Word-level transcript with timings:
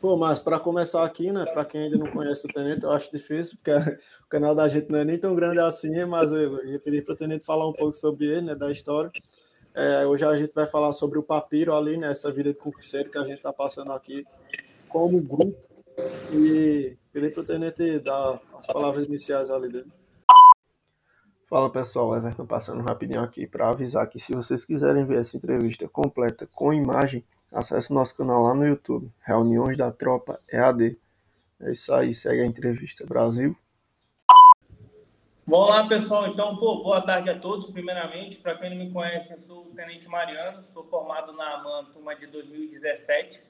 Pô, 0.00 0.16
mas 0.16 0.38
para 0.38 0.58
começar 0.58 1.04
aqui, 1.04 1.30
né, 1.30 1.44
para 1.44 1.62
quem 1.62 1.82
ainda 1.82 1.98
não 1.98 2.10
conhece 2.10 2.46
o 2.46 2.48
Tenente, 2.48 2.84
eu 2.84 2.90
acho 2.90 3.12
difícil, 3.12 3.58
porque 3.58 3.70
o 4.24 4.28
canal 4.30 4.54
da 4.54 4.66
gente 4.66 4.90
não 4.90 4.98
é 4.98 5.04
nem 5.04 5.18
tão 5.18 5.34
grande 5.34 5.60
assim, 5.60 6.04
mas 6.06 6.32
eu 6.32 6.64
ia 6.64 6.80
pedir 6.80 7.04
para 7.04 7.12
o 7.12 7.16
Tenente 7.16 7.44
falar 7.44 7.68
um 7.68 7.72
pouco 7.72 7.94
sobre 7.94 8.26
ele, 8.26 8.40
né, 8.42 8.54
da 8.54 8.70
história. 8.70 9.10
É, 9.74 10.06
hoje 10.06 10.24
a 10.24 10.34
gente 10.34 10.54
vai 10.54 10.66
falar 10.66 10.92
sobre 10.92 11.18
o 11.18 11.22
Papiro 11.22 11.74
ali, 11.74 11.98
né, 11.98 12.10
essa 12.10 12.32
vida 12.32 12.50
de 12.50 12.58
concurseiro 12.58 13.10
que 13.10 13.18
a 13.18 13.24
gente 13.24 13.36
está 13.36 13.52
passando 13.52 13.92
aqui 13.92 14.24
como 14.88 15.20
grupo. 15.20 15.54
E 16.32 16.96
pedir 17.12 17.34
para 17.34 17.42
o 17.42 17.44
Tenente 17.44 17.98
dar 17.98 18.40
as 18.58 18.66
palavras 18.66 19.04
iniciais 19.04 19.50
ali 19.50 19.68
dele. 19.68 19.92
Fala 21.44 21.70
pessoal, 21.70 22.16
Everton 22.16 22.46
passando 22.46 22.80
rapidinho 22.80 23.20
aqui 23.20 23.46
para 23.46 23.68
avisar 23.68 24.08
que 24.08 24.18
se 24.18 24.32
vocês 24.32 24.64
quiserem 24.64 25.04
ver 25.04 25.18
essa 25.18 25.36
entrevista 25.36 25.86
completa 25.88 26.48
com 26.54 26.72
imagem, 26.72 27.22
Acesse 27.52 27.92
nosso 27.92 28.16
canal 28.16 28.44
lá 28.44 28.54
no 28.54 28.64
YouTube, 28.64 29.10
Reuniões 29.20 29.76
da 29.76 29.90
Tropa 29.90 30.40
EAD. 30.52 30.96
É 31.60 31.72
isso 31.72 31.92
aí, 31.92 32.14
segue 32.14 32.42
a 32.42 32.46
entrevista. 32.46 33.04
Brasil. 33.04 33.56
Vamos 35.44 35.68
lá, 35.68 35.88
pessoal. 35.88 36.28
Então, 36.28 36.56
pô, 36.56 36.80
boa 36.80 37.02
tarde 37.02 37.28
a 37.28 37.36
todos. 37.36 37.66
Primeiramente, 37.66 38.36
para 38.36 38.56
quem 38.56 38.70
não 38.70 38.76
me 38.76 38.92
conhece, 38.92 39.32
eu 39.32 39.38
sou 39.40 39.62
o 39.62 39.74
Tenente 39.74 40.06
Mariano, 40.06 40.62
sou 40.62 40.84
formado 40.84 41.32
na 41.32 41.56
AMAN, 41.56 41.86
turma 41.86 42.14
de 42.14 42.28
2017. 42.28 43.42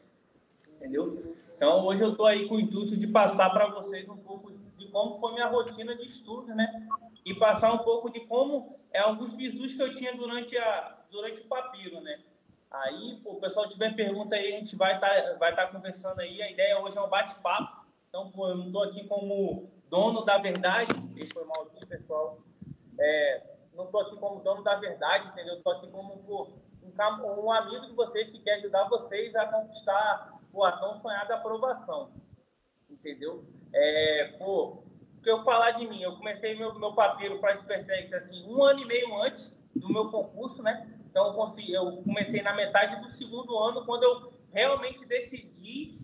Entendeu? 0.77 1.23
Então, 1.55 1.85
hoje 1.85 2.01
eu 2.01 2.13
estou 2.13 2.25
aí 2.25 2.49
com 2.49 2.55
o 2.55 2.61
intuito 2.61 2.97
de 2.97 3.07
passar 3.07 3.51
para 3.51 3.67
vocês 3.67 4.09
um 4.09 4.17
pouco 4.17 4.51
de 4.79 4.89
como 4.89 5.19
foi 5.19 5.35
minha 5.35 5.47
rotina 5.47 5.95
de 5.95 6.07
estudo, 6.07 6.55
né? 6.55 6.89
E 7.23 7.35
passar 7.35 7.71
um 7.75 7.79
pouco 7.79 8.09
de 8.09 8.21
como 8.21 8.79
é 8.95 9.01
alguns 9.01 9.35
bisus 9.35 9.75
que 9.75 9.83
eu 9.83 9.95
tinha 9.95 10.17
durante, 10.17 10.57
a, 10.57 10.97
durante 11.11 11.43
o 11.43 11.45
papiro, 11.45 12.01
né? 12.01 12.19
Aí, 12.71 13.21
pô, 13.25 13.33
o 13.33 13.41
pessoal 13.41 13.69
tiver 13.69 13.97
pergunta 13.97 14.37
aí, 14.37 14.55
a 14.55 14.59
gente 14.59 14.77
vai 14.77 14.95
estar 14.95 15.09
tá, 15.09 15.35
vai 15.35 15.55
tá 15.55 15.67
conversando 15.67 16.21
aí. 16.21 16.41
A 16.41 16.51
ideia 16.51 16.81
hoje 16.81 16.97
é 16.97 17.01
um 17.01 17.09
bate-papo. 17.09 17.85
Então, 18.09 18.31
pô, 18.31 18.49
eu 18.49 18.57
não 18.57 18.67
estou 18.67 18.85
aqui 18.85 19.07
como 19.09 19.71
dono 19.89 20.25
da 20.25 20.39
verdade. 20.39 20.95
Deixa 21.15 21.39
eu 21.39 21.47
mal 21.47 21.63
aqui, 21.63 21.85
pessoal. 21.85 22.39
É, 22.99 23.43
não 23.75 23.87
estou 23.87 24.01
aqui 24.01 24.17
como 24.17 24.41
dono 24.41 24.63
da 24.63 24.77
verdade, 24.77 25.29
entendeu? 25.29 25.55
Estou 25.55 25.73
aqui 25.73 25.91
como 25.91 26.19
pô, 26.19 26.49
um, 26.83 27.45
um, 27.45 27.53
amigo 27.53 27.87
de 27.87 27.93
vocês 27.95 28.31
que 28.31 28.39
quer 28.39 28.59
ajudar 28.59 28.89
vocês 28.89 29.35
a 29.35 29.47
conquistar 29.47 30.39
pô, 30.53 30.65
a 30.65 30.73
tão 30.73 31.01
sonhada 31.01 31.35
aprovação. 31.35 32.13
Entendeu? 32.89 33.45
É, 33.73 34.37
pô, 34.39 34.85
que 35.23 35.31
eu 35.31 35.43
falar 35.43 35.73
de 35.73 35.87
mim? 35.87 36.03
Eu 36.03 36.17
comecei 36.17 36.57
meu, 36.57 36.79
meu 36.79 36.95
papiro 36.95 37.39
para 37.41 37.53
a 37.53 37.57
SpaceX 37.57 38.13
assim, 38.13 38.45
um 38.49 38.63
ano 38.63 38.81
e 38.81 38.87
meio 38.87 39.15
antes 39.23 39.57
do 39.75 39.93
meu 39.93 40.11
concurso, 40.11 40.63
né? 40.63 41.00
Então, 41.11 41.27
eu, 41.27 41.35
consegui, 41.35 41.73
eu 41.73 42.03
comecei 42.05 42.41
na 42.41 42.55
metade 42.55 43.01
do 43.01 43.11
segundo 43.11 43.59
ano, 43.59 43.85
quando 43.85 44.05
eu 44.05 44.33
realmente 44.53 45.05
decidi 45.05 45.99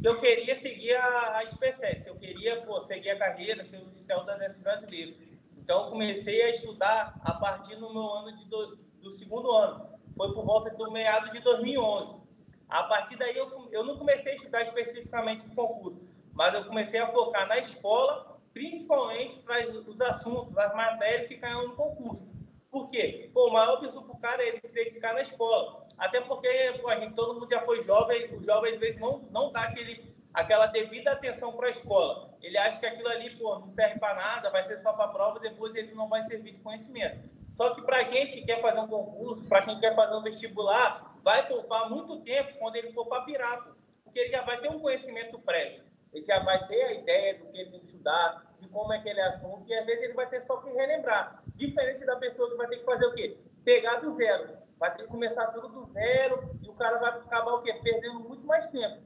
que 0.00 0.06
eu 0.06 0.20
queria 0.20 0.54
seguir 0.54 0.94
a, 0.94 1.38
a 1.38 1.46
SpaceX, 1.48 2.06
eu 2.06 2.14
queria 2.14 2.62
pô, 2.62 2.80
seguir 2.82 3.10
a 3.10 3.18
carreira, 3.18 3.64
ser 3.64 3.82
oficial 3.82 4.24
da 4.24 4.36
Exército 4.36 4.62
Brasileiro. 4.62 5.16
Então, 5.56 5.84
eu 5.84 5.90
comecei 5.90 6.40
a 6.42 6.50
estudar 6.50 7.20
a 7.20 7.32
partir 7.34 7.74
do 7.76 7.92
meu 7.92 8.08
ano 8.08 8.36
de 8.36 8.48
do, 8.48 8.76
do 9.02 9.10
segundo 9.10 9.50
ano. 9.50 9.88
Foi 10.16 10.32
por 10.32 10.44
volta 10.44 10.70
do 10.70 10.90
meado 10.92 11.32
de 11.32 11.40
2011. 11.40 12.16
A 12.68 12.84
partir 12.84 13.16
daí, 13.16 13.36
eu, 13.36 13.68
eu 13.72 13.84
não 13.84 13.98
comecei 13.98 14.32
a 14.32 14.36
estudar 14.36 14.62
especificamente 14.62 15.46
o 15.46 15.54
concurso, 15.54 16.06
mas 16.32 16.54
eu 16.54 16.64
comecei 16.64 17.00
a 17.00 17.08
focar 17.08 17.48
na 17.48 17.58
escola, 17.58 18.38
principalmente 18.52 19.38
para 19.40 19.68
os 19.68 20.00
assuntos, 20.00 20.56
as 20.56 20.74
matérias 20.74 21.28
que 21.28 21.38
caíam 21.38 21.66
no 21.66 21.74
concurso. 21.74 22.37
Por 22.70 22.90
quê? 22.90 23.30
Pô, 23.32 23.48
o 23.48 23.52
maior 23.52 23.80
bizu 23.80 24.02
pro 24.02 24.18
cara 24.18 24.42
é 24.42 24.48
ele 24.48 24.60
se 24.60 24.72
dedicar 24.72 25.14
na 25.14 25.22
escola. 25.22 25.86
Até 25.98 26.20
porque 26.20 26.48
pô, 26.80 26.90
gente, 26.90 27.14
todo 27.14 27.34
mundo 27.34 27.48
já 27.48 27.62
foi 27.62 27.82
jovem, 27.82 28.34
o 28.34 28.42
jovem 28.42 28.74
às 28.74 28.78
vezes 28.78 29.00
não, 29.00 29.20
não 29.30 29.50
dá 29.50 29.62
aquele, 29.62 30.14
aquela 30.34 30.66
devida 30.66 31.12
atenção 31.12 31.52
para 31.52 31.68
a 31.68 31.70
escola. 31.70 32.36
Ele 32.42 32.58
acha 32.58 32.78
que 32.78 32.86
aquilo 32.86 33.08
ali 33.08 33.36
pô, 33.36 33.58
não 33.58 33.72
serve 33.72 33.98
para 33.98 34.14
nada, 34.14 34.50
vai 34.50 34.62
ser 34.62 34.76
só 34.78 34.92
para 34.92 35.08
prova, 35.08 35.40
depois 35.40 35.74
ele 35.74 35.94
não 35.94 36.08
vai 36.08 36.22
servir 36.24 36.52
de 36.52 36.60
conhecimento. 36.60 37.28
Só 37.56 37.74
que 37.74 37.82
para 37.82 38.04
gente 38.04 38.32
que 38.32 38.46
quer 38.46 38.60
fazer 38.60 38.78
um 38.78 38.86
concurso, 38.86 39.48
para 39.48 39.62
quem 39.62 39.80
quer 39.80 39.94
fazer 39.96 40.14
um 40.14 40.22
vestibular, 40.22 41.18
vai 41.24 41.48
poupar 41.48 41.90
muito 41.90 42.20
tempo 42.20 42.58
quando 42.58 42.76
ele 42.76 42.92
for 42.92 43.06
para 43.06 43.22
Pirapo, 43.22 43.74
porque 44.04 44.20
ele 44.20 44.30
já 44.30 44.42
vai 44.42 44.60
ter 44.60 44.70
um 44.70 44.78
conhecimento 44.78 45.38
prévio. 45.40 45.82
Ele 46.12 46.24
já 46.24 46.38
vai 46.38 46.66
ter 46.68 46.82
a 46.82 46.92
ideia 46.92 47.38
do 47.38 47.46
que 47.46 47.58
ele 47.58 47.70
tem 47.70 47.80
que 47.80 47.86
estudar, 47.86 48.47
de 48.60 48.68
como 48.68 48.92
é 48.92 48.98
aquele 48.98 49.20
assunto, 49.20 49.64
e 49.66 49.74
às 49.74 49.86
vezes 49.86 50.04
ele 50.04 50.14
vai 50.14 50.28
ter 50.28 50.44
só 50.46 50.56
que 50.58 50.70
relembrar. 50.70 51.42
Diferente 51.54 52.04
da 52.04 52.16
pessoa 52.16 52.50
que 52.50 52.56
vai 52.56 52.68
ter 52.68 52.78
que 52.78 52.84
fazer 52.84 53.06
o 53.06 53.14
quê? 53.14 53.38
Pegar 53.64 54.00
do 54.00 54.12
zero. 54.14 54.56
Vai 54.78 54.94
ter 54.94 55.02
que 55.02 55.08
começar 55.08 55.46
tudo 55.48 55.68
do 55.68 55.86
zero 55.86 56.56
e 56.62 56.68
o 56.68 56.74
cara 56.74 56.98
vai 56.98 57.10
acabar 57.10 57.54
o 57.54 57.62
quê? 57.62 57.74
Perdendo 57.82 58.20
muito 58.20 58.46
mais 58.46 58.66
tempo. 58.68 59.02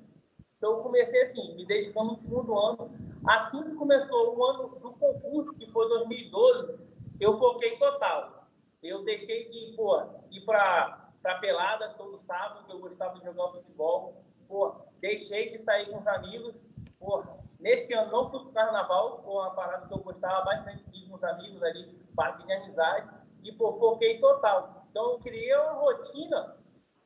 Então 0.56 0.76
eu 0.76 0.82
comecei 0.82 1.22
assim, 1.22 1.56
me 1.56 1.66
dedicando 1.66 2.12
no 2.12 2.20
segundo 2.20 2.56
ano. 2.56 2.90
Assim 3.26 3.62
que 3.62 3.74
começou 3.74 4.36
o 4.36 4.44
ano 4.44 4.68
do 4.68 4.92
concurso, 4.92 5.54
que 5.54 5.70
foi 5.70 5.88
2012, 5.88 6.78
eu 7.20 7.38
foquei 7.38 7.78
total. 7.78 8.48
Eu 8.82 9.04
deixei 9.04 9.48
de 9.48 9.74
pô, 9.76 10.00
ir 10.30 10.44
para 10.44 11.02
para 11.22 11.38
pelada 11.38 11.88
todo 11.90 12.18
sábado, 12.18 12.66
que 12.66 12.72
eu 12.72 12.80
gostava 12.80 13.16
de 13.16 13.24
jogar 13.24 13.52
futebol. 13.52 14.24
Pô, 14.48 14.74
deixei 15.00 15.50
de 15.50 15.58
sair 15.58 15.88
com 15.88 15.98
os 15.98 16.06
amigos. 16.06 16.66
Porra, 16.98 17.38
Nesse 17.62 17.94
ano 17.94 18.10
não 18.10 18.28
fui 18.28 18.40
pro 18.40 18.50
carnaval, 18.50 19.22
foi 19.22 19.34
uma 19.34 19.54
parada 19.54 19.86
que 19.86 19.94
eu 19.94 19.98
gostava 19.98 20.44
bastante 20.44 20.82
de 20.90 20.98
ir 20.98 21.08
com 21.08 21.14
os 21.14 21.22
amigos 21.22 21.62
ali, 21.62 21.96
parte 22.16 22.44
de 22.44 22.52
amizade, 22.52 23.08
e 23.44 23.52
pô, 23.52 23.72
foquei 23.78 24.18
total. 24.18 24.84
Então 24.90 25.12
eu 25.12 25.18
criei 25.20 25.54
uma 25.54 25.74
rotina 25.74 26.56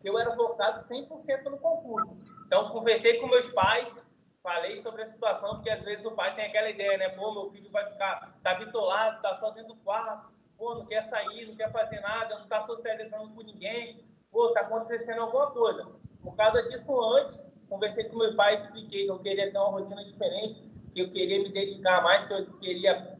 que 0.01 0.09
eu 0.09 0.19
era 0.19 0.35
focado 0.35 0.81
100% 0.81 1.45
no 1.45 1.59
concurso. 1.59 2.17
Então 2.47 2.71
conversei 2.71 3.21
com 3.21 3.27
meus 3.27 3.49
pais, 3.53 3.95
falei 4.43 4.79
sobre 4.79 5.03
a 5.03 5.07
situação, 5.07 5.57
porque 5.57 5.69
às 5.69 5.83
vezes 5.83 6.07
o 6.07 6.13
pai 6.13 6.35
tem 6.35 6.47
aquela 6.47 6.71
ideia, 6.71 6.97
né? 6.97 7.11
Pô, 7.11 7.35
meu 7.35 7.51
filho 7.51 7.71
vai 7.71 7.85
ficar, 7.93 8.35
tá 8.43 8.55
bitolado, 8.55 9.21
tá 9.21 9.37
só 9.37 9.51
dentro 9.51 9.75
do 9.75 9.81
quarto, 9.83 10.33
pô, 10.57 10.75
não 10.75 10.87
quer 10.87 11.03
sair, 11.03 11.45
não 11.47 11.55
quer 11.55 11.71
fazer 11.71 12.01
nada, 12.01 12.39
não 12.39 12.49
tá 12.49 12.63
socializando 12.63 13.35
com 13.35 13.43
ninguém, 13.43 14.03
pô, 14.33 14.53
tá 14.53 14.61
acontecendo 14.61 15.21
alguma 15.21 15.51
coisa. 15.51 15.87
Por 16.23 16.35
causa 16.35 16.67
disso, 16.67 16.99
antes, 16.99 17.45
conversei 17.69 18.05
com 18.05 18.19
meu 18.19 18.35
pai 18.37 18.55
e 18.55 18.59
expliquei 18.59 19.05
que 19.05 19.11
eu 19.11 19.19
queria 19.19 19.51
ter 19.51 19.59
uma 19.59 19.71
rotina 19.71 20.05
diferente, 20.05 20.71
que 20.95 21.01
eu 21.01 21.11
queria 21.11 21.43
me 21.43 21.53
dedicar 21.53 22.03
mais, 22.03 22.27
que 22.27 22.33
eu 22.33 22.59
queria 22.59 23.19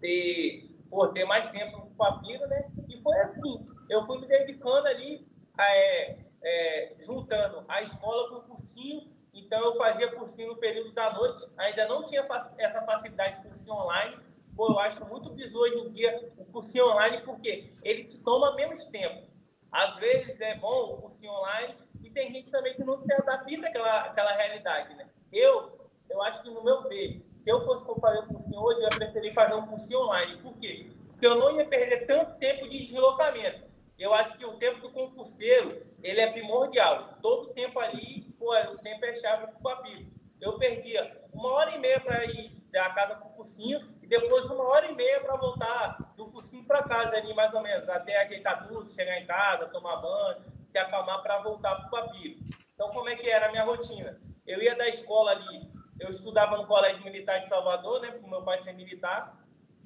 ter, 0.00 0.70
pô, 0.88 1.08
ter 1.08 1.24
mais 1.24 1.48
tempo 1.50 1.90
com 1.96 2.04
a 2.04 2.20
vida, 2.20 2.46
né? 2.46 2.70
E 2.88 3.00
foi 3.02 3.16
assim. 3.18 3.66
Eu 3.88 4.02
fui 4.02 4.18
me 4.20 4.26
dedicando 4.26 4.86
ali, 4.88 5.26
é, 5.58 6.16
é, 6.42 6.94
juntando 7.00 7.64
a 7.68 7.82
escola 7.82 8.30
com 8.30 8.36
o 8.36 8.42
cursinho. 8.42 9.10
Então, 9.34 9.60
eu 9.60 9.76
fazia 9.76 10.10
cursinho 10.12 10.48
no 10.48 10.56
período 10.56 10.92
da 10.92 11.12
noite. 11.12 11.46
Ainda 11.58 11.86
não 11.88 12.06
tinha 12.06 12.26
essa 12.58 12.82
facilidade 12.82 13.36
de 13.36 13.42
cursinho 13.42 13.74
online. 13.74 14.16
Pô, 14.56 14.72
eu 14.72 14.78
acho 14.78 15.04
muito 15.06 15.30
bizarro 15.30 15.60
hoje 15.60 15.78
em 15.78 15.92
dia 15.92 16.32
o 16.36 16.44
cursinho 16.46 16.86
online, 16.90 17.22
porque 17.24 17.72
ele 17.82 18.04
te 18.04 18.22
toma 18.22 18.54
menos 18.54 18.84
tempo. 18.86 19.28
Às 19.70 19.96
vezes 19.96 20.40
é 20.40 20.56
bom 20.56 20.94
o 20.94 21.02
cursinho 21.02 21.32
online, 21.32 21.76
e 22.10 22.12
tem 22.12 22.32
gente 22.32 22.50
também 22.50 22.74
que 22.74 22.84
não 22.84 23.02
se 23.02 23.12
adapta 23.12 23.66
àquela, 23.66 24.00
àquela 24.00 24.32
realidade, 24.32 24.94
né? 24.94 25.08
Eu, 25.32 25.88
eu 26.08 26.20
acho 26.22 26.42
que 26.42 26.50
no 26.50 26.62
meu 26.62 26.82
ver, 26.88 27.24
se 27.36 27.48
eu 27.48 27.64
fosse 27.64 27.84
fazer 28.00 28.20
um 28.20 28.26
cursinho 28.26 28.60
hoje, 28.60 28.80
eu 28.80 28.84
ia 28.84 28.90
preferir 28.90 29.32
fazer 29.32 29.54
um 29.54 29.66
cursinho 29.66 30.00
online. 30.00 30.36
Por 30.42 30.58
quê? 30.58 30.90
Porque 31.08 31.26
eu 31.26 31.36
não 31.36 31.56
ia 31.56 31.66
perder 31.66 32.06
tanto 32.06 32.36
tempo 32.38 32.68
de 32.68 32.84
deslocamento. 32.86 33.70
Eu 33.96 34.12
acho 34.14 34.36
que 34.36 34.44
o 34.44 34.56
tempo 34.58 34.80
do 34.80 34.90
concurseiro, 34.90 35.86
ele 36.02 36.20
é 36.20 36.32
primordial. 36.32 37.18
Todo 37.22 37.52
tempo 37.52 37.78
ali, 37.78 38.34
pô, 38.38 38.52
o 38.54 38.78
tempo 38.78 39.04
é 39.04 39.14
chave 39.14 39.44
o 39.44 39.62
papiro. 39.62 40.06
Eu 40.40 40.58
perdia 40.58 41.24
uma 41.32 41.52
hora 41.52 41.70
e 41.72 41.78
meia 41.78 42.00
para 42.00 42.24
ir 42.24 42.50
da 42.72 42.90
casa 42.90 43.14
para 43.14 43.26
o 43.26 43.30
cursinho 43.32 43.80
e 44.02 44.06
depois 44.06 44.46
uma 44.46 44.64
hora 44.64 44.86
e 44.90 44.94
meia 44.94 45.20
para 45.20 45.36
voltar 45.36 46.14
do 46.16 46.26
cursinho 46.26 46.64
para 46.64 46.82
casa 46.82 47.16
ali, 47.16 47.34
mais 47.34 47.52
ou 47.52 47.60
menos, 47.60 47.88
até 47.88 48.22
ajeitar 48.22 48.66
tudo, 48.66 48.90
chegar 48.90 49.20
em 49.20 49.26
casa, 49.26 49.66
tomar 49.68 49.96
banho, 49.96 50.44
se 50.70 50.78
acalmar 50.78 51.22
para 51.22 51.40
voltar 51.40 51.74
para 51.76 51.86
o 51.86 51.90
papiro. 51.90 52.40
Então, 52.74 52.90
como 52.90 53.08
é 53.08 53.16
que 53.16 53.28
era 53.28 53.46
a 53.46 53.50
minha 53.50 53.64
rotina? 53.64 54.20
Eu 54.46 54.62
ia 54.62 54.76
da 54.76 54.88
escola 54.88 55.32
ali, 55.32 55.70
eu 55.98 56.08
estudava 56.08 56.56
no 56.56 56.66
Colégio 56.66 57.04
Militar 57.04 57.40
de 57.40 57.48
Salvador, 57.48 58.00
né, 58.00 58.12
por 58.12 58.28
meu 58.28 58.42
pai 58.42 58.58
ser 58.58 58.72
militar. 58.72 59.38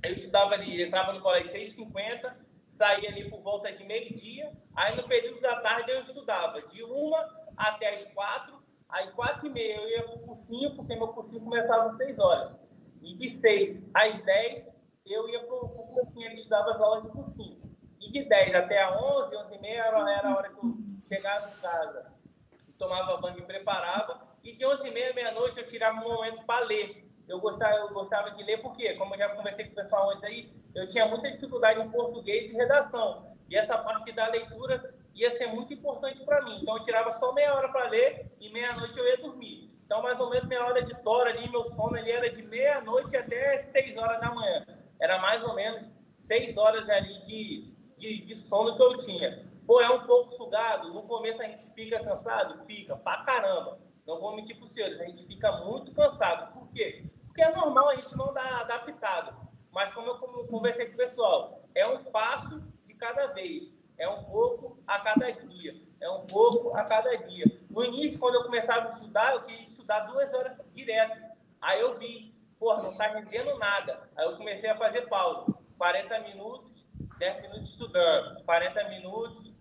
Eu 0.04 0.12
estudava 0.12 0.54
ali, 0.54 0.82
entrava 0.82 1.12
no 1.12 1.20
colégio 1.20 1.52
6h50, 1.52 2.36
saía 2.69 3.08
ali 3.08 3.31
por 3.31 3.40
volta 3.40 3.72
de 3.72 3.82
meio-dia. 3.84 4.52
Aí, 4.76 4.94
no 4.94 5.08
período 5.08 5.40
da 5.40 5.60
tarde, 5.60 5.90
eu 5.90 6.02
estudava 6.02 6.60
de 6.62 6.82
uma 6.82 7.26
até 7.56 7.94
as 7.94 8.04
quatro. 8.12 8.62
Aí, 8.88 9.10
quatro 9.12 9.46
e 9.46 9.50
meia, 9.50 9.76
eu 9.76 9.88
ia 9.88 10.02
para 10.02 10.14
o 10.14 10.19
cursinho, 10.19 10.76
porque 10.76 10.94
meu 10.94 11.08
cursinho 11.08 11.40
começava 11.40 11.88
às 11.88 11.96
seis 11.96 12.19
horas. 12.19 12.54
E 13.02 13.16
de 13.16 13.28
seis 13.30 13.88
às 13.94 14.22
dez, 14.22 14.69
eu 15.06 15.28
ia 15.28 15.40
para 15.40 15.54
o 15.54 15.69
cursinho, 15.69 16.26
ele 16.26 16.34
estudava 16.34 16.72
as 16.72 16.80
aulas 16.80 17.02
de 17.02 17.08
cursinho. 17.08 17.63
E 18.04 18.12
de 18.12 18.24
10 18.24 18.54
até 18.54 18.82
a 18.82 19.00
11, 19.00 19.34
11 19.34 19.54
e 19.54 19.58
meia 19.58 19.86
era, 19.86 20.28
a 20.28 20.36
hora 20.36 20.50
que 20.50 20.56
eu 20.56 20.76
chegava 21.08 21.48
em 21.48 21.60
casa, 21.60 22.12
tomava 22.78 23.16
banho 23.16 23.38
e 23.38 23.42
preparava. 23.42 24.20
E 24.42 24.54
de 24.54 24.66
11 24.66 24.86
e 24.86 24.90
meia, 24.90 25.14
meia-noite, 25.14 25.58
eu 25.58 25.66
tirava 25.66 25.98
um 25.98 26.12
momento 26.12 26.44
para 26.44 26.66
ler. 26.66 27.08
Eu 27.26 27.40
gostava, 27.40 27.76
eu 27.76 27.88
gostava 27.94 28.30
de 28.32 28.42
ler 28.42 28.60
porque, 28.60 28.92
como 28.94 29.14
eu 29.14 29.18
já 29.18 29.30
conversei 29.30 29.64
com 29.64 29.72
o 29.72 29.74
pessoal 29.74 30.10
antes 30.10 30.24
aí, 30.24 30.52
eu 30.74 30.86
tinha 30.86 31.06
muita 31.06 31.30
dificuldade 31.30 31.80
em 31.80 31.90
português 31.90 32.52
e 32.52 32.54
redação. 32.54 33.34
E 33.48 33.56
essa 33.56 33.78
parte 33.78 34.12
da 34.12 34.26
leitura 34.28 34.94
ia 35.14 35.30
ser 35.30 35.46
muito 35.46 35.72
importante 35.72 36.22
para 36.24 36.42
mim. 36.42 36.58
Então, 36.60 36.76
eu 36.76 36.82
tirava 36.82 37.10
só 37.12 37.32
meia 37.32 37.54
hora 37.54 37.70
para 37.70 37.88
ler 37.88 38.30
e 38.38 38.52
meia-noite 38.52 38.98
eu 38.98 39.06
ia 39.06 39.16
dormir. 39.16 39.72
Então, 39.86 40.02
mais 40.02 40.18
ou 40.18 40.30
menos 40.30 40.46
minha 40.46 40.64
hora 40.64 40.82
de 40.82 40.94
tora 41.02 41.30
ali, 41.30 41.48
meu 41.48 41.64
sono 41.64 41.96
ali 41.96 42.10
era 42.10 42.30
de 42.30 42.42
meia-noite 42.42 43.16
até 43.16 43.60
6 43.60 43.96
horas 43.96 44.20
da 44.20 44.30
manhã. 44.30 44.66
Era 45.00 45.18
mais 45.18 45.42
ou 45.42 45.54
menos 45.54 45.90
6 46.18 46.56
horas 46.56 46.88
ali 46.88 47.24
de, 47.26 47.74
de, 48.04 48.20
de 48.26 48.36
sono 48.36 48.76
que 48.76 48.82
eu 48.82 48.96
tinha. 48.98 49.48
Pô, 49.66 49.80
é 49.80 49.88
um 49.88 50.06
pouco 50.06 50.32
sugado. 50.32 50.92
No 50.92 51.02
começo 51.04 51.40
a 51.40 51.46
gente 51.46 51.64
fica 51.74 52.02
cansado? 52.04 52.62
Fica, 52.66 52.96
pra 52.96 53.24
caramba. 53.24 53.78
Não 54.06 54.20
vou 54.20 54.36
mentir 54.36 54.56
pro 54.58 54.66
senhores, 54.66 55.00
a 55.00 55.04
gente 55.04 55.24
fica 55.26 55.50
muito 55.64 55.92
cansado. 55.94 56.52
Por 56.52 56.68
quê? 56.68 57.06
Porque 57.26 57.42
é 57.42 57.50
normal 57.50 57.88
a 57.88 57.96
gente 57.96 58.14
não 58.16 58.34
dar 58.34 58.60
adaptado. 58.60 59.34
Mas 59.72 59.92
como 59.92 60.08
eu 60.08 60.46
conversei 60.46 60.86
com 60.86 60.92
o 60.92 60.96
pessoal, 60.96 61.64
é 61.74 61.86
um 61.86 62.04
passo 62.04 62.62
de 62.84 62.94
cada 62.94 63.28
vez. 63.28 63.72
É 63.96 64.08
um 64.08 64.24
pouco 64.24 64.78
a 64.86 65.00
cada 65.00 65.30
dia. 65.30 65.74
É 66.00 66.10
um 66.10 66.26
pouco 66.26 66.76
a 66.76 66.84
cada 66.84 67.16
dia. 67.16 67.46
No 67.70 67.82
início, 67.82 68.20
quando 68.20 68.34
eu 68.34 68.44
começava 68.44 68.88
a 68.88 68.90
estudar, 68.90 69.32
eu 69.32 69.42
queria 69.44 69.64
estudar 69.64 70.00
duas 70.00 70.32
horas 70.34 70.60
direto. 70.74 71.18
Aí 71.60 71.80
eu 71.80 71.98
vi, 71.98 72.34
porra, 72.58 72.82
não 72.82 72.96
tá 72.96 73.06
rendendo 73.06 73.58
nada. 73.58 74.10
Aí 74.14 74.26
eu 74.26 74.36
comecei 74.36 74.68
a 74.68 74.76
fazer 74.76 75.08
pausa. 75.08 75.54
40 75.78 76.20
minutos, 76.20 76.74
10 77.25 77.43
minutos 77.43 77.71
estudando. 77.71 78.44
40 78.44 78.88
minutos, 78.91 79.53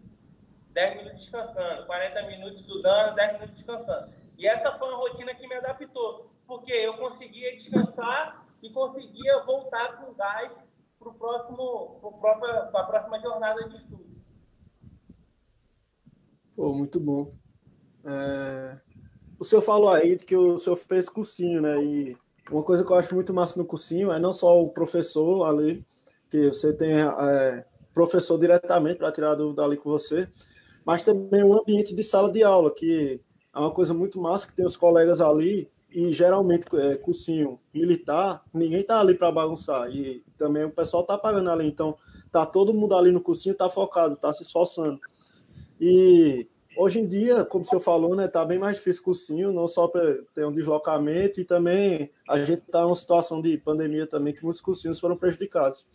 10 0.71 0.97
minutos 0.97 1.19
descansando. 1.21 1.85
40 1.85 2.23
minutos 2.23 2.61
estudando, 2.61 3.15
10 3.15 3.33
minutos 3.33 3.55
descansando. 3.55 4.13
E 4.37 4.47
essa 4.47 4.77
foi 4.77 4.89
uma 4.89 4.97
rotina 4.97 5.33
que 5.33 5.47
me 5.47 5.55
adaptou, 5.55 6.29
porque 6.45 6.73
eu 6.73 6.97
conseguia 6.97 7.55
descansar 7.55 8.45
e 8.61 8.69
conseguia 8.69 9.43
voltar 9.45 9.97
com 9.97 10.13
gás 10.13 10.51
para 10.99 12.81
a 12.81 12.83
próxima 12.83 13.19
jornada 13.21 13.69
de 13.69 13.75
estudo. 13.75 14.13
Pô, 16.55 16.73
muito 16.73 16.99
bom. 16.99 17.31
É... 18.05 18.81
O 19.39 19.43
senhor 19.45 19.61
falou 19.61 19.89
aí 19.89 20.17
que 20.17 20.35
o 20.35 20.57
senhor 20.57 20.75
fez 20.75 21.07
cursinho, 21.07 21.61
né? 21.61 21.81
E 21.81 22.17
uma 22.51 22.63
coisa 22.63 22.83
que 22.83 22.91
eu 22.91 22.95
acho 22.97 23.15
muito 23.15 23.33
massa 23.33 23.57
no 23.57 23.65
cursinho 23.65 24.11
é 24.11 24.19
não 24.19 24.33
só 24.33 24.61
o 24.61 24.69
professor 24.69 25.45
ali, 25.45 25.85
que 26.33 26.47
você 26.47 26.73
tem 26.73 26.93
é, 26.93 27.63
professor 27.93 28.39
diretamente 28.39 28.97
para 28.97 29.11
tirar 29.11 29.35
dúvida 29.35 29.63
ali 29.63 29.77
com 29.77 29.91
você, 29.91 30.27
mas 30.83 31.03
também 31.03 31.43
o 31.43 31.53
ambiente 31.53 31.93
de 31.93 32.01
sala 32.01 32.31
de 32.31 32.41
aula, 32.43 32.73
que 32.73 33.21
é 33.55 33.59
uma 33.59 33.69
coisa 33.69 33.93
muito 33.93 34.19
massa 34.19 34.47
que 34.47 34.55
tem 34.55 34.65
os 34.65 34.75
colegas 34.75 35.21
ali 35.21 35.69
e 35.91 36.11
geralmente 36.11 36.65
é, 36.75 36.95
cursinho 36.95 37.55
militar, 37.71 38.43
ninguém 38.51 38.81
tá 38.81 38.99
ali 38.99 39.13
para 39.13 39.31
bagunçar 39.31 39.91
e 39.91 40.23
também 40.35 40.63
o 40.63 40.71
pessoal 40.71 41.03
tá 41.03 41.19
pagando 41.19 41.51
ali, 41.51 41.67
então 41.67 41.95
tá 42.31 42.47
todo 42.47 42.73
mundo 42.73 42.95
ali 42.95 43.11
no 43.11 43.21
cursinho, 43.21 43.53
tá 43.53 43.69
focado, 43.69 44.15
tá 44.15 44.33
se 44.33 44.41
esforçando. 44.41 44.99
E 45.79 46.47
hoje 46.75 46.99
em 46.99 47.07
dia, 47.07 47.45
como 47.45 47.63
o 47.63 47.67
senhor 47.67 47.79
falou, 47.79 48.15
né, 48.15 48.27
tá 48.27 48.43
bem 48.43 48.57
mais 48.57 48.77
difícil 48.77 49.03
cursinho, 49.03 49.53
não 49.53 49.67
só 49.67 49.87
para 49.87 50.17
ter 50.33 50.47
um 50.47 50.51
deslocamento 50.51 51.39
e 51.39 51.45
também 51.45 52.09
a 52.27 52.43
gente 52.43 52.63
tá 52.71 52.81
numa 52.81 52.95
situação 52.95 53.39
de 53.39 53.55
pandemia 53.59 54.07
também 54.07 54.33
que 54.33 54.43
muitos 54.43 54.61
cursinhos 54.61 54.99
foram 54.99 55.15
prejudicados. 55.15 55.85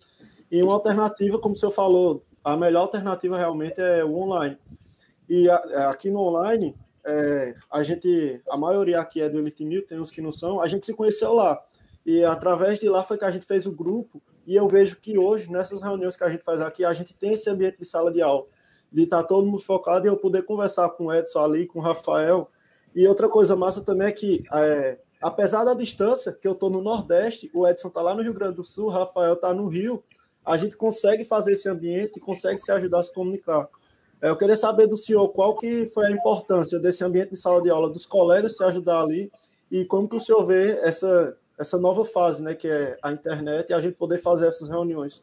E 0.50 0.62
uma 0.62 0.74
alternativa, 0.74 1.38
como 1.38 1.54
o 1.54 1.56
senhor 1.56 1.72
falou, 1.72 2.24
a 2.42 2.56
melhor 2.56 2.82
alternativa 2.82 3.36
realmente 3.36 3.80
é 3.80 4.04
o 4.04 4.14
online. 4.14 4.58
E 5.28 5.48
a, 5.50 5.56
aqui 5.90 6.10
no 6.10 6.20
online, 6.20 6.74
é, 7.06 7.54
a 7.70 7.82
gente, 7.82 8.40
a 8.48 8.56
maioria 8.56 9.00
aqui 9.00 9.20
é 9.20 9.28
do 9.28 9.38
Elite 9.38 9.64
Mil, 9.64 9.86
tem 9.86 10.00
uns 10.00 10.10
que 10.10 10.22
não 10.22 10.32
são, 10.32 10.60
a 10.60 10.66
gente 10.66 10.86
se 10.86 10.94
conheceu 10.94 11.32
lá. 11.32 11.62
E 12.04 12.24
através 12.24 12.78
de 12.78 12.88
lá 12.88 13.04
foi 13.04 13.18
que 13.18 13.24
a 13.24 13.30
gente 13.30 13.46
fez 13.46 13.66
o 13.66 13.72
grupo, 13.72 14.22
e 14.46 14.56
eu 14.56 14.66
vejo 14.66 14.96
que 14.96 15.18
hoje, 15.18 15.52
nessas 15.52 15.82
reuniões 15.82 16.16
que 16.16 16.24
a 16.24 16.30
gente 16.30 16.42
faz 16.42 16.62
aqui, 16.62 16.82
a 16.82 16.94
gente 16.94 17.14
tem 17.14 17.34
esse 17.34 17.50
ambiente 17.50 17.78
de 17.78 17.84
sala 17.84 18.10
de 18.10 18.22
aula, 18.22 18.46
de 18.90 19.02
estar 19.02 19.22
todo 19.24 19.46
mundo 19.46 19.62
focado 19.62 20.06
e 20.06 20.08
eu 20.08 20.16
poder 20.16 20.42
conversar 20.44 20.88
com 20.90 21.06
o 21.06 21.12
Edson 21.12 21.40
ali, 21.40 21.66
com 21.66 21.78
o 21.78 21.82
Rafael. 21.82 22.50
E 22.94 23.06
outra 23.06 23.28
coisa 23.28 23.54
massa 23.54 23.82
também 23.84 24.08
é 24.08 24.12
que, 24.12 24.42
é, 24.54 24.98
apesar 25.20 25.64
da 25.64 25.74
distância, 25.74 26.32
que 26.32 26.48
eu 26.48 26.52
estou 26.52 26.70
no 26.70 26.80
Nordeste, 26.80 27.50
o 27.52 27.68
Edson 27.68 27.88
está 27.88 28.00
lá 28.00 28.14
no 28.14 28.22
Rio 28.22 28.32
Grande 28.32 28.56
do 28.56 28.64
Sul, 28.64 28.86
o 28.86 28.90
Rafael 28.90 29.34
está 29.34 29.52
no 29.52 29.66
Rio, 29.66 30.02
a 30.48 30.56
gente 30.56 30.76
consegue 30.78 31.24
fazer 31.24 31.52
esse 31.52 31.68
ambiente 31.68 32.18
consegue 32.18 32.58
se 32.58 32.72
ajudar 32.72 33.00
a 33.00 33.02
se 33.02 33.12
comunicar. 33.12 33.68
Eu 34.20 34.34
queria 34.34 34.56
saber 34.56 34.86
do 34.86 34.96
senhor 34.96 35.28
qual 35.28 35.54
que 35.54 35.86
foi 35.86 36.06
a 36.06 36.10
importância 36.10 36.78
desse 36.80 37.04
ambiente 37.04 37.30
de 37.30 37.36
sala 37.36 37.62
de 37.62 37.68
aula, 37.68 37.90
dos 37.90 38.06
colegas 38.06 38.56
se 38.56 38.64
ajudar 38.64 39.02
ali, 39.02 39.30
e 39.70 39.84
como 39.84 40.08
que 40.08 40.16
o 40.16 40.20
senhor 40.20 40.44
vê 40.44 40.78
essa, 40.78 41.36
essa 41.58 41.78
nova 41.78 42.02
fase, 42.04 42.42
né, 42.42 42.54
que 42.54 42.66
é 42.66 42.98
a 43.02 43.12
internet, 43.12 43.68
e 43.68 43.74
a 43.74 43.80
gente 43.80 43.94
poder 43.94 44.18
fazer 44.18 44.48
essas 44.48 44.70
reuniões. 44.70 45.22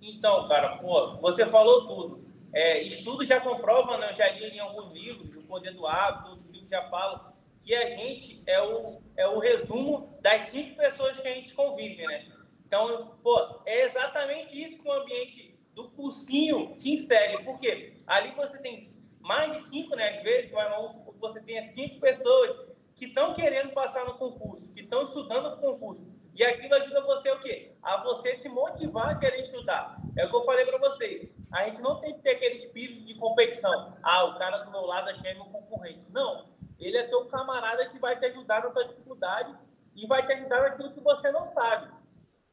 Então, 0.00 0.46
cara, 0.48 0.76
pô, 0.76 1.16
você 1.16 1.44
falou 1.44 1.86
tudo. 1.88 2.24
É, 2.52 2.82
estudos 2.82 3.26
já 3.26 3.40
comprovam, 3.40 3.98
né, 3.98 4.10
eu 4.10 4.14
já 4.14 4.30
li 4.30 4.44
em 4.44 4.60
alguns 4.60 4.92
livros, 4.92 5.34
O 5.36 5.42
Poder 5.42 5.72
do 5.72 5.86
Hábito, 5.86 6.30
outros 6.30 6.48
livros 6.48 6.70
já 6.70 6.88
falam, 6.88 7.20
que 7.64 7.74
a 7.74 7.90
gente 7.90 8.40
é 8.46 8.62
o, 8.62 9.00
é 9.16 9.26
o 9.26 9.40
resumo 9.40 10.16
das 10.22 10.44
cinco 10.44 10.76
pessoas 10.76 11.18
que 11.18 11.26
a 11.26 11.34
gente 11.34 11.52
convive, 11.52 12.06
né? 12.06 12.26
Então, 12.70 13.18
pô, 13.20 13.62
é 13.66 13.86
exatamente 13.86 14.56
isso 14.56 14.78
que 14.78 14.88
o 14.88 14.92
ambiente 14.92 15.58
do 15.74 15.90
cursinho 15.90 16.76
te 16.76 16.92
insere. 16.92 17.42
Por 17.42 17.58
quê? 17.58 17.96
Ali 18.06 18.30
você 18.36 18.58
tem 18.58 18.80
mais 19.18 19.56
de 19.56 19.68
cinco, 19.68 19.96
né? 19.96 20.18
Às 20.18 20.22
vezes, 20.22 20.52
vamos 20.52 20.96
você 21.18 21.40
tenha 21.40 21.64
cinco 21.64 21.98
pessoas 21.98 22.68
que 22.94 23.06
estão 23.06 23.34
querendo 23.34 23.72
passar 23.72 24.04
no 24.04 24.14
concurso, 24.14 24.72
que 24.72 24.82
estão 24.82 25.02
estudando 25.02 25.46
o 25.46 25.56
concurso. 25.56 26.06
E 26.32 26.44
aquilo 26.44 26.72
ajuda 26.76 27.00
você 27.02 27.32
o 27.32 27.40
quê? 27.40 27.72
A 27.82 28.04
você 28.04 28.36
se 28.36 28.48
motivar 28.48 29.08
a 29.10 29.18
querer 29.18 29.42
estudar. 29.42 30.00
É 30.16 30.24
o 30.24 30.30
que 30.30 30.36
eu 30.36 30.44
falei 30.44 30.64
para 30.64 30.78
vocês. 30.78 31.28
A 31.50 31.64
gente 31.64 31.82
não 31.82 32.00
tem 32.00 32.14
que 32.14 32.22
ter 32.22 32.36
aquele 32.36 32.66
espírito 32.66 33.04
de 33.04 33.16
competição. 33.16 33.96
Ah, 34.00 34.26
o 34.26 34.38
cara 34.38 34.58
do 34.58 34.70
meu 34.70 34.82
lado 34.82 35.10
aqui 35.10 35.26
é 35.26 35.34
meu 35.34 35.46
concorrente. 35.46 36.06
Não. 36.12 36.48
Ele 36.78 36.96
é 36.96 37.02
teu 37.02 37.26
camarada 37.26 37.84
que 37.88 37.98
vai 37.98 38.16
te 38.16 38.26
ajudar 38.26 38.62
na 38.62 38.70
tua 38.70 38.86
dificuldade 38.86 39.58
e 39.96 40.06
vai 40.06 40.24
te 40.24 40.32
ajudar 40.34 40.60
naquilo 40.62 40.92
que 40.92 41.00
você 41.00 41.32
não 41.32 41.48
sabe. 41.48 41.99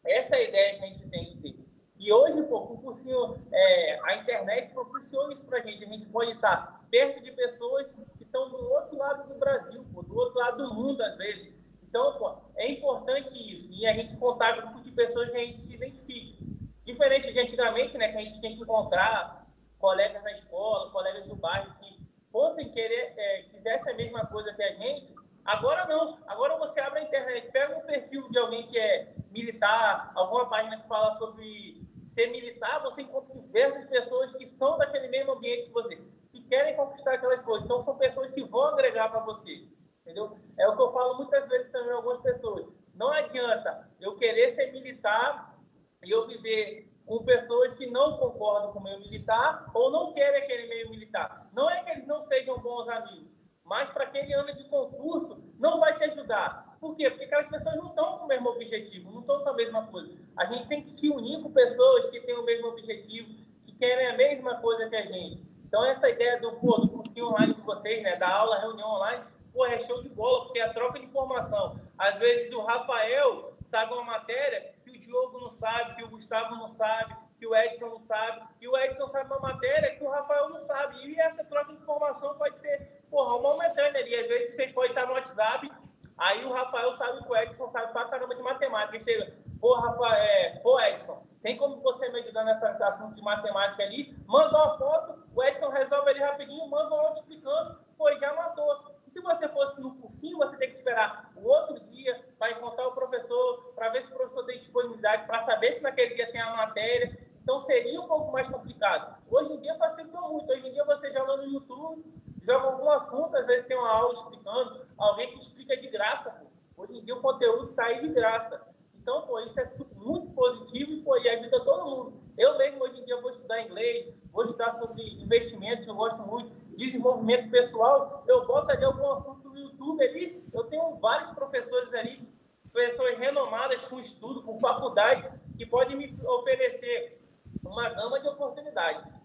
Essa 0.07 0.36
é 0.36 0.39
a 0.39 0.44
ideia 0.44 0.77
que 0.77 0.86
a 0.86 0.88
gente 0.88 1.09
tem 1.09 1.25
que 1.25 1.38
ter. 1.42 1.68
E 2.00 2.13
hoje, 2.13 2.44
pô, 2.44 2.62
cursinho, 2.62 3.45
é, 3.51 4.00
a 4.04 4.15
internet 4.18 4.71
propiciou 4.71 5.30
isso 5.31 5.45
para 5.45 5.59
a 5.59 5.62
gente. 5.62 5.83
A 5.83 5.88
gente 5.88 6.07
pode 6.07 6.31
estar 6.31 6.86
perto 6.89 7.21
de 7.21 7.31
pessoas 7.31 7.92
que 8.18 8.24
estão 8.24 8.50
do 8.50 8.57
outro 8.57 8.98
lado 8.98 9.27
do 9.27 9.39
Brasil, 9.39 9.86
pô, 9.94 10.04
do 10.04 10.15
outro 10.15 10.39
lado 10.39 10.57
do 10.57 10.74
mundo, 10.74 11.01
às 11.01 11.18
vezes. 11.18 11.54
Então, 11.83 12.18
pô, 12.18 12.38
é 12.56 12.71
importante 12.71 13.33
isso. 13.36 13.68
E 13.71 13.86
a 13.88 13.94
gente 13.94 14.15
contar 14.18 14.62
com 14.62 14.81
de 14.81 14.92
pessoas 14.92 15.30
que 15.30 15.38
a 15.38 15.39
gente 15.39 15.59
se 15.59 15.75
identifique. 15.75 16.38
Diferente 16.86 17.33
de 17.33 17.39
antigamente, 17.39 17.98
né, 17.98 18.10
que 18.10 18.18
a 18.18 18.21
gente 18.21 18.39
tinha 18.39 18.56
que 18.56 18.63
encontrar 18.63 19.45
colegas 19.77 20.24
na 20.24 20.31
escola, 20.31 20.92
colegas 20.92 21.27
do 21.27 21.36
bairro 21.36 21.75
que 21.80 22.00
fossem 22.31 22.71
querer, 22.71 23.13
é, 23.18 23.42
quisessem 23.44 23.94
a 23.94 23.98
mesma 23.98 24.25
coisa 24.27 24.53
que 24.53 24.63
a 24.63 24.74
gente. 24.75 25.17
Agora 25.48 25.86
não. 25.86 26.20
Agora 26.28 26.58
você 26.58 26.82
abre 26.82 27.00
a 27.00 27.04
internet, 27.04 27.50
pega 27.51 27.77
um 27.77 27.86
perfil 27.86 28.30
de 28.30 28.38
alguém 28.38 28.68
que 28.68 28.77
é 28.77 29.16
militar, 29.32 30.12
alguma 30.13 30.50
página 30.50 30.82
que 30.82 30.88
fala 30.89 31.18
sobre 31.18 31.88
ser 32.06 32.27
militar, 32.27 32.82
você 32.82 33.04
encontra 33.04 33.34
diversas 33.34 33.86
pessoas 33.86 34.34
que 34.34 34.46
são 34.46 34.77
daquele 34.77 35.08
mesmo 35.08 35.34
ambiente 35.34 35.68
que 35.68 35.72
você, 35.72 35.96
que 36.34 36.42
querem 36.42 36.75
conquistar 36.75 37.13
aquelas 37.13 37.42
coisas. 37.42 37.63
Então, 37.63 37.82
são 37.84 37.96
pessoas 37.98 38.32
que 38.32 38.44
vão 38.44 38.63
agregar 38.63 39.10
para 39.10 39.22
você. 39.22 39.68
Entendeu? 40.01 40.38
É 40.58 40.68
o 40.68 40.75
que 40.75 40.82
eu 40.82 40.92
falo 40.92 41.16
muitas 41.16 41.48
vezes 41.48 41.72
também 41.72 41.92
algumas 41.92 42.22
pessoas. 42.22 42.66
Não 42.94 43.12
adianta 43.12 43.89
eu 44.01 44.16
querer 44.16 44.51
ser 44.51 44.72
militar 44.72 45.58
e 46.04 46.10
eu 46.10 46.27
viver 46.27 46.92
com 47.06 47.24
pessoas 47.24 47.74
que 47.75 47.88
não 47.88 48.18
concordam 48.18 48.74
com 48.74 48.80
o 48.80 48.84
meio 48.84 49.00
militar 49.00 49.70
ou 49.74 49.92
não 49.92 50.12
querem 50.12 50.44
aquele 50.44 50.68
meio 50.68 50.89
militar. 50.89 51.50
Não 51.54 51.70
é 51.70 51.84
que 51.84 51.92
eles 51.92 52.08
não 52.08 52.24
sejam 52.24 52.60
bons 52.60 52.89
amigos, 52.89 53.26
mas 53.67 53.89
para 53.89 54.05
aquele 54.05 54.33
ano 54.33 54.55
de 54.55 54.63
concurso 54.65 55.43
não 55.59 55.79
vai 55.79 55.97
te 55.97 56.05
ajudar. 56.05 56.75
Por 56.79 56.95
quê? 56.95 57.09
Porque 57.09 57.25
aquelas 57.25 57.47
pessoas 57.47 57.75
não 57.75 57.88
estão 57.88 58.17
com 58.17 58.25
o 58.25 58.27
mesmo 58.27 58.50
objetivo, 58.50 59.12
não 59.12 59.21
estão 59.21 59.43
com 59.43 59.50
a 59.50 59.53
mesma 59.53 59.88
coisa. 59.88 60.13
A 60.38 60.45
gente 60.45 60.67
tem 60.67 60.83
que 60.83 60.97
se 60.97 61.09
unir 61.09 61.41
com 61.41 61.51
pessoas 61.51 62.09
que 62.09 62.21
têm 62.21 62.38
o 62.38 62.43
mesmo 62.43 62.67
objetivo, 62.67 63.29
que 63.65 63.74
querem 63.74 64.07
a 64.07 64.17
mesma 64.17 64.55
coisa 64.62 64.88
que 64.89 64.95
a 64.95 65.05
gente. 65.05 65.43
Então, 65.65 65.83
essa 65.86 66.09
ideia 66.09 66.39
do, 66.39 66.53
pô, 66.53 66.77
do 66.77 66.88
cursinho 66.88 67.27
online 67.27 67.53
com 67.55 67.63
vocês, 67.63 68.01
né, 68.01 68.15
da 68.15 68.29
aula, 68.29 68.59
reunião 68.59 68.89
online, 68.89 69.24
pô, 69.51 69.65
é 69.65 69.79
show 69.81 70.01
de 70.01 70.09
bola, 70.09 70.45
porque 70.45 70.59
é 70.59 70.63
a 70.63 70.74
troca 70.74 71.00
de 71.00 71.05
informação. 71.05 71.79
Às 71.97 72.17
vezes 72.19 72.53
o 72.53 72.62
Rafael 72.62 73.57
sabe 73.65 73.93
uma 73.93 74.03
matéria 74.03 74.74
que 74.86 74.91
o 74.91 75.00
Diogo 75.00 75.39
não 75.39 75.51
sabe, 75.51 75.95
que 75.95 76.03
o 76.03 76.09
Gustavo 76.09 76.55
não 76.55 76.67
sabe, 76.67 77.15
que 77.38 77.45
o 77.45 77.55
Edson 77.55 77.88
não 77.88 78.00
sabe, 78.00 78.47
e 78.59 78.67
o 78.67 78.77
Edson 78.77 79.07
sabe 79.09 79.31
uma 79.31 79.39
matéria 79.39 79.95
que 79.95 80.03
o 80.03 80.09
Rafael 80.09 80.50
não 80.50 80.59
sabe. 80.59 81.05
E 81.07 81.19
essa 81.19 81.43
troca 81.43 81.74
de 81.74 81.79
informação 81.79 82.36
pode 82.36 82.59
ser, 82.59 82.97
porra, 83.10 83.42
momentânea 83.42 84.02
ali. 84.02 84.16
Às 84.16 84.28
vezes 84.28 84.56
você 84.56 84.68
pode 84.68 84.90
estar 84.90 85.06
no 85.06 85.14
WhatsApp 85.14 85.70
Aí 86.18 86.44
o 86.44 86.52
Rafael 86.52 86.96
sabe 86.96 87.24
que 87.24 87.32
o 87.32 87.36
Edson 87.36 87.70
sabe 87.70 87.94
pra 87.94 88.06
caramba 88.06 88.34
de 88.34 88.42
matemática. 88.42 88.96
Ele 88.96 89.04
chega, 89.04 89.34
pô, 89.62 89.76
Rafael, 89.76 90.14
é, 90.14 90.60
pô, 90.64 90.80
Edson, 90.82 91.24
tem 91.44 91.56
como 91.56 91.80
você 91.82 92.10
me 92.10 92.22
ajudar 92.22 92.44
nessa 92.44 92.70
assunto 92.70 93.14
de 93.14 93.22
matemática 93.22 93.84
ali? 93.84 94.18
Manda 94.26 94.50
uma 94.50 94.78
foto, 94.80 95.24
o 95.36 95.44
Edson 95.44 95.70
resolve 95.70 96.10
ali 96.10 96.20
rapidinho, 96.20 96.68
manda 96.70 96.96
um 96.96 97.00
áudio 97.00 97.22
explicando, 97.22 97.80
pô, 97.98 98.12
já 98.14 98.34
matou. 98.34 98.98
E 99.08 99.12
se 99.12 99.22
você 99.22 99.48
fosse 99.48 99.80
no 99.80 99.94
cursinho, 99.96 100.38
você 100.38 100.58
tem 100.58 100.72
que 100.72 100.78
esperar 100.78 101.32
o 101.36 101.48
outro 101.48 101.80
dia 101.92 102.20
para 102.40 102.52
encontrar 102.52 102.88
o 102.88 102.94
professor, 102.94 103.74
para 103.76 103.90
ver 103.90 104.04
se 104.04 104.12
o 104.12 104.16
professor 104.16 104.44
tem 104.46 104.60
disponibilidade, 104.60 105.28
para 105.28 105.42
saber 105.42 105.76
se 105.76 105.84
naquele 105.84 106.16
dia 106.16 106.32
tem 106.32 106.42
a 106.42 106.56
matéria. 106.56 107.16
Então 107.44 107.62
seria 107.62 108.02
um 108.02 108.08
pouco 108.08 108.32
mais 108.32 108.50
complicado. 108.50 109.16
Hoje 109.30 109.54
em 109.54 109.62
dia 109.62 109.76
facilitou 109.76 110.34
muito. 110.34 110.52
Hoje 110.52 110.68
em 110.68 110.74
dia 110.74 110.84
você 110.84 111.14
joga 111.14 111.38
no 111.38 111.44
YouTube, 111.44 112.04
joga 112.48 112.68
algum 112.68 112.89
assunto, 112.89 113.36
às 113.36 113.46
vezes 113.46 113.68
tem 113.68 113.77
uma 113.77 113.89
aula 113.89 114.13
explicando, 114.13 114.88
alguém 114.98 115.34
que 115.34 115.39
explica 115.39 115.75
de 115.75 115.88
graça, 115.89 116.32
pô. 116.32 116.48
Hoje 116.82 117.00
em 117.00 117.04
dia 117.04 117.16
o 117.16 117.22
conteúdo 117.22 117.72
está 117.72 117.86
aí 117.86 118.01
de 118.01 118.10
graça. 118.10 118.62
Então, 118.96 119.24
pô, 119.24 119.39
isso 119.42 119.60
é 119.60 119.70
muito 119.96 120.32
positivo 120.32 121.04
pô, 121.04 121.18
e 121.18 121.27
ajuda 121.27 121.63
todo 121.66 121.86
mundo. 121.89 122.13
Eu 122.38 122.58
mesmo, 122.58 122.84
hoje 122.84 123.01
em 123.01 123.06
dia, 123.06 123.20
vou 123.20 123.32
estudar 123.32 123.62
inglês, 123.63 124.13
vou 124.32 124.44
estudar 124.44 124.72
sobre 124.80 125.01
investimentos, 125.22 125.88
eu 125.88 125.96
gosto 125.96 126.22
muito, 126.22 126.56
desenvolvimento 126.77 127.50
pessoal, 127.50 128.24
eu 128.27 128.46
boto 128.46 128.72
ali 128.72 128.86
algum 128.86 129.12
assunto 129.12 129.50
no 129.50 129.58
YouTube 129.58 130.04
ali, 130.04 130.48
eu 130.54 130.63
tenho 130.66 130.96
vários 130.98 131.32
professores 131.32 131.92
ali, 131.96 132.30
pessoas 132.72 133.18
renomadas 133.18 133.84
com 133.86 134.00
estudo, 134.00 134.44
com 134.44 134.60
faculdade, 134.60 135.27
que 135.58 135.66
podem 135.66 135.98
me 135.98 136.16
oferecer 136.27 137.20
uma 137.66 137.89
gama 137.89 138.20
de 138.20 138.27
oportunidades. 138.27 139.16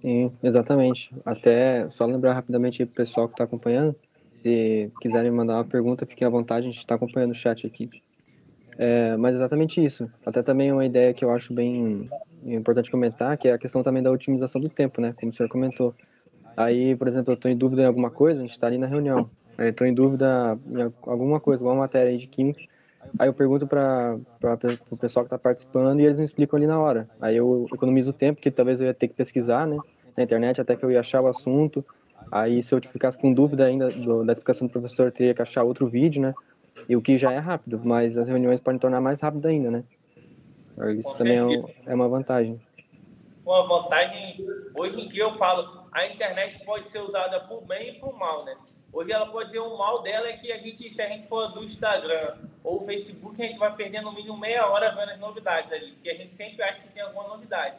Sim, 0.00 0.32
exatamente. 0.42 1.10
Até 1.24 1.88
só 1.90 2.06
lembrar 2.06 2.34
rapidamente 2.34 2.84
para 2.84 2.92
o 2.92 2.96
pessoal 2.96 3.28
que 3.28 3.34
está 3.34 3.44
acompanhando, 3.44 3.94
se 4.42 4.90
quiserem 5.00 5.30
mandar 5.30 5.54
uma 5.54 5.64
pergunta, 5.64 6.06
fiquem 6.06 6.26
à 6.26 6.30
vontade, 6.30 6.66
a 6.66 6.70
gente 6.70 6.78
está 6.78 6.94
acompanhando 6.94 7.32
o 7.32 7.34
chat 7.34 7.66
aqui. 7.66 7.90
É, 8.78 9.16
mas 9.16 9.34
exatamente 9.34 9.84
isso. 9.84 10.08
Até 10.24 10.42
também 10.42 10.72
uma 10.72 10.86
ideia 10.86 11.12
que 11.12 11.24
eu 11.24 11.30
acho 11.32 11.52
bem 11.52 12.08
importante 12.44 12.90
comentar, 12.90 13.36
que 13.36 13.48
é 13.48 13.52
a 13.52 13.58
questão 13.58 13.82
também 13.82 14.02
da 14.02 14.10
otimização 14.10 14.60
do 14.60 14.68
tempo, 14.68 15.00
né? 15.00 15.12
Como 15.18 15.32
o 15.32 15.34
senhor 15.34 15.48
comentou. 15.48 15.94
Aí, 16.56 16.94
por 16.94 17.08
exemplo, 17.08 17.32
eu 17.32 17.34
estou 17.34 17.50
em 17.50 17.56
dúvida 17.56 17.82
em 17.82 17.86
alguma 17.86 18.10
coisa, 18.10 18.38
a 18.38 18.42
gente 18.42 18.52
está 18.52 18.68
ali 18.68 18.78
na 18.78 18.86
reunião. 18.86 19.28
Estou 19.58 19.84
em 19.84 19.92
dúvida 19.92 20.56
em 20.70 20.92
alguma 21.02 21.40
coisa, 21.40 21.64
alguma 21.64 21.80
matéria 21.80 22.16
de 22.16 22.28
química. 22.28 22.60
Aí 23.18 23.28
eu 23.28 23.34
pergunto 23.34 23.66
para 23.66 24.18
o 24.90 24.96
pessoal 24.96 25.24
que 25.24 25.28
está 25.28 25.38
participando 25.38 26.00
e 26.00 26.04
eles 26.04 26.18
me 26.18 26.24
explicam 26.24 26.56
ali 26.56 26.66
na 26.66 26.78
hora. 26.78 27.08
Aí 27.20 27.36
eu 27.36 27.66
economizo 27.72 28.10
o 28.10 28.12
tempo, 28.12 28.40
que 28.40 28.50
talvez 28.50 28.80
eu 28.80 28.86
ia 28.86 28.94
ter 28.94 29.08
que 29.08 29.14
pesquisar, 29.14 29.66
né? 29.66 29.78
Na 30.16 30.22
internet, 30.22 30.60
até 30.60 30.76
que 30.76 30.84
eu 30.84 30.90
ia 30.90 31.00
achar 31.00 31.20
o 31.20 31.26
assunto. 31.26 31.84
Aí, 32.30 32.62
se 32.62 32.74
eu 32.74 32.80
ficasse 32.82 33.16
com 33.16 33.32
dúvida 33.32 33.64
ainda 33.64 33.88
do, 33.88 34.24
da 34.24 34.32
explicação 34.32 34.66
do 34.66 34.72
professor, 34.72 35.10
teria 35.12 35.32
que 35.32 35.40
achar 35.40 35.62
outro 35.62 35.86
vídeo, 35.86 36.20
né? 36.20 36.34
E 36.88 36.96
o 36.96 37.02
que 37.02 37.16
já 37.16 37.32
é 37.32 37.38
rápido, 37.38 37.80
mas 37.82 38.18
as 38.18 38.28
reuniões 38.28 38.60
podem 38.60 38.78
tornar 38.78 39.00
mais 39.00 39.20
rápido 39.20 39.46
ainda, 39.46 39.70
né? 39.70 39.84
Isso 40.96 41.10
com 41.10 41.16
também 41.16 41.38
é, 41.38 41.90
é, 41.90 41.94
uma 41.94 42.08
vantagem. 42.08 42.60
Uma 43.44 43.66
vantagem, 43.66 44.36
hoje 44.74 45.00
em 45.00 45.08
dia 45.08 45.24
eu 45.24 45.32
falo, 45.32 45.88
a 45.92 46.06
internet 46.06 46.64
pode 46.64 46.88
ser 46.88 47.00
usada 47.00 47.40
por 47.40 47.64
bem 47.64 47.90
e 47.90 47.92
por 47.94 48.16
mal, 48.16 48.44
né? 48.44 48.54
Hoje 48.92 49.12
ela 49.12 49.26
pode 49.26 49.50
ser 49.52 49.60
um 49.60 49.76
mal 49.76 50.02
dela 50.02 50.28
é 50.28 50.32
que 50.36 50.50
a 50.50 50.58
gente, 50.58 50.90
se 50.90 51.00
a 51.00 51.08
gente 51.08 51.28
for 51.28 51.48
do 51.48 51.62
Instagram 51.62 52.38
ou 52.64 52.80
Facebook, 52.80 53.40
a 53.42 53.46
gente 53.46 53.58
vai 53.58 53.74
perder 53.74 54.00
no 54.00 54.12
mínimo 54.12 54.36
meia 54.36 54.66
hora 54.66 54.94
vendo 54.94 55.10
as 55.10 55.18
novidades 55.18 55.70
ali, 55.72 55.92
porque 55.92 56.10
a 56.10 56.16
gente 56.16 56.34
sempre 56.34 56.62
acha 56.62 56.80
que 56.80 56.88
tem 56.88 57.02
alguma 57.02 57.28
novidade. 57.28 57.76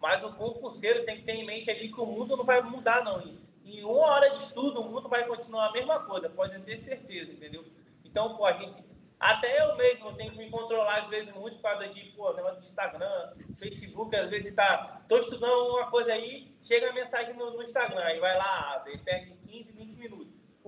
Mas 0.00 0.22
o 0.22 0.32
concurseiro 0.32 1.04
tem 1.04 1.16
que 1.16 1.22
ter 1.22 1.34
em 1.34 1.46
mente 1.46 1.70
ali 1.70 1.92
que 1.92 2.00
o 2.00 2.06
mundo 2.06 2.36
não 2.36 2.44
vai 2.44 2.60
mudar, 2.60 3.04
não 3.04 3.20
em 3.68 3.84
uma 3.84 4.06
hora 4.06 4.30
de 4.30 4.42
estudo, 4.42 4.80
o 4.80 4.90
mundo 4.90 5.08
vai 5.08 5.26
continuar 5.26 5.66
a 5.66 5.72
mesma 5.72 6.00
coisa, 6.00 6.30
pode 6.30 6.58
ter 6.62 6.78
certeza, 6.78 7.30
entendeu? 7.32 7.64
Então, 8.04 8.36
pô, 8.36 8.44
a 8.46 8.52
gente. 8.52 8.82
Até 9.20 9.60
eu 9.60 9.76
mesmo 9.76 10.14
tenho 10.14 10.30
que 10.30 10.38
me 10.38 10.48
controlar, 10.48 11.00
às 11.00 11.08
vezes, 11.08 11.34
muito 11.34 11.56
por 11.56 11.62
causa 11.62 11.88
de, 11.88 12.00
pô, 12.12 12.32
negócio 12.32 12.60
do 12.60 12.64
Instagram, 12.64 13.32
Facebook, 13.56 14.14
às 14.14 14.30
vezes 14.30 14.54
tá. 14.54 15.02
Tô 15.08 15.18
estudando 15.18 15.74
uma 15.74 15.90
coisa 15.90 16.12
aí, 16.12 16.54
chega 16.62 16.88
a 16.88 16.92
mensagem 16.92 17.34
no, 17.34 17.50
no 17.50 17.62
Instagram, 17.62 18.00
aí 18.00 18.20
vai 18.20 18.36
lá, 18.38 18.76
abre, 18.76 18.96
perde 18.98 19.32
15, 19.46 19.72
20 19.72 19.72
minutos. 19.72 19.77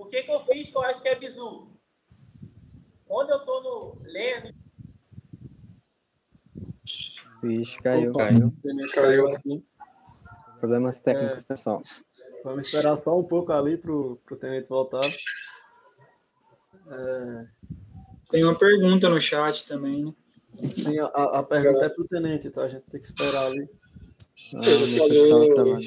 O 0.01 0.07
que 0.07 0.23
que 0.23 0.31
eu 0.31 0.39
fiz 0.39 0.71
que 0.71 0.75
eu 0.75 0.81
acho 0.81 0.99
que 0.99 1.09
é 1.09 1.15
bizu? 1.15 1.67
Quando 3.05 3.29
eu 3.29 3.45
tô 3.45 3.61
no, 3.61 4.01
lendo. 4.03 4.51
Vixe, 7.43 7.77
caiu. 7.77 8.11
Caiu. 8.13 8.51
Caiu. 8.93 9.63
Problemas 10.59 10.99
técnicos, 10.99 11.43
é... 11.43 11.45
pessoal. 11.45 11.83
Vamos 12.43 12.65
esperar 12.65 12.95
só 12.95 13.17
um 13.17 13.23
pouco 13.23 13.53
ali 13.53 13.77
para 13.77 13.91
o 13.91 14.17
Tenente 14.39 14.69
voltar. 14.69 15.05
É... 16.87 17.47
Tem 18.31 18.43
uma 18.43 18.57
pergunta 18.57 19.07
no 19.07 19.21
chat 19.21 19.67
também, 19.67 20.05
né? 20.05 20.13
Sim, 20.71 20.97
a, 20.97 21.05
a 21.05 21.43
pergunta 21.43 21.85
é 21.85 21.89
para 21.89 22.03
o 22.03 22.07
Tenente, 22.07 22.49
tá? 22.49 22.63
A 22.63 22.69
gente 22.69 22.89
tem 22.89 22.99
que 22.99 23.05
esperar 23.05 23.45
ali. 23.45 23.69
Ah, 24.55 24.61
ele, 24.65 24.97
falou, 24.97 25.79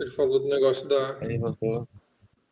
ele 0.00 0.10
falou 0.10 0.40
do 0.40 0.48
negócio 0.48 0.88
da 0.88 1.20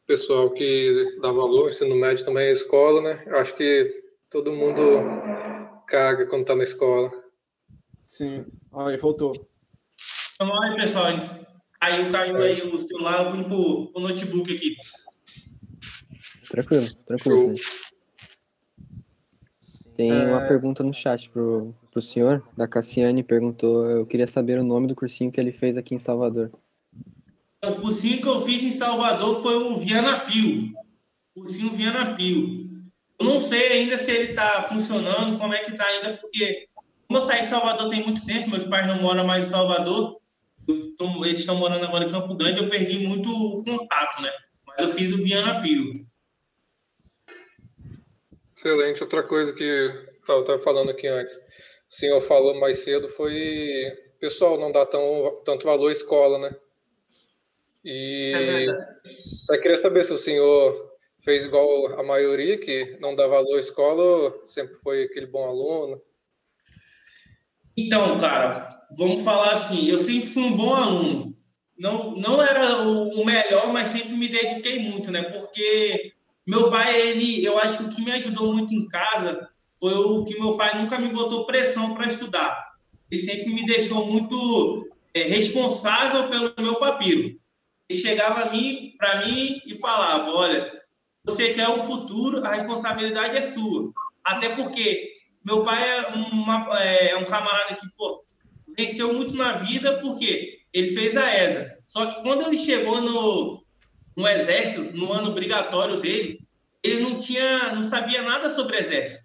pessoal 0.07 0.51
que 0.51 1.19
dá 1.21 1.31
valor, 1.31 1.71
ensino 1.71 1.95
médio 1.95 2.25
também 2.25 2.49
é 2.49 2.53
escola, 2.53 3.01
né? 3.01 3.23
Eu 3.27 3.39
acho 3.39 3.57
que 3.57 4.03
todo 4.31 4.53
mundo 4.53 4.81
caga 5.87 6.27
quando 6.27 6.47
tá 6.47 6.57
na 6.57 6.65
escola. 6.65 7.11
Sim. 8.07 8.45
Aí, 8.73 8.97
voltou. 8.97 9.33
Vamos 10.39 10.57
lá, 10.59 10.75
pessoal. 10.75 11.07
Caiu, 11.81 12.13
caiu 12.13 12.37
aí 12.37 12.63
o 12.63 12.79
celular, 12.79 13.25
eu 13.25 13.33
vim 13.33 13.45
pro, 13.45 13.91
pro 13.93 14.03
notebook 14.03 14.55
aqui. 14.55 14.77
Tranquilo, 16.51 16.87
tranquilo. 17.07 17.55
Tem 19.95 20.11
é... 20.11 20.27
uma 20.27 20.47
pergunta 20.47 20.83
no 20.83 20.93
chat 20.93 21.29
pro, 21.31 21.75
pro 21.91 22.03
senhor, 22.03 22.43
da 22.57 22.67
Cassiane, 22.67 23.23
perguntou, 23.23 23.89
eu 23.91 24.07
queria 24.07 24.27
saber 24.27 24.59
o 24.59 24.65
nome 24.65 24.87
do 24.87 24.95
cursinho 24.95 25.31
que 25.31 25.41
ele 25.41 25.53
fez 25.53 25.77
aqui 25.77 25.95
em 25.95 25.99
Salvador. 25.99 26.51
O 27.65 27.75
cursinho 27.77 28.21
que 28.21 28.29
eu 28.29 28.41
fiz 28.41 28.63
em 28.63 28.71
Salvador 28.71 29.41
foi 29.41 29.55
o 29.55 29.77
Viana 29.77 30.21
Pio. 30.21 30.73
O 31.35 31.43
cursinho 31.43 31.71
Viana 31.73 32.17
Pio. 32.17 32.69
Eu 33.21 33.27
não 33.27 33.41
sei 33.41 33.69
ainda 33.69 33.97
se 33.97 34.11
ele 34.11 34.31
está 34.31 34.65
funcionando, 34.65 35.39
como 35.39 35.55
é 35.55 35.59
que 35.59 35.71
está 35.71 35.87
ainda, 35.87 36.17
porque 36.17 36.69
como 37.07 37.21
eu 37.21 37.23
saí 37.23 37.43
de 37.43 37.51
Salvador 37.51 37.89
tem 37.89 38.03
muito 38.03 38.27
tempo, 38.27 38.51
meus 38.51 38.65
pais 38.65 38.87
não 38.87 39.01
moram 39.01 39.25
mais 39.25 39.47
em 39.47 39.51
Salvador, 39.51 40.21
tô, 40.99 41.25
eles 41.25 41.41
estão 41.41 41.55
morando 41.55 41.85
agora 41.85 42.05
em 42.05 42.11
Campo 42.11 42.35
Grande, 42.35 42.63
eu 42.63 42.69
perdi 42.69 43.07
muito 43.07 43.29
o 43.31 43.63
contato, 43.63 44.21
né? 44.21 44.33
Mas 44.67 44.87
eu 44.87 44.93
fiz 44.93 45.13
o 45.13 45.23
Viana 45.23 45.61
Pio. 45.63 46.05
Excelente. 48.55 49.03
Outra 49.03 49.23
coisa 49.23 49.55
que 49.55 49.63
eu 49.63 50.41
estava 50.41 50.59
falando 50.59 50.91
aqui 50.91 51.07
antes, 51.07 51.37
o 51.37 51.95
senhor 51.95 52.21
falou 52.21 52.59
mais 52.59 52.81
cedo 52.81 53.09
foi, 53.09 53.85
pessoal, 54.19 54.59
não 54.59 54.73
dá 54.73 54.85
tão, 54.85 55.43
tanto 55.45 55.67
valor 55.67 55.91
à 55.91 55.93
escola, 55.93 56.39
né? 56.39 56.57
E 57.85 58.33
é 58.35 59.57
eu 59.57 59.61
queria 59.61 59.77
saber 59.77 60.05
se 60.05 60.13
o 60.13 60.19
senhor 60.19 60.93
fez 61.21 61.45
igual 61.45 61.99
a 61.99 62.03
maioria, 62.03 62.59
que 62.59 62.97
não 63.01 63.15
dá 63.15 63.27
valor 63.27 63.57
à 63.57 63.61
escola, 63.61 64.03
ou 64.03 64.47
sempre 64.47 64.75
foi 64.77 65.05
aquele 65.05 65.27
bom 65.27 65.45
aluno? 65.47 66.01
Então, 67.77 68.19
cara, 68.19 68.69
vamos 68.97 69.25
falar 69.25 69.53
assim, 69.53 69.89
eu 69.89 69.99
sempre 69.99 70.29
fui 70.29 70.43
um 70.43 70.57
bom 70.57 70.75
aluno. 70.75 71.37
Não, 71.79 72.15
não 72.17 72.43
era 72.43 72.83
o 72.83 73.25
melhor, 73.25 73.73
mas 73.73 73.89
sempre 73.89 74.13
me 74.13 74.29
dediquei 74.29 74.79
muito, 74.81 75.11
né? 75.11 75.23
Porque 75.23 76.13
meu 76.47 76.71
pai, 76.71 77.01
ele, 77.09 77.45
eu 77.45 77.59
acho 77.59 77.79
que 77.79 77.85
o 77.85 77.89
que 77.89 78.03
me 78.03 78.13
ajudou 78.13 78.53
muito 78.53 78.75
em 78.75 78.87
casa 78.89 79.49
foi 79.75 79.95
o 79.95 80.25
que 80.25 80.39
meu 80.39 80.57
pai 80.57 80.81
nunca 80.81 80.99
me 80.99 81.09
botou 81.09 81.47
pressão 81.47 81.95
para 81.95 82.07
estudar. 82.07 82.73
Ele 83.11 83.21
sempre 83.21 83.53
me 83.53 83.67
deixou 83.67 84.07
muito 84.07 84.89
é, 85.15 85.23
responsável 85.23 86.29
pelo 86.29 86.53
meu 86.59 86.77
papiro. 86.77 87.41
Ele 87.89 87.99
chegava 87.99 88.47
para 88.47 88.53
mim, 89.27 89.61
e 89.67 89.77
falava: 89.77 90.31
Olha, 90.31 90.73
você 91.25 91.55
quer 91.55 91.69
o 91.69 91.83
futuro, 91.83 92.45
a 92.45 92.55
responsabilidade 92.55 93.37
é 93.37 93.43
sua. 93.43 93.93
Até 94.25 94.51
porque 94.51 95.13
meu 95.45 95.65
pai 95.65 95.83
é, 95.83 96.09
uma, 96.09 96.83
é 96.83 97.17
um 97.17 97.25
camarada 97.25 97.75
que, 97.75 97.87
pô, 97.97 98.25
venceu 98.77 99.13
muito 99.13 99.37
na 99.37 99.53
vida 99.53 99.99
porque 99.99 100.61
ele 100.73 100.89
fez 100.89 101.17
a 101.17 101.45
ESA. 101.45 101.79
Só 101.87 102.07
que 102.07 102.23
quando 102.23 102.47
ele 102.47 102.57
chegou 102.57 103.01
no, 103.01 103.65
no 104.17 104.29
exército, 104.29 104.97
no 104.97 105.13
ano 105.13 105.31
obrigatório 105.31 106.01
dele, 106.01 106.39
ele 106.83 107.03
não 107.03 107.19
tinha, 107.19 107.75
não 107.75 107.85
sabia 107.85 108.23
nada 108.23 108.51
sobre 108.51 108.79
exército. 108.79 109.25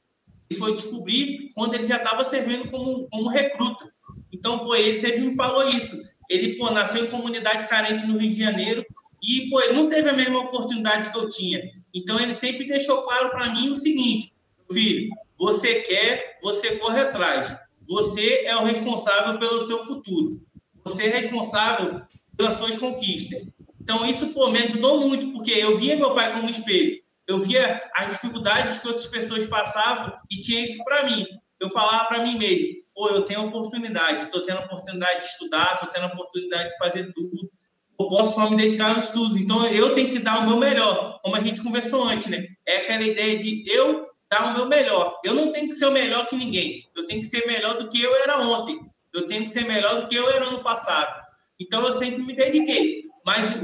Ele 0.49 0.59
foi 0.59 0.75
descobrir 0.75 1.51
quando 1.55 1.75
ele 1.75 1.85
já 1.85 1.97
estava 1.97 2.23
servindo 2.23 2.69
como, 2.69 3.07
como 3.09 3.29
recruta. 3.29 3.91
Então, 4.31 4.59
pô, 4.59 4.75
ele 4.75 4.99
sempre 4.99 5.21
me 5.21 5.35
falou 5.35 5.67
isso. 5.69 5.97
Ele, 6.29 6.55
pô, 6.55 6.69
nasceu 6.71 7.05
em 7.05 7.09
comunidade 7.09 7.67
carente 7.67 8.05
no 8.05 8.17
Rio 8.17 8.31
de 8.31 8.39
Janeiro 8.39 8.85
e, 9.23 9.49
pô, 9.49 9.61
ele 9.61 9.73
não 9.73 9.89
teve 9.89 10.09
a 10.09 10.13
mesma 10.13 10.39
oportunidade 10.39 11.11
que 11.11 11.17
eu 11.17 11.29
tinha. 11.29 11.61
Então, 11.93 12.19
ele 12.19 12.33
sempre 12.33 12.67
deixou 12.67 13.01
claro 13.03 13.29
para 13.29 13.53
mim 13.53 13.69
o 13.69 13.75
seguinte, 13.75 14.33
filho, 14.71 15.09
você 15.37 15.81
quer, 15.81 16.39
você 16.41 16.75
corre 16.77 16.99
atrás. 16.99 17.55
Você 17.87 18.43
é 18.45 18.55
o 18.57 18.65
responsável 18.65 19.39
pelo 19.39 19.65
seu 19.65 19.85
futuro. 19.85 20.41
Você 20.83 21.05
é 21.05 21.09
responsável 21.09 22.01
pelas 22.35 22.55
suas 22.55 22.77
conquistas. 22.77 23.49
Então, 23.81 24.05
isso 24.05 24.27
pô, 24.33 24.49
me 24.49 24.59
ajudou 24.59 24.99
muito, 25.07 25.31
porque 25.31 25.51
eu 25.51 25.77
via 25.77 25.95
meu 25.95 26.13
pai 26.13 26.33
como 26.33 26.49
espelho. 26.49 27.01
Eu 27.27 27.39
via 27.39 27.89
as 27.95 28.09
dificuldades 28.09 28.77
que 28.79 28.87
outras 28.87 29.07
pessoas 29.07 29.45
passavam 29.45 30.13
e 30.31 30.39
tinha 30.39 30.61
isso 30.61 30.83
para 30.83 31.03
mim. 31.03 31.25
Eu 31.59 31.69
falava 31.69 32.05
para 32.05 32.23
mim 32.23 32.37
mesmo: 32.37 32.83
pô, 32.97 33.09
eu 33.09 33.21
tenho 33.21 33.45
oportunidade, 33.45 34.23
estou 34.23 34.41
tendo 34.41 34.57
a 34.57 34.65
oportunidade 34.65 35.19
de 35.19 35.25
estudar, 35.27 35.73
estou 35.75 35.89
tendo 35.89 36.05
a 36.05 36.13
oportunidade 36.13 36.71
de 36.71 36.77
fazer 36.77 37.13
tudo. 37.13 37.51
Eu 37.99 38.09
posso 38.09 38.33
só 38.33 38.49
me 38.49 38.57
dedicar 38.57 38.95
aos 38.95 39.05
estudos. 39.05 39.37
Então, 39.37 39.63
eu 39.67 39.93
tenho 39.93 40.09
que 40.09 40.17
dar 40.19 40.39
o 40.39 40.47
meu 40.47 40.57
melhor, 40.57 41.19
como 41.21 41.35
a 41.35 41.39
gente 41.39 41.61
conversou 41.61 42.03
antes, 42.03 42.27
né? 42.27 42.43
É 42.67 42.77
aquela 42.77 43.03
ideia 43.03 43.37
de 43.37 43.63
eu 43.67 44.07
dar 44.29 44.47
o 44.47 44.53
meu 44.53 44.67
melhor. 44.67 45.19
Eu 45.23 45.35
não 45.35 45.51
tenho 45.51 45.67
que 45.67 45.75
ser 45.75 45.85
o 45.85 45.91
melhor 45.91 46.25
que 46.25 46.35
ninguém. 46.35 46.83
Eu 46.95 47.05
tenho 47.05 47.21
que 47.21 47.27
ser 47.27 47.45
melhor 47.45 47.77
do 47.77 47.87
que 47.87 48.01
eu 48.01 48.15
era 48.23 48.39
ontem. 48.41 48.79
Eu 49.13 49.27
tenho 49.27 49.43
que 49.43 49.49
ser 49.51 49.65
melhor 49.65 50.01
do 50.01 50.07
que 50.07 50.15
eu 50.15 50.29
era 50.31 50.47
ano 50.47 50.63
passado. 50.63 51.21
Então 51.59 51.85
eu 51.85 51.93
sempre 51.93 52.23
me 52.23 52.33
dediquei. 52.33 53.03
Mas 53.23 53.55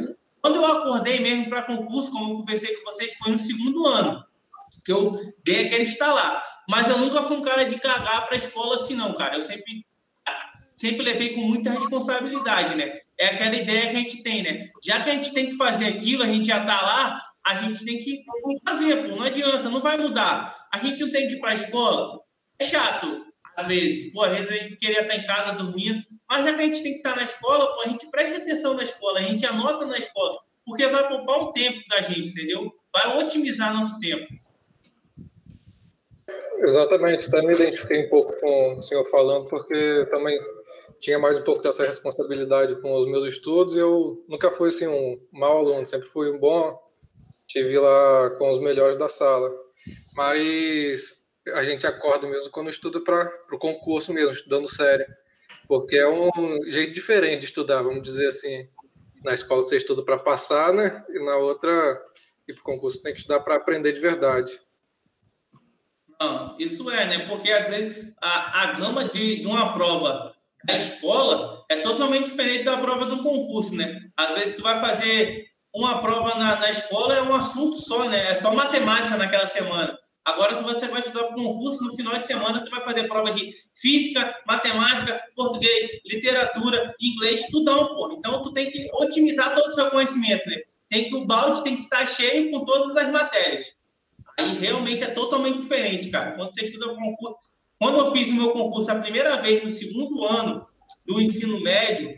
Quando 0.41 0.57
eu 0.57 0.65
acordei 0.65 1.19
mesmo 1.21 1.47
para 1.47 1.63
concurso, 1.63 2.11
como 2.11 2.33
eu 2.33 2.37
conversei 2.39 2.75
com 2.75 2.91
vocês, 2.91 3.15
foi 3.15 3.31
no 3.31 3.37
segundo 3.37 3.87
ano 3.87 4.23
que 4.83 4.91
eu 4.91 5.17
dei 5.43 5.65
aquele 5.65 5.83
estalar. 5.83 6.52
Mas 6.69 6.87
eu 6.89 6.97
nunca 6.97 7.21
fui 7.21 7.37
um 7.37 7.41
cara 7.41 7.65
de 7.65 7.79
cagar 7.79 8.25
para 8.25 8.35
a 8.35 8.37
escola 8.37 8.75
assim, 8.75 8.95
não, 8.95 9.13
cara. 9.13 9.35
Eu 9.35 9.41
sempre, 9.41 9.85
sempre 10.73 11.03
levei 11.03 11.33
com 11.33 11.41
muita 11.41 11.71
responsabilidade, 11.71 12.75
né? 12.75 12.99
É 13.17 13.27
aquela 13.27 13.55
ideia 13.55 13.89
que 13.89 13.95
a 13.95 13.99
gente 13.99 14.23
tem, 14.23 14.41
né? 14.43 14.69
Já 14.83 15.01
que 15.01 15.09
a 15.09 15.13
gente 15.13 15.33
tem 15.33 15.49
que 15.49 15.57
fazer 15.57 15.85
aquilo, 15.85 16.23
a 16.23 16.27
gente 16.27 16.45
já 16.45 16.65
tá 16.65 16.81
lá, 16.81 17.21
a 17.45 17.55
gente 17.55 17.83
tem 17.85 17.99
que 17.99 18.23
fazer, 18.67 19.07
pô. 19.07 19.15
Não 19.15 19.23
adianta, 19.23 19.69
não 19.69 19.81
vai 19.81 19.97
mudar. 19.97 20.67
A 20.71 20.79
gente 20.79 21.03
não 21.03 21.11
tem 21.11 21.27
que 21.27 21.33
ir 21.33 21.39
para 21.39 21.51
a 21.51 21.55
escola. 21.55 22.19
É 22.57 22.65
chato, 22.65 23.25
às 23.57 23.67
vezes. 23.67 24.11
Pô, 24.13 24.23
às 24.23 24.31
vezes 24.31 24.49
a 24.49 24.55
gente 24.55 24.77
queria 24.77 25.01
estar 25.01 25.15
em 25.15 25.25
casa 25.25 25.53
dormindo. 25.53 26.01
Mas 26.29 26.45
já 26.45 26.53
que 26.53 26.61
a 26.61 26.65
gente 26.65 26.83
tem 26.83 26.93
que 26.93 26.97
estar 26.99 27.15
na 27.15 27.23
escola, 27.23 27.75
pô, 27.75 27.81
a 27.81 27.89
gente 27.89 28.09
presta 28.09 28.37
atenção 28.37 28.73
na 28.73 28.83
escola, 28.83 29.19
a 29.19 29.23
gente 29.23 29.45
anota 29.45 29.85
na 29.85 29.97
escola. 29.97 30.39
Porque 30.65 30.87
vai 30.87 31.07
poupar 31.07 31.39
um 31.39 31.51
tempo 31.51 31.79
da 31.89 32.01
gente, 32.01 32.31
entendeu? 32.31 32.73
Vai 32.93 33.17
otimizar 33.17 33.73
nosso 33.73 33.99
tempo. 33.99 34.27
Exatamente, 36.63 37.27
até 37.27 37.41
me 37.41 37.53
identifiquei 37.53 38.05
um 38.05 38.09
pouco 38.09 38.33
com 38.39 38.77
o 38.77 38.81
senhor 38.81 39.03
falando, 39.05 39.47
porque 39.49 40.07
também 40.09 40.39
tinha 40.99 41.19
mais 41.19 41.37
um 41.37 41.43
pouco 41.43 41.61
dessa 41.61 41.85
responsabilidade 41.85 42.81
com 42.81 42.93
os 42.93 43.05
meus 43.09 43.33
estudos. 43.33 43.75
E 43.75 43.79
eu 43.79 44.23
nunca 44.29 44.49
fui 44.49 44.69
assim 44.69 44.87
um 44.87 45.19
mau 45.29 45.57
aluno, 45.57 45.85
sempre 45.85 46.07
fui 46.07 46.31
um 46.31 46.39
bom. 46.39 46.79
Tive 47.45 47.77
lá 47.77 48.29
com 48.37 48.49
os 48.49 48.59
melhores 48.59 48.95
da 48.95 49.09
sala. 49.09 49.51
Mas 50.15 51.21
a 51.49 51.63
gente 51.63 51.85
acorda 51.85 52.25
mesmo 52.25 52.49
quando 52.49 52.69
estuda 52.69 53.01
para 53.01 53.29
o 53.51 53.57
concurso 53.57 54.13
mesmo, 54.13 54.31
estudando 54.31 54.65
sério. 54.65 55.05
Porque 55.67 55.97
é 55.97 56.07
um 56.07 56.31
jeito 56.71 56.93
diferente 56.93 57.39
de 57.39 57.45
estudar, 57.47 57.81
vamos 57.81 58.03
dizer 58.03 58.27
assim. 58.27 58.69
Na 59.25 59.33
escola 59.33 59.61
você 59.61 59.75
estuda 59.75 60.03
para 60.03 60.17
passar, 60.17 60.71
né? 60.71 61.03
E 61.09 61.19
na 61.19 61.35
outra, 61.35 62.01
ir 62.47 62.53
para 62.53 62.61
o 62.61 62.63
concurso 62.63 63.03
tem 63.03 63.13
que 63.13 63.19
estudar 63.19 63.41
para 63.41 63.55
aprender 63.55 63.91
de 63.91 63.99
verdade. 63.99 64.57
Isso 66.59 66.89
é, 66.89 67.05
né? 67.07 67.19
Porque 67.27 67.51
às 67.51 67.67
vezes 67.67 68.05
a, 68.21 68.61
a 68.61 68.65
gama 68.73 69.05
de, 69.05 69.41
de 69.41 69.47
uma 69.47 69.73
prova 69.73 70.33
da 70.65 70.75
escola 70.75 71.65
é 71.69 71.77
totalmente 71.77 72.29
diferente 72.29 72.63
da 72.63 72.77
prova 72.77 73.05
do 73.05 73.21
concurso, 73.21 73.75
né? 73.75 73.99
Às 74.15 74.35
vezes 74.35 74.55
tu 74.55 74.63
vai 74.63 74.79
fazer 74.79 75.45
uma 75.73 76.01
prova 76.01 76.37
na, 76.37 76.55
na 76.59 76.69
escola, 76.69 77.15
é 77.15 77.21
um 77.21 77.35
assunto 77.35 77.77
só, 77.77 78.07
né? 78.07 78.31
É 78.31 78.35
só 78.35 78.53
matemática 78.53 79.17
naquela 79.17 79.47
semana. 79.47 79.97
Agora, 80.25 80.55
se 80.55 80.63
você 80.63 80.87
vai 80.87 81.01
estudar 81.01 81.23
para 81.23 81.37
o 81.37 81.43
concurso, 81.43 81.83
no 81.83 81.95
final 81.95 82.17
de 82.17 82.25
semana, 82.25 82.63
tu 82.63 82.71
vai 82.71 82.79
fazer 82.79 83.07
prova 83.07 83.31
de 83.31 83.51
física, 83.75 84.33
matemática, 84.47 85.21
português, 85.35 85.99
literatura, 86.05 86.95
inglês, 87.01 87.47
tudão, 87.47 87.87
pô. 87.87 88.15
Então, 88.17 88.41
tu 88.41 88.53
tem 88.53 88.71
que 88.71 88.87
otimizar 88.93 89.53
todo 89.53 89.67
o 89.67 89.73
seu 89.73 89.89
conhecimento, 89.89 90.47
né? 90.49 90.61
Tem 90.89 91.09
que, 91.09 91.15
o 91.15 91.25
balde 91.25 91.63
tem 91.63 91.75
que 91.75 91.83
estar 91.83 92.05
cheio 92.07 92.51
com 92.51 92.63
todas 92.63 92.95
as 92.95 93.11
matérias. 93.11 93.75
Aí 94.39 94.57
realmente 94.57 95.03
é 95.03 95.11
totalmente 95.11 95.59
diferente, 95.59 96.09
cara. 96.09 96.33
Quando 96.33 96.53
você 96.53 96.65
estuda 96.65 96.95
concurso. 96.95 97.35
Quando 97.79 97.97
eu 97.97 98.11
fiz 98.11 98.29
o 98.29 98.35
meu 98.35 98.51
concurso 98.51 98.91
a 98.91 98.99
primeira 98.99 99.41
vez, 99.41 99.63
no 99.63 99.69
segundo 99.69 100.23
ano 100.23 100.65
do 101.05 101.21
ensino 101.21 101.59
médio, 101.61 102.17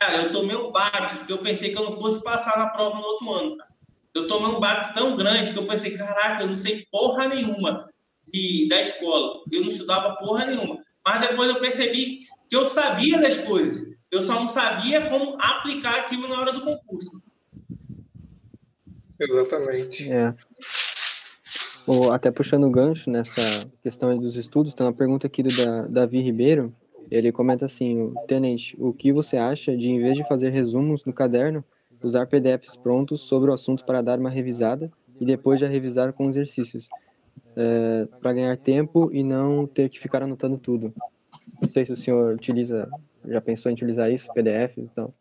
cara, 0.00 0.22
eu 0.22 0.32
tomei 0.32 0.56
um 0.56 0.72
baque, 0.72 1.26
que 1.26 1.32
eu 1.32 1.38
pensei 1.38 1.70
que 1.70 1.78
eu 1.78 1.84
não 1.84 2.00
fosse 2.00 2.22
passar 2.22 2.58
na 2.58 2.68
prova 2.68 2.98
no 2.98 3.04
outro 3.04 3.30
ano, 3.32 3.56
cara. 3.56 3.70
Eu 4.14 4.26
tomei 4.26 4.54
um 4.54 4.60
baque 4.60 4.94
tão 4.94 5.16
grande 5.16 5.52
que 5.52 5.58
eu 5.58 5.66
pensei, 5.66 5.96
caraca, 5.96 6.42
eu 6.42 6.48
não 6.48 6.56
sei 6.56 6.86
porra 6.90 7.28
nenhuma 7.28 7.88
de, 8.32 8.68
da 8.68 8.80
escola. 8.80 9.42
Eu 9.50 9.62
não 9.62 9.68
estudava 9.68 10.16
porra 10.16 10.46
nenhuma. 10.46 10.78
Mas 11.04 11.28
depois 11.28 11.48
eu 11.48 11.60
percebi 11.60 12.20
que 12.48 12.56
eu 12.56 12.66
sabia 12.66 13.20
das 13.20 13.38
coisas. 13.38 13.92
Eu 14.10 14.22
só 14.22 14.34
não 14.34 14.48
sabia 14.48 15.08
como 15.08 15.36
aplicar 15.40 16.00
aquilo 16.00 16.28
na 16.28 16.40
hora 16.40 16.52
do 16.52 16.60
concurso. 16.60 17.22
Exatamente. 19.18 20.12
É. 20.12 20.34
Ou 21.86 22.12
até 22.12 22.30
puxando 22.30 22.64
o 22.64 22.70
gancho 22.70 23.10
nessa 23.10 23.68
questão 23.82 24.16
dos 24.16 24.36
estudos, 24.36 24.74
tem 24.74 24.86
uma 24.86 24.92
pergunta 24.92 25.26
aqui 25.26 25.42
do 25.42 25.48
Davi 25.88 26.20
Ribeiro. 26.20 26.74
Ele 27.10 27.32
comenta 27.32 27.64
assim: 27.64 28.12
Tenente, 28.28 28.76
o 28.78 28.92
que 28.92 29.12
você 29.12 29.36
acha 29.36 29.76
de, 29.76 29.88
em 29.88 30.00
vez 30.00 30.14
de 30.14 30.26
fazer 30.26 30.50
resumos 30.50 31.04
no 31.04 31.12
caderno, 31.12 31.64
usar 32.02 32.26
PDFs 32.26 32.76
prontos 32.76 33.22
sobre 33.22 33.50
o 33.50 33.54
assunto 33.54 33.84
para 33.84 34.02
dar 34.02 34.18
uma 34.18 34.30
revisada 34.30 34.90
e 35.20 35.24
depois 35.24 35.60
já 35.60 35.68
revisar 35.68 36.12
com 36.12 36.28
exercícios, 36.28 36.88
é, 37.56 38.06
para 38.20 38.32
ganhar 38.32 38.56
tempo 38.56 39.10
e 39.12 39.22
não 39.22 39.66
ter 39.66 39.88
que 39.88 40.00
ficar 40.00 40.22
anotando 40.22 40.58
tudo? 40.58 40.92
Não 41.60 41.70
sei 41.70 41.84
se 41.84 41.92
o 41.92 41.96
senhor 41.96 42.34
utiliza, 42.34 42.88
já 43.26 43.40
pensou 43.40 43.70
em 43.70 43.74
utilizar 43.74 44.10
isso, 44.10 44.32
PDFs 44.32 44.78
então? 44.78 45.12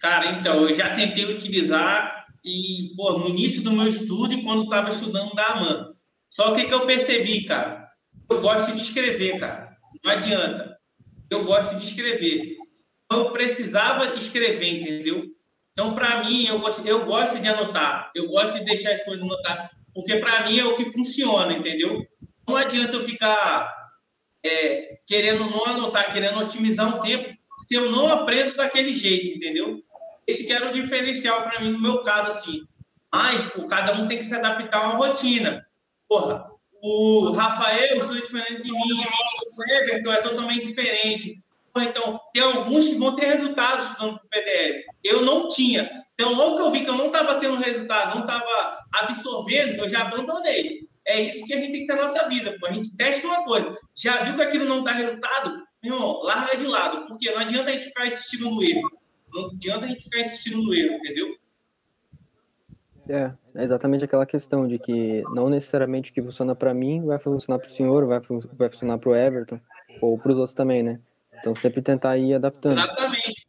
Cara, 0.00 0.32
então, 0.32 0.66
eu 0.66 0.74
já 0.74 0.90
tentei 0.90 1.26
utilizar 1.26 2.19
e, 2.44 2.94
pô, 2.96 3.18
no 3.18 3.28
início 3.28 3.62
do 3.62 3.72
meu 3.72 3.86
estudo 3.86 4.32
e 4.32 4.42
quando 4.42 4.64
estava 4.64 4.90
estudando 4.90 5.34
da 5.34 5.46
AMAN. 5.48 5.94
Só 6.30 6.54
que 6.54 6.64
que 6.64 6.74
eu 6.74 6.86
percebi, 6.86 7.44
cara? 7.44 7.88
Eu 8.30 8.40
gosto 8.40 8.72
de 8.72 8.80
escrever, 8.80 9.38
cara. 9.38 9.76
Não 10.04 10.12
adianta. 10.12 10.78
Eu 11.28 11.44
gosto 11.44 11.76
de 11.76 11.86
escrever. 11.86 12.56
Eu 13.10 13.32
precisava 13.32 14.14
escrever, 14.14 14.80
entendeu? 14.80 15.26
Então, 15.72 15.94
para 15.94 16.24
mim, 16.24 16.46
eu 16.46 16.60
gosto, 16.60 16.86
eu 16.86 17.04
gosto 17.04 17.38
de 17.40 17.48
anotar. 17.48 18.10
Eu 18.14 18.28
gosto 18.28 18.58
de 18.58 18.64
deixar 18.64 18.92
as 18.92 19.04
coisas 19.04 19.24
anotadas. 19.24 19.70
Porque, 19.92 20.16
para 20.16 20.46
mim, 20.46 20.58
é 20.58 20.64
o 20.64 20.76
que 20.76 20.84
funciona, 20.86 21.52
entendeu? 21.52 22.04
Não 22.46 22.56
adianta 22.56 22.96
eu 22.96 23.04
ficar 23.04 23.74
é, 24.44 24.98
querendo 25.06 25.44
não 25.50 25.64
anotar, 25.66 26.12
querendo 26.12 26.38
otimizar 26.38 26.96
o 26.96 27.00
tempo, 27.00 27.28
se 27.66 27.74
eu 27.74 27.90
não 27.90 28.08
aprendo 28.08 28.56
daquele 28.56 28.94
jeito, 28.94 29.36
entendeu? 29.36 29.82
Esse 30.30 30.44
que 30.44 30.52
era 30.52 30.68
o 30.68 30.72
diferencial 30.72 31.42
para 31.42 31.60
mim 31.60 31.72
no 31.72 31.80
meu 31.80 32.02
caso, 32.04 32.30
assim. 32.30 32.62
Mas, 33.12 33.42
pô, 33.42 33.66
cada 33.66 33.94
um 33.94 34.06
tem 34.06 34.18
que 34.18 34.24
se 34.24 34.34
adaptar 34.34 34.78
a 34.78 34.88
uma 34.90 35.06
rotina. 35.06 35.66
Porra, 36.08 36.48
o 36.82 37.32
Rafael 37.32 37.98
estuda 37.98 38.20
diferente 38.20 38.62
de 38.62 38.70
mim, 38.70 39.04
o 39.56 39.72
Everton 39.74 40.12
é 40.12 40.22
totalmente 40.22 40.66
diferente. 40.68 41.42
Então, 41.76 42.20
tem 42.32 42.42
alguns 42.42 42.88
que 42.88 42.98
vão 42.98 43.16
ter 43.16 43.26
resultados 43.26 43.86
estudando 43.86 44.18
por 44.18 44.28
PDF. 44.28 44.84
Eu 45.04 45.22
não 45.22 45.48
tinha. 45.48 45.88
Então, 46.14 46.34
logo 46.34 46.56
que 46.56 46.62
eu 46.62 46.70
vi 46.70 46.80
que 46.80 46.90
eu 46.90 46.96
não 46.96 47.06
estava 47.06 47.40
tendo 47.40 47.56
resultado, 47.56 48.14
não 48.14 48.26
estava 48.26 48.78
absorvendo, 48.94 49.78
eu 49.78 49.88
já 49.88 50.02
abandonei. 50.02 50.88
É 51.06 51.20
isso 51.20 51.44
que 51.46 51.54
a 51.54 51.56
gente 51.56 51.72
tem 51.72 51.80
que 51.80 51.86
ter 51.86 51.94
na 51.94 52.02
nossa 52.02 52.28
vida. 52.28 52.56
Pô. 52.60 52.66
A 52.66 52.72
gente 52.72 52.96
testa 52.96 53.26
uma 53.26 53.44
coisa. 53.44 53.74
Já 53.96 54.22
viu 54.24 54.36
que 54.36 54.42
aquilo 54.42 54.64
não 54.64 54.84
dá 54.84 54.92
resultado? 54.92 55.60
Meu 55.82 55.94
irmão, 55.94 56.20
larga 56.22 56.56
de 56.56 56.66
lado. 56.66 57.06
Porque 57.06 57.30
não 57.30 57.40
adianta 57.40 57.70
a 57.70 57.72
gente 57.72 57.86
ficar 57.86 58.06
insistindo 58.06 58.50
no 58.50 58.62
erro. 58.62 58.99
Não 59.32 59.46
adianta 59.46 59.86
a 59.86 59.88
gente 59.88 60.04
ficar 60.04 60.20
insistindo 60.20 60.62
no 60.62 60.74
erro, 60.74 60.94
entendeu? 60.94 61.36
É, 63.08 63.32
é 63.56 63.64
exatamente 63.64 64.04
aquela 64.04 64.24
questão 64.24 64.68
de 64.68 64.78
que 64.78 65.22
não 65.34 65.48
necessariamente 65.48 66.10
o 66.10 66.14
que 66.14 66.22
funciona 66.22 66.54
para 66.54 66.72
mim 66.72 67.04
vai 67.04 67.18
funcionar 67.18 67.58
para 67.58 67.68
o 67.68 67.72
senhor, 67.72 68.06
vai, 68.06 68.20
vai 68.52 68.68
funcionar 68.68 68.98
para 68.98 69.10
o 69.10 69.16
Everton, 69.16 69.60
ou 70.00 70.16
para 70.16 70.30
os 70.30 70.38
outros 70.38 70.54
também, 70.54 70.82
né? 70.82 71.00
Então 71.40 71.54
sempre 71.56 71.82
tentar 71.82 72.16
ir 72.18 72.34
adaptando. 72.34 72.78
Exatamente. 72.78 73.48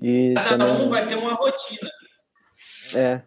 E 0.00 0.34
Cada 0.34 0.58
também, 0.58 0.86
um 0.86 0.88
vai 0.88 1.06
ter 1.06 1.16
uma 1.16 1.34
rotina. 1.34 1.90
É. 2.94 3.22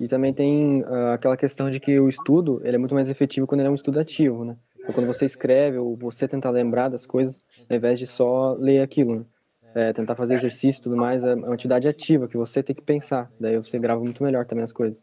E 0.00 0.06
também 0.06 0.32
tem 0.32 0.82
uh, 0.82 1.12
aquela 1.14 1.36
questão 1.36 1.70
de 1.70 1.80
que 1.80 1.98
o 1.98 2.08
estudo 2.08 2.60
ele 2.62 2.76
é 2.76 2.78
muito 2.78 2.94
mais 2.94 3.08
efetivo 3.08 3.46
quando 3.46 3.60
ele 3.60 3.68
é 3.68 3.70
um 3.70 3.76
estudo 3.76 3.98
ativo, 3.98 4.44
né? 4.44 4.56
Então, 4.78 4.94
quando 4.94 5.06
você 5.06 5.24
escreve 5.24 5.78
ou 5.78 5.96
você 5.96 6.28
tentar 6.28 6.50
lembrar 6.50 6.88
das 6.88 7.06
coisas, 7.06 7.40
ao 7.68 7.76
invés 7.76 7.98
de 7.98 8.06
só 8.06 8.54
ler 8.54 8.80
aquilo, 8.80 9.20
né? 9.20 9.24
É, 9.74 9.92
tentar 9.92 10.14
fazer 10.14 10.34
exercício 10.34 10.80
e 10.80 10.82
tudo 10.82 10.96
mais, 10.96 11.24
é 11.24 11.34
uma 11.34 11.54
atividade 11.54 11.88
ativa, 11.88 12.28
que 12.28 12.36
você 12.36 12.62
tem 12.62 12.74
que 12.74 12.82
pensar. 12.82 13.30
Daí 13.38 13.56
você 13.58 13.78
grava 13.78 14.00
muito 14.00 14.22
melhor 14.22 14.46
também 14.46 14.64
as 14.64 14.72
coisas. 14.72 15.02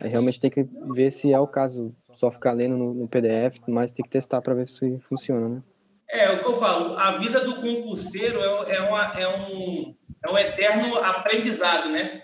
Aí 0.00 0.10
realmente 0.10 0.40
tem 0.40 0.50
que 0.50 0.66
ver 0.92 1.10
se 1.10 1.32
é 1.32 1.38
o 1.38 1.46
caso, 1.46 1.94
só 2.12 2.30
ficar 2.30 2.52
lendo 2.52 2.76
no, 2.76 2.94
no 2.94 3.08
PDF, 3.08 3.58
mas 3.68 3.92
tem 3.92 4.04
que 4.04 4.10
testar 4.10 4.42
para 4.42 4.54
ver 4.54 4.68
se 4.68 4.98
funciona, 5.08 5.48
né? 5.48 5.62
É, 6.08 6.30
o 6.30 6.40
que 6.40 6.46
eu 6.46 6.56
falo, 6.56 6.96
a 6.98 7.12
vida 7.12 7.40
do 7.40 7.56
concurseiro 7.56 8.38
é, 8.40 8.76
é, 8.76 8.80
uma, 8.82 9.02
é, 9.18 9.28
um, 9.28 9.94
é 10.22 10.30
um 10.30 10.38
eterno 10.38 10.96
aprendizado, 10.98 11.88
né? 11.90 12.22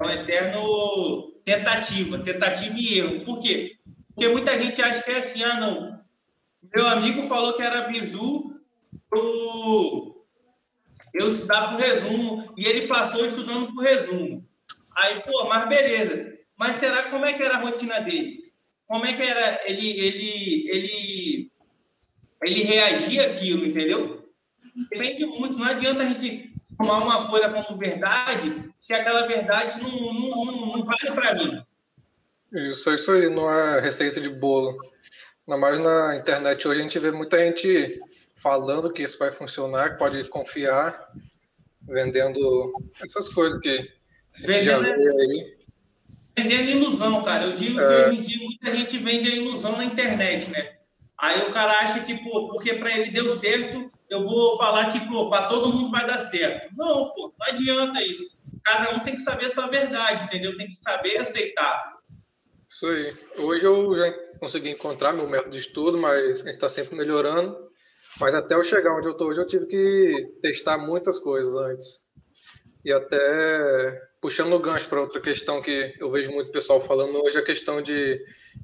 É 0.00 0.06
um 0.06 0.10
eterno 0.10 1.32
tentativa, 1.44 2.18
tentativa 2.18 2.74
e 2.76 2.98
erro. 2.98 3.24
Por 3.24 3.40
quê? 3.40 3.76
Porque 4.14 4.28
muita 4.28 4.60
gente 4.60 4.82
acha 4.82 5.02
que 5.02 5.10
é 5.10 5.18
assim, 5.18 5.42
ah, 5.42 5.58
não, 5.58 6.00
meu 6.74 6.86
amigo 6.88 7.22
falou 7.22 7.54
que 7.54 7.62
era 7.62 7.88
bizu, 7.88 8.60
eu 9.14 10.21
eu 11.14 11.30
estudar 11.30 11.68
por 11.68 11.78
resumo, 11.78 12.52
e 12.56 12.66
ele 12.66 12.86
passou 12.86 13.24
estudando 13.24 13.72
por 13.74 13.82
resumo. 13.82 14.46
Aí, 14.96 15.20
pô, 15.20 15.44
mas 15.48 15.68
beleza. 15.68 16.38
Mas 16.56 16.76
será 16.76 17.04
como 17.04 17.24
é 17.24 17.32
que 17.32 17.42
era 17.42 17.56
a 17.56 17.60
rotina 17.60 18.00
dele? 18.00 18.52
Como 18.86 19.04
é 19.06 19.12
que 19.12 19.22
era 19.22 19.60
ele 19.66 19.90
ele 19.98 20.68
ele 20.68 21.52
ele 22.44 22.62
reagia 22.62 23.30
aquilo, 23.30 23.64
entendeu? 23.64 24.28
Depende 24.90 25.24
muito, 25.26 25.58
não 25.58 25.66
adianta 25.66 26.02
a 26.02 26.06
gente 26.06 26.52
tomar 26.76 26.98
uma 26.98 27.28
coisa 27.28 27.50
como 27.50 27.78
verdade 27.78 28.72
se 28.80 28.94
aquela 28.94 29.26
verdade 29.26 29.80
não, 29.80 29.90
não, 29.90 30.44
não, 30.44 30.66
não 30.66 30.84
vale 30.84 31.12
para 31.14 31.34
mim. 31.34 31.62
Isso, 32.52 32.92
isso 32.92 33.10
aí, 33.12 33.30
não 33.30 33.50
é 33.50 33.80
receita 33.80 34.20
de 34.20 34.28
bolo. 34.28 34.76
Ainda 35.46 35.58
mais 35.58 35.78
na 35.78 36.16
internet 36.16 36.66
hoje 36.66 36.80
a 36.80 36.82
gente 36.82 36.98
vê 36.98 37.10
muita 37.10 37.38
gente 37.38 38.00
falando 38.42 38.92
que 38.92 39.02
isso 39.02 39.18
vai 39.18 39.30
funcionar, 39.30 39.92
que 39.92 39.98
pode 39.98 40.28
confiar, 40.28 41.08
vendendo 41.82 42.72
essas 43.00 43.28
coisas 43.28 43.60
que 43.60 44.02
Vendendo, 44.38 44.86
é 44.86 46.42
vendendo 46.42 46.70
ilusão, 46.70 47.22
cara. 47.22 47.44
Eu 47.44 47.54
digo 47.54 47.78
é. 47.78 47.86
que 47.86 48.10
hoje 48.10 48.18
em 48.18 48.22
dia 48.22 48.38
muita 48.44 48.74
gente 48.74 48.98
vende 48.98 49.30
a 49.30 49.36
ilusão 49.36 49.76
na 49.76 49.84
internet, 49.84 50.50
né? 50.50 50.76
Aí 51.18 51.42
o 51.42 51.52
cara 51.52 51.72
acha 51.80 52.00
que, 52.00 52.14
pô, 52.24 52.48
porque 52.48 52.74
para 52.74 52.96
ele 52.96 53.10
deu 53.10 53.30
certo, 53.30 53.90
eu 54.08 54.24
vou 54.24 54.56
falar 54.56 54.90
que, 54.90 55.06
pô, 55.06 55.28
para 55.28 55.46
todo 55.46 55.72
mundo 55.72 55.90
vai 55.90 56.06
dar 56.06 56.18
certo. 56.18 56.74
Não, 56.76 57.12
pô, 57.12 57.32
não 57.38 57.46
adianta 57.46 58.02
isso. 58.02 58.40
Cada 58.64 58.94
um 58.94 59.00
tem 59.00 59.14
que 59.14 59.20
saber 59.20 59.46
a 59.46 59.54
sua 59.54 59.66
verdade, 59.66 60.24
entendeu? 60.24 60.56
Tem 60.56 60.68
que 60.68 60.74
saber 60.74 61.18
aceitar. 61.18 61.98
Isso 62.68 62.86
aí. 62.86 63.14
Hoje 63.36 63.66
eu 63.66 63.94
já 63.94 64.10
consegui 64.40 64.70
encontrar 64.70 65.12
meu 65.12 65.28
método 65.28 65.50
de 65.50 65.58
estudo, 65.58 65.98
mas 65.98 66.40
a 66.40 66.44
gente 66.44 66.54
está 66.54 66.68
sempre 66.68 66.96
melhorando. 66.96 67.70
Mas 68.20 68.34
até 68.34 68.54
eu 68.54 68.62
chegar 68.62 68.96
onde 68.96 69.08
eu 69.08 69.12
estou 69.12 69.28
hoje, 69.28 69.40
eu 69.40 69.46
tive 69.46 69.66
que 69.66 70.38
testar 70.40 70.78
muitas 70.78 71.18
coisas 71.18 71.54
antes. 71.56 72.02
E 72.84 72.92
até 72.92 74.00
puxando 74.20 74.52
o 74.52 74.58
gancho 74.58 74.88
para 74.88 75.00
outra 75.00 75.20
questão 75.20 75.60
que 75.62 75.94
eu 75.98 76.10
vejo 76.10 76.30
muito 76.30 76.52
pessoal 76.52 76.80
falando 76.80 77.22
hoje, 77.24 77.38
a 77.38 77.44
questão 77.44 77.80
de 77.80 78.20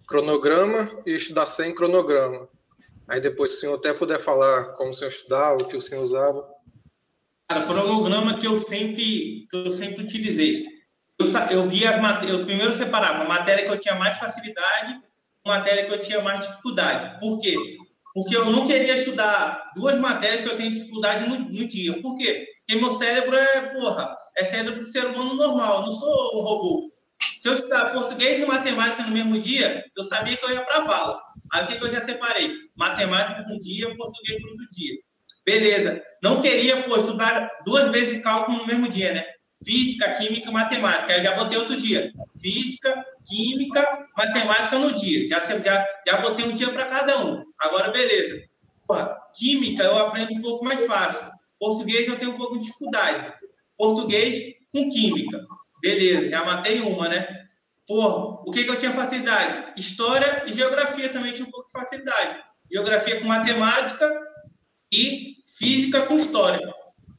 cronograma 0.07 0.91
e 1.07 1.15
estudar 1.15 1.47
sem 1.47 1.75
cronograma. 1.75 2.49
Aí 3.09 3.21
depois, 3.21 3.53
se 3.53 3.57
o 3.57 3.61
senhor 3.61 3.75
até 3.77 3.93
puder 3.93 4.19
falar 4.19 4.75
como 4.77 4.91
o 4.91 4.93
senhor 4.93 5.09
estudava, 5.09 5.63
o 5.63 5.67
que 5.67 5.77
o 5.77 5.81
senhor 5.81 6.03
usava. 6.03 6.47
Cara, 7.49 7.65
cronograma 7.65 8.39
que 8.39 8.47
eu 8.47 8.57
sempre, 8.57 9.47
que 9.51 9.57
eu 9.57 9.71
sempre 9.71 10.05
utilizei. 10.05 10.67
Eu, 11.19 11.27
eu 11.51 11.67
via 11.67 11.91
as 11.91 12.01
matérias, 12.01 12.39
eu 12.39 12.45
primeiro 12.45 12.73
separava 12.73 13.25
a 13.25 13.29
matéria 13.29 13.65
que 13.65 13.71
eu 13.71 13.81
tinha 13.81 13.95
mais 13.95 14.19
facilidade 14.19 15.01
matéria 15.49 15.87
que 15.87 15.93
eu 15.93 16.01
tinha 16.01 16.21
mais 16.21 16.47
dificuldade. 16.47 17.19
Por 17.19 17.41
quê? 17.41 17.57
Porque 18.19 18.37
eu 18.37 18.51
não 18.51 18.67
queria 18.67 18.97
estudar 18.97 19.71
duas 19.77 19.97
matérias 19.99 20.43
que 20.43 20.49
eu 20.49 20.57
tenho 20.57 20.73
dificuldade 20.73 21.29
no, 21.29 21.39
no 21.39 21.69
dia. 21.69 22.03
Por 22.03 22.19
quê? 22.19 22.49
Porque 22.67 22.81
meu 22.81 22.91
cérebro 22.91 23.37
é, 23.37 23.61
porra, 23.73 24.17
é 24.37 24.45
cérebro 24.45 24.85
de 24.85 24.91
ser 24.91 25.07
humano 25.07 25.35
normal, 25.35 25.81
eu 25.81 25.87
não 25.87 25.93
sou 25.93 26.37
um 26.37 26.43
robô. 26.43 26.93
Se 27.39 27.49
eu 27.49 27.55
estudar 27.55 27.93
português 27.93 28.41
e 28.41 28.47
matemática 28.47 29.05
no 29.05 29.13
mesmo 29.13 29.39
dia, 29.39 29.85
eu 29.97 30.03
sabia 30.03 30.37
que 30.37 30.45
eu 30.45 30.51
ia 30.51 30.63
para 30.63 30.79
a 30.79 30.85
vala. 30.85 31.23
Aí 31.53 31.63
o 31.63 31.67
que, 31.69 31.79
que 31.79 31.85
eu 31.85 31.93
já 31.93 32.01
separei? 32.01 32.53
Matemática 32.77 33.45
um 33.49 33.57
dia, 33.59 33.87
português 33.97 34.43
outro 34.43 34.67
dia. 34.73 34.97
Beleza. 35.47 36.03
Não 36.21 36.41
queria, 36.41 36.83
pô, 36.83 36.97
estudar 36.97 37.49
duas 37.65 37.89
vezes 37.93 38.21
cálculo 38.21 38.59
no 38.59 38.67
mesmo 38.67 38.89
dia, 38.89 39.13
né? 39.13 39.25
Física, 39.65 40.13
química 40.13 40.49
e 40.49 40.53
matemática. 40.53 41.13
Aí 41.13 41.23
já 41.23 41.35
botei 41.35 41.59
outro 41.59 41.77
dia. 41.77 42.13
Física, 42.41 43.05
química, 43.27 44.07
matemática 44.17 44.79
no 44.79 44.93
dia. 44.93 45.27
Já, 45.29 45.41
já, 45.41 45.87
já 46.07 46.21
botei 46.21 46.47
um 46.47 46.53
dia 46.53 46.71
para 46.71 46.87
cada 46.87 47.19
um. 47.25 47.45
Agora, 47.59 47.91
beleza. 47.91 48.45
Porra, 48.87 49.17
química 49.35 49.83
eu 49.83 49.99
aprendo 49.99 50.33
um 50.33 50.41
pouco 50.41 50.65
mais 50.65 50.85
fácil. 50.87 51.31
Português 51.59 52.09
eu 52.09 52.19
tenho 52.19 52.33
um 52.33 52.39
pouco 52.39 52.59
de 52.59 52.67
dificuldade. 52.67 53.35
Português 53.77 54.55
com 54.73 54.89
química. 54.89 55.41
Beleza, 55.81 56.29
já 56.29 56.45
matei 56.45 56.81
uma, 56.81 57.09
né? 57.09 57.47
Porra, 57.87 58.43
o 58.47 58.51
que, 58.51 58.65
que 58.65 58.71
eu 58.71 58.79
tinha 58.79 58.93
facilidade? 58.93 59.81
História 59.81 60.45
e 60.47 60.53
geografia 60.53 61.09
também 61.09 61.33
tinha 61.33 61.47
um 61.47 61.51
pouco 61.51 61.67
de 61.67 61.73
facilidade. 61.73 62.45
Geografia 62.71 63.21
com 63.21 63.27
matemática 63.27 64.21
e 64.93 65.37
física 65.59 66.03
com 66.03 66.17
história. 66.17 66.61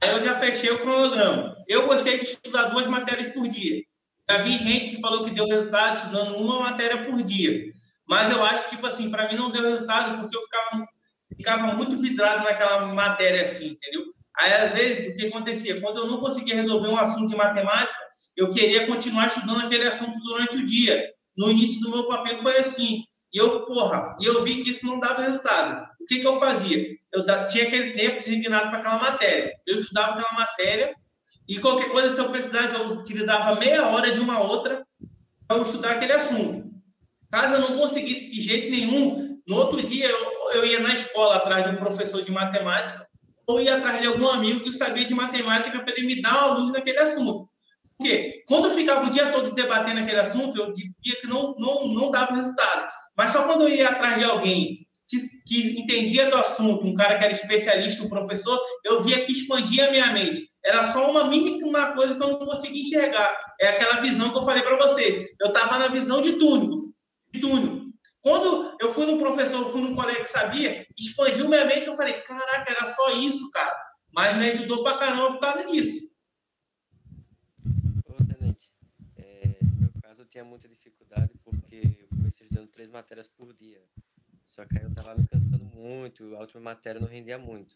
Aí 0.01 0.11
eu 0.11 0.21
já 0.21 0.35
fechei 0.39 0.71
o 0.71 0.79
cronograma. 0.79 1.57
Eu 1.67 1.87
gostei 1.87 2.19
de 2.19 2.25
estudar 2.25 2.69
duas 2.69 2.87
matérias 2.87 3.33
por 3.33 3.47
dia. 3.47 3.83
Já 4.29 4.37
vi 4.43 4.57
gente 4.57 4.95
que 4.95 5.01
falou 5.01 5.25
que 5.25 5.31
deu 5.31 5.47
resultado 5.47 5.97
estudando 5.97 6.37
uma 6.37 6.59
matéria 6.59 7.05
por 7.05 7.21
dia. 7.23 7.73
Mas 8.07 8.31
eu 8.31 8.43
acho, 8.43 8.69
tipo 8.69 8.85
assim, 8.87 9.09
para 9.09 9.27
mim 9.27 9.35
não 9.35 9.51
deu 9.51 9.63
resultado 9.63 10.19
porque 10.19 10.37
eu 10.37 10.41
ficava, 10.41 10.87
ficava 11.35 11.73
muito 11.73 11.97
vidrado 11.97 12.43
naquela 12.43 12.87
matéria 12.93 13.43
assim, 13.43 13.69
entendeu? 13.69 14.05
Aí, 14.37 14.53
às 14.53 14.71
vezes, 14.71 15.13
o 15.13 15.17
que 15.17 15.27
acontecia? 15.27 15.81
Quando 15.81 15.97
eu 15.97 16.07
não 16.07 16.19
conseguia 16.19 16.55
resolver 16.55 16.87
um 16.87 16.97
assunto 16.97 17.27
de 17.27 17.35
matemática, 17.35 17.99
eu 18.37 18.49
queria 18.51 18.87
continuar 18.87 19.27
estudando 19.27 19.65
aquele 19.65 19.87
assunto 19.87 20.17
durante 20.19 20.57
o 20.57 20.65
dia. 20.65 21.11
No 21.35 21.51
início 21.51 21.81
do 21.81 21.89
meu 21.89 22.07
papel 22.07 22.37
foi 22.37 22.57
assim. 22.57 23.03
E 23.33 23.37
eu, 23.37 23.65
porra, 23.65 24.15
e 24.19 24.25
eu 24.25 24.43
vi 24.43 24.63
que 24.63 24.69
isso 24.69 24.85
não 24.85 24.99
dava 24.99 25.21
resultado. 25.21 25.88
Que, 26.09 26.21
que 26.21 26.27
eu 26.27 26.39
fazia? 26.39 26.97
Eu 27.13 27.23
tinha 27.47 27.65
aquele 27.65 27.91
tempo 27.91 28.19
designado 28.19 28.69
para 28.69 28.79
aquela 28.79 28.97
matéria. 28.97 29.53
Eu 29.67 29.77
estudava 29.77 30.13
aquela 30.19 30.39
matéria 30.39 30.95
e 31.47 31.59
qualquer 31.59 31.91
coisa, 31.91 32.15
se 32.15 32.19
eu 32.19 32.31
precisasse, 32.31 32.73
eu 32.73 32.87
utilizava 32.89 33.59
meia 33.59 33.85
hora 33.89 34.11
de 34.11 34.19
uma 34.19 34.41
outra 34.41 34.83
para 35.47 35.61
estudar 35.61 35.91
aquele 35.91 36.13
assunto. 36.13 36.67
Caso 37.31 37.53
eu 37.53 37.61
não 37.61 37.77
conseguisse 37.77 38.31
de 38.31 38.41
jeito 38.41 38.71
nenhum, 38.71 39.39
no 39.47 39.55
outro 39.55 39.83
dia 39.83 40.09
eu, 40.09 40.51
eu 40.55 40.65
ia 40.65 40.79
na 40.79 40.95
escola 40.95 41.35
atrás 41.35 41.63
de 41.63 41.75
um 41.75 41.75
professor 41.75 42.23
de 42.23 42.31
matemática 42.31 43.07
ou 43.45 43.61
ia 43.61 43.77
atrás 43.77 44.01
de 44.01 44.07
algum 44.07 44.29
amigo 44.29 44.61
que 44.61 44.71
sabia 44.71 45.05
de 45.05 45.13
matemática 45.13 45.79
para 45.79 45.93
ele 45.95 46.07
me 46.07 46.21
dar 46.23 46.47
uma 46.47 46.57
luz 46.57 46.71
naquele 46.71 46.97
assunto. 46.97 47.47
Porque 47.95 48.43
quando 48.47 48.69
eu 48.69 48.75
ficava 48.75 49.05
o 49.05 49.11
dia 49.11 49.31
todo 49.31 49.53
debatendo 49.53 49.99
aquele 49.99 50.19
assunto, 50.19 50.59
eu 50.59 50.73
via 50.73 51.15
que 51.21 51.27
não, 51.27 51.55
não, 51.59 51.87
não 51.87 52.09
dava 52.09 52.35
resultado. 52.35 52.89
Mas 53.15 53.31
só 53.31 53.43
quando 53.43 53.61
eu 53.61 53.69
ia 53.69 53.89
atrás 53.89 54.17
de 54.17 54.23
alguém 54.23 54.77
que, 55.09 55.17
que 55.43 55.79
entendia 55.81 56.29
do 56.29 56.37
assunto, 56.37 56.85
um 56.85 56.93
cara 56.93 57.17
que 57.17 57.23
era 57.25 57.33
especialista, 57.33 58.03
um 58.03 58.09
professor, 58.09 58.61
eu 58.85 59.01
via 59.01 59.25
que 59.25 59.31
expandia 59.31 59.87
a 59.87 59.91
minha 59.91 60.13
mente. 60.13 60.47
Era 60.63 60.85
só 60.85 61.09
uma 61.09 61.25
mínima 61.25 61.93
coisa 61.93 62.15
que 62.15 62.21
eu 62.21 62.27
não 62.27 62.45
conseguia 62.45 62.83
enxergar. 62.83 63.55
É 63.59 63.69
aquela 63.69 64.01
visão 64.01 64.31
que 64.31 64.37
eu 64.37 64.45
falei 64.45 64.61
para 64.61 64.77
vocês. 64.77 65.27
Eu 65.41 65.47
estava 65.47 65.79
na 65.79 65.87
visão 65.87 66.21
de 66.21 66.33
túnel. 66.33 66.93
De 67.31 67.41
túnel. 67.41 67.89
Quando 68.21 68.77
eu 68.79 68.93
fui 68.93 69.05
num 69.07 69.17
professor, 69.17 69.61
eu 69.61 69.69
fui 69.69 69.81
num 69.81 69.95
colega 69.95 70.21
que 70.21 70.29
sabia, 70.29 70.85
expandiu 70.97 71.47
minha 71.47 71.65
mente, 71.65 71.87
eu 71.87 71.95
falei, 71.95 72.13
caraca, 72.21 72.71
era 72.71 72.85
só 72.85 73.15
isso, 73.15 73.49
cara. 73.49 73.75
Mas 74.13 74.37
me 74.37 74.49
ajudou 74.49 74.83
pra 74.83 74.97
caramba 74.97 75.31
por 75.31 75.39
causa 75.39 75.65
disso. 75.65 76.09
Ô, 78.05 78.23
Tenente, 78.25 78.71
é, 79.15 79.55
no 79.63 79.79
meu 79.79 79.91
caso 80.03 80.21
eu 80.21 80.25
tinha 80.25 80.43
muita 80.43 80.67
dificuldade 80.67 81.31
porque 81.43 82.05
comecei 82.09 82.45
estudando 82.45 82.67
três 82.67 82.91
matérias 82.91 83.27
por 83.27 83.53
dia. 83.53 83.81
Só 84.59 84.65
que 84.65 84.77
aí 84.77 84.83
eu 84.83 84.93
tava 84.93 85.15
me 85.15 85.25
cansando 85.25 85.63
muito, 85.73 86.35
a 86.35 86.39
última 86.39 86.59
matéria 86.59 86.99
não 86.99 87.07
rendia 87.07 87.37
muito. 87.37 87.73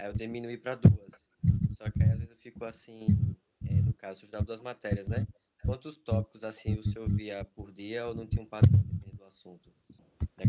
Aí 0.00 0.08
eu 0.08 0.12
diminuí 0.12 0.58
para 0.58 0.74
duas. 0.74 1.28
Só 1.70 1.88
que 1.88 2.02
aí 2.02 2.10
às 2.10 2.18
vezes 2.18 2.30
eu 2.32 2.36
fico 2.36 2.64
assim, 2.64 3.36
é, 3.64 3.74
no 3.74 3.92
caso, 3.92 4.22
eu 4.22 4.24
estudava 4.24 4.44
duas 4.44 4.60
matérias, 4.60 5.06
né? 5.06 5.28
Quantos 5.64 5.96
tópicos 5.96 6.42
assim 6.42 6.76
o 6.76 6.82
senhor 6.82 7.08
via 7.08 7.44
por 7.44 7.70
dia 7.70 8.04
ou 8.04 8.16
não 8.16 8.26
tinha 8.26 8.42
um 8.42 8.46
padrão 8.46 8.82
do 9.12 9.24
assunto? 9.26 9.72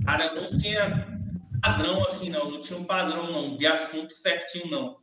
Cara, 0.03 0.25
eu 0.25 0.41
não 0.41 0.57
tinha 0.57 1.07
padrão 1.61 2.03
assim, 2.03 2.31
não. 2.31 2.49
Não 2.49 2.61
tinha 2.61 2.79
um 2.79 2.85
padrão, 2.85 3.31
não, 3.31 3.55
de 3.55 3.67
assunto 3.67 4.11
certinho, 4.11 4.71
não. 4.71 4.99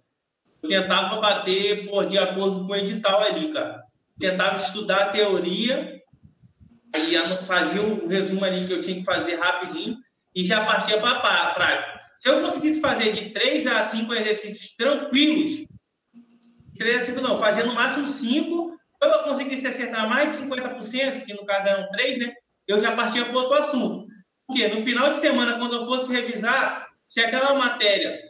Eu 0.64 0.68
tentava 0.68 1.20
bater 1.20 1.88
por 1.88 2.08
de 2.08 2.18
acordo 2.18 2.66
com 2.66 2.72
o 2.72 2.76
edital 2.76 3.22
ali, 3.22 3.52
cara. 3.52 3.84
Tentava 4.18 4.56
estudar 4.56 4.96
a 4.96 5.12
teoria 5.12 5.96
Aí 6.92 7.14
fazia 7.44 7.82
o 7.82 8.08
resumo 8.08 8.44
ali 8.44 8.66
que 8.66 8.72
eu 8.72 8.80
tinha 8.80 8.96
que 8.96 9.04
fazer 9.04 9.36
rapidinho 9.36 9.98
e 10.36 10.46
já 10.46 10.64
partia 10.64 11.00
para 11.00 11.18
a 11.18 11.54
prática. 11.54 12.00
Se 12.18 12.28
eu 12.28 12.40
conseguisse 12.42 12.80
fazer 12.80 13.12
de 13.12 13.30
3 13.30 13.66
a 13.66 13.82
5 13.82 14.14
exercícios 14.14 14.76
tranquilos, 14.76 15.66
3 16.78 16.96
a 16.96 17.06
5 17.06 17.20
não, 17.20 17.38
fazia 17.38 17.64
no 17.64 17.74
máximo 17.74 18.06
5, 18.06 18.76
eu 19.02 19.18
conseguisse 19.24 19.66
acertar 19.66 20.08
mais 20.08 20.36
de 20.36 20.44
50%, 20.44 21.24
que 21.24 21.34
no 21.34 21.44
caso 21.44 21.66
eram 21.66 21.90
3, 21.90 22.18
né? 22.18 22.34
Eu 22.68 22.80
já 22.80 22.94
partia 22.94 23.24
para 23.24 23.36
outro 23.36 23.54
assunto. 23.54 24.06
Porque 24.46 24.68
no 24.68 24.82
final 24.82 25.10
de 25.10 25.18
semana, 25.18 25.58
quando 25.58 25.76
eu 25.76 25.86
fosse 25.86 26.12
revisar, 26.12 26.86
se 27.08 27.20
aquela 27.20 27.54
matéria 27.54 28.20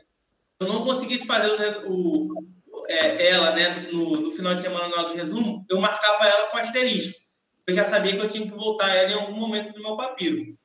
eu 0.61 0.69
não 0.69 0.85
conseguisse 0.85 1.27
fazer 1.27 1.85
o, 1.87 2.29
o 2.67 2.87
é, 2.89 3.29
ela 3.29 3.53
né, 3.53 3.69
no, 3.93 4.23
no, 4.23 4.31
final 4.31 4.55
de 4.55 4.63
semana 4.63 4.89
na 4.89 4.97
hora 4.97 5.09
do 5.11 5.17
resumo, 5.17 5.67
eu 5.69 5.81
marcava 5.81 6.27
ela 6.27 6.47
com 6.47 6.57
asterisco 6.57 7.27
eu 7.67 7.75
já 7.75 7.85
sabia 7.85 8.13
que 8.13 8.21
eu 8.21 8.29
tinha 8.29 8.49
que 8.49 8.57
voltar 8.57 8.95
ela 8.95 9.11
em 9.11 9.15
algum 9.15 9.35
momento 9.35 9.73
do 9.73 9.83
meu 9.83 9.97
papiro. 9.97 10.57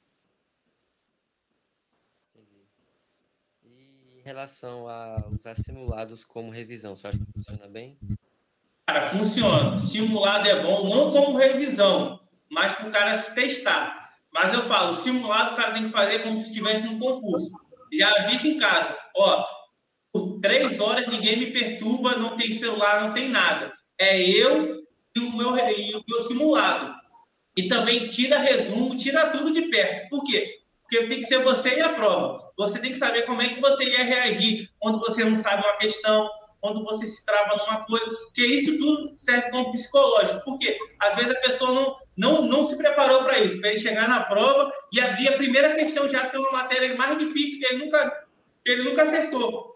Entendi. 2.36 2.68
E 3.64 4.11
em 4.22 4.28
relação 4.28 4.88
a 4.88 5.26
usar 5.32 5.56
simulados 5.56 6.24
como 6.24 6.52
revisão, 6.52 6.96
você 6.96 7.08
acha 7.08 7.18
que 7.18 7.26
funciona 7.34 7.68
bem? 7.68 7.98
Cara, 8.86 9.02
funciona. 9.02 9.76
Simulado 9.78 10.48
é 10.48 10.62
bom, 10.62 10.88
não 10.88 11.12
como 11.12 11.38
revisão, 11.38 12.20
mas 12.50 12.74
para 12.74 12.88
o 12.88 12.92
cara 12.92 13.16
se 13.16 13.34
testar. 13.34 14.16
Mas 14.32 14.54
eu 14.54 14.64
falo, 14.64 14.96
simulado 14.96 15.54
o 15.54 15.58
cara 15.58 15.74
tem 15.74 15.86
que 15.86 15.90
fazer 15.90 16.20
como 16.20 16.38
se 16.38 16.50
estivesse 16.50 16.86
no 16.86 17.00
concurso. 17.00 17.52
Já 17.92 18.10
aviso 18.20 18.48
em 18.48 18.60
casa, 18.60 18.98
ó, 19.18 19.46
por 20.14 20.40
três 20.40 20.80
horas 20.80 21.08
ninguém 21.08 21.38
me 21.38 21.48
perturba, 21.48 22.16
não 22.16 22.38
tem 22.38 22.54
celular, 22.54 23.02
não 23.02 23.14
tem 23.14 23.28
nada. 23.30 23.74
É 23.98 24.22
eu 24.22 24.86
e 25.16 25.20
o 25.20 25.36
meu, 25.36 25.58
e 25.58 25.96
o 25.96 26.04
meu 26.08 26.20
simulado. 26.20 26.96
E 27.58 27.68
também 27.68 28.08
tira 28.08 28.38
resumo, 28.38 28.96
tira 28.96 29.32
tudo 29.32 29.52
de 29.52 29.64
perto. 29.64 30.10
Por 30.10 30.24
quê? 30.24 30.61
Porque 30.92 31.08
tem 31.08 31.20
que 31.20 31.26
ser 31.26 31.42
você 31.42 31.78
e 31.78 31.82
a 31.82 31.94
prova. 31.94 32.38
Você 32.58 32.78
tem 32.78 32.92
que 32.92 32.98
saber 32.98 33.22
como 33.22 33.42
é 33.42 33.48
que 33.48 33.62
você 33.62 33.86
ia 33.86 34.04
reagir 34.04 34.70
quando 34.78 35.00
você 35.00 35.24
não 35.24 35.38
sabe 35.38 35.64
uma 35.64 35.78
questão, 35.78 36.30
quando 36.60 36.84
você 36.84 37.08
se 37.08 37.26
trava 37.26 37.56
numa 37.56 37.86
coisa, 37.86 38.06
porque 38.26 38.46
isso 38.46 38.78
tudo 38.78 39.14
serve 39.16 39.50
como 39.52 39.72
psicológico. 39.72 40.42
Porque 40.44 40.78
às 41.00 41.16
vezes 41.16 41.32
a 41.32 41.40
pessoa 41.40 41.72
não, 41.72 41.96
não, 42.18 42.42
não 42.42 42.68
se 42.68 42.76
preparou 42.76 43.24
para 43.24 43.40
isso, 43.40 43.62
para 43.62 43.70
ele 43.70 43.80
chegar 43.80 44.10
na 44.10 44.26
prova 44.26 44.70
e 44.94 45.00
abrir 45.00 45.30
a 45.30 45.38
primeira 45.38 45.76
questão 45.76 46.10
já 46.10 46.26
ser 46.26 46.40
uma 46.40 46.52
matéria 46.52 46.94
mais 46.98 47.18
difícil 47.18 47.60
que 47.60 47.74
ele 47.74 47.86
nunca, 47.86 48.28
que 48.66 48.72
ele 48.74 48.84
nunca 48.84 49.04
acertou. 49.04 49.72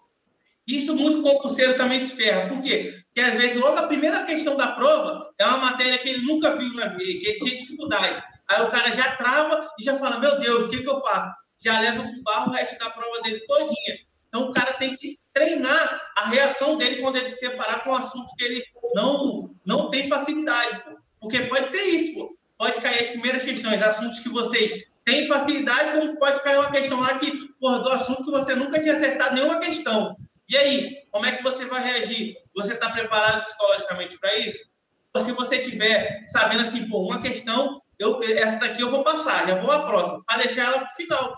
Isso 0.67 0.97
muito 0.97 1.23
concurseiro 1.23 1.77
também 1.77 2.01
se 2.01 2.13
ferra. 2.17 2.49
Por 2.49 2.61
quê? 2.61 2.93
que 3.15 3.21
às 3.21 3.35
vezes 3.35 3.55
logo 3.55 3.77
a 3.77 3.87
primeira 3.87 4.25
questão 4.25 4.57
da 4.57 4.73
prova 4.73 5.33
é 5.39 5.45
uma 5.45 5.57
matéria 5.57 5.97
que 5.97 6.09
ele 6.09 6.25
nunca 6.25 6.57
viu 6.57 6.73
na 6.73 6.87
vida, 6.87 7.19
que 7.19 7.27
ele 7.29 7.39
tinha 7.39 7.55
dificuldade. 7.55 8.21
Aí 8.47 8.61
o 8.61 8.69
cara 8.69 8.91
já 8.91 9.15
trava 9.15 9.67
e 9.79 9.83
já 9.83 9.97
fala, 9.97 10.19
meu 10.19 10.39
Deus, 10.39 10.65
o 10.65 10.69
que, 10.69 10.81
que 10.81 10.89
eu 10.89 11.01
faço? 11.01 11.29
Já 11.59 11.79
leva 11.79 12.03
para 12.03 12.11
o 12.11 12.23
barro 12.23 12.51
o 12.51 12.53
resto 12.53 12.77
da 12.77 12.89
prova 12.89 13.21
dele 13.21 13.39
todinha. 13.47 13.99
Então 14.27 14.49
o 14.49 14.51
cara 14.51 14.73
tem 14.73 14.95
que 14.95 15.17
treinar 15.33 16.11
a 16.15 16.29
reação 16.29 16.77
dele 16.77 17.01
quando 17.01 17.17
ele 17.17 17.29
se 17.29 17.41
deparar 17.41 17.83
com 17.83 17.91
um 17.91 17.95
assunto 17.95 18.35
que 18.37 18.43
ele 18.43 18.63
não, 18.93 19.55
não 19.65 19.89
tem 19.89 20.07
facilidade. 20.07 20.83
Pô. 20.83 20.97
Porque 21.19 21.41
pode 21.41 21.69
ter 21.71 21.83
isso, 21.83 22.13
pô. 22.13 22.35
Pode 22.57 22.79
cair 22.81 23.01
as 23.01 23.09
primeiras 23.09 23.43
questões, 23.43 23.81
assuntos 23.81 24.19
que 24.19 24.29
vocês 24.29 24.85
têm 25.03 25.27
facilidade, 25.27 25.99
como 25.99 26.17
pode 26.17 26.41
cair 26.41 26.57
uma 26.57 26.71
questão 26.71 26.99
lá 26.99 27.17
que, 27.17 27.31
porra, 27.59 27.79
do 27.79 27.89
assunto 27.89 28.25
que 28.25 28.31
você 28.31 28.55
nunca 28.55 28.81
tinha 28.81 28.93
acertado 28.93 29.35
nenhuma 29.35 29.59
questão. 29.59 30.15
E 30.47 30.55
aí, 30.55 30.97
como 31.11 31.25
é 31.25 31.33
que 31.33 31.43
você 31.43 31.65
vai 31.65 31.83
reagir? 31.83 32.35
Você 32.55 32.73
está 32.73 32.89
preparado 32.89 33.43
psicologicamente 33.43 34.17
para 34.19 34.35
isso? 34.35 34.69
Ou 35.13 35.21
se 35.21 35.31
você 35.31 35.59
tiver 35.59 36.23
sabendo 36.27 36.61
assim, 36.61 36.87
pô, 36.87 37.03
uma 37.03 37.21
questão, 37.21 37.81
eu, 37.99 38.21
essa 38.37 38.59
daqui 38.59 38.81
eu 38.81 38.89
vou 38.89 39.03
passar, 39.03 39.47
já 39.47 39.61
vou 39.61 39.71
à 39.71 39.85
próxima, 39.85 40.23
para 40.25 40.43
deixar 40.43 40.65
ela 40.65 40.79
para 40.79 40.91
o 40.91 40.95
final. 40.95 41.37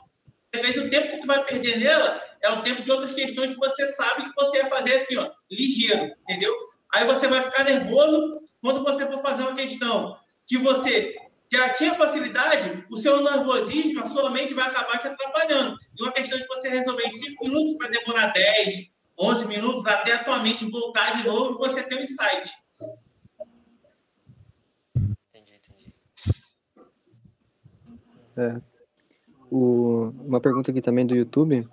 Às 0.53 0.61
vezes 0.61 0.83
o 0.83 0.89
tempo 0.89 1.09
que 1.11 1.17
tu 1.17 1.27
vai 1.27 1.43
perder 1.43 1.79
nela 1.79 2.21
é 2.41 2.49
o 2.49 2.61
tempo 2.61 2.81
de 2.83 2.91
outras 2.91 3.13
questões 3.13 3.51
que 3.51 3.57
você 3.57 3.85
sabe 3.87 4.25
que 4.25 4.33
você 4.35 4.61
vai 4.61 4.69
fazer 4.69 4.95
assim, 4.95 5.17
ó, 5.17 5.29
ligeiro, 5.51 6.11
entendeu? 6.21 6.53
Aí 6.93 7.05
você 7.05 7.27
vai 7.27 7.41
ficar 7.41 7.63
nervoso 7.63 8.39
quando 8.61 8.83
você 8.83 9.05
for 9.05 9.21
fazer 9.21 9.43
uma 9.43 9.55
questão 9.55 10.17
que 10.47 10.57
você 10.57 11.15
já 11.51 11.69
tinha 11.69 11.95
facilidade, 11.95 12.85
o 12.91 12.97
seu 12.97 13.21
nervosismo, 13.23 14.01
a 14.01 14.05
sua 14.05 14.29
mente 14.29 14.53
vai 14.53 14.67
acabar 14.67 14.97
te 14.99 15.07
atrapalhando. 15.07 15.77
E 15.97 16.03
uma 16.03 16.11
questão 16.11 16.37
de 16.37 16.47
você 16.47 16.69
resolver 16.69 17.03
em 17.03 17.09
5 17.09 17.45
minutos 17.45 17.77
vai 17.77 17.89
demorar 17.89 18.27
10, 18.27 18.91
11 19.19 19.47
minutos 19.47 19.85
até 19.87 20.13
a 20.13 20.23
tua 20.23 20.39
mente 20.39 20.69
voltar 20.69 21.17
de 21.17 21.27
novo 21.27 21.55
e 21.55 21.67
você 21.67 21.83
ter 21.83 21.95
um 21.95 22.01
insight. 22.01 22.51
Entendi, 24.95 25.53
entendi. 25.55 25.93
É. 28.37 28.61
O, 29.49 30.13
uma 30.25 30.39
pergunta 30.39 30.71
aqui 30.71 30.81
também 30.81 31.05
do 31.05 31.15
YouTube, 31.15 31.67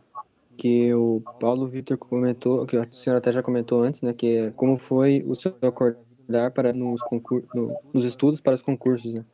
que 0.57 0.95
o 0.95 1.21
Paulo 1.41 1.67
Vitor 1.67 1.99
comentou, 1.99 2.65
que 2.67 2.77
a 2.77 2.91
senhora 2.93 3.19
até 3.19 3.33
já 3.33 3.43
comentou 3.43 3.83
antes, 3.83 4.01
né, 4.01 4.13
que 4.13 4.37
é 4.37 4.51
como 4.53 4.79
foi 4.79 5.25
o 5.27 5.35
seu 5.35 5.55
acordar 5.63 6.51
para 6.53 6.73
nos, 6.73 7.03
concur, 7.03 7.45
no, 7.55 7.77
nos 7.93 8.05
estudos 8.05 8.41
para 8.41 8.55
os 8.55 8.63
concursos, 8.63 9.13
né? 9.13 9.25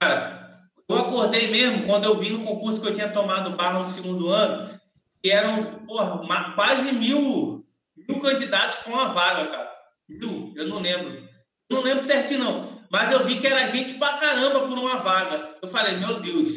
Cara, 0.00 0.50
eu 0.88 0.96
acordei 0.96 1.50
mesmo 1.50 1.86
quando 1.86 2.04
eu 2.04 2.16
vi 2.16 2.30
no 2.30 2.44
concurso 2.44 2.80
que 2.80 2.88
eu 2.88 2.94
tinha 2.94 3.08
tomado 3.08 3.56
barra 3.56 3.80
no 3.80 3.84
segundo 3.84 4.28
ano, 4.28 4.80
que 5.22 5.30
eram 5.30 5.84
porra, 5.86 6.54
quase 6.54 6.92
mil, 6.96 7.64
mil 7.96 8.20
candidatos 8.20 8.78
com 8.78 8.90
uma 8.90 9.08
vaga, 9.08 9.46
cara. 9.48 9.70
Mil, 10.08 10.52
eu 10.56 10.68
não 10.68 10.80
lembro. 10.80 11.28
Eu 11.70 11.76
não 11.76 11.82
lembro 11.82 12.04
certinho, 12.04 12.40
não. 12.40 12.71
Mas 12.92 13.10
eu 13.10 13.24
vi 13.24 13.40
que 13.40 13.46
era 13.46 13.66
gente 13.68 13.94
pra 13.94 14.18
caramba 14.18 14.60
por 14.60 14.78
uma 14.78 14.96
vaga. 14.96 15.56
Eu 15.62 15.68
falei, 15.68 15.96
meu 15.96 16.20
Deus, 16.20 16.50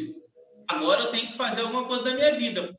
agora 0.68 1.04
eu 1.04 1.10
tenho 1.10 1.28
que 1.28 1.36
fazer 1.36 1.62
alguma 1.62 1.84
coisa 1.84 2.04
da 2.04 2.14
minha 2.14 2.34
vida. 2.34 2.76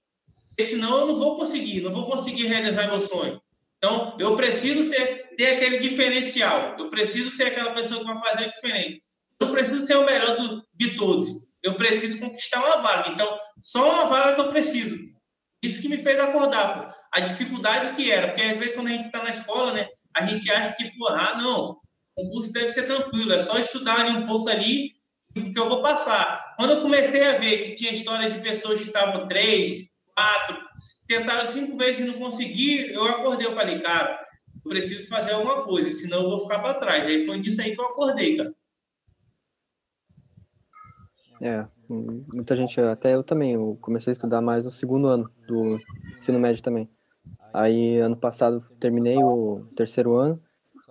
Porque 0.50 0.64
senão 0.64 1.00
eu 1.00 1.08
não 1.08 1.16
vou 1.18 1.38
conseguir, 1.38 1.82
não 1.82 1.92
vou 1.92 2.06
conseguir 2.06 2.46
realizar 2.46 2.88
meu 2.88 3.00
sonho. 3.00 3.42
Então, 3.78 4.16
eu 4.20 4.38
preciso 4.38 4.88
ser, 4.88 5.36
ter 5.36 5.56
aquele 5.56 5.80
diferencial. 5.80 6.76
Eu 6.78 6.92
preciso 6.92 7.32
ser 7.32 7.46
aquela 7.46 7.74
pessoa 7.74 8.00
que 8.00 8.06
vai 8.06 8.22
fazer 8.22 8.52
diferente. 8.52 9.02
Eu 9.40 9.50
preciso 9.50 9.88
ser 9.88 9.98
o 9.98 10.06
melhor 10.06 10.38
do, 10.38 10.64
de 10.76 10.96
todos. 10.96 11.30
Eu 11.64 11.74
preciso 11.74 12.20
conquistar 12.20 12.64
uma 12.64 12.78
vaga. 12.78 13.10
Então, 13.10 13.40
só 13.60 13.92
uma 13.92 14.06
vaga 14.06 14.36
que 14.36 14.42
eu 14.42 14.50
preciso. 14.50 14.98
Isso 15.64 15.82
que 15.82 15.90
me 15.90 15.98
fez 15.98 16.20
acordar, 16.20 16.92
pô. 16.92 16.98
A 17.12 17.22
dificuldade 17.22 17.96
que 17.96 18.12
era, 18.12 18.28
porque 18.28 18.44
às 18.44 18.58
vezes 18.58 18.76
quando 18.76 18.88
a 18.88 18.92
gente 18.92 19.08
está 19.08 19.24
na 19.24 19.32
escola, 19.32 19.74
né, 19.74 19.88
a 20.16 20.26
gente 20.28 20.52
acha 20.52 20.76
que, 20.76 20.96
porra, 20.96 21.32
ah, 21.32 21.42
não, 21.42 21.80
o 22.18 22.24
concurso 22.24 22.52
deve 22.52 22.70
ser 22.70 22.88
tranquilo, 22.88 23.32
é 23.32 23.38
só 23.38 23.58
estudar 23.60 24.06
um 24.08 24.26
pouco 24.26 24.50
ali 24.50 24.98
que 25.34 25.60
eu 25.60 25.70
vou 25.70 25.84
passar. 25.84 26.56
Quando 26.58 26.72
eu 26.72 26.82
comecei 26.82 27.24
a 27.28 27.38
ver 27.38 27.60
que 27.60 27.76
tinha 27.76 27.92
história 27.92 28.30
de 28.30 28.42
pessoas 28.42 28.80
que 28.80 28.88
estavam 28.88 29.28
três, 29.28 29.88
quatro, 30.16 30.58
tentaram 31.08 31.46
cinco 31.46 31.78
vezes 31.78 32.00
e 32.00 32.08
não 32.08 32.18
conseguiram, 32.18 32.96
eu 32.96 33.06
acordei, 33.06 33.46
eu 33.46 33.54
falei, 33.54 33.80
cara, 33.80 34.20
eu 34.66 34.70
preciso 34.70 35.08
fazer 35.08 35.34
alguma 35.34 35.64
coisa, 35.64 35.92
senão 35.92 36.24
eu 36.24 36.30
vou 36.30 36.40
ficar 36.40 36.60
para 36.60 36.80
trás. 36.80 37.06
Aí 37.06 37.24
foi 37.24 37.40
disso 37.40 37.62
aí 37.62 37.76
que 37.76 37.80
eu 37.80 37.86
acordei, 37.86 38.36
cara. 38.36 38.56
É, 41.40 41.68
muita 41.88 42.58
gente, 42.58 42.82
até 42.82 43.14
eu 43.14 43.24
também, 43.24 43.54
eu 43.54 43.78
comecei 43.80 44.10
a 44.10 44.16
estudar 44.16 44.42
mais 44.42 44.66
no 44.66 44.72
segundo 44.72 45.08
ano 45.08 45.30
do 45.48 45.80
ensino 46.20 46.40
médio 46.40 46.64
também. 46.64 46.90
Aí, 47.54 48.00
ano 48.00 48.18
passado, 48.18 48.66
terminei 48.80 49.18
o 49.18 49.68
terceiro 49.76 50.16
ano, 50.16 50.42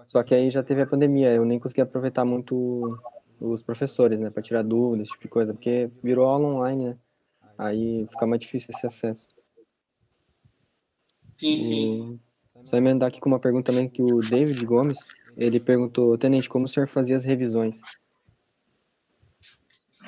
só 0.07 0.23
que 0.23 0.35
aí 0.35 0.51
já 0.51 0.63
teve 0.63 0.83
a 0.83 0.87
pandemia, 0.87 1.33
eu 1.33 1.45
nem 1.45 1.59
consegui 1.59 1.81
aproveitar 1.81 2.25
muito 2.25 2.99
os 3.41 3.63
professores, 3.63 4.19
né, 4.19 4.31
para 4.31 4.43
tirar 4.43 4.63
dúvidas, 4.63 5.07
esse 5.07 5.13
tipo 5.13 5.25
de 5.25 5.29
coisa, 5.29 5.53
porque 5.53 5.91
virou 6.03 6.27
aula 6.27 6.49
online, 6.49 6.85
né, 6.91 6.99
aí 7.59 8.07
fica 8.11 8.27
mais 8.27 8.41
difícil 8.41 8.69
esse 8.71 8.87
acesso. 8.87 9.37
Sim, 11.39 11.59
sim. 11.59 12.21
E, 12.63 12.67
só 12.67 12.77
emendar 12.77 13.09
aqui 13.09 13.21
com 13.21 13.29
uma 13.29 13.39
pergunta 13.39 13.71
também 13.71 13.89
que 13.89 14.03
o 14.03 14.21
David 14.21 14.65
Gomes, 14.65 14.99
ele 15.37 15.61
perguntou, 15.61 16.17
Tenente, 16.17 16.49
como 16.49 16.65
o 16.65 16.69
senhor 16.69 16.89
fazia 16.89 17.15
as 17.15 17.25
revisões? 17.25 17.79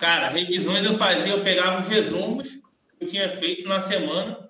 Cara, 0.01 0.29
revisões 0.29 0.85
eu 0.85 0.95
fazia, 0.95 1.33
eu 1.33 1.43
pegava 1.43 1.81
os 1.81 1.87
resumos 1.87 2.55
que 2.97 3.05
eu 3.05 3.09
tinha 3.09 3.29
feito 3.29 3.69
na 3.69 3.79
semana, 3.79 4.48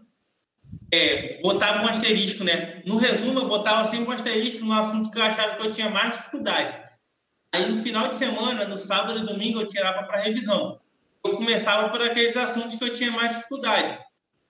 é, 0.93 1.41
botava 1.43 1.83
um 1.85 1.89
asterisco, 1.89 2.45
né? 2.45 2.83
No 2.87 2.97
resumo, 2.97 3.41
eu 3.41 3.49
botava 3.49 3.85
sempre 3.85 4.09
um 4.09 4.13
asterisco 4.13 4.65
no 4.65 4.73
assunto 4.73 5.11
que 5.11 5.19
eu 5.19 5.23
achava 5.23 5.57
que 5.57 5.67
eu 5.67 5.71
tinha 5.71 5.91
mais 5.91 6.17
dificuldade. 6.17 6.77
Aí, 7.55 7.71
no 7.71 7.83
final 7.83 8.09
de 8.09 8.17
semana, 8.17 8.67
no 8.67 8.79
sábado 8.79 9.19
e 9.19 9.27
domingo, 9.27 9.61
eu 9.61 9.69
tirava 9.69 10.05
para 10.05 10.21
revisão. 10.21 10.81
Eu 11.25 11.33
começava 11.37 11.89
por 11.91 12.03
aqueles 12.03 12.37
assuntos 12.37 12.77
que 12.77 12.85
eu 12.85 12.93
tinha 12.93 13.11
mais 13.11 13.37
dificuldade. 13.37 13.99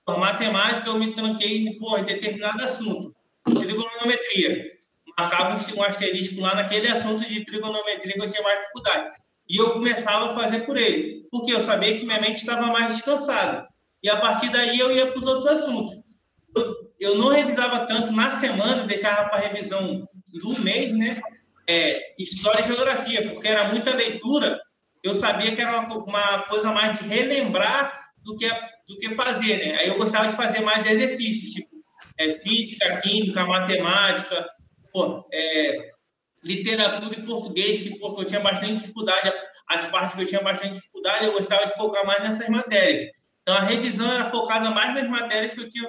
Por 0.05 0.19
matemática, 0.19 0.89
eu 0.89 0.99
me 0.99 1.15
tranquei 1.15 1.67
em 1.67 2.05
determinado 2.05 2.63
assunto. 2.63 3.15
Trigonometria. 3.45 4.79
Marcava 5.19 5.59
um 5.77 5.83
asterisco 5.83 6.41
lá 6.41 6.55
naquele 6.55 6.89
assunto 6.89 7.29
de 7.29 7.45
trigonometria 7.45 8.13
que 8.13 8.23
eu 8.23 8.31
tinha 8.31 8.43
mais 8.43 8.61
dificuldade 8.61 9.19
e 9.49 9.57
eu 9.57 9.71
começava 9.71 10.27
a 10.27 10.35
fazer 10.35 10.61
por 10.61 10.77
ele, 10.77 11.27
porque 11.31 11.53
eu 11.53 11.61
sabia 11.61 11.99
que 11.99 12.05
minha 12.05 12.21
mente 12.21 12.37
estava 12.37 12.67
mais 12.67 12.93
descansada. 12.93 13.67
E 14.03 14.09
a 14.09 14.21
partir 14.21 14.51
daí 14.51 14.79
eu 14.79 14.95
ia 14.95 15.07
para 15.07 15.19
os 15.19 15.25
outros 15.25 15.47
assuntos. 15.47 15.98
Eu, 16.99 17.17
não 17.17 17.29
revisava 17.29 17.87
tanto 17.87 18.13
na 18.13 18.31
semana, 18.31 18.87
deixava 18.87 19.29
para 19.29 19.49
revisão 19.49 20.09
do 20.33 20.61
mês, 20.61 20.97
né? 20.97 21.21
É, 21.69 22.15
história 22.19 22.63
e 22.63 22.67
geografia, 22.67 23.31
porque 23.31 23.49
era 23.49 23.69
muita 23.69 23.95
leitura. 23.95 24.59
Eu 25.03 25.15
sabia 25.15 25.55
que 25.55 25.61
era 25.61 25.81
uma, 25.81 25.97
uma 25.97 26.43
coisa 26.45 26.73
mais 26.73 26.99
de 26.99 27.07
relembrar 27.07 28.11
do 28.25 28.37
que, 28.37 28.49
do 28.87 28.99
que 28.99 29.15
fazer, 29.15 29.59
né? 29.59 29.77
Aí 29.77 29.89
eu 29.89 29.97
gostava 29.97 30.29
de 30.29 30.37
fazer 30.37 30.61
mais 30.61 30.87
exercícios, 30.87 31.55
tipo 31.55 31.69
é, 32.19 32.33
física, 32.33 33.01
química, 33.01 33.47
matemática, 33.47 34.49
pô, 34.93 35.25
é, 35.33 35.93
literatura 36.43 37.15
e 37.15 37.25
português, 37.25 37.83
que 37.83 37.99
porque 37.99 38.23
eu 38.23 38.27
tinha 38.27 38.41
bastante 38.41 38.75
dificuldade, 38.75 39.33
as 39.69 39.87
partes 39.87 40.15
que 40.15 40.23
eu 40.23 40.27
tinha 40.27 40.43
bastante 40.43 40.75
dificuldade, 40.75 41.27
eu 41.27 41.33
gostava 41.33 41.67
de 41.67 41.75
focar 41.75 42.05
mais 42.07 42.23
nessas 42.23 42.49
matérias. 42.49 43.07
Então 43.43 43.55
a 43.55 43.63
revisão 43.63 44.13
era 44.13 44.31
focada 44.31 44.71
mais 44.71 44.95
nas 44.95 45.09
matérias 45.09 45.55
que 45.55 45.61
eu 45.61 45.69
tinha 45.69 45.89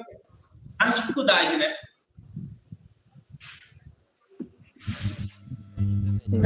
mais 0.79 0.95
dificuldade, 0.95 1.57
né? 1.57 1.73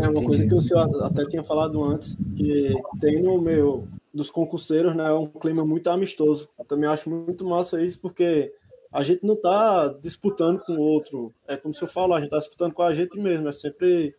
É 0.02 0.10
uma 0.10 0.24
coisa 0.24 0.46
que 0.46 0.54
o 0.54 0.62
senhor 0.62 1.04
até 1.04 1.26
tinha 1.26 1.44
falado 1.44 1.84
antes, 1.84 2.16
que 2.36 2.74
tem 3.00 3.22
no 3.22 3.42
meu 3.42 3.88
dos 4.14 4.30
concurseiros, 4.30 4.96
né, 4.96 5.12
um 5.12 5.28
clima 5.28 5.66
muito 5.66 5.90
amistoso. 5.90 6.50
Eu 6.58 6.66
também 6.66 6.88
acho 6.88 7.10
muito 7.10 7.46
massa 7.46 7.82
isso, 7.82 8.00
porque 8.00 8.54
a 8.92 9.04
gente 9.04 9.26
não 9.26 9.34
está 9.34 9.88
disputando 9.88 10.60
com 10.60 10.74
o 10.74 10.82
outro. 10.82 11.34
É 11.48 11.58
como 11.58 11.74
se 11.74 11.82
eu 11.82 11.88
falo, 11.88 12.14
a 12.14 12.18
gente 12.18 12.28
está 12.28 12.38
disputando 12.38 12.74
com 12.74 12.84
a 12.84 12.94
gente 12.94 13.20
mesmo. 13.20 13.50
É 13.50 13.52
sempre 13.52 14.16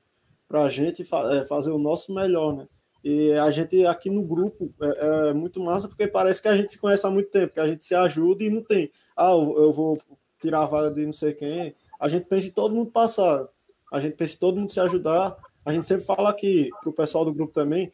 para 0.48 0.64
a 0.64 0.68
gente 0.68 1.02
é, 1.02 1.44
fazer 1.44 1.70
o 1.70 1.78
nosso 1.78 2.12
melhor, 2.12 2.56
né? 2.56 2.66
E 3.04 3.32
a 3.32 3.50
gente 3.50 3.86
aqui 3.86 4.10
no 4.10 4.22
grupo 4.22 4.72
é, 4.80 5.28
é, 5.28 5.32
muito 5.32 5.60
massa 5.60 5.86
porque 5.86 6.08
parece 6.08 6.40
que 6.40 6.48
a 6.48 6.56
gente 6.56 6.72
se 6.72 6.78
conhece 6.78 7.06
há 7.06 7.10
muito 7.10 7.30
tempo, 7.30 7.52
que 7.52 7.60
a 7.60 7.66
gente 7.68 7.84
se 7.84 7.94
ajuda 7.94 8.42
e 8.42 8.50
não 8.50 8.62
tem. 8.62 8.90
Ah, 9.16 9.32
eu 9.32 9.72
vou 9.72 9.96
tirar 10.40 10.62
a 10.62 10.66
vaga 10.66 10.90
de 10.90 11.04
não 11.04 11.12
sei 11.12 11.32
quem. 11.32 11.74
A 12.00 12.08
gente 12.08 12.26
pensa 12.26 12.48
em 12.48 12.52
todo 12.52 12.74
mundo 12.74 12.90
passar. 12.90 13.48
A 13.92 14.00
gente 14.00 14.16
pensa 14.16 14.34
em 14.34 14.38
todo 14.38 14.58
mundo 14.58 14.72
se 14.72 14.80
ajudar. 14.80 15.36
A 15.64 15.72
gente 15.72 15.86
sempre 15.86 16.04
fala 16.04 16.30
aqui 16.30 16.68
para 16.80 16.90
o 16.90 16.92
pessoal 16.92 17.24
do 17.24 17.32
grupo 17.32 17.52
também 17.52 17.92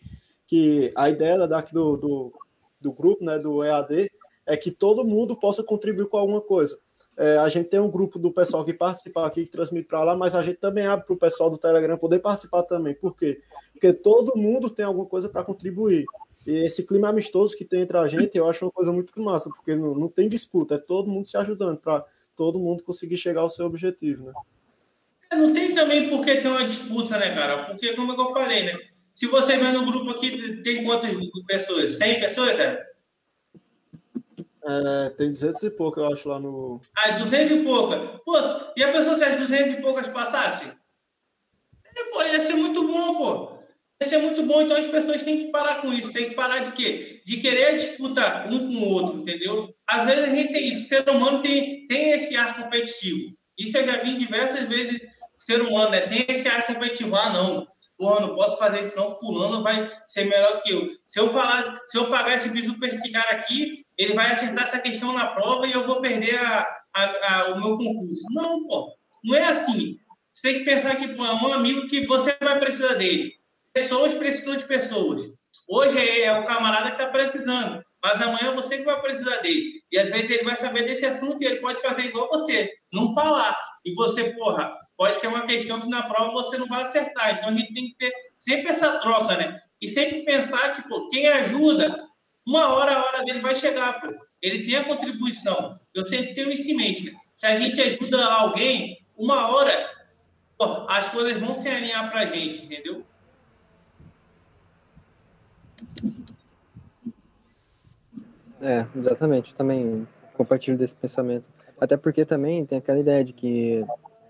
que 0.50 0.92
a 0.96 1.08
ideia 1.08 1.46
daqui 1.46 1.72
do, 1.72 1.96
do, 1.96 2.32
do 2.80 2.92
grupo, 2.92 3.24
né, 3.24 3.38
do 3.38 3.62
EAD, 3.62 4.10
é 4.44 4.56
que 4.56 4.72
todo 4.72 5.04
mundo 5.04 5.36
possa 5.36 5.62
contribuir 5.62 6.08
com 6.08 6.16
alguma 6.16 6.40
coisa. 6.40 6.76
É, 7.16 7.38
a 7.38 7.48
gente 7.48 7.68
tem 7.68 7.78
um 7.78 7.90
grupo 7.90 8.18
do 8.18 8.32
pessoal 8.32 8.64
que 8.64 8.74
participa 8.74 9.24
aqui, 9.24 9.44
que 9.44 9.50
transmite 9.50 9.86
para 9.86 10.02
lá, 10.02 10.16
mas 10.16 10.34
a 10.34 10.42
gente 10.42 10.58
também 10.58 10.86
abre 10.86 11.06
para 11.06 11.14
o 11.14 11.18
pessoal 11.18 11.50
do 11.50 11.56
Telegram 11.56 11.96
poder 11.96 12.18
participar 12.18 12.64
também. 12.64 12.94
Por 12.94 13.14
quê? 13.14 13.40
Porque 13.72 13.92
todo 13.92 14.36
mundo 14.36 14.68
tem 14.68 14.84
alguma 14.84 15.06
coisa 15.06 15.28
para 15.28 15.44
contribuir. 15.44 16.04
E 16.46 16.64
esse 16.64 16.86
clima 16.86 17.08
amistoso 17.08 17.56
que 17.56 17.64
tem 17.64 17.82
entre 17.82 17.98
a 17.98 18.08
gente, 18.08 18.36
eu 18.36 18.48
acho 18.48 18.64
uma 18.64 18.70
coisa 18.70 18.92
muito 18.92 19.18
massa, 19.20 19.50
porque 19.50 19.74
não, 19.74 19.94
não 19.94 20.08
tem 20.08 20.28
disputa, 20.28 20.76
é 20.76 20.78
todo 20.78 21.10
mundo 21.10 21.28
se 21.28 21.36
ajudando 21.36 21.78
para 21.78 22.04
todo 22.34 22.58
mundo 22.58 22.82
conseguir 22.82 23.16
chegar 23.16 23.42
ao 23.42 23.50
seu 23.50 23.66
objetivo, 23.66 24.26
né? 24.26 24.32
Não 25.32 25.52
tem 25.52 25.74
também 25.74 26.08
por 26.08 26.24
que 26.24 26.36
ter 26.36 26.48
uma 26.48 26.64
disputa, 26.64 27.16
né, 27.18 27.34
cara? 27.34 27.64
Porque, 27.64 27.94
como 27.94 28.12
eu 28.12 28.32
falei, 28.32 28.64
né? 28.64 28.78
Se 29.14 29.26
você 29.26 29.56
vê 29.56 29.70
no 29.70 29.84
grupo 29.84 30.10
aqui, 30.10 30.62
tem 30.62 30.82
quantas 30.82 31.14
pessoas? 31.46 31.96
100 31.96 32.20
pessoas, 32.20 32.56
cara? 32.56 32.90
É, 34.64 35.10
tem 35.10 35.30
200 35.30 35.62
e 35.62 35.70
pouco, 35.70 36.00
eu 36.00 36.12
acho, 36.12 36.28
lá 36.28 36.38
no. 36.38 36.80
Ah, 36.96 37.10
200 37.12 37.50
e 37.50 37.64
pouca. 37.64 37.98
Pô, 38.24 38.34
e 38.76 38.82
a 38.82 38.92
pessoa 38.92 39.16
se 39.16 39.24
as 39.24 39.36
200 39.36 39.78
e 39.78 39.82
poucas 39.82 40.08
passassem? 40.08 40.72
É, 41.96 42.04
pô, 42.04 42.22
ia 42.22 42.40
ser 42.40 42.54
muito 42.54 42.86
bom, 42.86 43.18
pô. 43.18 43.49
Ia 44.02 44.08
ser 44.08 44.18
muito 44.18 44.42
bom, 44.44 44.62
então 44.62 44.76
as 44.76 44.86
pessoas 44.86 45.22
têm 45.22 45.46
que 45.46 45.52
parar 45.52 45.82
com 45.82 45.92
isso. 45.92 46.12
Tem 46.12 46.30
que 46.30 46.34
parar 46.34 46.60
de 46.60 46.72
quê? 46.72 47.20
De 47.24 47.36
querer 47.36 47.76
disputar 47.76 48.50
um 48.50 48.58
com 48.58 48.74
o 48.74 48.88
outro, 48.88 49.20
entendeu? 49.20 49.74
Às 49.86 50.06
vezes 50.06 50.24
a 50.24 50.34
gente 50.34 50.52
tem 50.52 50.68
isso. 50.68 50.82
O 50.82 50.88
ser 50.88 51.10
humano 51.10 51.42
tem, 51.42 51.86
tem 51.86 52.10
esse 52.10 52.36
ar 52.36 52.56
competitivo. 52.56 53.34
Isso 53.58 53.76
eu 53.76 53.84
já 53.84 53.98
vi 53.98 54.16
diversas 54.16 54.68
vezes. 54.68 55.02
O 55.02 55.42
ser 55.42 55.60
humano 55.60 55.90
né, 55.90 56.00
tem 56.02 56.24
esse 56.28 56.48
ar 56.48 56.66
competitivo. 56.66 57.14
Ah, 57.14 57.30
não 57.30 57.66
não 58.00 58.34
posso 58.34 58.58
fazer 58.58 58.80
isso, 58.80 58.96
não. 58.96 59.10
Fulano 59.10 59.62
vai 59.62 59.90
ser 60.08 60.24
melhor 60.24 60.54
do 60.54 60.62
que 60.62 60.72
eu. 60.72 60.90
Se 61.06 61.20
eu 61.20 61.28
falar, 61.28 61.78
se 61.86 61.98
eu 61.98 62.08
pagar 62.08 62.34
esse 62.34 62.48
bicho 62.48 62.78
para 62.78 62.88
esse 62.88 63.12
cara 63.12 63.32
aqui, 63.32 63.84
ele 63.98 64.14
vai 64.14 64.32
acertar 64.32 64.64
essa 64.64 64.78
questão 64.78 65.12
na 65.12 65.26
prova 65.26 65.66
e 65.66 65.72
eu 65.72 65.86
vou 65.86 66.00
perder 66.00 66.38
a, 66.38 66.66
a, 66.94 67.34
a, 67.34 67.52
o 67.52 67.60
meu 67.60 67.76
concurso. 67.76 68.24
Não, 68.30 68.66
pô. 68.66 68.94
Não 69.22 69.36
é 69.36 69.44
assim. 69.44 69.98
Você 70.32 70.42
tem 70.42 70.58
que 70.60 70.64
pensar 70.64 70.96
que 70.96 71.08
pô, 71.08 71.24
é 71.24 71.34
um 71.34 71.52
amigo 71.52 71.86
que 71.86 72.06
você 72.06 72.34
vai 72.40 72.58
precisar 72.58 72.94
dele. 72.94 73.34
Pessoas 73.72 74.14
precisam 74.14 74.56
de 74.56 74.64
pessoas. 74.64 75.22
Hoje 75.68 75.96
é, 75.98 76.24
é 76.24 76.38
o 76.38 76.44
camarada 76.44 76.90
que 76.90 77.00
está 77.00 77.06
precisando, 77.06 77.82
mas 78.02 78.20
amanhã 78.20 78.54
você 78.54 78.78
que 78.78 78.84
vai 78.84 79.00
precisar 79.00 79.36
dele. 79.36 79.80
E 79.92 79.98
às 79.98 80.10
vezes 80.10 80.30
ele 80.30 80.44
vai 80.44 80.56
saber 80.56 80.84
desse 80.84 81.06
assunto 81.06 81.40
e 81.42 81.46
ele 81.46 81.60
pode 81.60 81.80
fazer 81.80 82.06
igual 82.06 82.28
você, 82.28 82.72
não 82.92 83.14
falar. 83.14 83.56
E 83.84 83.94
você, 83.94 84.32
porra, 84.34 84.74
pode 84.96 85.20
ser 85.20 85.28
uma 85.28 85.46
questão 85.46 85.80
que 85.80 85.88
na 85.88 86.02
prova 86.02 86.32
você 86.32 86.58
não 86.58 86.66
vai 86.66 86.82
acertar. 86.82 87.38
Então 87.38 87.50
a 87.50 87.52
gente 87.52 87.72
tem 87.72 87.88
que 87.88 87.96
ter 87.96 88.12
sempre 88.36 88.72
essa 88.72 88.98
troca, 88.98 89.36
né? 89.36 89.60
E 89.80 89.88
sempre 89.88 90.24
pensar 90.24 90.74
que, 90.74 90.88
pô, 90.88 91.08
quem 91.08 91.28
ajuda, 91.28 92.04
uma 92.46 92.74
hora 92.74 92.96
a 92.96 93.04
hora 93.04 93.22
dele 93.22 93.40
vai 93.40 93.54
chegar, 93.54 94.00
pô. 94.00 94.08
Ele 94.42 94.64
tem 94.64 94.76
a 94.76 94.84
contribuição. 94.84 95.78
Eu 95.94 96.04
sempre 96.04 96.34
tenho 96.34 96.50
isso 96.50 96.70
em 96.70 96.74
mente. 96.74 97.04
Né? 97.04 97.12
Se 97.36 97.46
a 97.46 97.58
gente 97.60 97.80
ajuda 97.80 98.24
alguém, 98.24 98.98
uma 99.16 99.50
hora 99.50 100.00
pô, 100.58 100.84
as 100.88 101.08
coisas 101.08 101.38
vão 101.40 101.54
se 101.54 101.68
alinhar 101.68 102.10
pra 102.10 102.26
gente, 102.26 102.64
entendeu? 102.64 103.06
É, 108.60 108.86
exatamente. 108.96 109.54
Também 109.54 110.06
compartilho 110.34 110.76
desse 110.76 110.94
pensamento. 110.94 111.48
Até 111.80 111.96
porque 111.96 112.24
também 112.24 112.64
tem 112.64 112.78
aquela 112.78 112.98
ideia 112.98 113.24
de 113.24 113.32
que 113.32 113.84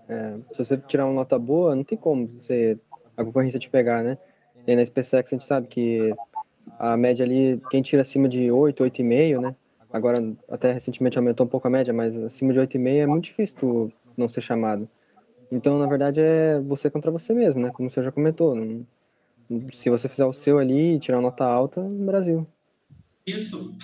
é, 0.07 0.35
se 0.51 0.57
você 0.57 0.77
tirar 0.77 1.05
uma 1.05 1.13
nota 1.13 1.37
boa, 1.37 1.75
não 1.75 1.83
tem 1.83 1.97
como 1.97 2.27
você, 2.27 2.77
a 3.15 3.23
concorrência 3.23 3.59
te 3.59 3.69
pegar, 3.69 4.03
né? 4.03 4.17
E 4.67 4.75
na 4.75 4.85
SpaceX 4.85 5.31
a 5.31 5.35
gente 5.35 5.45
sabe 5.45 5.67
que 5.67 6.13
a 6.77 6.95
média 6.95 7.25
ali, 7.25 7.61
quem 7.69 7.81
tira 7.81 8.01
acima 8.01 8.27
de 8.29 8.51
8, 8.51 8.83
8,5, 8.83 9.41
né? 9.41 9.55
Agora, 9.91 10.33
até 10.49 10.71
recentemente 10.71 11.17
aumentou 11.17 11.45
um 11.45 11.49
pouco 11.49 11.67
a 11.67 11.71
média, 11.71 11.93
mas 11.93 12.15
acima 12.17 12.53
de 12.53 12.59
8,5 12.59 12.87
é 12.87 13.05
muito 13.05 13.25
difícil 13.25 13.57
tu 13.57 13.87
não 14.17 14.29
ser 14.29 14.41
chamado. 14.41 14.87
Então, 15.51 15.77
na 15.77 15.85
verdade, 15.85 16.21
é 16.21 16.59
você 16.59 16.89
contra 16.89 17.11
você 17.11 17.33
mesmo, 17.33 17.61
né? 17.61 17.71
Como 17.71 17.89
você 17.89 18.01
já 18.01 18.11
comentou. 18.11 18.55
Não, 18.55 18.85
se 19.73 19.89
você 19.89 20.07
fizer 20.07 20.25
o 20.25 20.31
seu 20.31 20.59
ali 20.59 20.95
e 20.95 20.99
tirar 20.99 21.19
nota 21.19 21.43
alta, 21.43 21.81
no 21.81 22.05
Brasil. 22.05 22.47
Isso. 23.27 23.75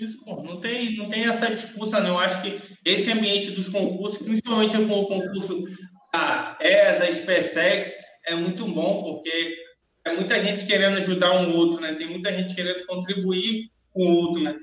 Isso, 0.00 0.24
pô. 0.24 0.42
Não 0.42 0.60
tem, 0.60 0.96
não 0.96 1.08
tem 1.08 1.24
essa 1.24 1.50
disputa, 1.50 2.00
não. 2.00 2.10
Eu 2.10 2.18
acho 2.18 2.42
que 2.42 2.60
esse 2.84 3.10
ambiente 3.10 3.50
dos 3.52 3.68
concursos, 3.68 4.22
principalmente 4.22 4.76
com 4.76 5.00
o 5.00 5.06
concurso 5.06 5.64
da 6.12 6.56
ESA, 6.60 7.12
SpaceX, 7.12 7.94
é 8.26 8.34
muito 8.34 8.66
bom, 8.66 9.02
porque 9.02 9.56
é 10.04 10.14
muita 10.14 10.42
gente 10.42 10.66
querendo 10.66 10.98
ajudar 10.98 11.32
um 11.40 11.54
outro, 11.54 11.80
né? 11.80 11.94
Tem 11.94 12.08
muita 12.08 12.32
gente 12.32 12.54
querendo 12.54 12.84
contribuir 12.86 13.70
com 13.92 14.02
o 14.02 14.16
outro, 14.16 14.42
né? 14.42 14.56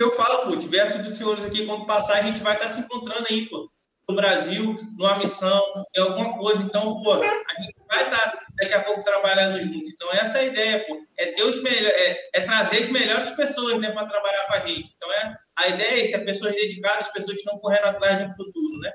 Eu 0.00 0.10
falo, 0.12 0.50
pô, 0.50 0.56
diversos 0.56 1.02
dos 1.02 1.14
senhores 1.14 1.44
aqui, 1.44 1.64
quando 1.66 1.86
passar, 1.86 2.18
a 2.18 2.22
gente 2.22 2.42
vai 2.42 2.54
estar 2.54 2.68
se 2.68 2.80
encontrando 2.80 3.26
aí, 3.30 3.46
pô 3.46 3.73
no 4.08 4.14
Brasil, 4.14 4.78
numa 4.96 5.18
missão, 5.18 5.62
em 5.96 6.00
alguma 6.00 6.38
coisa. 6.38 6.62
Então, 6.62 7.02
pô, 7.02 7.12
a 7.12 7.62
gente 7.62 7.74
vai 7.88 8.04
estar 8.04 8.46
daqui 8.56 8.72
a 8.72 8.82
pouco 8.82 9.02
trabalhando 9.02 9.62
junto. 9.62 9.88
Então, 9.88 10.12
essa 10.12 10.38
é 10.38 10.40
a 10.42 10.44
ideia, 10.44 10.84
pô. 10.86 11.02
É, 11.16 11.26
ter 11.32 11.42
os 11.42 11.64
é, 11.64 12.30
é 12.34 12.40
trazer 12.42 12.82
as 12.82 12.88
melhores 12.90 13.30
pessoas 13.30 13.80
né, 13.80 13.90
para 13.90 14.06
trabalhar 14.06 14.46
com 14.46 14.54
a 14.54 14.60
gente. 14.60 14.92
Então, 14.96 15.10
é, 15.12 15.36
a 15.56 15.68
ideia 15.68 15.92
é 15.92 16.02
isso, 16.02 16.16
é 16.16 16.18
pessoas 16.18 16.54
dedicadas, 16.54 17.12
pessoas 17.12 17.36
que 17.36 17.42
estão 17.42 17.58
correndo 17.58 17.86
atrás 17.86 18.18
de 18.18 18.24
um 18.24 18.34
futuro, 18.34 18.78
né? 18.80 18.92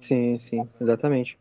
Sim, 0.00 0.34
sim, 0.36 0.68
exatamente. 0.80 1.38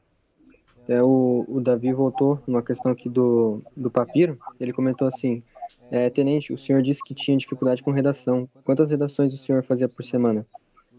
É, 0.88 1.02
o, 1.04 1.46
o 1.48 1.60
Davi 1.60 1.92
voltou 1.94 2.42
numa 2.48 2.64
questão 2.64 2.92
aqui 2.92 3.10
do, 3.10 3.62
do 3.76 3.92
papiro. 3.92 4.40
Ele 4.60 4.74
comentou 4.74 5.08
assim: 5.08 5.44
é, 5.92 6.10
Tenente, 6.10 6.54
o 6.54 6.58
senhor 6.58 6.82
disse 6.82 7.04
que 7.04 7.14
tinha 7.14 7.38
dificuldade 7.38 7.84
com 7.84 7.92
redação. 7.92 8.50
Quantas 8.64 8.90
redações 8.90 9.34
o 9.34 9.38
senhor 9.38 9.64
fazia 9.64 9.88
por 9.88 10.04
semana? 10.04 10.46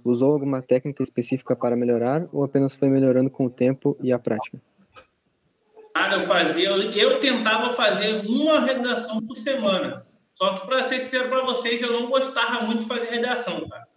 Usou 0.04 0.32
alguma 0.32 0.62
técnica 0.62 1.02
específica 1.02 1.54
para 1.56 1.76
melhorar 1.76 2.26
ou 2.32 2.44
apenas 2.44 2.74
foi 2.74 2.88
melhorando 2.88 3.30
com 3.30 3.46
o 3.46 3.50
tempo 3.50 3.96
e 4.00 4.12
a 4.12 4.18
prática? 4.18 4.60
Eu 6.12 6.20
fazia, 6.20 6.68
eu, 6.68 7.18
tentava 7.18 7.74
fazer 7.74 8.24
uma 8.26 8.60
redação 8.60 9.20
por 9.20 9.36
semana. 9.36 10.06
Só 10.32 10.54
que, 10.54 10.66
para 10.66 10.82
ser 10.82 11.00
sincero 11.00 11.28
para 11.28 11.42
vocês, 11.42 11.82
eu 11.82 11.92
não 11.92 12.08
gostava 12.08 12.64
muito 12.64 12.82
de 12.82 12.86
fazer 12.86 13.10
redação, 13.10 13.68
cara. 13.68 13.88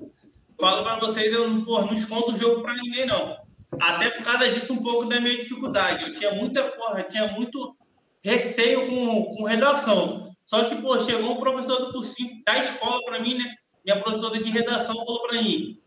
Falo 0.60 0.84
para 0.84 1.00
vocês, 1.00 1.32
eu 1.32 1.48
não, 1.48 1.62
não 1.62 1.94
escondo 1.94 2.32
o 2.32 2.36
jogo 2.36 2.64
para 2.64 2.74
ninguém, 2.76 3.06
não. 3.06 3.38
Até 3.80 4.10
por 4.10 4.24
causa 4.24 4.50
disso, 4.50 4.74
um 4.74 4.82
pouco 4.82 5.06
da 5.06 5.22
minha 5.22 5.38
dificuldade. 5.38 6.04
Eu 6.04 6.14
tinha 6.16 6.34
muita, 6.34 6.64
porra, 6.64 7.04
tinha 7.04 7.28
muito 7.28 7.76
receio 8.24 8.88
com, 8.88 9.26
com 9.26 9.44
redação. 9.44 10.24
Só 10.44 10.66
que, 10.66 10.76
pô, 10.82 11.00
chegou 11.00 11.34
um 11.34 11.40
professor 11.40 11.86
do 11.86 11.94
cursinho 11.94 12.42
da 12.46 12.58
escola 12.58 13.00
para 13.06 13.20
mim, 13.20 13.38
né? 13.38 13.56
Minha 13.86 14.02
professora 14.02 14.42
de 14.42 14.50
redação 14.52 14.96
falou 14.96 15.22
para 15.28 15.42
mim: 15.42 15.80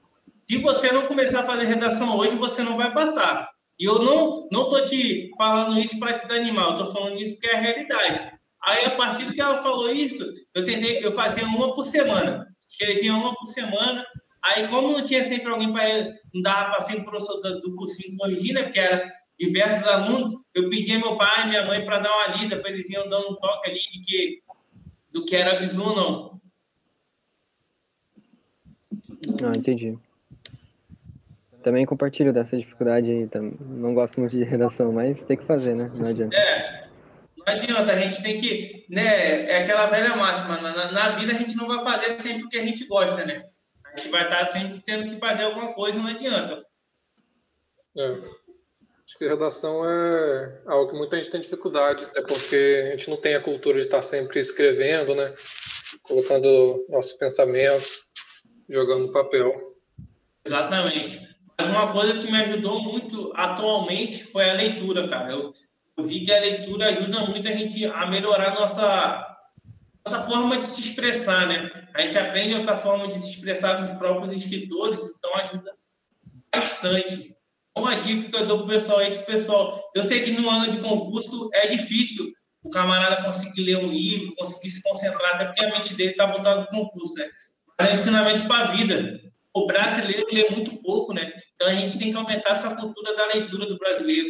se 0.49 0.59
você 0.59 0.93
não 0.93 1.07
começar 1.07 1.41
a 1.41 1.47
fazer 1.47 1.67
redação 1.67 2.17
hoje, 2.17 2.35
você 2.37 2.63
não 2.63 2.77
vai 2.77 2.93
passar. 2.93 3.51
E 3.79 3.85
eu 3.85 3.99
não 4.01 4.49
não 4.53 4.69
tô 4.69 4.85
te 4.85 5.31
falando 5.37 5.79
isso 5.79 5.99
para 5.99 6.15
te 6.15 6.27
desanimar, 6.27 6.71
eu 6.71 6.79
tô 6.79 6.93
falando 6.93 7.21
isso 7.21 7.33
porque 7.35 7.49
é 7.49 7.57
a 7.57 7.61
realidade. 7.61 8.35
Aí, 8.63 8.85
a 8.87 8.91
partir 8.93 9.25
do 9.27 9.35
que 9.35 9.41
ela 9.41 9.63
falou 9.63 9.91
isso, 9.91 10.25
eu 10.55 10.65
tentei, 10.65 11.05
eu 11.05 11.13
fazia 11.13 11.45
uma 11.45 11.75
por 11.75 11.85
semana. 11.85 12.47
Escrevia 12.59 13.15
uma 13.15 13.35
por 13.35 13.47
semana. 13.47 14.05
Aí, 14.43 14.69
como 14.69 14.93
não 14.93 15.05
tinha 15.05 15.23
sempre 15.23 15.51
alguém 15.51 15.73
para 15.73 15.85
não 16.33 16.43
dava 16.43 16.71
para 16.71 16.81
ser 16.81 17.05
professor 17.05 17.41
do, 17.43 17.61
do 17.61 17.77
cursinho 17.77 18.17
corrigir, 18.17 18.55
né? 18.55 18.63
Porque 18.63 18.79
era 18.79 19.07
diversos 19.39 19.87
alunos, 19.87 20.33
eu 20.55 20.71
pedia 20.71 20.99
meu 20.99 21.17
pai 21.17 21.45
e 21.45 21.49
minha 21.49 21.67
mãe 21.67 21.85
para 21.85 22.01
dar 22.01 22.11
uma 22.11 22.37
lida, 22.37 22.59
para 22.59 22.71
eles 22.71 22.89
iam 22.89 23.09
dando 23.09 23.33
um 23.33 23.37
toque 23.37 23.71
ali 23.71 23.79
de 23.79 24.01
que, 24.03 24.43
do 25.13 25.25
que 25.25 25.37
era 25.37 25.61
bisu 25.61 25.83
ou 25.83 25.97
não. 25.97 26.41
Ah, 29.43 29.57
entendi. 29.57 29.99
Também 31.65 31.87
compartilho 31.87 32.31
dessa 32.31 32.59
dificuldade 32.59 33.11
aí. 33.11 33.29
Não 33.59 33.95
gosto 33.95 34.21
muito 34.21 34.37
de 34.37 34.45
redação, 34.45 34.93
mas 34.93 35.25
tem 35.25 35.35
que 35.35 35.47
fazer, 35.47 35.75
né? 35.75 35.91
Não 35.95 36.07
adianta. 36.07 36.37
É, 36.37 36.87
não 37.39 37.55
adianta. 37.55 37.91
A 37.91 37.99
gente 37.99 38.23
tem 38.23 38.39
que. 38.39 38.85
Né, 38.91 39.51
é 39.51 39.63
aquela 39.63 39.87
velha 39.87 40.15
máxima. 40.15 40.61
Na, 40.61 40.93
na 40.93 41.09
vida 41.13 41.33
a 41.33 41.37
gente 41.37 41.57
não 41.57 41.67
vai 41.67 41.83
fazer 41.83 42.21
sempre 42.21 42.45
o 42.45 42.49
que 42.51 42.59
a 42.59 42.65
gente 42.65 42.87
gosta, 42.87 43.25
né? 43.25 43.47
A 43.83 43.97
gente 43.99 44.11
vai 44.11 44.25
estar 44.25 44.47
sempre 44.47 44.83
tendo 44.85 45.09
que 45.09 45.17
fazer 45.17 45.45
alguma 45.45 45.73
coisa, 45.73 45.99
não 45.99 46.09
adianta. 46.09 46.63
É. 47.97 48.11
Acho 49.07 49.19
que 49.19 49.27
redação 49.27 49.89
é 49.89 50.63
algo 50.67 50.91
que 50.91 50.99
muita 50.99 51.17
gente 51.17 51.31
tem 51.31 51.41
dificuldade, 51.41 52.05
até 52.05 52.21
porque 52.21 52.89
a 52.89 52.91
gente 52.91 53.09
não 53.09 53.17
tem 53.17 53.37
a 53.37 53.41
cultura 53.41 53.79
de 53.79 53.87
estar 53.87 54.03
sempre 54.03 54.39
escrevendo, 54.39 55.15
né? 55.15 55.35
Colocando 56.03 56.85
nossos 56.91 57.15
pensamentos, 57.15 58.05
jogando 58.69 59.07
no 59.07 59.13
papel. 59.13 59.75
Exatamente. 60.45 61.34
Mas 61.59 61.69
uma 61.69 61.93
coisa 61.93 62.19
que 62.19 62.31
me 62.31 62.37
ajudou 62.43 62.83
muito 62.83 63.33
atualmente 63.35 64.25
foi 64.25 64.51
a 64.51 64.55
leitura, 64.55 65.09
cara. 65.09 65.31
Eu, 65.31 65.53
eu 65.97 66.05
vi 66.05 66.25
que 66.25 66.33
a 66.33 66.41
leitura 66.41 66.89
ajuda 66.89 67.21
muito 67.21 67.49
a 67.49 67.53
gente 67.53 67.85
a 67.87 68.07
melhorar 68.07 68.55
nossa 68.55 69.35
nossa 70.07 70.23
forma 70.25 70.59
de 70.59 70.67
se 70.67 70.83
expressar, 70.83 71.47
né? 71.47 71.71
A 71.95 72.03
gente 72.03 72.19
aprende 72.19 72.55
outra 72.55 72.77
forma 72.77 73.09
de 73.09 73.19
se 73.19 73.31
expressar 73.31 73.79
com 73.79 73.85
os 73.85 73.93
próprios 73.93 74.33
escritores, 74.33 75.01
então 75.01 75.35
ajuda 75.37 75.73
bastante. 76.55 77.35
Uma 77.77 77.97
dica 77.97 78.31
que 78.31 78.37
eu 78.37 78.47
dou 78.47 78.59
pro 78.59 78.69
pessoal 78.69 79.01
é 79.01 79.09
esse 79.09 79.25
pessoal. 79.25 79.83
Eu 79.95 80.05
sei 80.05 80.23
que 80.23 80.33
no 80.33 80.49
ano 80.49 80.71
de 80.71 80.79
concurso 80.79 81.49
é 81.55 81.69
difícil 81.69 82.33
o 82.63 82.71
camarada 82.71 83.23
conseguir 83.23 83.63
ler 83.63 83.79
um 83.79 83.89
livro, 83.89 84.35
conseguir 84.37 84.71
se 84.71 84.83
concentrar, 84.83 85.35
até 85.35 85.47
porque 85.47 85.65
a 85.65 85.71
mente 85.71 85.95
dele 85.95 86.11
está 86.11 86.27
voltada 86.27 86.61
no 86.61 86.67
concurso, 86.67 87.15
né? 87.15 87.29
Mas 87.79 87.89
é 87.89 87.91
um 87.91 87.95
ensinamento 87.95 88.47
para 88.47 88.69
a 88.69 88.73
vida 88.73 89.21
o 89.55 89.67
brasileiro 89.67 90.27
lê 90.33 90.51
muito 90.51 90.77
pouco, 90.83 91.15
né? 91.15 91.33
Então 91.55 91.69
a 91.69 91.75
gente 91.75 91.99
tem 91.99 92.11
que 92.11 92.17
aumentar 92.17 92.53
essa 92.53 92.75
cultura 92.75 93.15
da 93.15 93.27
leitura 93.27 93.67
do 93.67 93.79
brasileiro. 93.79 94.29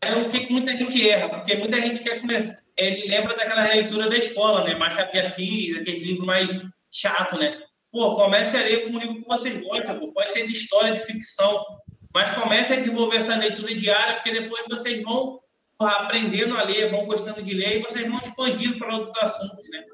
É 0.00 0.14
o 0.14 0.30
que 0.30 0.50
muita 0.50 0.74
gente 0.76 1.10
erra, 1.10 1.28
porque 1.28 1.56
muita 1.56 1.78
gente 1.80 2.02
quer 2.02 2.20
começar. 2.20 2.62
Ele 2.76 3.08
lembra 3.08 3.36
daquela 3.36 3.66
leitura 3.66 4.08
da 4.08 4.16
escola, 4.16 4.64
né? 4.64 4.76
Machado 4.76 5.10
de 5.10 5.18
Assis, 5.18 5.76
aquele 5.76 5.98
livro 5.98 6.24
mais 6.24 6.48
chato, 6.90 7.36
né? 7.36 7.60
Pô, 7.90 8.14
comece 8.14 8.56
a 8.56 8.62
ler 8.62 8.84
com 8.84 8.96
um 8.96 8.98
livro 8.98 9.16
que 9.16 9.28
vocês 9.28 9.60
gostam, 9.60 9.98
pô. 9.98 10.12
pode 10.12 10.32
ser 10.32 10.46
de 10.46 10.52
história, 10.52 10.94
de 10.94 11.04
ficção. 11.04 11.66
Mas 12.14 12.30
comece 12.30 12.72
a 12.72 12.76
desenvolver 12.76 13.16
essa 13.16 13.36
leitura 13.36 13.74
diária, 13.74 14.14
porque 14.14 14.32
depois 14.32 14.64
vocês 14.68 15.02
vão 15.02 15.40
aprendendo 15.78 16.56
a 16.56 16.62
ler, 16.62 16.90
vão 16.90 17.06
gostando 17.06 17.42
de 17.42 17.54
ler 17.54 17.78
e 17.78 17.82
vocês 17.82 18.08
vão 18.08 18.20
expandindo 18.20 18.78
para 18.78 18.96
outros 18.96 19.16
assuntos, 19.18 19.68
né? 19.70 19.84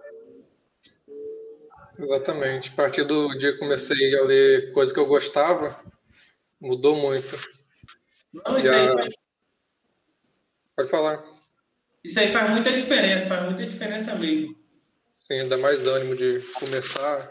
Exatamente. 1.99 2.71
A 2.71 2.75
partir 2.75 3.05
do 3.05 3.37
dia 3.39 3.53
que 3.53 3.59
comecei 3.59 4.19
a 4.19 4.25
ler 4.25 4.73
coisas 4.73 4.93
que 4.93 5.01
eu 5.01 5.07
gostava, 5.07 5.81
mudou 6.61 6.97
muito. 6.97 7.37
Não, 8.33 8.59
isso 8.59 8.73
aí 8.73 8.89
faz... 8.89 9.15
Pode 10.77 10.89
falar. 10.91 11.25
Isso 12.05 12.21
aí 12.21 12.29
faz 12.29 12.51
muita 12.51 12.73
diferença, 12.73 13.27
faz 13.27 13.45
muita 13.45 13.65
diferença 13.65 14.15
mesmo. 14.15 14.57
Sim, 15.07 15.49
dá 15.49 15.57
mais 15.57 15.87
ânimo 15.87 16.15
de 16.15 16.41
começar. 16.59 17.31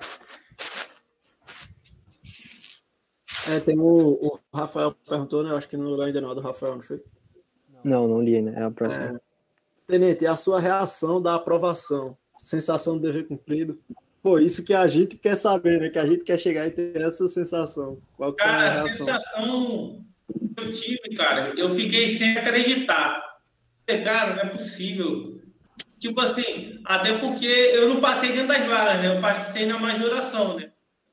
É, 3.47 3.59
tem 3.59 3.78
o, 3.78 3.84
o 3.86 4.39
Rafael 4.53 4.95
perguntou, 5.07 5.43
né? 5.43 5.55
Acho 5.55 5.70
que 5.70 5.78
não 5.78 6.01
ainda 6.01 6.20
não, 6.20 6.34
do 6.34 6.41
Rafael, 6.41 6.74
não 6.76 6.82
foi? 6.82 7.03
Não, 7.84 8.07
não 8.07 8.20
li, 8.20 8.41
né? 8.41 8.53
É 8.57 8.63
a 8.63 8.72
próxima. 8.72 9.05
É, 9.05 9.20
Tenente, 9.86 10.26
a 10.26 10.36
sua 10.36 10.59
reação 10.59 11.22
da 11.22 11.36
aprovação? 11.36 12.18
Sensação 12.38 12.95
de 12.95 13.03
dever 13.03 13.28
cumprido? 13.28 13.80
Pô, 14.26 14.40
isso 14.40 14.64
que 14.64 14.74
a 14.74 14.88
gente 14.88 15.18
quer 15.18 15.36
saber, 15.36 15.80
né? 15.80 15.88
Que 15.88 16.00
a 16.00 16.06
gente 16.08 16.24
quer 16.24 16.40
chegar 16.40 16.66
e 16.66 16.72
ter 16.72 17.00
essa 17.00 17.28
sensação. 17.28 18.02
Qual 18.18 18.32
é 18.32 18.34
cara, 18.34 18.66
a, 18.66 18.70
a 18.72 18.74
sensação 18.74 20.04
que 20.58 20.64
eu 20.64 20.72
tive, 20.72 21.16
cara, 21.16 21.54
eu 21.56 21.70
fiquei 21.70 22.10
sem 22.10 22.36
acreditar. 22.36 23.24
Cara, 24.04 24.34
não 24.34 24.42
é 24.42 24.50
possível. 24.50 25.40
Tipo 26.00 26.22
assim, 26.22 26.80
até 26.86 27.16
porque 27.20 27.46
eu 27.46 27.88
não 27.88 28.02
passei 28.02 28.32
dentro 28.32 28.48
das 28.48 28.66
vagas, 28.66 29.00
né? 29.00 29.16
Eu 29.16 29.22
passei 29.22 29.68
na 29.68 29.78
majoração, 29.78 30.58
né? 30.58 30.72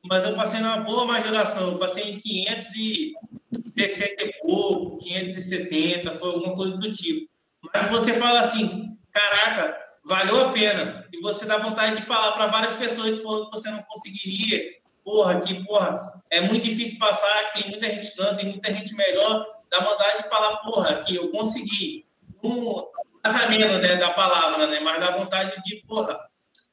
Mas 0.08 0.24
eu 0.24 0.34
passei 0.34 0.60
numa 0.60 0.78
boa 0.78 1.04
majoração. 1.04 1.72
Eu 1.72 1.78
passei 1.78 2.12
em 2.12 2.18
560 2.18 4.24
e 4.24 4.32
pouco, 4.40 4.96
570, 5.00 6.14
foi 6.14 6.30
alguma 6.30 6.56
coisa 6.56 6.78
do 6.78 6.90
tipo. 6.90 7.30
Mas 7.74 7.90
você 7.90 8.14
fala 8.14 8.40
assim, 8.40 8.96
caraca, 9.12 9.81
valeu 10.04 10.48
a 10.48 10.52
pena. 10.52 11.06
E 11.12 11.20
você 11.20 11.44
dá 11.46 11.58
vontade 11.58 11.96
de 11.96 12.02
falar 12.02 12.32
para 12.32 12.48
várias 12.48 12.74
pessoas 12.74 13.16
que 13.16 13.22
falou 13.22 13.50
que 13.50 13.56
você 13.58 13.70
não 13.70 13.82
conseguiria. 13.82 14.60
Porra, 15.04 15.40
que 15.40 15.64
porra, 15.64 15.98
é 16.30 16.40
muito 16.40 16.64
difícil 16.64 16.98
passar, 16.98 17.52
tem 17.52 17.70
muita 17.70 17.88
gente 17.88 18.16
dando, 18.16 18.36
tem 18.36 18.48
muita 18.50 18.72
gente 18.72 18.94
melhor. 18.94 19.44
Dá 19.70 19.80
vontade 19.80 20.22
de 20.22 20.28
falar, 20.28 20.56
porra, 20.58 21.02
que 21.02 21.16
eu 21.16 21.30
consegui. 21.30 22.06
Um 22.42 22.84
casamento, 23.22 23.78
né, 23.78 23.96
da 23.96 24.10
palavra, 24.10 24.66
né? 24.66 24.80
Mas 24.80 25.00
dá 25.00 25.12
vontade 25.12 25.60
de, 25.64 25.82
porra, 25.86 26.18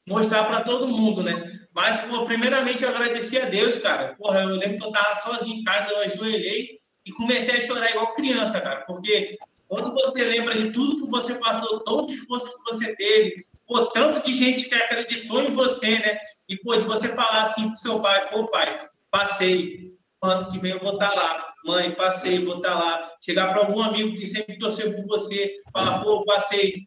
mostrar 0.06 0.44
para 0.44 0.60
todo 0.60 0.88
mundo, 0.88 1.22
né? 1.22 1.60
Mas, 1.72 2.00
pô, 2.00 2.24
primeiramente 2.24 2.82
eu 2.82 2.90
agradeci 2.90 3.38
a 3.38 3.46
Deus, 3.46 3.78
cara. 3.78 4.14
Porra, 4.16 4.42
eu 4.42 4.50
lembro 4.50 4.78
que 4.78 4.84
eu 4.84 4.92
tava 4.92 5.14
sozinho 5.16 5.60
em 5.60 5.64
casa, 5.64 5.90
eu 5.90 6.00
ajoelhei 6.00 6.80
e 7.06 7.12
comecei 7.12 7.56
a 7.56 7.60
chorar 7.60 7.90
igual 7.90 8.12
criança, 8.12 8.60
cara. 8.60 8.82
Porque 8.86 9.38
quando 9.70 9.94
você 9.94 10.24
lembra 10.24 10.58
de 10.58 10.72
tudo 10.72 11.04
que 11.04 11.08
você 11.08 11.36
passou, 11.36 11.78
todo 11.84 12.08
o 12.08 12.10
esforço 12.10 12.52
que 12.56 12.72
você 12.72 12.96
teve, 12.96 13.46
pô, 13.64 13.86
tanto 13.86 14.26
de 14.26 14.36
gente 14.36 14.68
que 14.68 14.74
acreditou 14.74 15.40
em 15.44 15.52
você, 15.52 15.90
né? 16.00 16.18
E, 16.48 16.56
pô, 16.56 16.74
de 16.74 16.84
você 16.88 17.06
falar 17.10 17.42
assim 17.42 17.68
pro 17.68 17.76
seu 17.76 18.00
pai, 18.00 18.28
pô, 18.30 18.48
pai, 18.48 18.88
passei, 19.12 19.92
ano 20.20 20.50
que 20.50 20.58
vem 20.58 20.72
eu 20.72 20.80
vou 20.80 20.94
estar 20.94 21.10
tá 21.10 21.14
lá. 21.14 21.54
Mãe, 21.64 21.92
passei, 21.92 22.44
vou 22.44 22.56
estar 22.56 22.70
tá 22.70 22.78
lá. 22.84 23.12
Chegar 23.24 23.48
para 23.50 23.60
algum 23.60 23.80
amigo 23.80 24.16
que 24.18 24.26
sempre 24.26 24.58
torceu 24.58 24.92
por 24.92 25.06
você, 25.06 25.54
falar, 25.72 26.00
pô, 26.00 26.24
passei, 26.24 26.84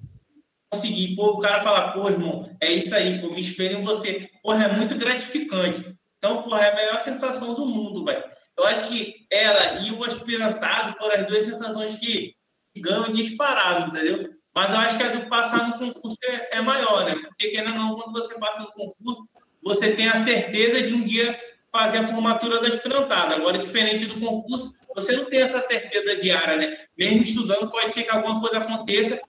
consegui. 0.70 1.16
Pô, 1.16 1.36
o 1.36 1.40
cara 1.40 1.64
falar, 1.64 1.94
pô, 1.94 2.10
irmão, 2.10 2.54
é 2.60 2.70
isso 2.70 2.94
aí, 2.94 3.22
pô, 3.22 3.30
me 3.30 3.40
espelho 3.40 3.80
em 3.80 3.86
você. 3.86 4.30
Porra, 4.44 4.66
é 4.66 4.74
muito 4.74 4.98
gratificante. 4.98 5.90
Então, 6.18 6.44
porra, 6.44 6.66
é 6.66 6.72
a 6.74 6.76
melhor 6.76 7.00
sensação 7.00 7.54
do 7.54 7.66
mundo, 7.66 8.04
velho. 8.04 8.26
Eu 8.58 8.66
acho 8.66 8.90
que 8.90 9.26
ela 9.32 9.80
e 9.80 9.92
o 9.94 10.04
aspirantado 10.04 10.98
foram 10.98 11.16
as 11.16 11.26
duas 11.26 11.44
sensações 11.44 11.98
que 11.98 12.36
ganham 12.82 13.14
disparado, 13.14 13.90
entendeu? 13.90 14.30
Mas 14.54 14.72
eu 14.72 14.80
acho 14.80 14.98
que 14.98 15.04
a 15.04 15.10
do 15.10 15.28
passar 15.28 15.68
no 15.68 15.78
concurso 15.78 16.18
é, 16.26 16.58
é 16.58 16.62
maior, 16.62 17.06
né? 17.06 17.16
Porque, 17.16 17.50
querendo 17.50 17.74
ou 17.74 17.80
não, 17.80 17.96
quando 17.96 18.14
você 18.14 18.38
passa 18.40 18.62
no 18.62 18.72
concurso, 18.72 19.28
você 19.64 19.94
tem 19.94 20.08
a 20.08 20.16
certeza 20.16 20.86
de 20.86 20.94
um 20.94 21.04
dia 21.04 21.40
fazer 21.72 21.98
a 22.00 22.08
formatura 22.08 22.62
da 22.62 22.68
aspirantada. 22.68 23.36
Agora, 23.36 23.58
diferente 23.58 24.06
do 24.06 24.20
concurso, 24.20 24.74
você 24.96 25.16
não 25.16 25.26
tem 25.26 25.42
essa 25.42 25.60
certeza 25.60 26.22
diária, 26.22 26.58
né? 26.58 26.78
Mesmo 26.96 27.24
estudando, 27.24 27.72
pode 27.72 27.92
ser 27.92 28.04
que 28.04 28.12
alguma 28.12 28.40
coisa 28.40 28.60
aconteça 28.60 29.20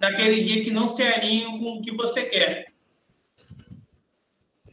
naquele 0.00 0.42
dia 0.42 0.64
que 0.64 0.72
não 0.72 0.88
se 0.88 1.02
alinha 1.02 1.46
com 1.46 1.78
o 1.78 1.82
que 1.82 1.92
você 1.92 2.24
quer. 2.24 2.72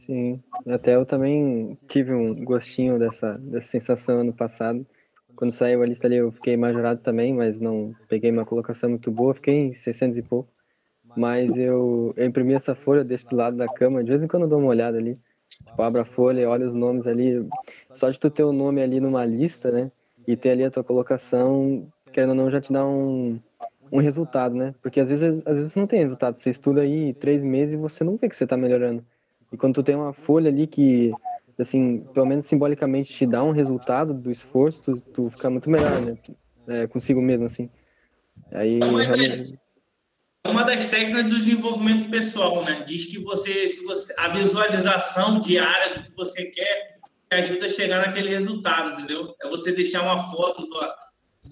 Sim, 0.04 0.42
até 0.66 0.96
eu 0.96 1.06
também 1.06 1.78
tive 1.88 2.12
um 2.12 2.32
gostinho 2.32 2.98
dessa, 2.98 3.38
dessa 3.38 3.68
sensação 3.68 4.22
ano 4.22 4.32
passado. 4.32 4.84
Quando 5.40 5.52
saiu 5.52 5.82
a 5.82 5.86
lista 5.86 6.06
ali, 6.06 6.16
eu 6.16 6.30
fiquei 6.30 6.54
majorado 6.54 7.00
também, 7.00 7.32
mas 7.32 7.62
não 7.62 7.94
peguei 8.10 8.30
uma 8.30 8.44
colocação 8.44 8.90
muito 8.90 9.10
boa, 9.10 9.32
fiquei 9.32 9.54
em 9.54 9.74
600 9.74 10.18
e 10.18 10.22
pouco. 10.22 10.50
Mas 11.16 11.56
eu, 11.56 12.12
eu 12.14 12.26
imprimi 12.26 12.52
essa 12.52 12.74
folha 12.74 13.02
desse 13.02 13.34
lado 13.34 13.56
da 13.56 13.66
cama, 13.66 14.04
de 14.04 14.10
vez 14.10 14.22
em 14.22 14.28
quando 14.28 14.42
eu 14.42 14.50
dou 14.50 14.58
uma 14.58 14.68
olhada 14.68 14.98
ali. 14.98 15.18
Tipo, 15.48 15.80
abro 15.80 16.02
a 16.02 16.04
folha, 16.04 16.46
olho 16.46 16.68
os 16.68 16.74
nomes 16.74 17.06
ali. 17.06 17.48
Só 17.94 18.10
de 18.10 18.20
tu 18.20 18.28
ter 18.28 18.44
o 18.44 18.52
nome 18.52 18.82
ali 18.82 19.00
numa 19.00 19.24
lista, 19.24 19.70
né? 19.70 19.90
E 20.28 20.36
ter 20.36 20.50
ali 20.50 20.62
a 20.62 20.70
tua 20.70 20.84
colocação, 20.84 21.90
querendo 22.12 22.30
ou 22.30 22.36
não, 22.36 22.50
já 22.50 22.60
te 22.60 22.70
dá 22.70 22.86
um, 22.86 23.40
um 23.90 23.98
resultado, 23.98 24.54
né? 24.54 24.74
Porque 24.82 25.00
às 25.00 25.08
vezes, 25.08 25.42
às 25.46 25.56
vezes 25.56 25.74
não 25.74 25.86
tem 25.86 26.00
resultado. 26.00 26.36
Você 26.36 26.50
estuda 26.50 26.82
aí 26.82 27.14
três 27.14 27.42
meses 27.42 27.72
e 27.72 27.78
você 27.78 28.04
não 28.04 28.18
vê 28.18 28.28
que 28.28 28.36
você 28.36 28.44
está 28.44 28.58
melhorando. 28.58 29.02
E 29.50 29.56
quando 29.56 29.76
tu 29.76 29.82
tem 29.82 29.94
uma 29.94 30.12
folha 30.12 30.50
ali 30.50 30.66
que, 30.66 31.14
assim, 31.60 32.00
pelo 32.14 32.26
menos 32.26 32.44
simbolicamente 32.44 33.12
te 33.12 33.26
dá 33.26 33.42
um 33.42 33.52
resultado 33.52 34.14
do 34.14 34.30
esforço, 34.30 34.82
tu, 34.82 34.96
tu 35.12 35.30
fica 35.30 35.50
muito 35.50 35.68
melhor, 35.68 36.00
né? 36.00 36.16
É, 36.66 36.86
consigo 36.86 37.20
mesmo, 37.20 37.46
assim. 37.46 37.70
Aí, 38.52 38.78
realmente... 38.78 39.58
Uma 40.46 40.64
das 40.64 40.86
técnicas 40.86 41.24
do 41.24 41.38
desenvolvimento 41.38 42.10
pessoal, 42.10 42.64
né? 42.64 42.82
Diz 42.86 43.06
que 43.06 43.18
você, 43.18 43.68
se 43.68 43.84
você, 43.84 44.14
a 44.18 44.28
visualização 44.28 45.38
diária 45.38 45.96
do 45.96 46.02
que 46.04 46.16
você 46.16 46.46
quer 46.46 46.98
ajuda 47.30 47.66
a 47.66 47.68
chegar 47.68 48.06
naquele 48.06 48.30
resultado, 48.30 48.92
entendeu? 48.92 49.34
É 49.42 49.48
você 49.48 49.72
deixar 49.72 50.02
uma 50.02 50.18
foto 50.18 50.66
do, 50.66 50.80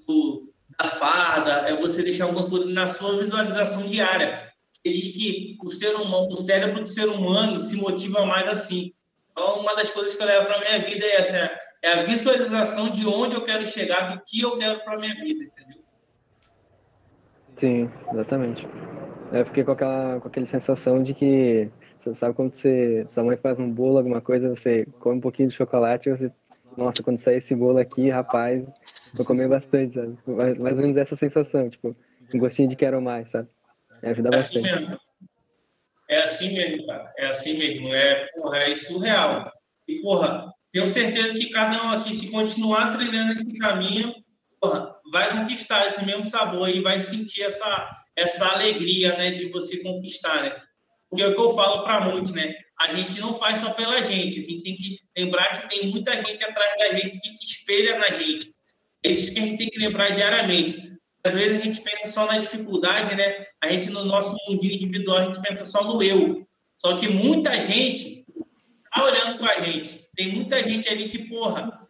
do 0.07 0.53
da 0.79 0.87
farda, 0.87 1.51
é 1.69 1.77
você 1.77 2.03
deixar 2.03 2.25
alguma 2.25 2.49
coisa 2.49 2.71
na 2.71 2.87
sua 2.87 3.19
visualização 3.19 3.87
diária. 3.89 4.49
Ele 4.85 4.97
diz 4.97 5.13
que 5.13 5.59
o 5.63 5.69
ser 5.69 5.95
humano, 5.95 6.29
o 6.29 6.35
cérebro 6.35 6.83
do 6.83 6.89
ser 6.89 7.09
humano 7.09 7.61
se 7.61 7.77
motiva 7.77 8.25
mais 8.25 8.49
assim. 8.49 8.93
Então, 9.39 9.61
uma 9.61 9.77
das 9.77 9.93
coisas 9.93 10.17
que 10.17 10.23
eu 10.23 10.27
levo 10.27 10.47
para 10.47 10.59
minha 10.59 10.81
vida 10.81 11.07
é 11.07 11.17
essa, 11.17 11.61
é 11.81 11.93
a 11.93 12.03
visualização 12.03 12.91
de 12.91 13.07
onde 13.07 13.37
eu 13.37 13.45
quero 13.45 13.65
chegar, 13.65 14.13
do 14.13 14.21
que 14.27 14.41
eu 14.41 14.59
quero 14.59 14.81
para 14.81 14.99
minha 14.99 15.15
vida, 15.15 15.45
entendeu? 15.45 15.79
Sim, 17.55 17.91
exatamente. 18.11 18.67
Eu 19.33 19.47
fiquei 19.47 19.63
com 19.63 19.71
aquela, 19.71 20.19
com 20.21 20.27
aquela 20.27 20.45
sensação 20.45 21.01
de 21.01 21.15
que, 21.15 21.71
você 21.97 22.13
sabe 22.15 22.35
quando 22.35 22.53
você, 22.53 23.05
sua 23.07 23.23
mãe 23.23 23.37
faz 23.37 23.61
um 23.61 23.71
bolo, 23.71 23.99
alguma 23.99 24.21
coisa, 24.21 24.49
você 24.49 24.85
come 24.99 25.19
um 25.19 25.21
pouquinho 25.21 25.49
de 25.49 25.55
chocolate 25.55 26.09
e 26.09 26.17
você 26.17 26.33
nossa, 26.77 27.03
quando 27.03 27.19
sair 27.19 27.37
esse 27.37 27.55
bolo 27.55 27.79
aqui, 27.79 28.11
rapaz, 28.11 28.73
vou 29.15 29.25
comer 29.25 29.49
bastante, 29.49 29.93
sabe? 29.93 30.19
Mais 30.59 30.79
ou 30.79 30.83
menos 30.83 30.97
essa 30.97 31.15
sensação, 31.15 31.71
tipo, 31.71 31.97
um 32.35 32.39
gostinho 32.39 32.69
de 32.69 32.77
quero 32.77 33.01
mais, 33.01 33.29
sabe? 33.31 33.49
Me 34.03 34.11
ajuda 34.11 34.31
é 34.31 34.37
assim 34.37 34.63
bastante. 34.63 34.75
Assim 34.75 34.87
mesmo. 34.87 35.08
É 36.09 36.23
assim 36.23 36.55
mesmo, 36.55 36.87
cara. 36.87 37.13
É 37.19 37.27
assim 37.27 37.59
mesmo. 37.59 37.93
É, 37.93 38.27
porra, 38.35 38.59
é 38.59 38.75
surreal. 38.75 39.53
E, 39.87 40.01
porra, 40.01 40.53
tenho 40.73 40.89
certeza 40.89 41.35
que 41.35 41.51
cada 41.51 41.83
um 41.85 41.91
aqui, 41.91 42.15
se 42.15 42.31
continuar 42.31 42.97
trilhando 42.97 43.33
esse 43.33 43.53
caminho, 43.59 44.15
porra, 44.61 44.95
vai 45.13 45.31
conquistar 45.31 45.87
esse 45.87 46.05
mesmo 46.05 46.27
sabor 46.27 46.69
e 46.69 46.81
vai 46.81 47.01
sentir 47.01 47.43
essa, 47.43 47.91
essa 48.17 48.47
alegria, 48.49 49.17
né, 49.17 49.31
de 49.33 49.51
você 49.51 49.79
conquistar, 49.83 50.43
né? 50.43 50.63
Porque 51.09 51.23
é 51.23 51.29
o 51.29 51.35
que 51.35 51.41
eu 51.41 51.55
falo 51.55 51.85
para 51.85 52.03
muitos, 52.03 52.33
né? 52.33 52.55
A 52.81 52.95
gente 52.95 53.19
não 53.21 53.35
faz 53.35 53.59
só 53.61 53.71
pela 53.71 54.03
gente, 54.03 54.41
a 54.41 54.43
gente 54.43 54.61
tem 54.61 54.77
que 54.77 54.99
lembrar 55.17 55.61
que 55.61 55.69
tem 55.69 55.89
muita 55.89 56.15
gente 56.23 56.45
atrás 56.45 56.79
da 56.79 56.99
gente 56.99 57.19
que 57.19 57.31
se 57.31 57.45
espelha 57.45 57.99
na 57.99 58.11
gente. 58.11 58.51
É 59.03 59.11
isso 59.11 59.33
que 59.33 59.41
a 59.41 59.43
gente 59.43 59.57
tem 59.57 59.69
que 59.69 59.79
lembrar 59.79 60.11
diariamente. 60.11 60.98
Às 61.29 61.35
vezes 61.35 61.61
a 61.61 61.65
gente 61.65 61.81
pensa 61.83 62.09
só 62.09 62.27
na 62.27 62.39
dificuldade, 62.39 63.15
né? 63.15 63.47
A 63.63 63.69
gente, 63.69 63.91
no 63.91 64.05
nosso 64.05 64.35
mundinho 64.49 64.75
individual, 64.75 65.19
a 65.19 65.25
gente 65.27 65.43
pensa 65.43 65.65
só 65.65 65.85
no 65.85 66.03
eu. 66.03 66.47
Só 66.79 66.97
que 66.97 67.07
muita 67.07 67.53
gente 67.61 68.25
tá 68.93 69.05
olhando 69.05 69.39
com 69.39 69.45
a 69.45 69.55
gente. 69.61 70.09
Tem 70.17 70.33
muita 70.33 70.63
gente 70.63 70.89
ali 70.89 71.09
que, 71.09 71.29
porra, 71.29 71.87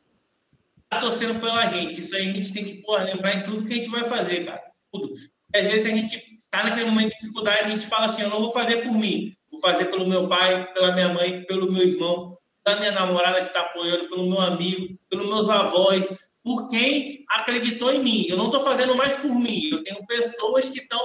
tá 0.89 0.99
torcendo 0.99 1.39
pela 1.41 1.67
gente. 1.67 2.01
Isso 2.01 2.17
aí 2.17 2.29
a 2.31 2.33
gente 2.33 2.53
tem 2.53 2.65
que, 2.65 2.83
porra, 2.83 3.05
lembrar 3.05 3.35
em 3.35 3.43
tudo 3.45 3.65
que 3.65 3.75
a 3.75 3.77
gente 3.77 3.91
vai 3.91 4.05
fazer, 4.05 4.45
cara. 4.45 4.63
Tudo. 4.93 5.15
Às 5.55 5.63
vezes 5.63 5.87
a 5.87 5.91
gente 5.91 6.17
está 6.41 6.65
naquele 6.65 6.87
momento 6.87 7.11
de 7.11 7.19
dificuldade, 7.21 7.69
a 7.69 7.71
gente 7.71 7.87
fala 7.87 8.07
assim, 8.07 8.23
eu 8.23 8.31
não 8.31 8.41
vou 8.41 8.53
fazer 8.53 8.83
por 8.83 8.93
mim, 8.93 9.35
vou 9.51 9.61
fazer 9.61 9.85
pelo 9.87 10.09
meu 10.09 10.29
pai, 10.29 10.73
pela 10.73 10.93
minha 10.93 11.11
mãe, 11.11 11.45
pelo 11.45 11.71
meu 11.71 11.87
irmão, 11.87 12.37
pela 12.65 12.81
minha 12.81 12.93
namorada 12.93 13.41
que 13.43 13.49
está 13.49 13.61
apoiando, 13.61 14.09
pelo 14.09 14.29
meu 14.29 14.41
amigo, 14.41 14.89
pelos 15.09 15.27
meus 15.27 15.49
avós, 15.49 16.09
por 16.49 16.67
quem 16.67 17.27
acreditou 17.29 17.93
em 17.93 18.03
mim. 18.03 18.27
Eu 18.27 18.39
não 18.39 18.47
estou 18.47 18.65
fazendo 18.65 18.95
mais 18.95 19.13
por 19.21 19.31
mim, 19.39 19.69
eu 19.71 19.83
tenho 19.83 20.07
pessoas 20.07 20.71
que 20.71 20.79
estão 20.79 20.99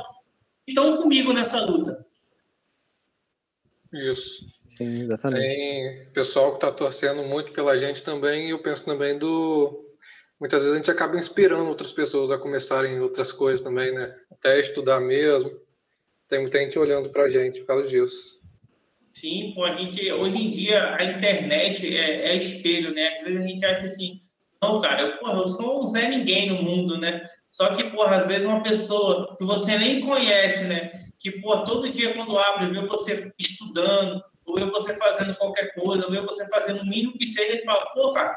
estão 0.66 0.96
comigo 0.96 1.34
nessa 1.34 1.66
luta. 1.66 2.06
Isso. 3.92 4.48
Sim, 4.78 5.02
exatamente. 5.02 5.42
Tem 5.42 6.06
pessoal 6.14 6.52
que 6.52 6.58
está 6.58 6.72
torcendo 6.72 7.24
muito 7.24 7.52
pela 7.52 7.78
gente 7.78 8.02
também, 8.02 8.48
e 8.48 8.52
eu 8.52 8.60
penso 8.60 8.86
também 8.86 9.20
do 9.20 9.86
muitas 10.40 10.64
vezes 10.64 10.74
a 10.74 10.78
gente 10.78 10.92
acaba 10.92 11.18
inspirando 11.18 11.68
outras 11.68 11.92
pessoas 11.92 12.32
a 12.32 12.38
começarem 12.38 13.02
outras 13.02 13.34
coisas 13.34 13.60
também, 13.60 13.94
né? 13.94 14.16
Até 14.32 14.62
estudar 14.62 15.02
mesmo. 15.02 15.52
Tem 16.30 16.40
muita 16.40 16.60
gente 16.60 16.80
olhando 16.80 17.10
para 17.10 17.24
a 17.24 17.30
gente 17.30 17.60
por 17.60 17.68
causa 17.68 17.90
disso. 17.90 18.40
Sim, 19.12 19.52
pô, 19.54 19.66
a 19.66 19.76
gente, 19.76 20.10
hoje 20.10 20.38
em 20.38 20.52
dia 20.52 20.96
a 20.96 21.04
internet 21.04 21.86
é, 21.96 22.30
é, 22.32 22.36
espelho, 22.38 22.94
né? 22.94 23.20
Às 23.20 23.24
vezes 23.26 23.44
a 23.44 23.48
gente 23.48 23.66
acha 23.66 23.86
assim, 23.86 24.23
não, 24.64 24.80
cara, 24.80 25.02
eu, 25.02 25.18
porra, 25.18 25.40
eu 25.40 25.48
sou 25.48 25.84
um 25.84 25.88
Zé 25.88 26.08
Ninguém 26.08 26.50
no 26.50 26.64
mundo, 26.64 26.98
né? 26.98 27.22
Só 27.52 27.76
que, 27.76 27.84
porra, 27.92 28.18
às 28.18 28.28
vezes 28.28 28.46
uma 28.46 28.64
pessoa 28.64 29.36
que 29.38 29.44
você 29.44 29.78
nem 29.78 30.00
conhece, 30.00 30.64
né? 30.66 30.92
Que, 31.20 31.32
porra, 31.42 31.66
todo 31.66 31.90
dia 31.90 32.14
quando 32.14 32.38
abre, 32.38 32.68
vê 32.68 32.88
você 32.88 33.32
estudando, 33.38 34.22
ou 34.46 34.56
vê 34.56 34.66
você 34.66 34.96
fazendo 34.96 35.36
qualquer 35.36 35.74
coisa, 35.76 36.06
ou 36.06 36.12
vê 36.12 36.22
você 36.22 36.48
fazendo 36.48 36.82
o 36.82 36.86
mínimo 36.86 37.18
que 37.18 37.28
seja, 37.28 37.54
ele 37.54 37.64
fala, 37.64 37.86
pô, 37.94 38.14
cara, 38.14 38.36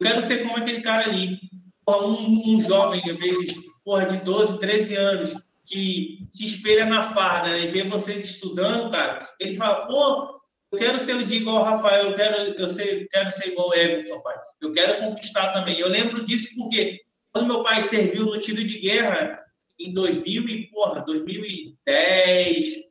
eu 0.00 0.08
quero 0.08 0.22
ser 0.22 0.42
como 0.42 0.56
aquele 0.56 0.80
cara 0.80 1.04
ali. 1.04 1.38
Porra, 1.84 2.06
um, 2.06 2.54
um 2.56 2.60
jovem, 2.60 3.02
às 3.08 3.18
vezes, 3.18 3.54
porra, 3.84 4.06
de 4.06 4.16
12, 4.18 4.58
13 4.58 4.96
anos, 4.96 5.34
que 5.66 6.26
se 6.30 6.46
espelha 6.46 6.86
na 6.86 7.02
farda, 7.02 7.50
né? 7.50 7.60
E 7.64 7.68
vê 7.68 7.82
vocês 7.84 8.24
estudando, 8.24 8.90
cara, 8.90 9.28
ele 9.38 9.56
fala, 9.56 9.86
pô, 9.86 10.35
eu 10.72 10.78
quero 10.78 11.00
ser 11.00 11.16
igual 11.32 11.60
o 11.60 11.62
Rafael, 11.62 12.10
eu 12.10 12.14
quero, 12.14 12.36
eu 12.54 12.68
sei, 12.68 13.06
quero 13.08 13.30
ser 13.30 13.48
igual 13.48 13.68
o 13.68 13.74
Everton, 13.74 14.20
pai. 14.20 14.36
Eu 14.60 14.72
quero 14.72 14.96
conquistar 14.98 15.52
também. 15.52 15.78
Eu 15.78 15.88
lembro 15.88 16.24
disso 16.24 16.48
porque 16.56 17.00
quando 17.32 17.46
meu 17.46 17.62
pai 17.62 17.82
serviu 17.82 18.26
no 18.26 18.40
tiro 18.40 18.64
de 18.64 18.78
guerra 18.78 19.44
em 19.78 19.92
2000 19.92 20.48
e, 20.48 20.66
porra, 20.68 21.04
2010, 21.06 22.86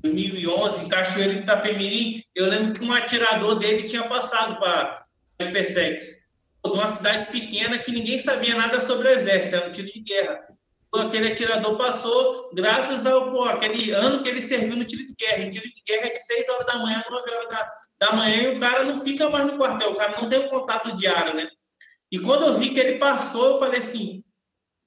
2011, 0.00 0.84
em 0.84 0.88
Cachoeiro 0.88 1.32
de 1.34 1.38
Itapemirim, 1.40 2.22
eu 2.34 2.46
lembro 2.46 2.72
que 2.72 2.84
um 2.84 2.92
atirador 2.92 3.58
dele 3.58 3.82
tinha 3.82 4.04
passado 4.04 4.58
para 4.58 5.04
a 5.40 5.44
SpaceX. 5.44 6.18
De 6.64 6.72
uma 6.72 6.88
cidade 6.88 7.30
pequena 7.30 7.78
que 7.78 7.92
ninguém 7.92 8.18
sabia 8.18 8.54
nada 8.54 8.80
sobre 8.80 9.08
o 9.08 9.10
exército, 9.10 9.56
era 9.56 9.68
um 9.68 9.72
tiro 9.72 9.88
de 9.88 10.00
guerra. 10.00 10.46
Então, 10.88 11.06
aquele 11.06 11.32
atirador 11.32 11.76
passou 11.76 12.50
graças 12.54 13.06
ao 13.06 13.30
pô, 13.30 13.44
aquele 13.44 13.90
ano 13.92 14.22
que 14.22 14.28
ele 14.28 14.40
serviu 14.40 14.76
no 14.76 14.84
tiro 14.84 15.06
de 15.06 15.14
guerra. 15.14 15.44
E 15.44 15.50
tiro 15.50 15.66
de 15.66 15.82
guerra 15.86 16.06
é 16.06 16.10
de 16.10 16.18
6 16.18 16.48
horas 16.48 16.66
da 16.66 16.78
manhã, 16.78 17.04
9 17.10 17.30
horas 17.30 17.48
da, 17.48 17.72
da 17.98 18.12
manhã, 18.12 18.42
e 18.42 18.56
o 18.56 18.60
cara 18.60 18.84
não 18.84 19.00
fica 19.00 19.28
mais 19.28 19.44
no 19.44 19.58
quartel, 19.58 19.90
o 19.90 19.96
cara 19.96 20.20
não 20.20 20.28
tem 20.28 20.48
contato 20.48 20.96
diário, 20.96 21.34
né? 21.34 21.48
E 22.10 22.18
quando 22.18 22.46
eu 22.46 22.54
vi 22.54 22.70
que 22.70 22.80
ele 22.80 22.98
passou, 22.98 23.50
eu 23.50 23.58
falei 23.58 23.80
assim, 23.80 24.24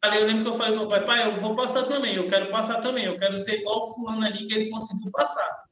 eu 0.04 0.26
lembro 0.26 0.44
que 0.44 0.50
eu 0.50 0.58
falei 0.58 0.76
meu 0.76 0.88
pai, 0.88 1.06
pai, 1.06 1.28
eu 1.28 1.40
vou 1.40 1.56
passar 1.56 1.84
também, 1.84 2.16
eu 2.16 2.28
quero 2.28 2.50
passar 2.50 2.82
também, 2.82 3.06
eu 3.06 3.18
quero 3.18 3.38
ser 3.38 3.60
igual 3.60 3.78
o 3.78 3.94
fulano 3.94 4.26
ali 4.26 4.48
que 4.48 4.54
ele 4.54 4.70
conseguiu 4.72 5.12
passar. 5.12 5.64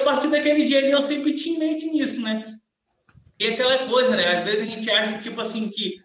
A 0.00 0.04
partir 0.04 0.28
daquele 0.28 0.64
dia 0.64 0.80
eu 0.88 1.00
sempre 1.00 1.34
tinha 1.34 1.56
em 1.56 1.58
mente 1.58 1.86
nisso, 1.86 2.20
né? 2.20 2.58
E 3.38 3.46
aquela 3.46 3.86
coisa, 3.86 4.16
né? 4.16 4.38
Às 4.38 4.44
vezes 4.44 4.62
a 4.62 4.66
gente 4.66 4.90
acha, 4.90 5.18
tipo 5.20 5.40
assim, 5.40 5.68
que, 5.68 6.00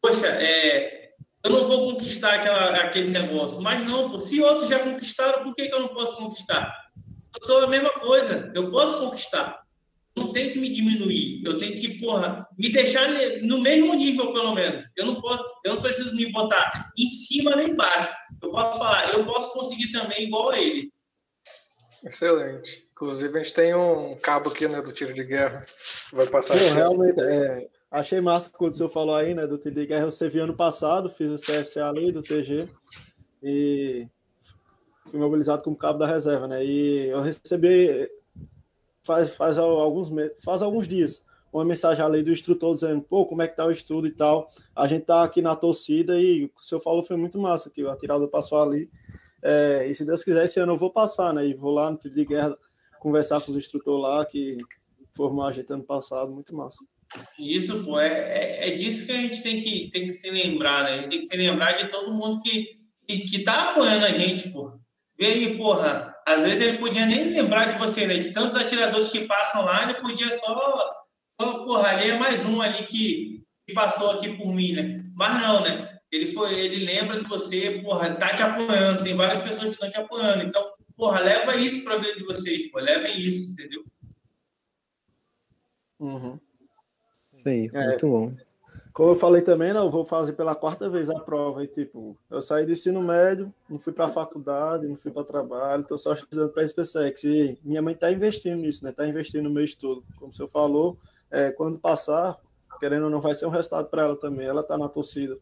poxa, 0.00 0.26
é, 0.26 0.99
eu 1.44 1.50
não 1.50 1.66
vou 1.66 1.92
conquistar 1.92 2.34
aquela, 2.34 2.76
aquele 2.76 3.10
negócio. 3.10 3.62
Mas 3.62 3.84
não, 3.84 4.10
pô, 4.10 4.20
se 4.20 4.40
outros 4.42 4.68
já 4.68 4.78
conquistaram, 4.78 5.42
por 5.42 5.54
que, 5.54 5.68
que 5.68 5.74
eu 5.74 5.80
não 5.80 5.88
posso 5.88 6.16
conquistar? 6.16 6.74
Eu 7.38 7.46
sou 7.46 7.64
a 7.64 7.68
mesma 7.68 7.90
coisa, 7.90 8.52
eu 8.54 8.70
posso 8.70 8.98
conquistar. 8.98 9.60
Não 10.16 10.32
tenho 10.32 10.52
que 10.52 10.58
me 10.58 10.68
diminuir, 10.68 11.42
eu 11.44 11.56
tenho 11.56 11.80
que, 11.80 11.98
porra, 11.98 12.46
me 12.58 12.70
deixar 12.70 13.08
no 13.42 13.60
mesmo 13.60 13.94
nível, 13.94 14.32
pelo 14.32 14.54
menos. 14.54 14.84
Eu 14.96 15.06
não 15.06 15.20
posso, 15.20 15.42
eu 15.64 15.74
não 15.74 15.82
preciso 15.82 16.14
me 16.14 16.30
botar 16.32 16.90
em 16.98 17.08
cima 17.08 17.54
nem 17.56 17.70
embaixo. 17.70 18.12
Eu 18.42 18.50
posso 18.50 18.78
falar, 18.78 19.12
eu 19.14 19.24
posso 19.24 19.52
conseguir 19.52 19.92
também 19.92 20.24
igual 20.24 20.50
a 20.50 20.58
ele. 20.58 20.92
Excelente. 22.04 22.88
Inclusive, 22.92 23.38
a 23.38 23.42
gente 23.42 23.54
tem 23.54 23.74
um 23.74 24.16
cabo 24.16 24.50
aqui, 24.50 24.66
né, 24.68 24.82
do 24.82 24.92
tiro 24.92 25.14
de 25.14 25.24
guerra. 25.24 25.64
Vai 26.12 26.26
passar. 26.26 26.58
Pô, 26.58 26.74
realmente, 26.74 27.20
é, 27.20 27.68
achei 27.90 28.20
massa 28.20 28.50
quando 28.50 28.72
o 28.72 28.76
senhor 28.76 28.88
falou 28.88 29.14
aí, 29.14 29.34
né, 29.34 29.46
do 29.46 29.58
tiro 29.58 29.74
de 29.74 29.86
guerra. 29.86 30.04
Eu 30.04 30.10
servi 30.10 30.38
ano 30.38 30.54
passado, 30.54 31.10
fiz 31.10 31.30
o 31.30 31.36
CFCA 31.36 31.88
ali 31.88 32.12
do 32.12 32.22
TG 32.22 32.68
e 33.42 34.06
fui 35.06 35.18
mobilizado 35.18 35.62
como 35.62 35.76
cabo 35.76 35.98
da 35.98 36.06
reserva, 36.06 36.46
né? 36.46 36.64
E 36.64 37.08
eu 37.08 37.20
recebi 37.20 38.08
faz, 39.02 39.34
faz 39.34 39.58
alguns 39.58 40.10
faz 40.44 40.62
alguns 40.62 40.86
dias 40.86 41.24
uma 41.52 41.64
mensagem 41.64 42.04
ali 42.04 42.22
do 42.22 42.30
instrutor 42.30 42.74
dizendo, 42.74 43.02
pô, 43.02 43.26
como 43.26 43.42
é 43.42 43.48
que 43.48 43.56
tá 43.56 43.66
o 43.66 43.72
estudo 43.72 44.06
e 44.06 44.12
tal. 44.12 44.48
A 44.74 44.86
gente 44.86 45.04
tá 45.04 45.24
aqui 45.24 45.42
na 45.42 45.56
torcida 45.56 46.18
e 46.18 46.44
o 46.44 46.48
que 46.48 46.60
o 46.60 46.62
senhor 46.62 46.80
falou 46.80 47.02
foi 47.02 47.16
muito 47.16 47.38
massa, 47.40 47.70
que 47.70 47.84
a 47.86 47.96
tirada 47.96 48.28
passou 48.28 48.60
ali. 48.60 48.88
É, 49.42 49.88
e 49.88 49.94
se 49.94 50.04
Deus 50.04 50.22
quiser, 50.22 50.44
esse 50.44 50.60
ano 50.60 50.72
eu 50.72 50.76
vou 50.76 50.92
passar, 50.92 51.34
né? 51.34 51.44
E 51.46 51.54
vou 51.54 51.72
lá 51.72 51.90
no 51.90 51.96
tiro 51.96 52.14
de 52.14 52.24
guerra 52.24 52.56
conversar 53.00 53.40
com 53.40 53.50
os 53.50 53.58
instrutores 53.58 54.02
lá 54.02 54.24
que 54.24 54.58
formou 55.12 55.44
a 55.44 55.50
gente 55.50 55.72
ano 55.72 55.84
passado, 55.84 56.30
muito 56.30 56.54
massa. 56.54 56.84
Isso, 57.38 57.84
pô, 57.84 57.98
é, 57.98 58.08
é, 58.08 58.68
é, 58.68 58.70
disso 58.72 59.06
que 59.06 59.12
a 59.12 59.16
gente 59.16 59.42
tem 59.42 59.60
que, 59.60 59.90
tem 59.90 60.06
que 60.06 60.12
se 60.12 60.30
lembrar, 60.30 60.84
né? 60.84 60.90
A 60.90 60.96
gente 60.98 61.10
tem 61.10 61.20
que 61.20 61.26
se 61.26 61.36
lembrar 61.36 61.72
de 61.72 61.88
todo 61.88 62.14
mundo 62.14 62.40
que, 62.40 62.78
que, 63.06 63.20
que 63.28 63.38
tá 63.44 63.70
apoiando 63.70 64.06
a 64.06 64.12
gente, 64.12 64.50
pô. 64.50 64.78
Vê 65.18 65.26
aí, 65.26 65.56
porra, 65.56 66.14
às 66.26 66.42
vezes 66.42 66.60
ele 66.60 66.78
podia 66.78 67.06
nem 67.06 67.30
lembrar 67.30 67.66
de 67.66 67.78
você, 67.78 68.06
né? 68.06 68.18
De 68.18 68.32
tantos 68.32 68.56
atiradores 68.56 69.10
que 69.10 69.26
passam 69.26 69.64
lá, 69.64 69.84
ele 69.84 70.00
podia 70.00 70.30
só, 70.38 70.92
só 71.40 71.64
porra, 71.64 71.88
ali 71.88 72.10
é 72.10 72.18
mais 72.18 72.44
um 72.46 72.60
ali 72.62 72.84
que, 72.84 73.42
que 73.66 73.74
passou 73.74 74.12
aqui 74.12 74.36
por 74.36 74.54
mim, 74.54 74.72
né? 74.72 75.04
Mas 75.14 75.42
não, 75.42 75.62
né? 75.62 75.98
Ele 76.12 76.26
foi, 76.26 76.58
ele 76.58 76.84
lembra 76.84 77.20
de 77.20 77.28
você, 77.28 77.80
porra, 77.82 78.14
tá 78.14 78.34
te 78.34 78.42
apoiando, 78.42 79.02
tem 79.02 79.14
várias 79.14 79.40
pessoas 79.40 79.76
que 79.76 79.84
estão 79.84 79.90
te 79.90 79.96
apoiando. 79.96 80.44
Então, 80.44 80.70
Porra, 81.00 81.20
leva 81.20 81.56
isso 81.56 81.82
para 81.82 81.96
ver 81.96 82.14
de 82.18 82.24
vocês, 82.24 82.70
pô. 82.70 82.78
Levem 82.78 83.18
isso, 83.18 83.54
entendeu? 83.54 83.82
Uhum. 85.98 86.38
Aí, 87.44 87.70
é, 87.72 87.88
muito 87.88 88.06
bom. 88.08 88.32
Como 88.92 89.12
eu 89.12 89.16
falei 89.16 89.40
também, 89.40 89.72
não, 89.72 89.84
eu 89.84 89.90
vou 89.90 90.04
fazer 90.04 90.32
pela 90.32 90.54
quarta 90.54 90.88
vez 90.88 91.08
a 91.08 91.20
prova. 91.20 91.62
E, 91.62 91.66
tipo, 91.66 92.16
eu 92.28 92.42
saí 92.42 92.66
do 92.66 92.72
ensino 92.72 93.00
médio, 93.00 93.52
não 93.68 93.78
fui 93.78 93.92
para 93.92 94.06
a 94.06 94.10
faculdade, 94.10 94.86
não 94.86 94.96
fui 94.96 95.12
para 95.12 95.24
trabalho, 95.24 95.82
estou 95.82 95.96
só 95.96 96.12
estudando 96.12 96.50
para 96.50 96.62
a 96.62 96.68
SpaceX. 96.68 97.24
E 97.24 97.58
minha 97.62 97.80
mãe 97.80 97.94
está 97.94 98.10
investindo 98.10 98.56
nisso, 98.56 98.84
né? 98.84 98.90
Está 98.90 99.06
investindo 99.06 99.44
no 99.44 99.50
meu 99.50 99.64
estudo. 99.64 100.04
Como 100.18 100.32
o 100.32 100.34
senhor 100.34 100.48
falou, 100.48 100.96
é, 101.30 101.50
quando 101.50 101.78
passar, 101.78 102.36
querendo 102.80 103.04
ou 103.04 103.10
não, 103.10 103.20
vai 103.20 103.34
ser 103.34 103.46
um 103.46 103.50
resultado 103.50 103.88
para 103.88 104.02
ela 104.02 104.16
também. 104.16 104.46
Ela 104.46 104.60
está 104.60 104.76
na 104.76 104.88
torcida. 104.88 105.38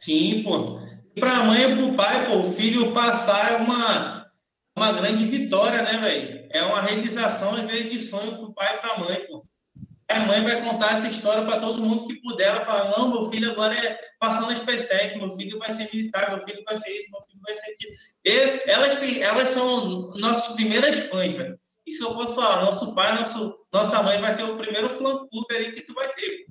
Sim, 0.00 0.42
pô. 0.42 0.80
Para 1.18 1.38
a 1.38 1.44
mãe 1.44 1.72
e 1.72 1.76
para 1.76 1.84
o 1.84 1.96
pai, 1.96 2.26
pô, 2.26 2.40
o 2.40 2.50
filho 2.50 2.92
passar 2.92 3.52
é 3.52 3.56
uma, 3.56 4.30
uma 4.76 4.92
grande 4.92 5.24
vitória, 5.24 5.82
né, 5.82 5.98
velho? 5.98 6.46
É 6.50 6.62
uma 6.62 6.80
realização, 6.80 7.54
às 7.54 7.64
vezes, 7.64 7.92
de 7.92 8.00
sonho 8.00 8.36
pro 8.36 8.52
pai 8.52 8.76
e 8.76 8.78
pra 8.80 8.98
mãe, 8.98 9.26
pô. 9.26 9.45
A 10.08 10.20
mãe 10.20 10.42
vai 10.42 10.62
contar 10.62 10.94
essa 10.94 11.08
história 11.08 11.44
para 11.44 11.60
todo 11.60 11.82
mundo 11.82 12.06
que 12.06 12.20
puder. 12.20 12.48
Ela 12.48 12.64
fala: 12.64 12.96
não, 12.96 13.10
meu 13.10 13.30
filho 13.30 13.50
agora 13.50 13.74
é 13.74 13.98
passando 14.20 14.52
a 14.52 14.54
SpaceX, 14.54 15.16
meu 15.16 15.30
filho 15.30 15.58
vai 15.58 15.74
ser 15.74 15.90
militar, 15.92 16.30
meu 16.30 16.44
filho 16.44 16.62
vai 16.64 16.76
ser 16.76 16.90
isso, 16.90 17.10
meu 17.10 17.20
filho 17.22 17.40
vai 17.44 17.54
ser 17.54 17.70
aquilo. 17.72 17.92
E 18.24 18.70
elas, 18.70 18.96
têm, 18.96 19.22
elas 19.22 19.48
são 19.48 20.04
nossas 20.20 20.54
primeiras 20.54 21.00
fãs, 21.00 21.32
velho. 21.32 21.58
Isso 21.84 22.04
eu 22.04 22.14
posso 22.14 22.34
falar: 22.34 22.64
nosso 22.64 22.94
pai, 22.94 23.18
nosso, 23.18 23.58
nossa 23.72 24.02
mãe 24.02 24.20
vai 24.20 24.32
ser 24.32 24.44
o 24.44 24.56
primeiro 24.56 24.90
fã-clube 24.90 25.54
ali 25.54 25.72
que 25.72 25.82
tu 25.82 25.92
vai 25.92 26.08
ter. 26.14 26.46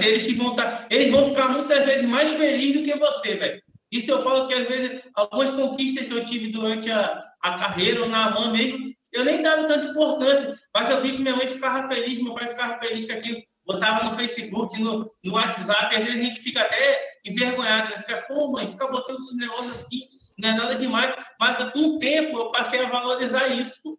Eles 0.00 0.24
que 0.24 0.34
vão 0.34 0.56
tá, 0.56 0.86
eles 0.90 1.10
vão 1.10 1.28
ficar 1.28 1.48
muitas 1.48 1.84
vezes 1.84 2.08
mais 2.08 2.32
felizes 2.32 2.80
do 2.80 2.84
que 2.84 2.98
você, 2.98 3.34
velho. 3.34 3.60
Isso 3.90 4.10
eu 4.10 4.22
falo 4.22 4.48
que 4.48 4.54
às 4.54 4.66
vezes 4.66 5.02
algumas 5.14 5.50
conquistas 5.50 6.06
que 6.06 6.12
eu 6.12 6.24
tive 6.24 6.48
durante 6.48 6.90
a, 6.90 7.24
a 7.40 7.58
carreira 7.58 8.02
ou 8.02 8.08
na 8.08 8.30
mão 8.30 8.50
mesmo, 8.50 8.92
eu 9.12 9.24
nem 9.24 9.40
dava 9.40 9.68
tanta 9.68 9.86
importância, 9.86 10.58
mas 10.74 10.90
eu 10.90 11.00
vi 11.00 11.12
que 11.12 11.22
minha 11.22 11.36
mãe 11.36 11.46
ficava 11.46 11.86
feliz, 11.88 12.20
meu 12.20 12.34
pai 12.34 12.48
ficava 12.48 12.78
feliz 12.80 13.06
com 13.06 13.12
aquilo, 13.12 13.40
botava 13.64 14.04
no 14.04 14.16
Facebook, 14.16 14.80
no, 14.80 15.10
no 15.24 15.34
WhatsApp, 15.34 15.94
às 15.94 16.04
vezes 16.04 16.20
a 16.20 16.24
gente 16.24 16.40
fica 16.40 16.62
até 16.62 17.18
envergonhado, 17.24 17.90
né? 17.90 17.98
fica, 17.98 18.22
pô, 18.22 18.50
mãe, 18.52 18.66
fica 18.66 18.88
botando 18.88 19.18
esses 19.18 19.36
negócios 19.36 19.72
assim, 19.72 20.00
não 20.38 20.48
é 20.48 20.54
nada 20.54 20.74
demais, 20.74 21.14
mas 21.38 21.72
com 21.72 21.78
o 21.78 21.98
tempo 21.98 22.38
eu 22.38 22.50
passei 22.50 22.84
a 22.84 22.88
valorizar 22.88 23.46
isso, 23.48 23.98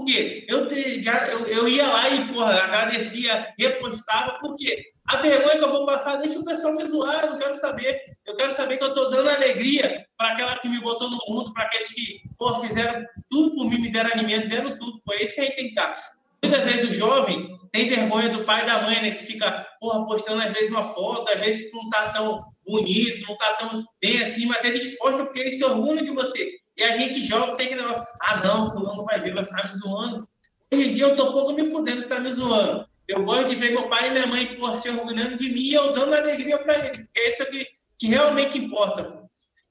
porque 0.00 0.46
eu, 0.48 0.66
já, 1.02 1.28
eu, 1.28 1.46
eu 1.46 1.68
ia 1.68 1.86
lá 1.86 2.08
e, 2.08 2.26
porra, 2.32 2.54
agradecia, 2.54 3.52
repostava, 3.58 4.38
porque 4.40 4.82
a 5.06 5.16
vergonha 5.16 5.58
que 5.58 5.64
eu 5.64 5.70
vou 5.70 5.84
passar, 5.84 6.16
deixa 6.16 6.38
o 6.38 6.44
pessoal 6.44 6.74
me 6.74 6.86
zoar, 6.86 7.22
eu 7.26 7.36
quero 7.36 7.54
saber. 7.54 8.00
Eu 8.26 8.34
quero 8.34 8.54
saber 8.54 8.78
que 8.78 8.84
eu 8.84 8.88
estou 8.88 9.10
dando 9.10 9.28
alegria 9.28 10.06
para 10.16 10.32
aquela 10.32 10.58
que 10.58 10.68
me 10.68 10.80
botou 10.80 11.10
no 11.10 11.18
mundo, 11.28 11.52
para 11.52 11.64
aqueles 11.64 11.92
que 11.92 12.20
pô, 12.38 12.54
fizeram 12.54 13.04
tudo 13.28 13.54
por 13.56 13.66
mim, 13.68 13.78
me 13.78 13.90
deram 13.90 14.10
alimento, 14.10 14.48
deram 14.48 14.78
tudo. 14.78 15.02
Pô, 15.04 15.12
é 15.12 15.22
isso 15.22 15.34
que 15.34 15.40
a 15.42 15.44
gente 15.44 15.56
tem 15.56 15.64
que 15.66 15.70
estar. 15.70 16.00
Muitas 16.42 16.64
vezes 16.64 16.90
o 16.90 17.00
jovem 17.00 17.58
tem 17.70 17.88
vergonha 17.88 18.30
do 18.30 18.44
pai 18.44 18.62
e 18.62 18.66
da 18.66 18.82
mãe, 18.82 19.02
né? 19.02 19.10
Que 19.10 19.24
fica, 19.24 19.66
porra, 19.80 20.06
postando 20.06 20.42
às 20.42 20.52
vezes 20.52 20.70
uma 20.70 20.94
foto, 20.94 21.30
às 21.30 21.40
vezes 21.40 21.70
não 21.72 21.82
está 21.82 22.08
tão 22.10 22.42
bonito, 22.66 23.26
não 23.26 23.34
está 23.34 23.54
tão 23.54 23.84
bem 24.00 24.22
assim, 24.22 24.46
mas 24.46 24.64
eles 24.64 24.96
postam 24.96 25.26
porque 25.26 25.40
eles 25.40 25.58
se 25.58 25.64
orgulham 25.64 26.04
de 26.04 26.10
você. 26.10 26.59
E 26.76 26.82
a 26.82 26.96
gente 26.96 27.20
jovem 27.20 27.56
tem 27.56 27.68
que 27.68 27.74
negócio, 27.74 28.04
ah, 28.22 28.36
não, 28.44 28.70
fulano 28.70 29.04
vai 29.04 29.20
ver, 29.20 29.34
vai 29.34 29.44
ficar 29.44 29.66
me 29.66 29.74
zoando. 29.74 30.28
Hoje 30.72 30.90
em 30.90 30.94
dia 30.94 31.04
eu 31.04 31.16
tô 31.16 31.32
pouco 31.32 31.52
me 31.52 31.68
fudendo, 31.68 32.00
está 32.00 32.20
me 32.20 32.32
zoando. 32.32 32.88
Eu 33.08 33.24
gosto 33.24 33.48
de 33.48 33.56
ver 33.56 33.72
meu 33.72 33.88
pai 33.88 34.08
e 34.08 34.10
minha 34.12 34.26
mãe 34.26 34.54
por 34.56 34.74
se 34.76 34.88
orgulhando 34.88 35.36
de 35.36 35.48
mim 35.48 35.62
e 35.62 35.74
eu 35.74 35.92
dando 35.92 36.14
alegria 36.14 36.58
para 36.58 36.86
eles. 36.86 37.06
É 37.16 37.28
isso 37.28 37.44
que, 37.50 37.66
que 37.98 38.06
realmente 38.06 38.56
importa. 38.56 39.20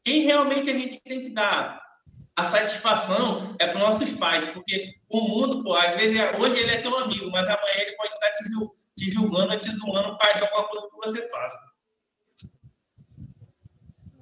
Quem 0.03 0.23
realmente 0.23 0.69
a 0.69 0.73
gente 0.73 1.01
tem 1.01 1.23
que 1.23 1.29
dar 1.29 1.81
a 2.35 2.43
satisfação 2.45 3.55
é 3.59 3.67
para 3.67 3.79
nossos 3.79 4.13
pais, 4.13 4.45
porque 4.49 4.93
o 5.09 5.21
mundo, 5.27 5.63
pô, 5.63 5.73
às 5.73 5.95
vezes, 5.95 6.17
hoje 6.39 6.59
ele 6.61 6.71
é 6.71 6.81
teu 6.81 6.97
amigo, 6.97 7.29
mas 7.31 7.43
amanhã 7.43 7.73
ele 7.77 7.95
pode 7.97 8.13
estar 8.13 8.31
te, 8.31 8.43
te 8.95 9.11
julgando, 9.11 9.57
te 9.59 9.71
zoando, 9.71 10.17
pai 10.17 10.37
de 10.37 10.45
alguma 10.45 10.67
coisa 10.67 10.89
que 10.89 10.95
você 10.95 11.29
faça. 11.29 11.79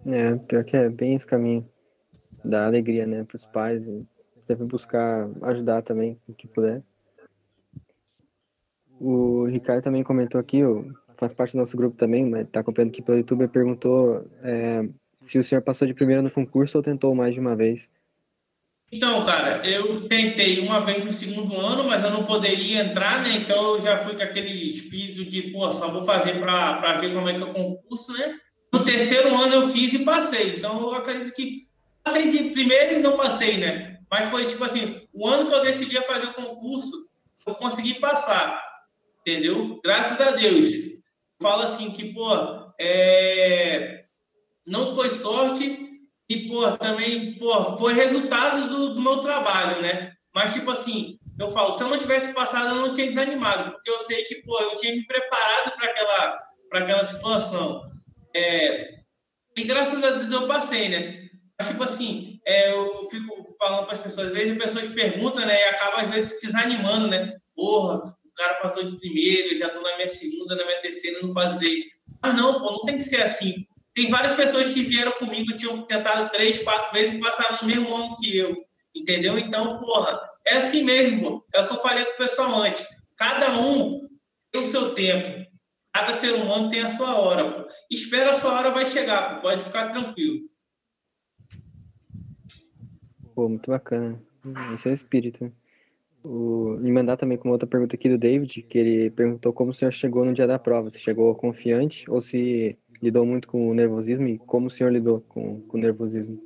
É, 0.07 0.35
pior 0.35 0.63
que 0.63 0.77
é 0.77 0.89
bem 0.89 1.15
esse 1.15 1.27
caminho. 1.27 1.61
Dar 2.43 2.65
alegria, 2.65 3.05
né, 3.05 3.23
para 3.23 3.35
os 3.35 3.45
pais 3.45 3.87
e 3.87 4.05
sempre 4.45 4.65
buscar 4.65 5.29
ajudar 5.41 5.81
também, 5.81 6.17
o 6.27 6.33
que 6.33 6.47
puder. 6.47 6.81
O 8.99 9.45
Ricardo 9.45 9.83
também 9.83 10.03
comentou 10.03 10.39
aqui, 10.39 10.61
faz 11.17 11.33
parte 11.33 11.51
do 11.51 11.59
nosso 11.59 11.77
grupo 11.77 11.97
também, 11.97 12.25
mas 12.25 12.45
está 12.45 12.61
acompanhando 12.61 12.91
aqui 12.91 13.01
pelo 13.01 13.17
YouTube, 13.17 13.47
perguntou 13.47 14.25
é, 14.41 14.87
se 15.21 15.37
o 15.37 15.43
senhor 15.43 15.61
passou 15.61 15.87
de 15.87 15.93
primeira 15.93 16.21
no 16.21 16.31
concurso 16.31 16.77
ou 16.77 16.83
tentou 16.83 17.13
mais 17.13 17.33
de 17.33 17.39
uma 17.39 17.55
vez. 17.55 17.89
Então, 18.89 19.23
cara, 19.25 19.67
eu 19.67 20.07
tentei 20.07 20.59
uma 20.59 20.79
vez 20.79 21.03
no 21.03 21.11
segundo 21.11 21.59
ano, 21.59 21.83
mas 21.83 22.03
eu 22.03 22.11
não 22.11 22.23
poderia 22.23 22.83
entrar, 22.83 23.21
né? 23.21 23.35
Então 23.35 23.75
eu 23.75 23.81
já 23.81 23.97
fui 23.97 24.15
com 24.15 24.23
aquele 24.23 24.69
espírito 24.69 25.29
de, 25.29 25.51
pô, 25.51 25.69
só 25.73 25.91
vou 25.91 26.05
fazer 26.05 26.39
para 26.39 26.93
ver 26.93 27.13
como 27.13 27.27
é 27.27 27.33
que 27.33 27.43
é 27.43 27.45
o 27.45 27.53
concurso, 27.53 28.13
né? 28.13 28.39
No 28.73 28.85
terceiro 28.85 29.35
ano 29.35 29.53
eu 29.55 29.67
fiz 29.67 29.93
e 29.93 30.05
passei. 30.05 30.55
Então 30.55 30.79
eu 30.79 30.95
acredito 30.95 31.33
que 31.33 31.66
passei 32.07 32.31
de 32.31 32.51
primeiro 32.51 32.95
e 32.95 33.01
não 33.01 33.17
passei, 33.17 33.57
né? 33.57 33.99
Mas 34.09 34.29
foi 34.29 34.45
tipo 34.45 34.63
assim, 34.63 35.07
o 35.13 35.27
ano 35.27 35.49
que 35.49 35.53
eu 35.53 35.61
decidi 35.61 35.99
fazer 36.01 36.27
o 36.27 36.33
concurso, 36.33 37.07
eu 37.45 37.55
consegui 37.55 37.95
passar, 37.95 38.63
entendeu? 39.21 39.79
Graças 39.83 40.19
a 40.19 40.31
Deus. 40.31 40.67
Falo 41.41 41.63
assim 41.63 41.91
que, 41.91 42.13
pô, 42.13 42.31
é... 42.79 44.05
não 44.65 44.95
foi 44.95 45.09
sorte, 45.09 45.85
e, 46.29 46.47
pô, 46.47 46.77
também, 46.77 47.37
pô, 47.37 47.77
foi 47.77 47.93
resultado 47.93 48.69
do, 48.69 48.95
do, 48.95 49.01
meu 49.01 49.19
trabalho, 49.19 49.81
né? 49.81 50.11
Mas, 50.33 50.53
tipo 50.53 50.71
assim, 50.71 51.17
eu 51.39 51.49
falo, 51.49 51.73
se 51.73 51.83
eu 51.83 51.89
não 51.89 51.97
tivesse 51.97 52.33
passado, 52.33 52.75
eu 52.75 52.87
não 52.87 52.93
tinha 52.93 53.07
desanimado, 53.07 53.71
porque 53.71 53.89
eu 53.89 53.99
sei 53.99 54.23
que, 54.25 54.41
pô, 54.43 54.59
eu 54.59 54.75
tinha 54.75 54.93
me 54.93 55.05
preparado 55.05 55.75
para 55.75 55.85
aquela, 55.85 56.39
aquela 56.73 57.05
situação. 57.05 57.81
É, 58.35 58.97
e 59.55 59.63
graças 59.63 60.03
a 60.03 60.11
Deus 60.11 60.31
eu 60.31 60.47
passei, 60.47 60.89
né? 60.89 61.26
Mas, 61.59 61.69
tipo 61.69 61.83
assim, 61.83 62.39
é, 62.45 62.71
eu 62.71 63.09
fico 63.09 63.35
falando 63.57 63.85
para 63.85 63.95
as 63.95 64.01
pessoas, 64.01 64.27
às 64.27 64.33
vezes 64.33 64.51
as 64.51 64.63
pessoas 64.63 64.89
perguntam, 64.89 65.45
né? 65.45 65.59
E 65.59 65.63
acaba, 65.69 66.01
às 66.01 66.09
vezes, 66.09 66.39
desanimando, 66.41 67.07
né? 67.07 67.35
Porra, 67.55 68.15
o 68.23 68.33
cara 68.35 68.55
passou 68.55 68.83
de 68.83 68.97
primeiro, 68.99 69.49
eu 69.49 69.57
já 69.57 69.67
estou 69.67 69.81
na 69.81 69.95
minha 69.95 70.07
segunda, 70.07 70.55
na 70.55 70.65
minha 70.65 70.81
terceira, 70.81 71.19
não 71.21 71.33
passei. 71.33 71.85
Ah, 72.21 72.31
não, 72.31 72.59
pô, 72.59 72.71
não 72.71 72.83
tem 72.83 72.97
que 72.97 73.03
ser 73.03 73.23
assim. 73.23 73.65
Tem 73.95 74.11
várias 74.11 74.35
pessoas 74.35 74.71
que 74.71 74.83
vieram 74.83 75.11
comigo, 75.13 75.57
tinham 75.57 75.81
tentado 75.81 76.29
três, 76.29 76.59
quatro 76.59 76.93
vezes 76.93 77.15
e 77.15 77.19
passaram 77.19 77.57
no 77.61 77.67
mesmo 77.67 77.95
ano 77.95 78.15
que 78.17 78.37
eu. 78.37 78.55
Entendeu? 78.95 79.39
Então, 79.39 79.79
porra, 79.79 80.19
é 80.45 80.57
assim 80.57 80.83
mesmo, 80.83 81.21
pô. 81.21 81.47
É 81.53 81.61
o 81.61 81.67
que 81.67 81.73
eu 81.73 81.81
falei 81.81 82.05
com 82.05 82.11
o 82.11 82.17
pessoal 82.17 82.61
antes. 82.61 82.85
Cada 83.15 83.57
um 83.59 84.07
tem 84.51 84.61
o 84.61 84.65
seu 84.65 84.93
tempo. 84.93 85.49
Cada 85.91 86.13
ser 86.13 86.33
humano 86.33 86.69
tem 86.69 86.81
a 86.81 86.95
sua 86.95 87.15
hora. 87.19 87.51
Pô. 87.51 87.69
Espera 87.89 88.31
a 88.31 88.35
sua 88.35 88.53
hora 88.53 88.69
vai 88.69 88.85
chegar, 88.85 89.37
pô. 89.37 89.41
pode 89.41 89.63
ficar 89.63 89.89
tranquilo. 89.89 90.47
Pô, 93.37 93.47
muito 93.47 93.69
bacana. 93.69 94.19
Esse 94.73 94.87
é 94.87 94.91
o 94.91 94.93
espírito. 94.95 95.53
O... 96.23 96.79
E 96.83 96.91
mandar 96.91 97.17
também 97.17 97.37
com 97.37 97.51
outra 97.51 97.67
pergunta 97.67 97.95
aqui 97.95 98.09
do 98.09 98.17
David, 98.17 98.63
que 98.63 98.75
ele 98.79 99.11
perguntou 99.11 99.53
como 99.53 99.69
o 99.69 99.73
senhor 99.75 99.91
chegou 99.91 100.25
no 100.25 100.33
dia 100.33 100.47
da 100.47 100.57
prova. 100.57 100.89
Se 100.89 100.99
chegou 100.99 101.35
confiante 101.35 102.09
ou 102.09 102.19
se 102.19 102.75
lidou 102.99 103.27
muito 103.27 103.47
com 103.47 103.69
o 103.69 103.75
nervosismo 103.75 104.27
e 104.27 104.39
como 104.39 104.65
o 104.65 104.71
senhor 104.71 104.91
lidou 104.91 105.21
com, 105.29 105.61
com 105.61 105.77
o 105.77 105.79
nervosismo? 105.79 106.41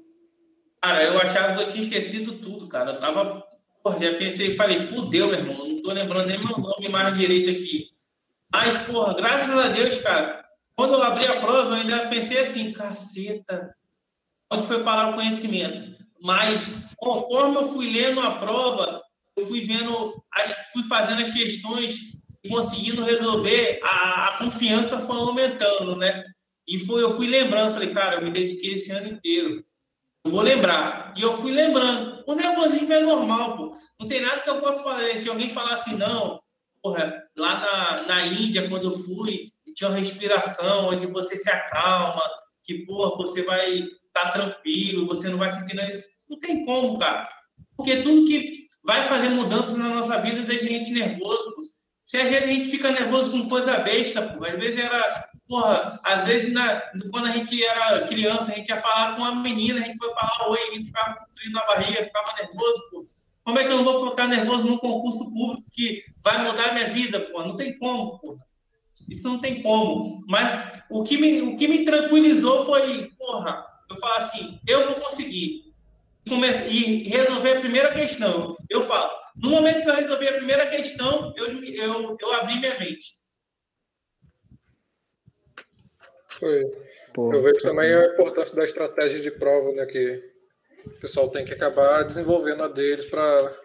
Cara, 0.82 1.02
eu 1.06 1.18
achava 1.18 1.56
que 1.56 1.64
eu 1.64 1.70
tinha 1.70 1.82
esquecido 1.82 2.34
tudo, 2.40 2.68
cara. 2.68 2.92
Eu 2.92 3.00
tava. 3.00 3.42
Porra, 3.82 3.98
já 3.98 4.18
pensei, 4.18 4.54
falei, 4.54 4.80
fudeu, 4.80 5.30
meu 5.30 5.40
irmão. 5.40 5.66
Não 5.66 5.82
tô 5.82 5.94
lembrando 5.94 6.28
nem 6.28 6.40
meu 6.40 6.58
nome 6.58 6.90
mais 6.90 7.18
direito 7.18 7.52
aqui. 7.52 7.88
Mas, 8.52 8.78
porra, 8.80 9.14
graças 9.14 9.58
a 9.58 9.70
Deus, 9.70 10.00
cara, 10.00 10.44
quando 10.76 10.96
eu 10.96 11.04
abri 11.04 11.26
a 11.26 11.40
prova, 11.40 11.70
eu 11.70 11.74
ainda 11.76 12.10
pensei 12.10 12.40
assim, 12.40 12.74
caceta, 12.74 13.74
onde 14.52 14.68
foi 14.68 14.84
parar 14.84 15.12
o 15.12 15.14
conhecimento? 15.14 16.01
Mas, 16.22 16.94
conforme 16.98 17.58
eu 17.58 17.64
fui 17.64 17.92
lendo 17.92 18.20
a 18.22 18.38
prova, 18.38 19.02
eu 19.38 19.46
fui 19.46 19.62
vendo, 19.62 20.24
fui 20.72 20.84
fazendo 20.84 21.22
as 21.22 21.34
questões 21.34 22.12
e 22.44 22.50
conseguindo 22.50 23.04
resolver, 23.04 23.80
a, 23.84 24.28
a 24.28 24.38
confiança 24.38 25.00
foi 25.00 25.16
aumentando, 25.16 25.96
né? 25.96 26.24
E 26.68 26.80
foi, 26.80 27.02
eu 27.02 27.16
fui 27.16 27.28
lembrando, 27.28 27.74
falei, 27.74 27.94
cara, 27.94 28.16
eu 28.16 28.22
me 28.24 28.32
dediquei 28.32 28.74
esse 28.74 28.92
ano 28.92 29.08
inteiro. 29.08 29.64
Eu 30.24 30.32
vou 30.32 30.42
lembrar. 30.42 31.14
E 31.18 31.22
eu 31.22 31.34
fui 31.34 31.52
lembrando. 31.52 32.24
O 32.28 32.36
nervosismo 32.36 32.94
é 32.94 33.00
normal, 33.02 33.58
pô. 33.58 33.78
Não 34.00 34.08
tem 34.08 34.22
nada 34.22 34.42
que 34.42 34.50
eu 34.50 34.62
possa 34.62 34.84
fazer. 34.84 35.20
Se 35.20 35.30
alguém 35.30 35.50
falar 35.50 35.74
assim, 35.74 35.96
não, 35.98 36.40
porra, 36.82 37.24
lá 37.36 37.60
na, 37.60 38.02
na 38.04 38.28
Índia, 38.28 38.70
quando 38.70 38.92
eu 38.92 38.98
fui, 38.98 39.52
tinha 39.76 39.90
uma 39.90 39.98
respiração 39.98 40.88
onde 40.88 41.08
você 41.08 41.36
se 41.36 41.50
acalma, 41.50 42.22
que, 42.64 42.86
porra, 42.86 43.18
você 43.18 43.42
vai 43.44 43.72
estar 43.72 43.92
tá 44.14 44.32
tranquilo, 44.32 45.08
você 45.08 45.30
não 45.30 45.38
vai 45.38 45.50
sentir 45.50 45.76
nada. 45.76 45.92
Não 46.32 46.40
tem 46.40 46.66
como, 46.66 46.98
cara. 46.98 47.30
Porque 47.78 47.98
tudo 47.98 48.26
que 48.26 48.68
vai 48.84 49.08
fazer 49.08 49.30
mudança 49.30 49.78
na 49.78 49.90
nossa 49.90 50.20
vida 50.20 50.44
deixa 50.44 50.66
a 50.66 50.70
gente 50.70 50.92
nervoso. 50.92 51.54
Se 52.06 52.18
a 52.18 52.40
gente 52.40 52.72
fica 52.72 52.92
nervoso 52.92 53.32
com 53.32 53.48
coisa 53.48 53.78
besta, 53.80 54.22
pô. 54.34 54.46
Às 54.46 54.54
vezes 54.54 54.80
era 54.80 55.30
Porra, 55.52 56.00
às 56.06 56.26
vezes, 56.26 56.54
na, 56.54 56.82
quando 57.12 57.26
a 57.26 57.32
gente 57.32 57.62
era 57.62 58.08
criança, 58.08 58.54
a 58.54 58.56
gente 58.56 58.70
ia 58.70 58.80
falar 58.80 59.18
com 59.18 59.24
uma 59.24 59.36
menina, 59.36 59.82
a 59.82 59.84
gente 59.84 59.98
foi 59.98 60.14
falar 60.14 60.50
oi, 60.50 60.58
a 60.58 60.74
gente 60.76 60.88
ficava 60.88 61.14
com 61.16 61.34
frio 61.34 61.52
na 61.52 61.66
barriga, 61.66 62.04
ficava 62.06 62.34
nervoso, 62.40 62.90
pô. 62.90 63.06
Como 63.44 63.60
é 63.60 63.66
que 63.66 63.70
eu 63.70 63.76
não 63.76 63.84
vou 63.84 64.10
ficar 64.10 64.30
nervoso 64.30 64.66
num 64.66 64.78
concurso 64.78 65.26
público 65.26 65.70
que 65.74 66.06
vai 66.24 66.42
mudar 66.42 66.70
a 66.70 66.72
minha 66.72 66.88
vida, 66.88 67.20
pô? 67.20 67.44
Não 67.44 67.58
tem 67.58 67.78
como, 67.78 68.18
pô. 68.20 68.38
Isso 69.10 69.28
não 69.28 69.40
tem 69.40 69.62
como. 69.62 70.22
Mas 70.30 70.82
o 70.90 71.04
que 71.04 71.18
me, 71.18 71.42
o 71.42 71.58
que 71.58 71.68
me 71.68 71.84
tranquilizou 71.84 72.64
foi, 72.64 73.12
porra, 73.18 73.66
eu 73.90 73.98
falo 73.98 74.14
assim, 74.14 74.58
eu 74.66 74.88
vou 74.88 75.02
conseguir. 75.02 75.71
E 76.26 77.10
resolver 77.10 77.58
a 77.58 77.60
primeira 77.60 77.94
questão. 77.94 78.56
Eu 78.70 78.82
falo, 78.84 79.12
no 79.36 79.50
momento 79.50 79.84
que 79.84 79.90
eu 79.90 79.96
resolvi 79.96 80.28
a 80.28 80.34
primeira 80.34 80.68
questão, 80.68 81.34
eu, 81.36 81.48
eu, 81.48 82.18
eu 82.20 82.34
abri 82.34 82.60
minha 82.60 82.78
mente. 82.80 83.22
Foi. 86.40 86.64
Pô, 87.14 87.34
eu 87.34 87.42
vejo 87.42 87.60
também 87.60 87.94
a 87.94 88.06
importância 88.06 88.56
da 88.56 88.64
estratégia 88.64 89.20
de 89.20 89.32
prova, 89.32 89.72
né, 89.74 89.86
que 89.86 90.24
o 90.86 91.00
pessoal 91.00 91.30
tem 91.30 91.46
que 91.46 91.54
acabar 91.54 92.04
desenvolvendo 92.04 92.64
a 92.64 92.68
deles 92.68 93.06
para 93.06 93.60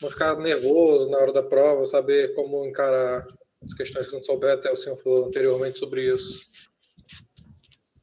não 0.00 0.10
ficar 0.10 0.36
nervoso 0.36 1.08
na 1.10 1.18
hora 1.18 1.32
da 1.32 1.42
prova, 1.42 1.84
saber 1.84 2.34
como 2.34 2.66
encarar 2.66 3.26
as 3.62 3.74
questões 3.74 4.06
que 4.06 4.12
não 4.12 4.22
souber, 4.22 4.52
até 4.52 4.70
o 4.70 4.76
senhor 4.76 4.96
falou 4.96 5.26
anteriormente 5.26 5.78
sobre 5.78 6.12
isso. 6.14 6.46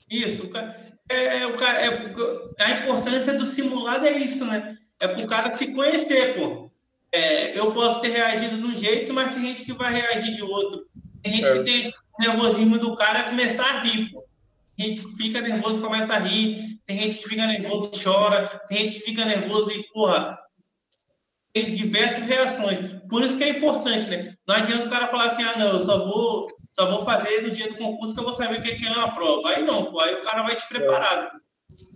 Isso, 0.09 0.49
é, 1.09 1.15
é, 1.15 1.43
é, 1.43 2.63
a 2.63 2.71
importância 2.71 3.37
do 3.37 3.45
simulado 3.45 4.05
é 4.05 4.11
isso, 4.17 4.45
né? 4.45 4.77
É 4.99 5.07
para 5.07 5.23
o 5.23 5.27
cara 5.27 5.51
se 5.51 5.73
conhecer, 5.73 6.35
pô. 6.35 6.71
É, 7.11 7.57
eu 7.57 7.71
posso 7.73 8.01
ter 8.01 8.09
reagido 8.09 8.57
de 8.57 8.63
um 8.63 8.77
jeito, 8.77 9.13
mas 9.13 9.35
tem 9.35 9.45
gente 9.45 9.65
que 9.65 9.73
vai 9.73 9.93
reagir 9.93 10.35
de 10.35 10.41
outro. 10.41 10.87
Tem 11.21 11.33
gente 11.33 11.45
é. 11.45 11.53
que 11.53 11.63
tem 11.63 11.93
nervosismo 12.19 12.77
do 12.77 12.95
cara 12.95 13.23
começar 13.25 13.65
a 13.65 13.79
rir, 13.81 14.11
pô. 14.11 14.23
Tem 14.75 14.89
gente 14.89 15.05
que 15.05 15.15
fica 15.15 15.41
nervoso 15.41 15.79
e 15.79 15.81
começa 15.81 16.15
a 16.15 16.19
rir, 16.19 16.79
tem 16.85 16.99
gente 16.99 17.19
que 17.19 17.29
fica 17.29 17.45
nervoso 17.45 17.91
e 17.93 18.03
chora, 18.03 18.47
tem 18.67 18.79
gente 18.79 18.99
que 18.99 19.05
fica 19.05 19.23
nervoso 19.23 19.71
e, 19.71 19.83
porra, 19.93 20.39
tem 21.53 21.75
diversas 21.75 22.25
reações. 22.25 22.79
Por 23.07 23.23
isso 23.23 23.37
que 23.37 23.43
é 23.43 23.49
importante, 23.49 24.07
né? 24.09 24.33
Não 24.47 24.55
adianta 24.55 24.87
o 24.87 24.89
cara 24.89 25.07
falar 25.07 25.25
assim, 25.25 25.43
ah, 25.43 25.57
não, 25.57 25.67
eu 25.67 25.79
só 25.79 26.03
vou, 26.03 26.47
só 26.73 26.89
vou 26.89 27.05
fazer 27.05 27.41
no 27.41 27.51
dia 27.51 27.69
do 27.69 27.77
concurso 27.77 28.15
que 28.15 28.19
eu 28.19 28.25
vou 28.25 28.33
saber 28.33 28.59
o 28.59 28.63
que 28.63 28.85
é 28.85 28.91
uma 28.91 29.13
prova. 29.13 29.49
Aí 29.49 29.63
não, 29.63 29.91
pô, 29.91 29.99
aí 29.99 30.15
o 30.15 30.21
cara 30.21 30.41
vai 30.41 30.55
te 30.55 30.67
preparado. 30.67 31.39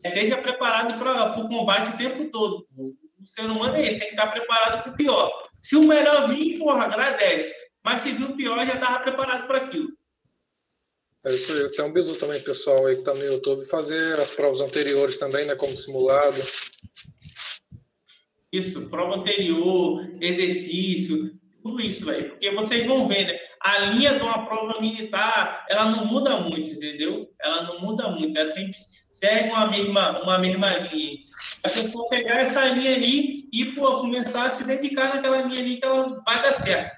É. 0.04 0.10
Esteja 0.10 0.38
preparado 0.38 0.98
para 1.00 1.40
o 1.40 1.50
combate 1.50 1.90
o 1.90 1.98
tempo 1.98 2.30
todo. 2.30 2.68
O 2.78 2.96
ser 3.26 3.46
humano 3.46 3.76
é 3.76 3.82
esse, 3.82 4.00
tem 4.00 4.08
que 4.10 4.14
estar 4.14 4.28
preparado 4.28 4.84
para 4.84 4.92
o 4.92 4.96
pior. 4.96 5.50
Se 5.62 5.76
o 5.76 5.84
melhor 5.84 6.30
vir, 6.30 6.60
porra, 6.60 6.86
agradece. 6.86 7.54
Mas 7.84 8.02
se 8.02 8.12
viu 8.12 8.30
o 8.30 8.36
pior, 8.36 8.66
já 8.66 8.76
estava 8.76 9.00
preparado 9.00 9.48
para 9.48 9.58
aquilo. 9.60 9.90
É 11.26 11.34
isso 11.34 11.52
aí. 11.52 11.72
Tem 11.72 11.84
um 11.84 11.92
bisu 11.92 12.16
também, 12.16 12.42
pessoal, 12.42 12.86
aí 12.86 12.94
que 12.94 13.02
está 13.02 13.14
no 13.14 13.24
YouTube, 13.24 13.66
fazer 13.66 14.20
as 14.20 14.30
provas 14.30 14.62
anteriores 14.62 15.18
também, 15.18 15.46
né? 15.46 15.56
Como 15.56 15.76
simulado. 15.76 16.40
Isso, 18.52 18.90
prova 18.90 19.16
anterior, 19.16 20.08
exercício, 20.22 21.38
tudo 21.68 21.82
isso, 21.82 22.06
velho. 22.06 22.30
Porque 22.32 22.52
vocês 22.52 22.86
vão 22.86 23.08
ver, 23.08 23.28
né? 23.28 23.40
A 23.62 23.80
linha 23.80 24.16
de 24.16 24.22
uma 24.22 24.46
prova 24.46 24.80
militar, 24.80 25.66
ela 25.70 25.86
não 25.92 26.06
muda 26.06 26.38
muito, 26.38 26.72
entendeu? 26.72 27.28
Ela 27.42 27.64
não 27.64 27.82
muda 27.82 28.10
muito, 28.10 28.38
ela 28.38 28.52
sempre 28.52 28.74
segue 29.12 29.50
uma 29.50 29.68
mesma, 29.68 30.22
uma 30.24 30.38
mesma 30.40 30.70
linha. 30.78 31.18
A 31.64 31.70
pessoa 31.70 32.08
pegar 32.10 32.40
essa 32.40 32.64
linha 32.66 32.96
ali 32.96 33.50
e 33.52 33.66
pô, 33.74 34.00
começar 34.00 34.46
a 34.46 34.50
se 34.50 34.64
dedicar 34.64 35.16
naquela 35.16 35.42
linha 35.42 35.60
ali 35.60 35.78
que 35.78 35.86
ela 35.86 36.22
vai 36.26 36.42
dar 36.42 36.54
certo. 36.54 36.96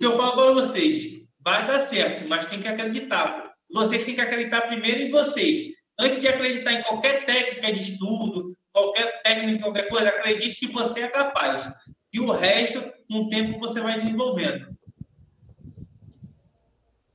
Eu 0.00 0.16
falo 0.16 0.32
para 0.32 0.52
vocês, 0.52 1.26
vai 1.40 1.66
dar 1.66 1.80
certo, 1.80 2.28
mas 2.28 2.46
tem 2.46 2.60
que 2.60 2.68
acreditar. 2.68 3.52
Vocês 3.72 4.04
têm 4.04 4.14
que 4.14 4.20
acreditar 4.20 4.62
primeiro 4.62 5.02
em 5.02 5.10
vocês. 5.10 5.74
Antes 5.98 6.20
de 6.20 6.28
acreditar 6.28 6.72
em 6.74 6.82
qualquer 6.82 7.24
técnica 7.24 7.72
de 7.72 7.80
estudo, 7.80 8.54
qualquer 8.70 9.22
técnica, 9.22 9.62
qualquer 9.62 9.88
coisa, 9.88 10.08
acredite 10.10 10.58
que 10.58 10.72
você 10.72 11.00
é 11.00 11.08
capaz. 11.08 11.72
E 12.16 12.20
o 12.20 12.32
resto, 12.32 12.82
com 13.10 13.24
o 13.24 13.28
tempo, 13.28 13.58
você 13.58 13.78
vai 13.78 13.98
desenvolvendo. 13.98 14.74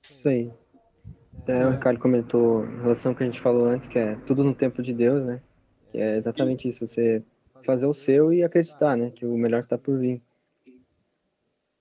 Isso 0.04 0.30
aí. 0.30 0.52
É, 1.48 1.66
o 1.66 1.72
Ricardo 1.72 2.00
comentou 2.00 2.64
em 2.66 2.82
relação 2.82 3.12
ao 3.12 3.16
que 3.16 3.24
a 3.24 3.26
gente 3.26 3.40
falou 3.40 3.66
antes, 3.66 3.88
que 3.88 3.98
é 3.98 4.16
tudo 4.28 4.44
no 4.44 4.54
tempo 4.54 4.84
de 4.84 4.94
Deus, 4.94 5.26
né? 5.26 5.42
Que 5.92 5.98
é 5.98 6.18
exatamente 6.18 6.68
isso, 6.68 6.86
você 6.86 7.24
fazer 7.64 7.88
o 7.88 7.96
seu 7.96 8.32
e 8.32 8.44
acreditar, 8.44 8.96
né? 8.96 9.10
Que 9.10 9.26
o 9.26 9.36
melhor 9.36 9.62
está 9.62 9.76
por 9.76 9.98
vir. 9.98 10.22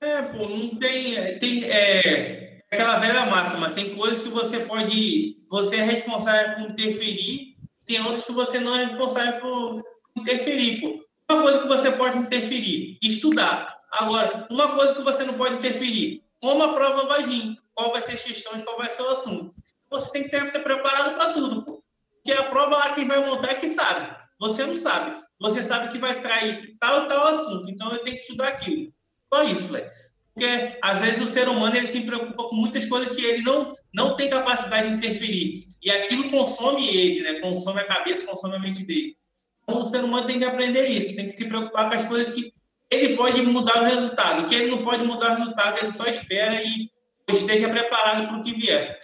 É, 0.00 0.22
pô, 0.22 0.48
não 0.48 0.76
tem. 0.76 1.18
é, 1.18 1.38
tem 1.38 1.64
é, 1.64 2.62
aquela 2.70 2.98
velha 3.00 3.26
máxima, 3.26 3.70
tem 3.72 3.94
coisas 3.94 4.22
que 4.22 4.30
você 4.30 4.60
pode. 4.60 5.36
Você 5.50 5.76
é 5.76 5.82
responsável 5.82 6.56
por 6.56 6.70
interferir, 6.70 7.54
tem 7.84 8.00
outras 8.00 8.24
que 8.24 8.32
você 8.32 8.58
não 8.60 8.74
é 8.74 8.86
responsável 8.86 9.42
por 9.42 9.82
interferir, 10.16 10.80
pô. 10.80 11.09
Uma 11.30 11.42
coisa 11.42 11.62
que 11.62 11.68
você 11.68 11.92
pode 11.92 12.18
interferir, 12.18 12.98
estudar. 13.00 13.76
Agora, 13.92 14.48
uma 14.50 14.74
coisa 14.74 14.96
que 14.96 15.02
você 15.02 15.22
não 15.22 15.34
pode 15.34 15.54
interferir, 15.54 16.24
como 16.40 16.60
a 16.64 16.74
prova 16.74 17.06
vai 17.06 17.22
vir, 17.22 17.56
qual 17.72 17.92
vai 17.92 18.02
ser 18.02 18.14
as 18.14 18.22
questões, 18.22 18.64
qual 18.64 18.76
vai 18.76 18.90
ser 18.90 19.02
o 19.02 19.10
assunto. 19.10 19.54
Você 19.90 20.10
tem 20.10 20.24
que 20.24 20.30
ter, 20.30 20.50
ter 20.50 20.58
preparado 20.58 21.14
para 21.14 21.32
tudo. 21.32 21.84
Porque 22.14 22.32
a 22.32 22.50
prova 22.50 22.78
lá 22.78 22.94
quem 22.94 23.06
vai 23.06 23.24
montar 23.24 23.52
é 23.52 23.54
que 23.54 23.68
sabe. 23.68 24.12
Você 24.40 24.66
não 24.66 24.76
sabe. 24.76 25.22
Você 25.40 25.62
sabe 25.62 25.92
que 25.92 26.00
vai 26.00 26.20
trair 26.20 26.76
tal 26.80 27.06
tal 27.06 27.28
assunto. 27.28 27.70
Então 27.70 27.92
eu 27.92 28.02
tenho 28.02 28.16
que 28.16 28.22
estudar 28.22 28.48
aquilo. 28.48 28.92
Só 29.32 29.44
isso, 29.44 29.70
velho. 29.70 29.88
Porque 30.34 30.78
às 30.82 30.98
vezes 30.98 31.20
o 31.20 31.32
ser 31.32 31.48
humano 31.48 31.76
ele 31.76 31.86
se 31.86 32.00
preocupa 32.00 32.48
com 32.48 32.56
muitas 32.56 32.86
coisas 32.86 33.14
que 33.14 33.24
ele 33.24 33.42
não, 33.42 33.72
não 33.94 34.16
tem 34.16 34.28
capacidade 34.28 34.88
de 34.88 34.94
interferir. 34.96 35.60
E 35.80 35.92
aquilo 35.92 36.28
consome 36.28 36.88
ele, 36.88 37.22
né? 37.22 37.38
Consome 37.38 37.78
a 37.82 37.86
cabeça, 37.86 38.26
consome 38.26 38.56
a 38.56 38.58
mente 38.58 38.84
dele. 38.84 39.16
Então 39.62 39.80
o 39.80 39.84
ser 39.84 40.02
humano 40.04 40.26
tem 40.26 40.38
que 40.38 40.44
aprender 40.44 40.86
isso, 40.86 41.16
tem 41.16 41.26
que 41.26 41.32
se 41.32 41.48
preocupar 41.48 41.88
com 41.88 41.96
as 41.96 42.06
coisas 42.06 42.34
que 42.34 42.52
ele 42.90 43.16
pode 43.16 43.40
mudar 43.42 43.82
o 43.82 43.84
resultado. 43.84 44.42
O 44.42 44.48
que 44.48 44.54
ele 44.54 44.70
não 44.70 44.82
pode 44.82 45.04
mudar 45.04 45.32
o 45.32 45.36
resultado, 45.36 45.78
ele 45.78 45.90
só 45.90 46.06
espera 46.06 46.60
e 46.62 46.88
esteja 47.28 47.68
preparado 47.68 48.28
para 48.28 48.38
o 48.38 48.42
que 48.42 48.52
vier. 48.54 48.98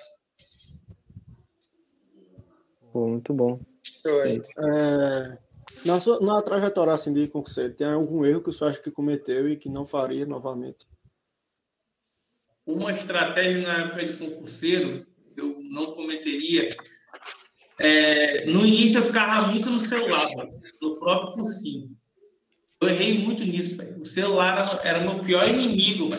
Pô, 2.93 3.09
muito 3.09 3.33
bom. 3.33 3.61
É, 4.07 5.39
na, 5.85 6.01
sua, 6.01 6.21
na 6.21 6.41
trajetória 6.43 6.93
assim, 6.93 7.13
de 7.13 7.29
concurseiro, 7.29 7.75
tem 7.75 7.87
algum 7.87 8.25
erro 8.25 8.43
que 8.43 8.51
o 8.51 8.53
senhor 8.53 8.71
acha 8.71 8.81
que 8.81 8.91
cometeu 8.91 9.49
e 9.49 9.57
que 9.57 9.69
não 9.69 9.85
faria 9.85 10.27
novamente? 10.27 10.87
Uma 12.65 12.91
estratégia 12.91 13.63
na 13.63 13.85
época 13.85 14.05
de 14.05 14.17
concurseiro, 14.17 15.07
eu 15.37 15.61
não 15.71 15.93
cometeria. 15.93 16.71
É, 17.79 18.47
no 18.47 18.65
início 18.65 18.99
eu 18.99 19.05
ficava 19.05 19.49
muito 19.49 19.69
no 19.69 19.79
celular, 19.79 20.29
no 20.81 20.99
próprio 20.99 21.35
cursinho. 21.35 21.97
Eu 22.81 22.89
errei 22.89 23.19
muito 23.19 23.45
nisso. 23.45 23.77
O 24.01 24.07
celular 24.07 24.81
era, 24.83 25.01
meu 25.01 25.23
pior 25.23 25.49
inimigo. 25.49 26.11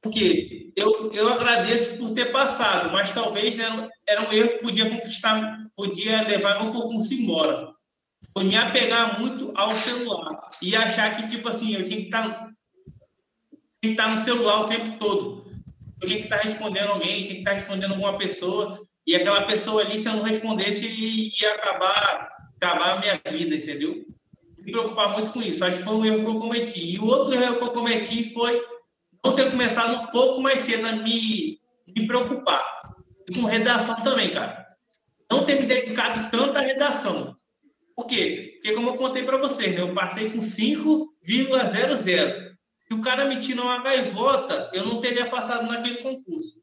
Porque 0.00 0.72
eu, 0.76 1.10
eu 1.12 1.28
agradeço 1.28 1.96
por 1.96 2.10
ter 2.10 2.32
passado, 2.32 2.90
mas 2.92 3.12
talvez 3.12 3.54
né, 3.54 3.88
era 4.06 4.28
um 4.28 4.32
erro 4.32 4.50
que 4.50 4.58
podia 4.58 4.90
conquistar, 4.90 5.58
podia 5.76 6.26
levar 6.26 6.62
meu 6.62 6.72
concurso 6.72 7.14
embora. 7.14 7.72
Foi 8.36 8.44
me 8.44 8.56
apegar 8.56 9.20
muito 9.20 9.52
ao 9.54 9.76
celular 9.76 10.36
e 10.60 10.74
achar 10.74 11.14
que, 11.16 11.28
tipo 11.28 11.48
assim, 11.48 11.74
eu 11.74 11.84
tinha 11.84 11.98
que 11.98 12.06
estar, 12.06 12.28
tinha 12.38 12.52
que 13.82 13.88
estar 13.88 14.08
no 14.08 14.18
celular 14.18 14.62
o 14.62 14.68
tempo 14.68 14.98
todo. 14.98 15.52
Eu 16.00 16.08
tinha 16.08 16.18
que 16.18 16.24
estar 16.24 16.38
respondendo 16.38 16.90
alguém, 16.90 17.24
tinha 17.24 17.34
que 17.34 17.40
estar 17.40 17.52
respondendo 17.52 17.92
alguma 17.92 18.18
pessoa, 18.18 18.80
e 19.06 19.16
aquela 19.16 19.42
pessoa 19.42 19.82
ali, 19.82 19.98
se 19.98 20.08
eu 20.08 20.14
não 20.14 20.22
respondesse, 20.22 20.86
ia 20.86 21.54
acabar, 21.54 22.30
acabar 22.60 22.96
a 22.96 23.00
minha 23.00 23.20
vida, 23.30 23.56
entendeu? 23.56 24.04
Me 24.58 24.70
preocupar 24.70 25.12
muito 25.12 25.32
com 25.32 25.42
isso. 25.42 25.64
Acho 25.64 25.78
que 25.78 25.84
foi 25.84 25.94
um 25.94 26.04
erro 26.04 26.20
que 26.20 26.26
eu 26.26 26.38
cometi. 26.38 26.94
E 26.94 26.98
o 26.98 27.06
outro 27.06 27.34
erro 27.34 27.56
que 27.56 27.64
eu 27.64 27.72
cometi 27.72 28.32
foi 28.32 28.64
não 29.24 29.34
ter 29.34 29.50
começado 29.50 30.02
um 30.02 30.06
pouco 30.06 30.40
mais 30.40 30.60
cedo 30.60 30.86
a 30.86 30.92
me, 30.92 31.60
me 31.88 32.06
preocupar. 32.06 32.64
E 33.28 33.34
com 33.34 33.46
redação 33.46 33.96
também, 33.96 34.30
cara. 34.30 34.68
Não 35.30 35.44
ter 35.44 35.60
me 35.60 35.66
dedicado 35.66 36.30
tanto 36.30 36.56
à 36.56 36.60
redação. 36.60 37.36
Por 37.96 38.06
quê? 38.06 38.52
Porque, 38.54 38.74
como 38.74 38.90
eu 38.90 38.94
contei 38.94 39.24
para 39.24 39.38
vocês, 39.38 39.74
né, 39.74 39.80
eu 39.80 39.92
passei 39.92 40.30
com 40.30 40.38
5,00. 40.38 41.96
Se 41.96 42.94
o 42.94 43.02
cara 43.02 43.24
me 43.24 43.40
tira 43.40 43.62
uma 43.62 43.82
gaivota, 43.82 44.70
eu 44.72 44.86
não 44.86 45.00
teria 45.00 45.28
passado 45.28 45.66
naquele 45.66 45.96
concurso. 45.96 46.62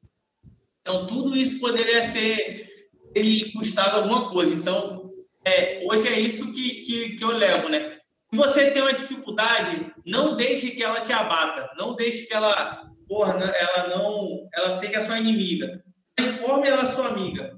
Então, 0.89 1.05
tudo 1.05 1.37
isso 1.37 1.59
poderia 1.59 2.03
ser 2.03 2.67
me 3.15 3.51
custado 3.51 3.97
alguma 3.97 4.31
coisa. 4.31 4.55
Então, 4.55 5.13
é, 5.45 5.83
hoje 5.85 6.07
é 6.07 6.19
isso 6.19 6.51
que, 6.51 6.81
que, 6.81 7.15
que 7.15 7.23
eu 7.23 7.29
levo, 7.29 7.69
né? 7.69 7.95
Se 8.31 8.35
você 8.35 8.71
tem 8.71 8.81
uma 8.81 8.93
dificuldade, 8.93 9.93
não 10.03 10.35
deixe 10.35 10.71
que 10.71 10.81
ela 10.81 10.99
te 11.01 11.13
abata. 11.13 11.69
Não 11.77 11.95
deixe 11.95 12.25
que 12.25 12.33
ela, 12.33 12.89
porra, 13.07 13.33
ela 13.35 13.87
não, 13.89 14.49
ela 14.51 14.79
seja 14.79 14.99
sua 15.01 15.19
inimiga. 15.19 15.79
Transforme 16.15 16.67
ela 16.67 16.87
sua 16.87 17.09
amiga. 17.09 17.55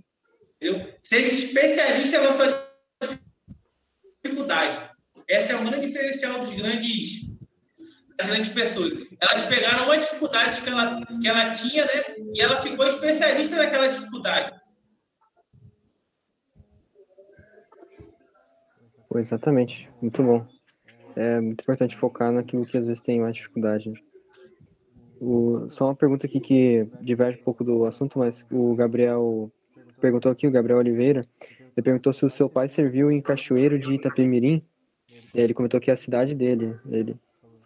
Entendeu? 0.62 0.94
Seja 1.02 1.34
especialista 1.34 2.22
na 2.22 2.34
sua 2.34 2.70
dificuldade. 4.22 4.78
Essa 5.26 5.54
é 5.54 5.56
o 5.56 5.64
grande 5.64 5.88
diferencial 5.88 6.38
dos 6.40 6.54
grandes, 6.54 7.31
das 8.18 8.28
grandes 8.28 8.50
pessoas. 8.50 8.94
Elas 9.20 9.46
pegaram 9.46 9.86
uma 9.86 9.98
dificuldade 9.98 10.62
que 10.62 10.70
ela, 10.70 11.06
que 11.22 11.28
ela 11.28 11.52
tinha, 11.52 11.86
né? 11.86 12.16
E 12.34 12.42
ela 12.42 12.58
ficou 12.58 12.88
especialista 12.88 13.56
naquela 13.56 13.88
dificuldade. 13.88 14.60
Exatamente. 19.16 19.90
Muito 20.02 20.24
bom. 20.24 20.46
É 21.16 21.42
muito 21.42 21.62
importante 21.62 21.98
focar 21.98 22.32
naquilo 22.32 22.66
que 22.66 22.78
às 22.78 22.88
vezes 22.88 23.02
tem 23.02 23.20
mais 23.20 23.36
dificuldade. 23.36 23.90
né? 23.90 24.00
O, 25.20 25.68
só 25.70 25.86
uma 25.86 25.96
pergunta 25.96 26.26
aqui 26.26 26.40
que 26.40 26.88
diverge 27.02 27.40
um 27.40 27.44
pouco 27.44 27.64
do 27.64 27.86
assunto, 27.86 28.18
mas 28.18 28.46
o 28.50 28.74
Gabriel 28.74 29.52
perguntou 30.00 30.32
aqui, 30.32 30.48
o 30.48 30.52
Gabriel 30.52 30.80
Oliveira, 30.80 31.28
ele 31.78 31.84
perguntou 31.84 32.12
se 32.12 32.26
o 32.26 32.30
seu 32.30 32.50
pai 32.50 32.68
serviu 32.68 33.12
em 33.12 33.22
Cachoeiro 33.22 33.78
de 33.78 33.94
Itapemirim. 33.94 34.66
Ele 35.34 35.54
comentou 35.54 35.80
que 35.80 35.92
é 35.92 35.94
a 35.94 35.98
cidade 35.98 36.34
dele. 36.34 36.78
Ele 36.90 37.16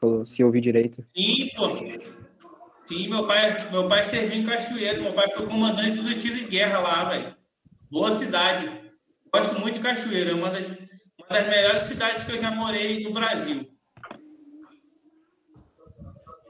falou, 0.05 0.25
se 0.25 0.43
ouvi 0.43 0.61
direito. 0.61 1.03
Sim, 1.15 1.49
pô. 1.55 1.75
Sim, 2.85 3.07
meu 3.09 3.25
pai, 3.25 3.71
meu 3.71 3.89
pai 3.89 4.03
serviu 4.03 4.39
em 4.39 4.45
Cachoeiro. 4.45 5.01
Meu 5.01 5.13
pai 5.13 5.27
foi 5.31 5.47
comandante 5.47 6.01
do 6.01 6.19
tiro 6.19 6.35
de 6.35 6.45
guerra 6.45 6.79
lá, 6.79 7.05
velho. 7.05 7.35
Boa 7.89 8.11
cidade. 8.11 8.69
Gosto 9.33 9.59
muito 9.59 9.75
de 9.75 9.79
Cachoeiro. 9.81 10.31
É 10.31 10.33
uma 10.33 10.51
das, 10.51 10.67
uma 10.67 11.29
das 11.29 11.47
melhores 11.47 11.83
cidades 11.83 12.23
que 12.23 12.33
eu 12.33 12.41
já 12.41 12.51
morei 12.51 13.03
no 13.03 13.11
Brasil. 13.11 13.67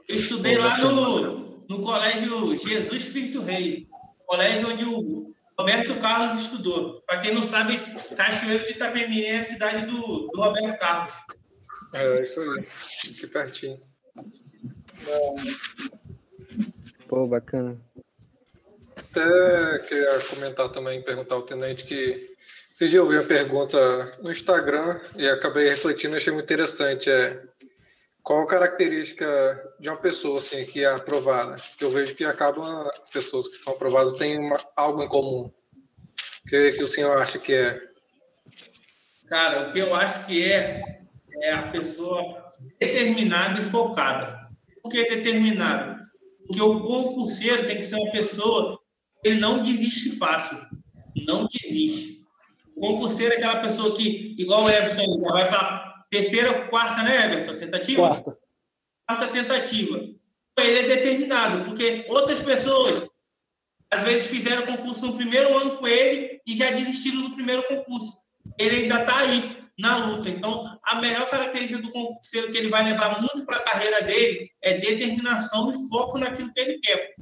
Eu 0.08 0.16
estudei 0.16 0.56
lá 0.58 0.76
no, 0.78 1.66
no 1.68 1.82
colégio 1.82 2.56
Jesus 2.56 3.06
Cristo 3.06 3.42
Rei. 3.42 3.88
Colégio 4.26 4.68
onde 4.68 4.84
o 4.84 5.34
Roberto 5.58 5.98
Carlos 6.00 6.38
estudou. 6.38 7.00
Para 7.06 7.20
quem 7.20 7.34
não 7.34 7.42
sabe, 7.42 7.78
Cachoeiro 8.14 8.62
de 8.64 8.72
Itapemirim 8.72 9.22
é 9.22 9.38
a 9.38 9.44
cidade 9.44 9.86
do, 9.86 10.28
do 10.32 10.40
Roberto 10.40 10.78
Carlos. 10.78 11.14
É 11.92 12.22
isso 12.22 12.40
aí, 12.40 12.66
aqui 13.10 13.26
pertinho. 13.26 13.80
Pô, 17.08 17.26
bacana. 17.26 17.80
Até 18.96 19.78
queria 19.80 20.18
comentar 20.28 20.68
também, 20.70 21.02
perguntar 21.02 21.36
ao 21.36 21.42
tenente 21.42 21.84
que 21.84 22.36
dia 22.84 22.98
eu 22.98 23.08
vi 23.08 23.16
uma 23.16 23.24
pergunta 23.24 23.78
no 24.20 24.30
Instagram 24.30 25.00
e 25.14 25.26
acabei 25.26 25.68
refletindo, 25.68 26.16
achei 26.16 26.32
muito 26.32 26.44
interessante. 26.44 27.08
É 27.08 27.42
qual 28.22 28.42
a 28.42 28.46
característica 28.46 29.72
de 29.78 29.88
uma 29.88 29.96
pessoa 29.96 30.38
assim 30.38 30.64
que 30.66 30.84
é 30.84 30.90
aprovada? 30.90 31.56
Que 31.78 31.84
eu 31.84 31.90
vejo 31.90 32.14
que 32.14 32.24
acabam 32.24 32.86
as 32.88 33.08
pessoas 33.08 33.46
que 33.48 33.54
são 33.54 33.72
aprovadas 33.72 34.14
têm 34.14 34.38
uma, 34.38 34.58
algo 34.74 35.02
em 35.02 35.08
comum. 35.08 35.44
O 35.44 36.48
que, 36.48 36.72
que 36.72 36.82
o 36.82 36.88
senhor 36.88 37.16
acha 37.16 37.38
que 37.38 37.54
é? 37.54 37.80
Cara, 39.28 39.68
o 39.68 39.72
que 39.72 39.78
eu 39.78 39.94
acho 39.94 40.26
que 40.26 40.52
é 40.52 41.02
é 41.42 41.52
a 41.52 41.70
pessoa 41.70 42.52
determinada 42.80 43.60
e 43.60 43.62
focada. 43.62 44.48
Por 44.82 44.90
que 44.90 45.04
determinada? 45.04 46.02
Porque 46.46 46.60
o 46.60 46.80
concurseiro 46.80 47.66
tem 47.66 47.76
que 47.76 47.84
ser 47.84 47.96
uma 47.96 48.12
pessoa 48.12 48.80
que 49.22 49.30
ele 49.30 49.40
não 49.40 49.62
desiste 49.62 50.16
fácil. 50.16 50.58
Não 51.26 51.46
desiste. 51.46 52.24
O 52.76 52.80
concurseiro 52.80 53.34
é 53.34 53.36
aquela 53.38 53.60
pessoa 53.60 53.96
que, 53.96 54.34
igual 54.38 54.64
o 54.64 54.70
Everton, 54.70 55.20
já 55.20 55.32
vai 55.32 55.48
para 55.48 56.04
terceira 56.10 56.50
ou 56.50 56.68
quarta, 56.68 57.02
né, 57.02 57.24
Everton? 57.26 57.58
Tentativa? 57.58 58.08
Quarta. 58.08 58.38
Quarta 59.08 59.28
tentativa. 59.28 59.98
Ele 60.58 60.78
é 60.78 60.82
determinado, 60.82 61.64
porque 61.64 62.06
outras 62.08 62.40
pessoas 62.40 63.08
às 63.90 64.02
vezes 64.02 64.26
fizeram 64.26 64.66
concurso 64.66 65.06
no 65.06 65.16
primeiro 65.16 65.56
ano 65.56 65.76
com 65.76 65.86
ele 65.86 66.40
e 66.46 66.56
já 66.56 66.70
desistiram 66.70 67.22
do 67.22 67.34
primeiro 67.34 67.62
concurso. 67.64 68.18
Ele 68.58 68.76
ainda 68.76 69.00
está 69.00 69.18
aí 69.18 69.56
na 69.78 70.06
luta. 70.06 70.28
Então, 70.28 70.78
a 70.82 70.96
melhor 70.96 71.28
característica 71.28 71.80
do 71.80 71.92
concurseiro 71.92 72.50
que 72.50 72.58
ele 72.58 72.68
vai 72.68 72.84
levar 72.84 73.20
muito 73.20 73.44
para 73.44 73.58
a 73.58 73.64
carreira 73.64 74.02
dele 74.02 74.50
é 74.62 74.78
determinação 74.78 75.70
e 75.70 75.88
foco 75.88 76.18
naquilo 76.18 76.52
que 76.52 76.60
ele 76.60 76.78
quer. 76.78 77.14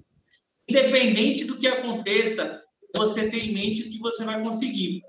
Independente 0.69 1.45
do 1.45 1.59
que 1.59 1.67
aconteça, 1.67 2.63
você 2.95 3.29
tem 3.29 3.51
em 3.51 3.55
mente 3.55 3.83
o 3.83 3.91
que 3.91 3.99
você 3.99 4.25
vai 4.25 4.41
conseguir. 4.43 5.03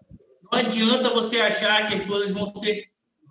Não 0.52 0.60
adianta 0.60 1.10
você 1.10 1.40
achar 1.40 1.88
que 1.88 1.96
as 1.96 2.04
coisas 2.06 2.32
vão 2.32 2.48
ser 2.48 2.86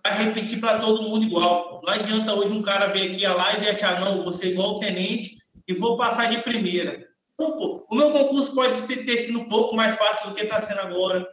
vai 0.05 0.23
repetir 0.23 0.61
para 0.61 0.79
todo 0.79 1.03
mundo 1.03 1.25
igual. 1.25 1.81
Não 1.83 1.93
adianta 1.93 2.35
hoje 2.35 2.53
um 2.53 2.61
cara 2.61 2.89
vir 2.89 3.11
aqui 3.11 3.25
a 3.25 3.35
live 3.35 3.65
e 3.65 3.71
achar, 3.71 3.99
não, 4.01 4.31
ser 4.31 4.53
igual 4.53 4.77
o 4.77 4.79
tenente 4.79 5.31
e 5.67 5.73
vou 5.73 5.97
passar 5.97 6.29
de 6.29 6.43
primeira. 6.43 7.03
Então, 7.33 7.57
pô, 7.57 7.87
o 7.91 7.97
meu 7.97 8.12
concurso 8.12 8.55
pode 8.55 8.81
ter 8.87 9.19
sido 9.19 9.41
um 9.41 9.49
pouco 9.49 9.75
mais 9.75 9.97
fácil 9.97 10.29
do 10.29 10.35
que 10.35 10.43
está 10.43 10.61
sendo 10.61 10.81
agora. 10.81 11.27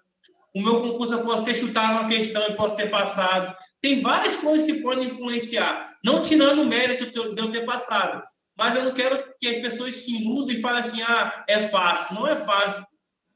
O 0.53 0.61
meu 0.61 0.81
concurso 0.81 1.13
eu 1.13 1.23
posso 1.23 1.43
ter 1.43 1.55
chutado 1.55 1.99
uma 1.99 2.09
questão 2.09 2.45
e 2.47 2.55
posso 2.55 2.75
ter 2.75 2.89
passado. 2.89 3.55
Tem 3.81 4.01
várias 4.01 4.35
coisas 4.35 4.65
que 4.65 4.81
podem 4.81 5.07
influenciar. 5.07 5.95
Não 6.03 6.21
tirando 6.21 6.61
o 6.61 6.65
mérito 6.65 7.09
de 7.09 7.41
eu 7.41 7.51
ter 7.51 7.65
passado. 7.65 8.21
Mas 8.57 8.75
eu 8.75 8.83
não 8.83 8.93
quero 8.93 9.23
que 9.39 9.47
as 9.47 9.61
pessoas 9.61 9.95
se 9.95 10.11
iludam 10.11 10.53
e 10.53 10.61
falem 10.61 10.83
assim, 10.83 11.01
ah, 11.03 11.45
é 11.47 11.59
fácil. 11.59 12.15
Não 12.15 12.27
é 12.27 12.35
fácil. 12.35 12.85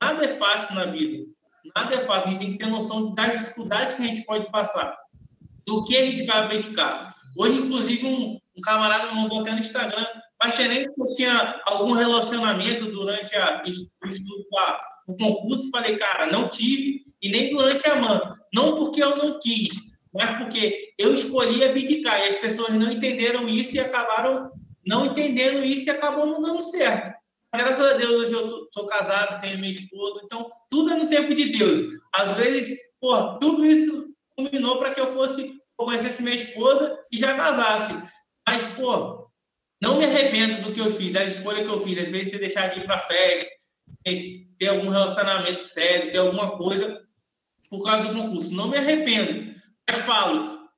Nada 0.01 0.26
é 0.26 0.36
fácil 0.36 0.76
na 0.76 0.86
vida. 0.86 1.26
Nada 1.76 1.95
é 1.95 1.99
fácil. 1.99 2.30
A 2.30 2.32
gente 2.32 2.41
tem 2.41 2.51
que 2.51 2.57
ter 2.57 2.68
noção 2.68 3.13
das 3.13 3.39
dificuldades 3.39 3.95
que 3.95 4.01
a 4.01 4.05
gente 4.05 4.26
pode 4.26 4.51
passar. 4.51 4.97
Do 5.66 5.86
que 5.86 5.95
a 5.97 6.05
gente 6.05 6.26
vai 6.26 6.43
abdicar. 6.43 7.16
Hoje, 7.38 7.59
inclusive, 7.59 8.05
um, 8.05 8.39
um 8.57 8.61
camarada 8.61 9.07
me 9.07 9.22
mandou 9.22 9.41
até 9.41 9.51
no 9.51 9.59
Instagram, 9.59 10.05
mas 10.41 10.53
se 10.55 11.01
eu 11.01 11.16
tinha 11.16 11.61
algum 11.66 11.93
relacionamento 11.93 12.91
durante 12.91 13.36
a, 13.36 13.63
o 13.63 14.07
estudo, 14.07 14.45
a, 14.57 14.82
o 15.08 15.16
concurso. 15.16 15.70
Falei, 15.72 15.97
cara, 15.97 16.28
não 16.28 16.49
tive, 16.49 16.99
e 17.22 17.30
nem 17.30 17.51
durante 17.51 17.88
a 17.88 17.95
MAN. 17.95 18.34
Não 18.53 18.78
porque 18.78 19.01
eu 19.03 19.16
não 19.18 19.39
quis, 19.39 19.70
mas 20.14 20.38
porque 20.38 20.93
eu 20.97 21.14
escolhi 21.14 21.64
abdicar. 21.64 22.20
E 22.20 22.30
as 22.30 22.36
pessoas 22.36 22.74
não 22.74 22.91
entenderam 22.91 23.47
isso 23.47 23.76
e 23.76 23.80
acabaram 23.80 24.51
não 24.86 25.08
entendendo 25.08 25.64
isso 25.64 25.88
e 25.88 25.89
acabou 25.89 26.28
não 26.28 26.41
dando 26.41 26.62
certo. 26.62 27.14
Graças 27.53 27.86
a 27.86 27.93
Deus, 27.93 28.12
hoje 28.12 28.34
eu 28.34 28.68
sou 28.74 28.86
casado, 28.86 29.41
tenho 29.41 29.58
minha 29.58 29.72
esposa, 29.72 30.22
então 30.24 30.49
tudo 30.70 30.91
é 30.91 30.95
no 30.95 31.10
tempo 31.10 31.34
de 31.34 31.58
Deus. 31.58 31.93
Às 32.14 32.34
vezes, 32.34 32.78
pô, 32.99 33.39
tudo 33.39 33.66
isso 33.66 34.14
culminou 34.36 34.78
para 34.78 34.93
que 34.93 34.99
eu 34.99 35.12
fosse, 35.12 35.53
conhecesse 35.78 36.22
minha 36.22 36.36
esposa 36.36 36.99
e 37.12 37.18
já 37.18 37.36
casasse. 37.36 37.93
Mas, 38.47 38.66
pô, 38.68 39.30
não 39.82 39.97
me 39.97 40.06
arrependo 40.06 40.62
do 40.62 40.74
que 40.74 40.82
eu 40.82 40.91
fiz, 40.91 41.12
da 41.12 41.24
escolha 41.24 41.64
que 41.64 41.70
eu 41.70 41.80
fiz. 41.80 41.97
Às 41.97 42.10
vezes, 42.10 42.32
você 42.32 42.39
deixar 42.39 42.68
de 42.68 42.82
ir 42.82 42.86
para 42.86 42.99
festa, 42.99 43.49
ter 44.04 44.68
algum 44.68 44.90
relacionamento 44.90 45.64
sério, 45.64 46.12
ter 46.12 46.20
alguma 46.20 46.58
coisa 46.58 47.02
por 47.70 47.84
causa 47.84 48.10
do 48.10 48.16
concurso. 48.16 48.54
Não 48.54 48.70
me 48.70 48.78
arrependo. 48.78 49.54
Mas 49.88 50.00
falo, 50.00 50.70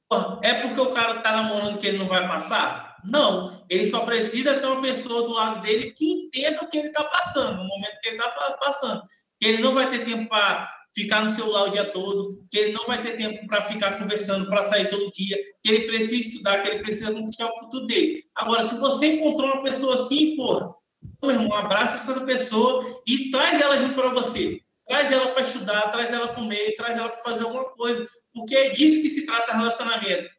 é 0.42 0.54
porque 0.54 0.82
o 0.82 0.92
cara 0.92 1.18
está 1.18 1.32
namorando 1.32 1.78
que 1.78 1.88
ele 1.88 1.98
não 1.98 2.08
vai 2.08 2.28
passar? 2.28 2.98
Não. 3.04 3.66
Ele 3.70 3.90
só 3.90 4.02
precisa 4.02 4.60
ter 4.60 4.66
uma 4.66 4.82
pessoa 4.82 5.24
do 5.24 5.34
lado 5.34 5.62
dele 5.62 5.92
que 5.92 6.06
entenda 6.06 6.64
o 6.64 6.70
que 6.70 6.78
ele 6.78 6.88
está 6.88 7.04
passando, 7.04 7.58
no 7.58 7.68
momento 7.68 8.00
que 8.02 8.10
ele 8.10 8.18
está 8.18 8.58
passando. 8.60 9.04
Que 9.40 9.48
ele 9.48 9.62
não 9.62 9.74
vai 9.74 9.90
ter 9.90 10.04
tempo 10.06 10.28
para 10.28 10.74
ficar 10.96 11.24
no 11.24 11.30
celular 11.30 11.66
o 11.66 11.70
dia 11.70 11.92
todo, 11.92 12.44
que 12.50 12.58
ele 12.58 12.72
não 12.72 12.88
vai 12.88 13.00
ter 13.02 13.16
tempo 13.18 13.46
para 13.46 13.62
ficar 13.62 14.00
conversando, 14.00 14.48
para 14.50 14.64
sair 14.64 14.90
todo 14.90 15.12
dia, 15.12 15.38
que 15.64 15.70
ele 15.72 15.86
precisa 15.86 16.16
estudar, 16.16 16.64
que 16.64 16.70
ele 16.70 16.84
precisa 16.84 17.14
conquistar 17.14 17.46
o 17.46 17.60
futuro 17.60 17.86
dele. 17.86 18.24
Agora, 18.34 18.64
se 18.64 18.80
você 18.80 19.14
encontrou 19.14 19.52
uma 19.52 19.64
pessoa 19.64 19.94
assim, 19.94 20.36
porra, 20.36 20.74
meu 21.22 21.32
irmão, 21.32 21.54
abraça 21.54 21.96
essa 21.96 22.26
pessoa 22.26 23.02
e 23.08 23.32
traz 23.32 23.60
ela 23.60 23.78
junto 23.78 23.96
para 23.96 24.14
você. 24.14 24.62
Traz 24.88 25.12
ela 25.12 25.32
para 25.32 25.44
estudar, 25.44 25.92
traz 25.92 26.14
ela 26.14 26.28
para 26.28 26.36
comer, 26.36 26.76
traz 26.76 26.98
ela 26.98 27.10
para 27.10 27.22
fazer 27.24 27.44
alguma 27.44 27.66
coisa. 27.66 28.08
Porque 28.34 28.56
é 28.56 28.70
disso 28.70 29.02
que 29.02 29.10
se 29.10 29.26
trata 29.26 29.58
relacionamento. 29.58 30.30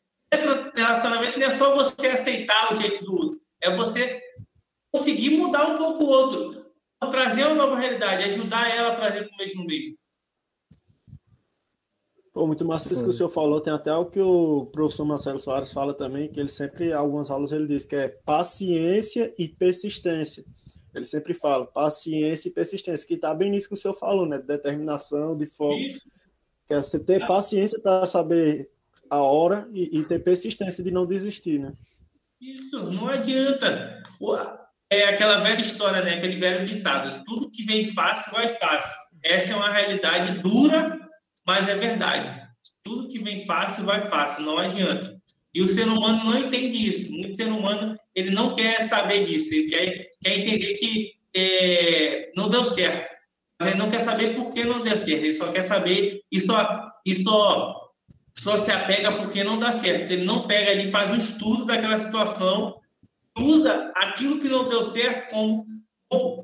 Relacionamento 0.75 1.39
não 1.39 1.47
é 1.47 1.51
só 1.51 1.75
você 1.75 2.09
aceitar 2.09 2.73
o 2.73 2.77
jeito 2.77 3.05
do 3.05 3.15
outro, 3.15 3.41
é 3.63 3.75
você 3.75 4.23
conseguir 4.93 5.31
mudar 5.31 5.67
um 5.69 5.77
pouco 5.77 6.05
o 6.05 6.09
outro, 6.09 6.67
trazer 7.11 7.45
uma 7.47 7.55
nova 7.55 7.77
realidade, 7.77 8.25
ajudar 8.25 8.69
ela 8.77 8.93
a 8.93 8.97
trazer 8.97 9.27
para 9.27 9.35
o 9.35 9.39
mesmo 9.39 9.65
meio. 9.65 9.99
Pô, 12.33 12.47
muito 12.47 12.65
massa 12.65 12.93
isso 12.93 13.03
que 13.03 13.11
o 13.11 13.13
senhor 13.13 13.29
falou. 13.29 13.61
Tem 13.61 13.73
até 13.73 13.93
o 13.93 14.07
que 14.07 14.21
o 14.21 14.67
professor 14.67 15.05
Marcelo 15.05 15.41
Soares 15.41 15.73
fala 15.73 15.93
também, 15.93 16.31
que 16.31 16.39
ele 16.39 16.49
sempre, 16.49 16.93
algumas 16.93 17.31
aulas, 17.31 17.51
ele 17.51 17.67
diz 17.67 17.85
que 17.85 17.97
é 17.97 18.09
paciência 18.09 19.35
e 19.37 19.49
persistência. 19.49 20.45
Ele 20.99 21.07
sempre 21.07 21.33
fala 21.33 21.67
paciência 21.67 22.49
e 22.49 22.53
persistência, 22.53 23.07
que 23.07 23.15
está 23.15 23.33
bem 23.33 23.51
nisso 23.51 23.69
que 23.69 23.75
o 23.75 23.77
senhor 23.77 23.95
falou, 23.95 24.27
né? 24.27 24.39
Determinação, 24.39 25.37
de 25.37 25.47
foco. 25.47 25.75
Isso. 25.75 26.11
Que 26.67 26.75
é 26.75 26.83
você 26.83 26.99
ter 26.99 27.27
paciência 27.27 27.81
para 27.81 28.07
saber 28.07 28.71
a 29.09 29.23
hora 29.23 29.69
e, 29.73 29.99
e, 29.99 30.05
ter 30.05 30.19
persistência 30.19 30.85
de 30.85 30.91
não 30.91 31.07
desistir, 31.07 31.59
né? 31.59 31.73
Isso, 32.41 32.91
não 32.91 33.09
adianta. 33.09 34.03
É 34.91 35.09
aquela 35.09 35.39
velha 35.41 35.61
história, 35.61 36.03
né? 36.03 36.15
Aquele 36.15 36.37
velho 36.37 36.67
ditado: 36.67 37.25
tudo 37.25 37.51
que 37.51 37.65
vem 37.65 37.87
fácil 37.87 38.33
vai 38.33 38.49
fácil. 38.49 38.99
Essa 39.23 39.53
é 39.53 39.57
uma 39.57 39.71
realidade 39.71 40.41
dura, 40.41 40.99
mas 41.47 41.69
é 41.69 41.75
verdade. 41.75 42.49
Tudo 42.83 43.09
que 43.09 43.19
vem 43.19 43.45
fácil 43.47 43.85
vai 43.85 44.01
fácil, 44.01 44.45
não 44.45 44.59
adianta. 44.59 45.19
E 45.59 45.63
o 45.63 45.69
ser 45.69 45.89
humano 45.89 46.23
não 46.23 46.39
entende 46.39 46.89
isso. 46.89 47.11
Muito 47.11 47.37
ser 47.37 47.49
humano 47.49 47.97
ele 48.15 48.31
não 48.31 48.55
quer 48.55 48.85
saber 48.85 49.25
disso. 49.25 49.53
Ele 49.53 49.69
quer, 49.69 50.09
quer 50.23 50.39
entender 50.39 50.75
que 50.75 51.15
é, 51.35 52.31
não 52.37 52.49
deu 52.49 52.65
certo. 52.65 53.11
Ele 53.63 53.75
não 53.75 53.91
quer 53.91 53.99
saber 53.99 54.37
por 54.37 54.53
que 54.53 54.63
não 54.63 54.83
deu 54.83 54.97
certo. 54.97 55.11
Ele 55.11 55.35
só 55.35 55.51
quer 55.51 55.65
saber 55.65 56.23
e 56.31 56.41
só, 56.41 56.89
e 57.05 57.13
só, 57.13 57.75
só 58.39 58.57
se 58.57 58.71
apega 58.71 59.17
porque 59.17 59.43
não 59.43 59.59
dá 59.59 59.73
certo. 59.73 60.13
Ele 60.13 60.25
não 60.25 60.47
pega 60.47 60.71
ali, 60.71 60.93
faz 60.93 61.11
um 61.11 61.17
estudo 61.17 61.65
daquela 61.65 61.99
situação, 61.99 62.81
usa 63.37 63.91
aquilo 63.97 64.39
que 64.39 64.49
não 64.49 64.69
deu 64.69 64.85
certo 64.85 65.29
como 65.29 65.67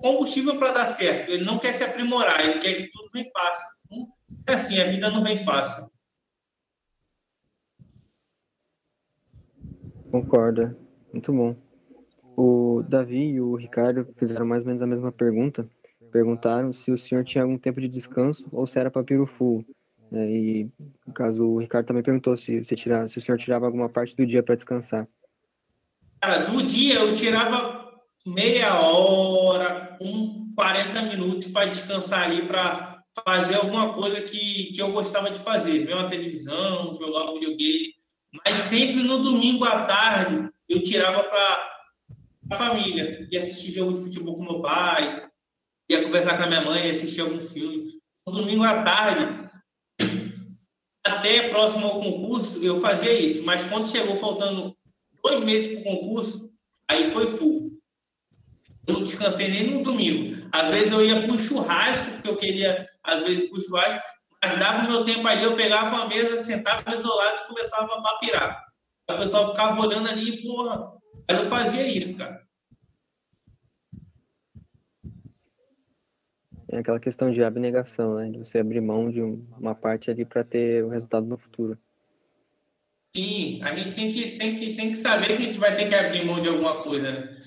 combustível 0.03 0.57
para 0.57 0.73
dar 0.73 0.87
certo. 0.87 1.31
Ele 1.31 1.45
não 1.45 1.61
quer 1.61 1.73
se 1.73 1.85
aprimorar. 1.85 2.43
Ele 2.43 2.59
quer 2.59 2.75
que 2.75 2.91
tudo 2.91 3.11
venha 3.13 3.31
fácil. 3.33 3.65
Então, 3.87 4.09
é 4.49 4.55
assim, 4.55 4.81
a 4.81 4.87
vida 4.87 5.09
não 5.09 5.23
vem 5.23 5.39
fácil. 5.39 5.89
Concordo. 10.15 10.77
Muito 11.13 11.33
bom. 11.33 11.57
O 12.37 12.85
Davi 12.89 13.33
e 13.33 13.41
o 13.41 13.57
Ricardo 13.57 14.07
fizeram 14.17 14.47
mais 14.47 14.63
ou 14.63 14.69
menos 14.69 14.81
a 14.81 14.87
mesma 14.87 15.11
pergunta. 15.11 15.69
Perguntaram 16.13 16.73
se 16.73 16.93
o 16.93 16.97
senhor 16.97 17.25
tinha 17.25 17.43
algum 17.43 17.59
tempo 17.59 17.81
de 17.81 17.89
descanso 17.89 18.47
ou 18.53 18.65
se 18.65 18.79
era 18.79 18.93
papiro 18.93 19.27
full. 19.27 19.67
Né? 20.13 20.31
E, 20.31 20.71
no 21.05 21.13
caso, 21.13 21.45
o 21.45 21.59
Ricardo 21.59 21.87
também 21.87 22.05
perguntou 22.05 22.37
se, 22.37 22.65
se, 22.65 22.77
tirava, 22.77 23.09
se 23.09 23.19
o 23.19 23.21
senhor 23.21 23.37
tirava 23.39 23.67
alguma 23.67 23.89
parte 23.89 24.15
do 24.15 24.25
dia 24.25 24.41
para 24.41 24.55
descansar. 24.55 25.09
Cara, 26.23 26.45
do 26.45 26.63
dia 26.63 26.95
eu 27.01 27.13
tirava 27.17 27.91
meia 28.25 28.81
hora, 28.81 29.99
um 30.01 30.55
40 30.55 31.03
minutos 31.07 31.51
para 31.51 31.67
descansar 31.67 32.23
ali, 32.23 32.47
para 32.47 33.03
fazer 33.27 33.57
alguma 33.57 33.93
coisa 33.95 34.23
que, 34.23 34.73
que 34.73 34.81
eu 34.81 34.93
gostava 34.93 35.33
de 35.33 35.41
fazer. 35.41 35.85
Ver 35.85 35.95
uma 35.95 36.09
televisão, 36.09 36.95
jogar 36.95 37.33
um 37.33 37.35
videogame. 37.35 37.94
Mas 38.45 38.57
sempre 38.57 39.03
no 39.03 39.23
domingo 39.23 39.65
à 39.65 39.85
tarde 39.85 40.49
eu 40.69 40.83
tirava 40.83 41.23
para 41.25 41.75
a 42.51 42.57
família. 42.57 43.29
Ia 43.31 43.39
assistir 43.39 43.73
jogo 43.73 43.95
de 43.95 44.03
futebol 44.03 44.37
com 44.37 44.43
meu 44.43 44.63
pai, 44.63 45.29
ia 45.89 46.03
conversar 46.03 46.37
com 46.37 46.45
a 46.45 46.47
minha 46.47 46.63
mãe, 46.63 46.91
assistir 46.91 47.21
algum 47.21 47.41
filme. 47.41 48.01
No 48.27 48.33
domingo 48.33 48.65
à 48.65 48.83
tarde, 48.83 49.45
até 51.05 51.49
próximo 51.51 51.87
ao 51.87 52.01
concurso, 52.01 52.63
eu 52.65 52.81
fazia 52.81 53.13
isso. 53.13 53.45
Mas 53.45 53.63
quando 53.65 53.89
chegou 53.89 54.17
faltando 54.17 54.75
dois 55.23 55.45
meses 55.45 55.73
para 55.73 55.81
o 55.81 55.85
concurso, 55.85 56.55
aí 56.89 57.11
foi 57.11 57.27
full. 57.27 57.73
Eu 58.87 58.95
não 58.95 59.05
descansei 59.05 59.49
nem 59.49 59.71
no 59.71 59.83
domingo. 59.83 60.49
Às 60.53 60.69
vezes 60.71 60.93
eu 60.93 61.05
ia 61.05 61.23
para 61.23 61.33
o 61.33 61.39
churrasco, 61.39 62.11
porque 62.13 62.29
eu 62.29 62.37
queria, 62.37 62.87
às 63.03 63.23
vezes, 63.23 63.49
para 63.49 63.59
o 63.59 63.63
churrasco, 63.63 64.03
mas 64.45 64.59
dava 64.59 64.85
o 64.85 64.91
meu 64.91 65.05
tempo 65.05 65.27
ali, 65.27 65.43
eu 65.43 65.57
pegava 65.57 65.95
uma 65.95 66.07
mesa, 66.07 66.45
sentava 66.45 66.95
isolado 66.95 67.41
e 67.45 67.47
começava 67.49 67.95
a 67.95 68.03
papirar. 68.03 68.65
O 69.11 69.17
pessoal 69.17 69.49
ficava 69.49 69.81
olhando 69.81 70.09
ali, 70.09 70.43
porra. 70.43 70.93
Mas 71.29 71.39
eu 71.39 71.45
fazia 71.47 71.87
isso, 71.87 72.19
cara. 72.19 72.45
É 76.71 76.79
aquela 76.79 77.01
questão 77.01 77.31
de 77.31 77.43
abnegação, 77.43 78.17
né? 78.17 78.29
De 78.29 78.39
você 78.39 78.59
abrir 78.59 78.81
mão 78.81 79.11
de 79.11 79.21
uma 79.23 79.75
parte 79.75 80.11
ali 80.11 80.25
para 80.25 80.45
ter 80.45 80.85
o 80.85 80.89
resultado 80.89 81.27
no 81.27 81.39
futuro. 81.39 81.79
Sim, 83.15 83.63
a 83.63 83.75
gente 83.77 83.95
tem 83.95 84.13
que, 84.13 84.39
tem, 84.39 84.59
que, 84.59 84.75
tem 84.75 84.91
que 84.91 84.97
saber 84.97 85.37
que 85.37 85.43
a 85.43 85.47
gente 85.47 85.59
vai 85.59 85.77
ter 85.77 85.89
que 85.89 85.95
abrir 85.95 86.25
mão 86.25 86.43
de 86.43 86.49
alguma 86.49 86.83
coisa, 86.83 87.13
né? 87.13 87.43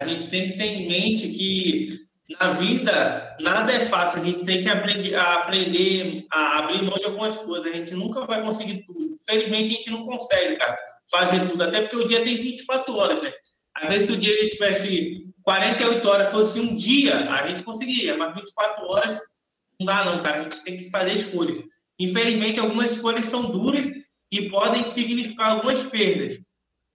A 0.00 0.08
gente 0.08 0.30
tem 0.30 0.48
que 0.48 0.56
ter 0.56 0.64
em 0.64 0.88
mente 0.88 1.28
que 1.28 2.09
na 2.38 2.52
vida 2.52 3.36
nada 3.40 3.72
é 3.72 3.80
fácil, 3.80 4.20
a 4.20 4.24
gente 4.24 4.44
tem 4.44 4.62
que 4.62 4.68
aprender 4.68 5.14
a, 5.14 5.34
aprender 5.34 6.26
a 6.30 6.58
abrir 6.58 6.82
mão 6.82 6.98
de 6.98 7.06
algumas 7.06 7.38
coisas, 7.38 7.72
a 7.72 7.76
gente 7.76 7.94
nunca 7.94 8.24
vai 8.26 8.42
conseguir 8.42 8.84
tudo. 8.84 9.16
Felizmente 9.24 9.70
a 9.70 9.76
gente 9.76 9.90
não 9.90 10.04
consegue, 10.04 10.56
cara 10.56 10.78
fazer 11.10 11.46
tudo, 11.48 11.62
até 11.62 11.82
porque 11.82 11.96
o 11.96 12.06
dia 12.06 12.22
tem 12.22 12.36
24 12.36 12.96
horas, 12.96 13.22
né? 13.22 13.32
Às 13.74 13.88
vezes, 13.88 14.06
se 14.06 14.12
o 14.14 14.16
dia 14.16 14.50
tivesse 14.50 15.26
48 15.42 16.08
horas, 16.08 16.30
fosse 16.30 16.60
um 16.60 16.76
dia, 16.76 17.30
a 17.30 17.46
gente 17.48 17.62
conseguiria, 17.62 18.16
mas 18.16 18.34
24 18.34 18.86
horas 18.86 19.20
não 19.78 19.86
dá, 19.86 20.04
não, 20.04 20.22
cara. 20.22 20.40
A 20.40 20.42
gente 20.42 20.62
tem 20.62 20.76
que 20.76 20.90
fazer 20.90 21.12
escolhas. 21.12 21.58
Infelizmente, 21.98 22.60
algumas 22.60 22.92
escolhas 22.92 23.26
são 23.26 23.50
duras 23.50 23.90
e 24.32 24.48
podem 24.48 24.84
significar 24.90 25.50
algumas 25.50 25.82
perdas, 25.82 26.40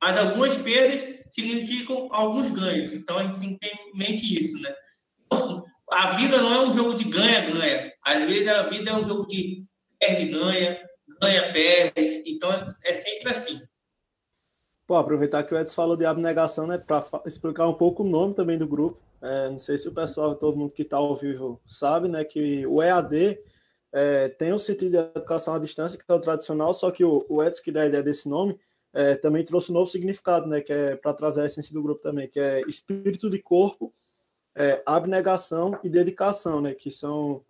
mas 0.01 0.17
algumas 0.17 0.57
perdas 0.57 1.03
significam 1.29 2.07
alguns 2.11 2.49
ganhos. 2.51 2.93
Então, 2.93 3.17
a 3.17 3.23
gente 3.23 3.39
tem 3.39 3.57
que 3.57 3.59
ter 3.59 3.75
em 3.75 3.97
mente 3.97 4.41
isso, 4.41 4.61
né? 4.61 4.73
A 5.91 6.11
vida 6.11 6.37
não 6.41 6.53
é 6.53 6.67
um 6.67 6.73
jogo 6.73 6.93
de 6.95 7.05
ganha-ganha. 7.05 7.93
Às 8.03 8.25
vezes, 8.25 8.47
a 8.47 8.63
vida 8.63 8.91
é 8.91 8.93
um 8.93 9.05
jogo 9.05 9.25
de 9.27 9.63
perde-ganha, 9.99 10.79
ganha-perde. 11.21 12.23
Então, 12.27 12.51
é 12.83 12.93
sempre 12.93 13.31
assim. 13.31 13.61
Pô, 14.87 14.95
aproveitar 14.95 15.43
que 15.43 15.53
o 15.53 15.57
Edson 15.57 15.75
falou 15.75 15.97
de 15.97 16.05
abnegação, 16.05 16.67
né, 16.67 16.77
para 16.77 17.03
explicar 17.25 17.67
um 17.67 17.73
pouco 17.73 18.03
o 18.03 18.07
nome 18.07 18.35
também 18.35 18.57
do 18.57 18.67
grupo. 18.67 19.01
É, 19.21 19.49
não 19.49 19.57
sei 19.57 19.77
se 19.77 19.87
o 19.87 19.93
pessoal, 19.93 20.35
todo 20.35 20.57
mundo 20.57 20.73
que 20.73 20.83
está 20.83 20.97
ao 20.97 21.15
vivo 21.15 21.59
sabe, 21.65 22.07
né, 22.07 22.23
que 22.23 22.67
o 22.67 22.83
EAD 22.83 23.39
é, 23.91 24.27
tem 24.29 24.53
o 24.53 24.59
sentido 24.59 24.91
de 24.91 24.97
educação 24.97 25.55
à 25.55 25.59
distância, 25.59 25.97
que 25.97 26.05
é 26.07 26.13
o 26.13 26.19
tradicional, 26.19 26.73
só 26.73 26.91
que 26.91 27.03
o, 27.03 27.25
o 27.27 27.43
Edson, 27.43 27.63
que 27.63 27.71
dá 27.71 27.81
a 27.81 27.85
ideia 27.87 28.03
desse 28.03 28.29
nome, 28.29 28.59
é, 28.93 29.15
também 29.15 29.43
trouxe 29.43 29.71
um 29.71 29.73
novo 29.73 29.89
significado, 29.89 30.47
né, 30.47 30.61
que 30.61 30.71
é 30.71 30.95
para 30.95 31.13
trazer 31.13 31.41
a 31.41 31.45
essência 31.45 31.73
do 31.73 31.81
grupo 31.81 32.01
também, 32.01 32.29
que 32.29 32.39
é 32.39 32.61
espírito 32.67 33.29
de 33.29 33.39
corpo, 33.39 33.91
é, 34.55 34.81
abnegação 34.85 35.77
e 35.83 35.89
dedicação, 35.89 36.61
né, 36.61 36.73
que 36.73 36.89
são, 36.89 37.43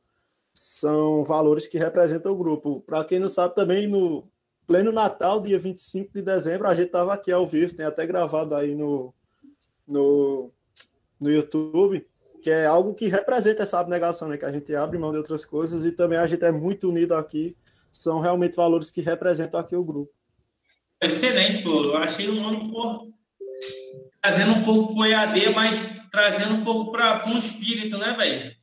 são 0.53 1.23
valores 1.23 1.67
que 1.67 1.77
representam 1.77 2.31
o 2.31 2.37
grupo. 2.37 2.81
Para 2.81 3.05
quem 3.05 3.19
não 3.19 3.29
sabe, 3.29 3.55
também 3.55 3.87
no 3.87 4.27
pleno 4.65 4.91
Natal, 4.91 5.39
dia 5.39 5.59
25 5.59 6.11
de 6.13 6.21
dezembro, 6.21 6.67
a 6.67 6.73
gente 6.73 6.87
estava 6.87 7.13
aqui 7.13 7.31
ao 7.31 7.45
vivo, 7.45 7.75
tem 7.75 7.85
até 7.85 8.05
gravado 8.05 8.55
aí 8.55 8.73
no, 8.73 9.13
no, 9.87 10.51
no 11.19 11.31
YouTube, 11.31 12.05
que 12.41 12.49
é 12.49 12.65
algo 12.65 12.93
que 12.93 13.07
representa 13.07 13.63
essa 13.63 13.79
abnegação, 13.79 14.27
né? 14.27 14.37
Que 14.37 14.45
a 14.45 14.51
gente 14.51 14.75
abre 14.75 14.97
mão 14.97 15.11
de 15.11 15.17
outras 15.17 15.45
coisas 15.45 15.85
e 15.85 15.91
também 15.91 16.17
a 16.17 16.27
gente 16.27 16.43
é 16.43 16.51
muito 16.51 16.89
unido 16.89 17.13
aqui. 17.13 17.55
São 17.91 18.19
realmente 18.19 18.55
valores 18.55 18.91
que 18.91 19.01
representam 19.01 19.59
aqui 19.59 19.75
o 19.75 19.83
grupo. 19.83 20.11
Excelente, 21.01 21.63
pô. 21.63 21.83
Eu 21.85 21.97
achei 21.97 22.29
o 22.29 22.35
nome, 22.35 22.71
pô, 22.71 23.11
trazendo 24.21 24.53
um 24.53 24.63
pouco 24.63 24.95
pro 24.95 25.05
EAD, 25.05 25.49
mas 25.53 25.85
trazendo 26.11 26.55
um 26.55 26.63
pouco 26.63 26.91
para 26.91 27.27
um 27.27 27.37
espírito, 27.37 27.97
né, 27.97 28.13
velho? 28.13 28.55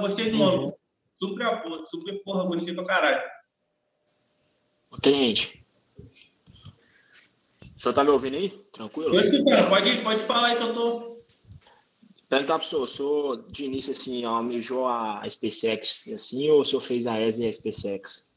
Gostei 0.00 0.30
do 0.30 0.38
nome. 0.38 0.72
Super, 1.14 1.62
porra, 1.62 1.84
super, 1.84 2.22
porra, 2.24 2.44
gostei 2.44 2.74
pra 2.74 2.84
caralho. 2.84 3.22
Tenente. 5.02 5.64
Você 7.76 7.92
tá 7.92 8.02
me 8.02 8.10
ouvindo 8.10 8.36
aí? 8.36 8.48
Tranquilo? 8.72 9.10
Tô 9.10 9.20
escutando, 9.20 9.68
pode, 9.68 10.00
pode 10.02 10.24
falar 10.24 10.48
aí 10.48 10.56
que 10.56 10.62
eu 10.62 10.72
tô. 10.72 11.16
Perguntar 12.28 12.58
pro 12.58 12.66
senhor, 12.66 12.82
o 12.82 12.86
senhor 12.86 13.50
de 13.50 13.64
início 13.66 13.92
assim, 13.92 14.24
almejou 14.24 14.88
a 14.88 15.22
SpaceX 15.28 16.12
assim, 16.12 16.50
ou 16.50 16.60
o 16.60 16.64
senhor 16.64 16.80
fez 16.80 17.06
a 17.06 17.14
ESA 17.14 17.44
e 17.44 17.48
a 17.48 17.52
SpaceX? 17.52 18.30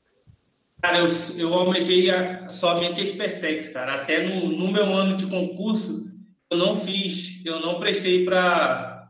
Cara, 0.81 0.99
eu, 0.99 1.07
eu 1.37 1.53
almejei 1.53 2.09
a, 2.09 2.47
somente 2.47 3.01
a 3.01 3.05
SpaceX, 3.05 3.69
cara. 3.69 3.95
Até 3.95 4.23
no, 4.23 4.51
no 4.51 4.71
meu 4.71 4.85
ano 4.85 5.17
de 5.17 5.27
concurso, 5.27 6.09
eu 6.49 6.57
não 6.57 6.73
fiz, 6.73 7.45
eu 7.45 7.59
não 7.59 7.79
prestei 7.79 8.23
para 8.23 9.09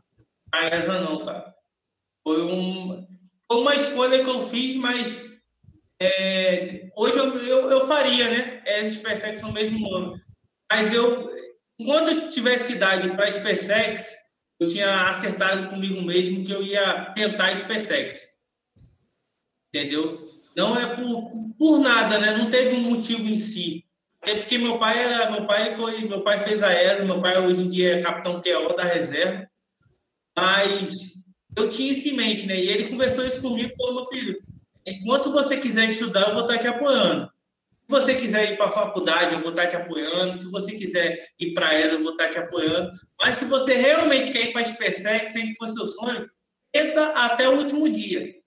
a 0.52 0.66
ESA, 0.76 1.00
não, 1.00 1.24
cara. 1.24 1.54
Foi, 2.26 2.42
um, 2.42 3.06
uma 3.50 3.74
escolha 3.74 4.22
que 4.22 4.30
eu 4.30 4.42
fiz, 4.42 4.76
mas 4.76 5.30
é, 6.00 6.90
hoje 6.96 7.18
eu, 7.18 7.38
eu, 7.38 7.70
eu, 7.70 7.86
faria, 7.86 8.28
né? 8.28 8.62
Essa 8.66 8.90
SpaceX 8.90 9.42
no 9.42 9.52
mesmo 9.52 9.94
ano. 9.94 10.20
Mas 10.70 10.92
eu, 10.92 11.28
enquanto 11.78 12.10
eu 12.10 12.30
tivesse 12.30 12.72
idade 12.72 13.10
para 13.10 13.30
SpaceX, 13.30 14.16
eu 14.58 14.66
tinha 14.66 15.08
acertado 15.08 15.68
comigo 15.68 16.02
mesmo 16.02 16.44
que 16.44 16.52
eu 16.52 16.62
ia 16.62 17.12
tentar 17.14 17.54
SpaceX. 17.56 18.28
Entendeu? 19.72 20.29
Não 20.60 20.78
é 20.78 20.94
por, 20.94 21.32
por 21.58 21.78
nada, 21.78 22.18
né? 22.18 22.36
Não 22.36 22.50
teve 22.50 22.76
um 22.76 22.90
motivo 22.90 23.26
em 23.26 23.34
si. 23.34 23.86
É 24.20 24.34
porque 24.34 24.58
meu 24.58 24.78
pai 24.78 24.98
era, 25.02 25.30
meu 25.30 25.46
pai 25.46 25.72
foi, 25.72 26.02
meu 26.02 26.20
pai 26.20 26.38
fez 26.38 26.62
a 26.62 26.70
ESA, 26.70 27.02
meu 27.06 27.18
pai 27.22 27.38
hoje 27.42 27.62
em 27.62 27.68
dia 27.70 27.94
é 27.94 28.02
capitão 28.02 28.42
QO 28.42 28.76
da 28.76 28.84
reserva. 28.84 29.48
Mas 30.36 31.14
eu 31.56 31.66
tinha 31.70 31.90
isso 31.90 32.08
em 32.08 32.12
mente, 32.12 32.46
né? 32.46 32.56
E 32.56 32.68
ele 32.68 32.90
conversou 32.90 33.24
isso 33.24 33.40
comigo 33.40 33.74
falou, 33.74 33.94
meu 33.94 34.06
filho, 34.06 34.38
enquanto 34.86 35.32
você 35.32 35.56
quiser 35.56 35.88
estudar, 35.88 36.28
eu 36.28 36.34
vou 36.34 36.42
estar 36.42 36.58
te 36.58 36.68
apoiando. 36.68 37.24
Se 37.26 37.88
você 37.88 38.14
quiser 38.14 38.52
ir 38.52 38.56
para 38.58 38.66
a 38.66 38.72
faculdade, 38.72 39.34
eu 39.34 39.40
vou 39.40 39.50
estar 39.50 39.66
te 39.66 39.76
apoiando. 39.76 40.36
Se 40.36 40.50
você 40.50 40.72
quiser 40.72 41.26
ir 41.40 41.54
para 41.54 41.72
ela, 41.72 41.94
eu 41.94 42.02
vou 42.02 42.12
estar 42.12 42.28
te 42.28 42.38
apoiando. 42.38 42.92
Mas 43.18 43.38
se 43.38 43.46
você 43.46 43.76
realmente 43.76 44.30
quer 44.30 44.44
ir 44.44 44.52
para 44.52 44.60
a 44.60 44.64
SpaceX, 44.64 45.32
sempre 45.32 45.56
for 45.56 45.68
seu 45.68 45.86
sonho, 45.86 46.28
tenta 46.70 47.12
até 47.12 47.48
o 47.48 47.56
último 47.56 47.88
dia. 47.88 48.39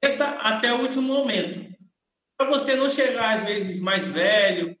Tenta 0.00 0.24
até 0.24 0.72
o 0.72 0.82
último 0.82 1.02
momento. 1.02 1.74
Para 2.36 2.48
você 2.48 2.76
não 2.76 2.90
chegar, 2.90 3.38
às 3.38 3.44
vezes, 3.44 3.80
mais 3.80 4.08
velho, 4.08 4.76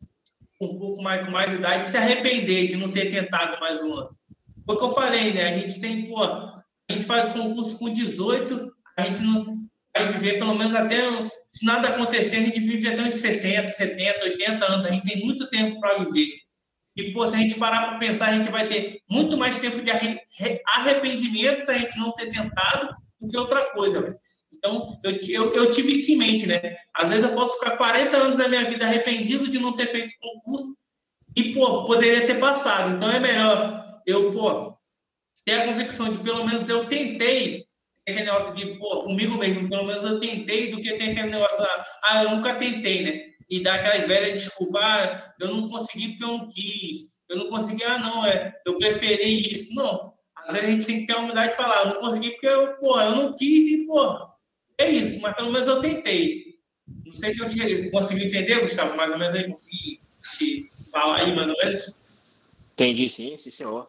um 0.60 0.78
pouco 0.78 1.02
mais 1.02 1.24
com 1.24 1.32
mais 1.32 1.52
idade, 1.52 1.86
se 1.86 1.96
arrepender 1.96 2.68
de 2.68 2.76
não 2.76 2.92
ter 2.92 3.10
tentado 3.10 3.58
mais 3.60 3.82
um 3.82 3.92
ano. 3.92 4.16
Foi 4.64 4.74
o 4.74 4.78
que 4.78 4.84
eu 4.84 4.92
falei, 4.92 5.32
né? 5.32 5.54
A 5.54 5.58
gente 5.58 5.80
tem, 5.80 6.06
pô, 6.06 6.22
a 6.22 6.62
gente 6.90 7.04
faz 7.04 7.32
concurso 7.32 7.78
com 7.78 7.90
18, 7.90 8.72
a 8.98 9.02
gente 9.02 9.22
não, 9.22 9.66
vai 9.96 10.12
viver 10.12 10.38
pelo 10.38 10.54
menos 10.54 10.74
até, 10.74 10.96
se 11.48 11.64
nada 11.64 11.88
acontecer, 11.88 12.36
a 12.36 12.40
gente 12.40 12.60
vive 12.60 12.88
até 12.88 13.02
uns 13.02 13.16
60, 13.16 13.68
70, 13.68 14.24
80 14.24 14.72
anos. 14.72 14.86
A 14.86 14.92
gente 14.92 15.06
tem 15.06 15.24
muito 15.24 15.48
tempo 15.48 15.80
para 15.80 16.04
viver. 16.04 16.46
E, 16.96 17.12
pô, 17.12 17.26
se 17.26 17.34
a 17.34 17.38
gente 17.38 17.58
parar 17.58 17.88
para 17.88 17.98
pensar, 17.98 18.28
a 18.28 18.32
gente 18.34 18.50
vai 18.50 18.66
ter 18.66 19.02
muito 19.08 19.36
mais 19.36 19.58
tempo 19.58 19.82
de 19.82 19.90
arrependimento 20.66 21.64
se 21.64 21.70
a 21.70 21.78
gente 21.78 21.98
não 21.98 22.12
ter 22.12 22.30
tentado 22.30 22.96
do 23.20 23.28
que 23.28 23.36
outra 23.36 23.70
coisa. 23.72 24.16
Então, 24.56 24.98
eu, 25.04 25.12
eu, 25.28 25.54
eu, 25.54 25.70
tive 25.70 25.92
isso 25.92 26.12
em 26.12 26.16
mente, 26.16 26.46
né? 26.46 26.60
Às 26.94 27.08
vezes 27.08 27.24
eu 27.24 27.34
posso 27.34 27.58
ficar 27.58 27.76
40 27.76 28.16
anos 28.16 28.36
da 28.36 28.48
minha 28.48 28.64
vida 28.64 28.86
arrependido 28.86 29.48
de 29.48 29.58
não 29.58 29.76
ter 29.76 29.86
feito 29.86 30.14
concurso 30.20 30.76
e, 31.36 31.52
pô, 31.52 31.84
poderia 31.84 32.26
ter 32.26 32.40
passado. 32.40 32.96
Então, 32.96 33.10
é 33.10 33.20
melhor 33.20 34.00
eu, 34.06 34.32
pô, 34.32 34.76
ter 35.44 35.52
a 35.52 35.66
convicção 35.66 36.10
de 36.10 36.18
pelo 36.18 36.44
menos 36.46 36.68
eu 36.68 36.86
tentei 36.86 37.66
aquele 38.08 38.24
negócio 38.24 38.54
de, 38.54 38.66
pô, 38.78 39.02
comigo 39.02 39.36
mesmo, 39.36 39.68
pelo 39.68 39.84
menos 39.84 40.04
eu 40.04 40.18
tentei, 40.18 40.70
do 40.70 40.80
que 40.80 40.92
tem 40.92 41.10
aquele 41.10 41.30
negócio, 41.30 41.66
ah, 42.04 42.22
eu 42.22 42.30
nunca 42.30 42.54
tentei, 42.54 43.02
né? 43.02 43.24
E 43.50 43.60
dar 43.60 43.74
aquelas 43.74 44.06
velhas 44.06 44.32
desculpas, 44.32 44.82
ah, 44.82 45.34
eu 45.40 45.48
não 45.48 45.68
consegui 45.68 46.10
porque 46.10 46.24
eu 46.24 46.38
não 46.38 46.48
quis, 46.48 46.98
eu 47.28 47.36
não 47.36 47.48
consegui, 47.48 47.82
ah, 47.84 47.98
não, 47.98 48.24
é, 48.24 48.54
eu 48.64 48.78
preferi 48.78 49.52
isso. 49.52 49.74
Não. 49.74 50.14
Às 50.36 50.52
vezes 50.52 50.68
a 50.68 50.70
gente 50.70 50.86
tem 50.86 51.00
que 51.00 51.06
ter 51.06 51.14
a 51.14 51.18
humildade 51.18 51.50
de 51.50 51.56
falar, 51.56 51.80
eu 51.80 51.94
não 51.94 52.00
consegui 52.00 52.30
porque 52.30 52.46
eu, 52.46 52.76
pô, 52.76 53.00
eu 53.00 53.16
não 53.16 53.36
quis 53.36 53.66
e, 53.68 53.86
pô, 53.86 54.28
é 54.78 54.90
isso, 54.90 55.20
mas 55.20 55.34
pelo 55.34 55.52
menos 55.52 55.66
eu 55.66 55.80
tentei. 55.80 56.56
Não 57.04 57.16
sei 57.16 57.34
se 57.34 57.40
eu 57.40 57.48
te, 57.48 57.90
consegui 57.90 58.26
entender, 58.26 58.60
Gustavo, 58.60 58.96
mais 58.96 59.10
ou 59.10 59.18
menos 59.18 59.34
aí 59.34 59.48
consegui 59.48 60.00
falar 60.92 61.16
aí, 61.16 61.34
mais 61.34 61.48
ou 61.48 61.56
menos. 61.62 61.96
Entendi, 62.72 63.08
sim, 63.08 63.36
sim, 63.36 63.50
senhor. 63.50 63.88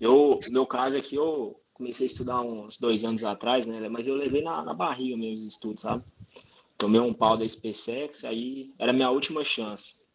Eu, 0.00 0.38
no 0.48 0.52
meu 0.52 0.66
caso 0.66 0.96
aqui, 0.96 1.16
eu 1.16 1.58
comecei 1.72 2.06
a 2.06 2.10
estudar 2.10 2.40
uns 2.42 2.78
dois 2.78 3.04
anos 3.04 3.24
atrás, 3.24 3.66
né? 3.66 3.88
Mas 3.88 4.06
eu 4.06 4.14
levei 4.14 4.42
na, 4.42 4.62
na 4.62 4.74
barriga 4.74 5.16
meus 5.16 5.44
estudos, 5.44 5.82
sabe? 5.82 6.04
Tomei 6.76 7.00
um 7.00 7.14
pau 7.14 7.36
da 7.36 7.48
SpaceX, 7.48 8.24
aí 8.24 8.70
era 8.78 8.92
minha 8.92 9.10
última 9.10 9.42
chance. 9.42 10.06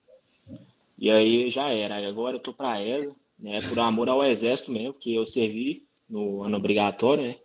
E 0.97 1.09
aí 1.09 1.49
já 1.49 1.69
era. 1.73 2.07
Agora 2.07 2.35
eu 2.35 2.39
tô 2.39 2.53
pra 2.53 2.83
ESA, 2.83 3.15
né? 3.39 3.57
Por 3.67 3.79
amor 3.79 4.07
ao 4.07 4.23
exército 4.23 4.71
mesmo, 4.71 4.93
porque 4.93 5.11
eu 5.11 5.25
servi 5.25 5.83
no 6.07 6.43
ano 6.43 6.57
obrigatório, 6.57 7.23
né? 7.23 7.35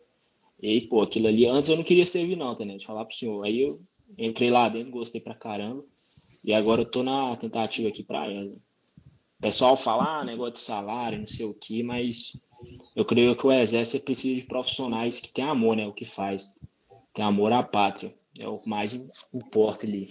E, 0.60 0.80
pô, 0.82 1.02
aquilo 1.02 1.28
ali, 1.28 1.46
antes 1.46 1.68
eu 1.68 1.76
não 1.76 1.84
queria 1.84 2.06
servir 2.06 2.36
não, 2.36 2.54
tá, 2.54 2.64
né? 2.64 2.76
De 2.76 2.86
falar 2.86 3.04
pro 3.04 3.16
senhor. 3.16 3.44
Aí 3.44 3.62
eu 3.62 3.80
entrei 4.16 4.50
lá 4.50 4.68
dentro, 4.68 4.90
gostei 4.90 5.20
pra 5.20 5.34
caramba. 5.34 5.84
E 6.44 6.52
agora 6.52 6.82
eu 6.82 6.86
tô 6.86 7.02
na 7.02 7.36
tentativa 7.36 7.88
aqui 7.88 8.02
pra 8.02 8.30
ESA. 8.30 8.56
O 8.56 9.42
pessoal 9.42 9.76
fala, 9.76 10.20
ah, 10.20 10.24
negócio 10.24 10.54
de 10.54 10.60
salário, 10.60 11.18
não 11.18 11.26
sei 11.26 11.44
o 11.44 11.52
que, 11.52 11.82
mas 11.82 12.32
eu 12.94 13.04
creio 13.04 13.36
que 13.36 13.46
o 13.46 13.52
exército 13.52 14.04
precisa 14.04 14.40
de 14.40 14.46
profissionais 14.46 15.20
que 15.20 15.32
têm 15.32 15.44
amor, 15.44 15.76
né? 15.76 15.86
O 15.86 15.92
que 15.92 16.04
faz. 16.04 16.58
Tem 17.12 17.24
amor 17.24 17.52
à 17.52 17.62
pátria. 17.62 18.14
É 18.38 18.48
o 18.48 18.58
que 18.58 18.68
mais 18.68 18.94
importa 19.32 19.86
ali. 19.86 20.06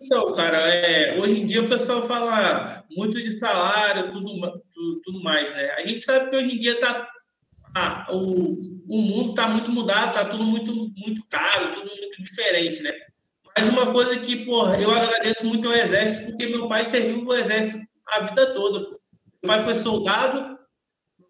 Então, 0.00 0.34
cara, 0.34 0.68
é, 0.68 1.20
hoje 1.20 1.42
em 1.42 1.46
dia 1.46 1.62
o 1.62 1.68
pessoal 1.68 2.06
fala 2.06 2.84
muito 2.96 3.14
de 3.14 3.30
salário, 3.30 4.12
tudo, 4.12 4.62
tudo, 4.72 5.00
tudo 5.04 5.22
mais, 5.22 5.48
né? 5.50 5.70
A 5.72 5.86
gente 5.86 6.04
sabe 6.04 6.30
que 6.30 6.36
hoje 6.36 6.56
em 6.56 6.58
dia 6.58 6.80
tá, 6.80 7.08
ah, 7.74 8.06
o, 8.10 8.60
o 8.88 9.02
mundo 9.02 9.30
está 9.30 9.48
muito 9.48 9.70
mudado, 9.70 10.14
tá 10.14 10.24
tudo 10.24 10.44
muito, 10.44 10.72
muito 10.96 11.24
caro, 11.28 11.72
tudo 11.72 11.86
muito 11.86 12.22
diferente, 12.22 12.82
né? 12.82 12.92
Mas 13.56 13.68
uma 13.68 13.92
coisa 13.92 14.18
que, 14.18 14.44
porra, 14.44 14.80
eu 14.80 14.90
agradeço 14.90 15.46
muito 15.46 15.68
ao 15.68 15.74
Exército, 15.74 16.26
porque 16.26 16.46
meu 16.46 16.68
pai 16.68 16.84
serviu 16.84 17.24
o 17.24 17.34
Exército 17.34 17.84
a 18.06 18.20
vida 18.20 18.52
toda. 18.52 18.80
Meu 18.80 18.98
pai 19.48 19.60
foi 19.60 19.74
soldado, 19.74 20.58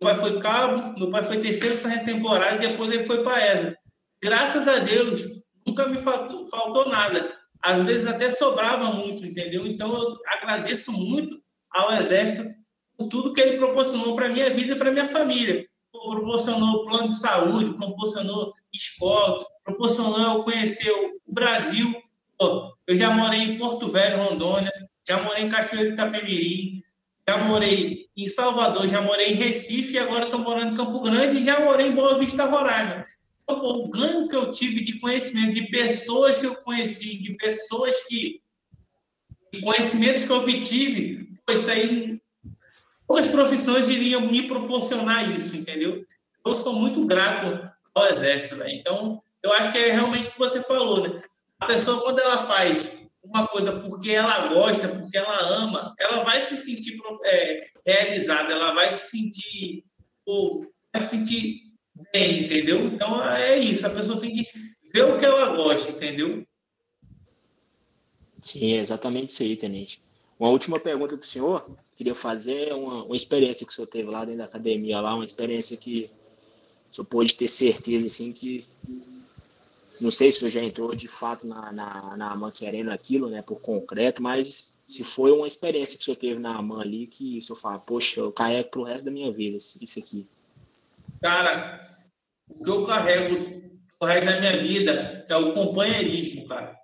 pai 0.01 0.15
foi 0.15 0.41
cabo, 0.41 0.99
meu 0.99 1.11
pai 1.11 1.23
foi 1.23 1.41
terceiro 1.41 1.75
sargento 1.75 2.05
temporário 2.05 2.63
e 2.63 2.69
depois 2.69 2.93
ele 2.93 3.05
foi 3.05 3.23
para 3.23 3.37
a 3.37 3.47
ESA. 3.47 3.77
Graças 4.23 4.69
a 4.69 4.79
Deus, 4.79 5.23
nunca 5.67 5.87
me 5.87 5.99
faltou, 5.99 6.45
faltou 6.47 6.89
nada. 6.89 7.37
Às 7.61 7.83
vezes 7.83 8.07
até 8.07 8.31
sobrava 8.31 8.93
muito, 8.93 9.25
entendeu? 9.27 9.67
Então 9.67 9.93
eu 9.93 10.17
agradeço 10.27 10.93
muito 10.93 11.41
ao 11.71 11.93
Exército 11.95 12.49
por 12.97 13.09
tudo 13.09 13.33
que 13.33 13.41
ele 13.41 13.59
proporcionou 13.59 14.15
para 14.15 14.29
minha 14.29 14.51
vida 14.51 14.75
e 14.75 14.79
para 14.79 14.93
minha 14.93 15.09
família. 15.09 15.65
Proporcionou 16.01 16.87
plano 16.87 17.09
de 17.09 17.17
saúde, 17.17 17.75
proporcionou 17.75 18.53
escola, 18.73 19.45
proporcionou 19.65 20.21
eu 20.21 20.45
conhecer 20.45 20.91
o 20.91 21.33
Brasil. 21.33 22.03
Eu 22.87 22.97
já 22.97 23.11
morei 23.11 23.41
em 23.41 23.59
Porto 23.59 23.89
Velho, 23.89 24.23
Rondônia, 24.23 24.73
já 25.07 25.23
morei 25.23 25.45
em 25.45 25.49
Cachoeiro 25.49 25.89
de 25.89 25.95
Itapemirim, 25.95 26.83
já 27.29 27.37
morei 27.39 28.07
em 28.17 28.27
Salvador, 28.27 28.89
já 28.89 29.03
morei 29.03 29.33
em 29.33 29.35
Recife 29.35 29.95
e 29.95 29.99
agora 29.99 30.25
estou 30.25 30.41
morando 30.41 30.73
em 30.73 30.77
Campo 30.77 31.01
Grande 31.01 31.37
e 31.37 31.45
já 31.45 31.61
morei 31.61 31.89
em 31.89 31.95
Boa 31.95 32.19
Vista, 32.19 32.45
Roraima. 32.45 33.05
Então, 33.43 33.59
o 33.59 33.89
ganho 33.89 34.29
que 34.29 34.37
eu 34.37 34.51
tive 34.51 34.83
de 34.83 34.99
conhecimento, 34.99 35.55
de 35.55 35.69
pessoas 35.71 36.39
que 36.39 36.47
eu 36.47 36.55
conheci, 36.57 37.19
de 37.19 37.35
pessoas 37.35 38.07
que. 38.07 38.41
de 39.53 39.61
conhecimentos 39.63 40.25
que 40.25 40.31
eu 40.31 40.37
obtive, 40.37 41.29
isso 41.49 41.71
aí 41.71 42.21
poucas 43.09 43.29
profissões 43.29 43.89
iriam 43.89 44.21
me 44.21 44.47
proporcionar 44.47 45.31
isso, 45.31 45.57
entendeu? 45.57 46.05
Eu 46.45 46.55
sou 46.55 46.75
muito 46.75 47.07
grato 47.07 47.69
ao 47.95 48.07
Exército? 48.07 48.63
Então, 48.69 49.23
eu 49.43 49.53
acho 49.55 49.73
que 49.73 49.79
é 49.79 49.93
realmente 49.93 50.29
o 50.29 50.33
que 50.33 50.39
você 50.39 50.63
falou, 50.63 51.09
né? 51.09 51.23
A 51.59 51.67
pessoa, 51.67 52.01
quando 52.01 52.21
ela 52.21 52.47
faz 52.47 52.99
uma 53.23 53.49
coisa 53.49 53.81
porque 53.81 54.11
ela 54.11 54.49
gosta, 54.49 54.89
porque 54.89 55.17
ela 55.17 55.41
ama, 55.41 55.95
ela 55.99 56.23
vai 56.23 56.41
se 56.41 56.57
sentir 56.57 56.97
é, 57.25 57.61
realizada, 57.85 58.53
ela 58.53 58.73
vai 58.73 58.91
se 58.93 59.11
sentir, 59.11 59.85
pô, 60.25 60.67
vai 60.93 61.03
se 61.03 61.17
sentir 61.17 61.63
bem, 62.13 62.45
entendeu? 62.45 62.87
Então 62.87 63.27
é 63.27 63.59
isso, 63.59 63.87
a 63.87 63.91
pessoa 63.91 64.21
tem 64.21 64.33
que 64.33 64.47
ver 64.93 65.05
o 65.05 65.19
que 65.19 65.25
ela 65.25 65.57
gosta, 65.57 65.93
entendeu? 65.93 66.47
Sim, 68.41 68.75
é 68.75 68.77
exatamente 68.79 69.31
isso 69.31 69.43
aí, 69.43 69.57
Tenente. 69.57 70.08
Uma 70.39 70.51
última 70.51 70.79
pergunta 70.79 71.17
para 71.17 71.25
o 71.25 71.27
senhor, 71.27 71.69
queria 71.97 72.15
fazer 72.15 72.73
uma, 72.73 73.05
uma 73.05 73.17
experiência 73.17 73.67
que 73.67 73.73
o 73.73 73.75
senhor 73.75 73.89
teve 73.89 74.09
lá 74.09 74.25
dentro 74.25 74.39
da 74.39 74.45
academia, 74.45 75.01
lá, 75.01 75.15
uma 75.15 75.25
experiência 75.25 75.77
que 75.77 76.11
o 76.93 76.95
senhor 76.95 77.07
pôde 77.07 77.35
ter 77.35 77.49
certeza, 77.49 78.07
assim, 78.07 78.33
que 78.33 78.65
não 80.01 80.13
sei 80.13 80.31
se 80.31 80.39
o 80.39 80.41
senhor 80.41 80.51
já 80.51 80.63
entrou 80.63 80.95
de 80.95 81.09
fato 81.09 81.47
na, 81.47 81.73
na, 81.73 82.17
na 82.17 82.31
AMAN 82.31 82.53
querendo 82.53 82.91
aquilo, 82.91 83.29
né, 83.29 83.43
por 83.43 83.61
concreto, 83.61 84.23
mas 84.23 84.79
se 84.87 85.03
foi 85.03 85.33
uma 85.33 85.47
experiência 85.47 85.97
que 85.97 86.03
o 86.03 86.05
senhor 86.05 86.17
teve 86.17 86.39
na 86.41 86.57
AMAN 86.57 86.81
ali, 86.81 87.09
que 87.09 87.39
o 87.39 87.43
senhor 87.43 87.59
fala, 87.59 87.79
poxa, 87.79 88.21
eu 88.21 88.31
carrego 88.31 88.71
pro 88.71 88.85
resto 88.85 89.07
da 89.07 89.11
minha 89.11 89.33
vida 89.33 89.57
isso 89.57 89.99
aqui. 89.99 90.27
Cara, 91.21 91.99
o 92.49 92.63
que 92.63 92.71
eu 92.71 92.87
carrego, 92.87 93.61
na 94.01 94.41
minha 94.41 94.63
vida 94.63 95.27
é 95.29 95.37
o 95.37 95.53
companheirismo, 95.53 96.47
cara. 96.47 96.79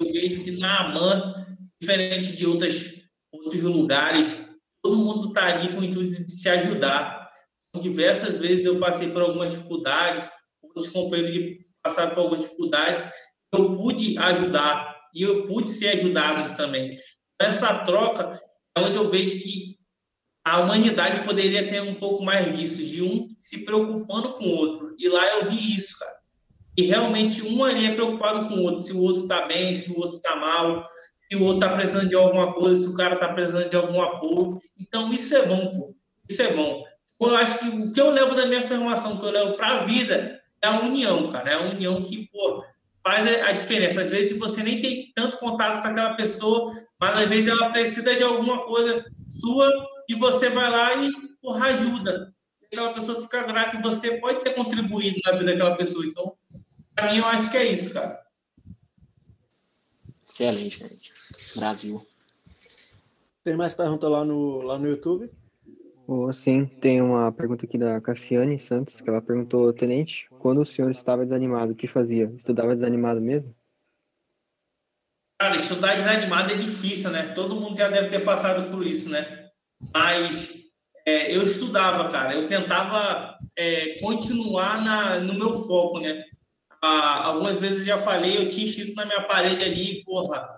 Eu 0.00 0.12
vejo 0.12 0.42
que 0.42 0.52
na 0.52 0.86
AMAN, 0.86 1.45
diferente 1.86 2.36
de 2.36 2.44
outras, 2.44 3.04
outros 3.30 3.62
lugares, 3.62 4.50
todo 4.82 4.96
mundo 4.96 5.28
está 5.28 5.46
ali 5.46 5.72
com 5.72 5.80
o 5.80 5.84
intuito 5.84 6.24
de 6.24 6.32
se 6.32 6.48
ajudar. 6.48 7.30
Diversas 7.80 8.40
vezes 8.40 8.66
eu 8.66 8.80
passei 8.80 9.08
por 9.10 9.22
algumas 9.22 9.52
dificuldades, 9.52 10.28
outros 10.60 10.88
companheiros 10.88 11.64
passaram 11.80 12.10
por 12.10 12.22
algumas 12.22 12.40
dificuldades, 12.40 13.08
eu 13.54 13.76
pude 13.76 14.18
ajudar 14.18 14.96
e 15.14 15.22
eu 15.22 15.46
pude 15.46 15.68
ser 15.68 15.90
ajudado 15.90 16.56
também. 16.56 16.96
Essa 17.40 17.84
troca 17.84 18.40
é 18.76 18.80
onde 18.80 18.96
eu 18.96 19.08
vejo 19.08 19.40
que 19.40 19.76
a 20.44 20.58
humanidade 20.60 21.24
poderia 21.24 21.68
ter 21.68 21.82
um 21.82 21.94
pouco 21.94 22.24
mais 22.24 22.56
disso, 22.56 22.84
de 22.84 23.02
um 23.02 23.28
se 23.38 23.64
preocupando 23.64 24.32
com 24.32 24.44
o 24.44 24.56
outro. 24.56 24.96
E 24.98 25.08
lá 25.08 25.24
eu 25.36 25.50
vi 25.50 25.76
isso, 25.76 25.98
cara. 25.98 26.16
E 26.76 26.82
realmente 26.82 27.42
um 27.42 27.64
ali 27.64 27.86
é 27.86 27.94
preocupado 27.94 28.48
com 28.48 28.54
o 28.54 28.62
outro, 28.62 28.82
se 28.82 28.92
o 28.92 29.00
outro 29.00 29.22
está 29.22 29.46
bem, 29.46 29.74
se 29.74 29.92
o 29.92 29.98
outro 29.98 30.16
está 30.16 30.36
mal, 30.36 30.84
se 31.30 31.36
o 31.36 31.44
outro 31.44 31.64
está 31.64 31.76
precisando 31.76 32.08
de 32.08 32.14
alguma 32.14 32.52
coisa, 32.52 32.82
se 32.82 32.88
o 32.88 32.94
cara 32.94 33.14
está 33.14 33.28
precisando 33.28 33.68
de 33.68 33.76
algum 33.76 34.00
apoio. 34.00 34.58
Então 34.78 35.12
isso 35.12 35.34
é 35.36 35.46
bom, 35.46 35.78
pô. 35.78 35.94
Isso 36.28 36.42
é 36.42 36.52
bom. 36.52 36.84
Eu 37.20 37.36
acho 37.36 37.58
que 37.58 37.68
o 37.68 37.92
que 37.92 38.00
eu 38.00 38.10
levo 38.10 38.34
da 38.34 38.46
minha 38.46 38.62
formação, 38.62 39.18
que 39.18 39.24
eu 39.24 39.30
levo 39.30 39.56
para 39.56 39.80
a 39.80 39.84
vida, 39.84 40.40
é 40.62 40.68
a 40.68 40.80
união, 40.80 41.30
cara. 41.30 41.50
É 41.50 41.54
a 41.54 41.62
união 41.62 42.02
que, 42.02 42.28
pô, 42.28 42.64
faz 43.02 43.26
a 43.26 43.52
diferença. 43.52 44.02
Às 44.02 44.10
vezes 44.10 44.38
você 44.38 44.62
nem 44.62 44.80
tem 44.80 45.12
tanto 45.14 45.38
contato 45.38 45.82
com 45.82 45.88
aquela 45.88 46.14
pessoa, 46.14 46.74
mas 47.00 47.22
às 47.22 47.28
vezes 47.28 47.48
ela 47.48 47.70
precisa 47.70 48.14
de 48.14 48.22
alguma 48.22 48.64
coisa 48.64 49.04
sua 49.28 49.70
e 50.08 50.14
você 50.14 50.50
vai 50.50 50.70
lá 50.70 50.94
e, 50.94 51.10
porra, 51.40 51.66
ajuda. 51.68 52.34
Aquela 52.64 52.92
pessoa 52.92 53.20
fica 53.20 53.44
grata 53.44 53.76
e 53.76 53.82
você 53.82 54.18
pode 54.18 54.42
ter 54.42 54.54
contribuído 54.54 55.18
na 55.24 55.32
vida 55.32 55.52
daquela 55.52 55.76
pessoa. 55.76 56.04
Então, 56.04 56.36
para 56.94 57.12
mim, 57.12 57.18
eu 57.18 57.26
acho 57.26 57.50
que 57.50 57.56
é 57.56 57.64
isso, 57.64 57.94
cara. 57.94 58.20
Excelente, 60.26 60.80
gente. 60.80 61.15
Brasil. 61.58 62.00
Tem 63.44 63.56
mais 63.56 63.74
pergunta 63.74 64.08
lá 64.08 64.24
no, 64.24 64.62
lá 64.62 64.78
no 64.78 64.88
YouTube? 64.88 65.30
Oh, 66.08 66.32
sim, 66.32 66.66
tem 66.66 67.02
uma 67.02 67.32
pergunta 67.32 67.66
aqui 67.66 67.76
da 67.76 68.00
Cassiane 68.00 68.58
Santos, 68.58 69.00
que 69.00 69.08
ela 69.08 69.20
perguntou, 69.20 69.72
Tenente, 69.72 70.28
quando 70.38 70.60
o 70.60 70.66
senhor 70.66 70.90
estava 70.90 71.24
desanimado, 71.24 71.72
o 71.72 71.76
que 71.76 71.88
fazia? 71.88 72.32
Estudava 72.36 72.74
desanimado 72.74 73.20
mesmo? 73.20 73.54
Cara, 75.38 75.56
estudar 75.56 75.96
desanimado 75.96 76.52
é 76.52 76.56
difícil, 76.56 77.10
né? 77.10 77.32
Todo 77.34 77.60
mundo 77.60 77.76
já 77.76 77.88
deve 77.88 78.08
ter 78.08 78.20
passado 78.24 78.70
por 78.70 78.86
isso, 78.86 79.10
né? 79.10 79.50
Mas 79.92 80.70
é, 81.04 81.36
eu 81.36 81.42
estudava, 81.42 82.08
cara. 82.08 82.34
Eu 82.34 82.48
tentava 82.48 83.36
é, 83.56 83.98
continuar 84.00 84.82
na, 84.82 85.18
no 85.18 85.34
meu 85.34 85.58
foco, 85.58 86.00
né? 86.00 86.24
Ah, 86.82 87.24
algumas 87.26 87.60
vezes 87.60 87.80
eu 87.80 87.86
já 87.86 87.98
falei, 87.98 88.36
eu 88.36 88.48
tinha 88.48 88.66
escrito 88.66 88.94
na 88.94 89.06
minha 89.06 89.22
parede 89.22 89.64
ali, 89.64 90.04
porra, 90.04 90.55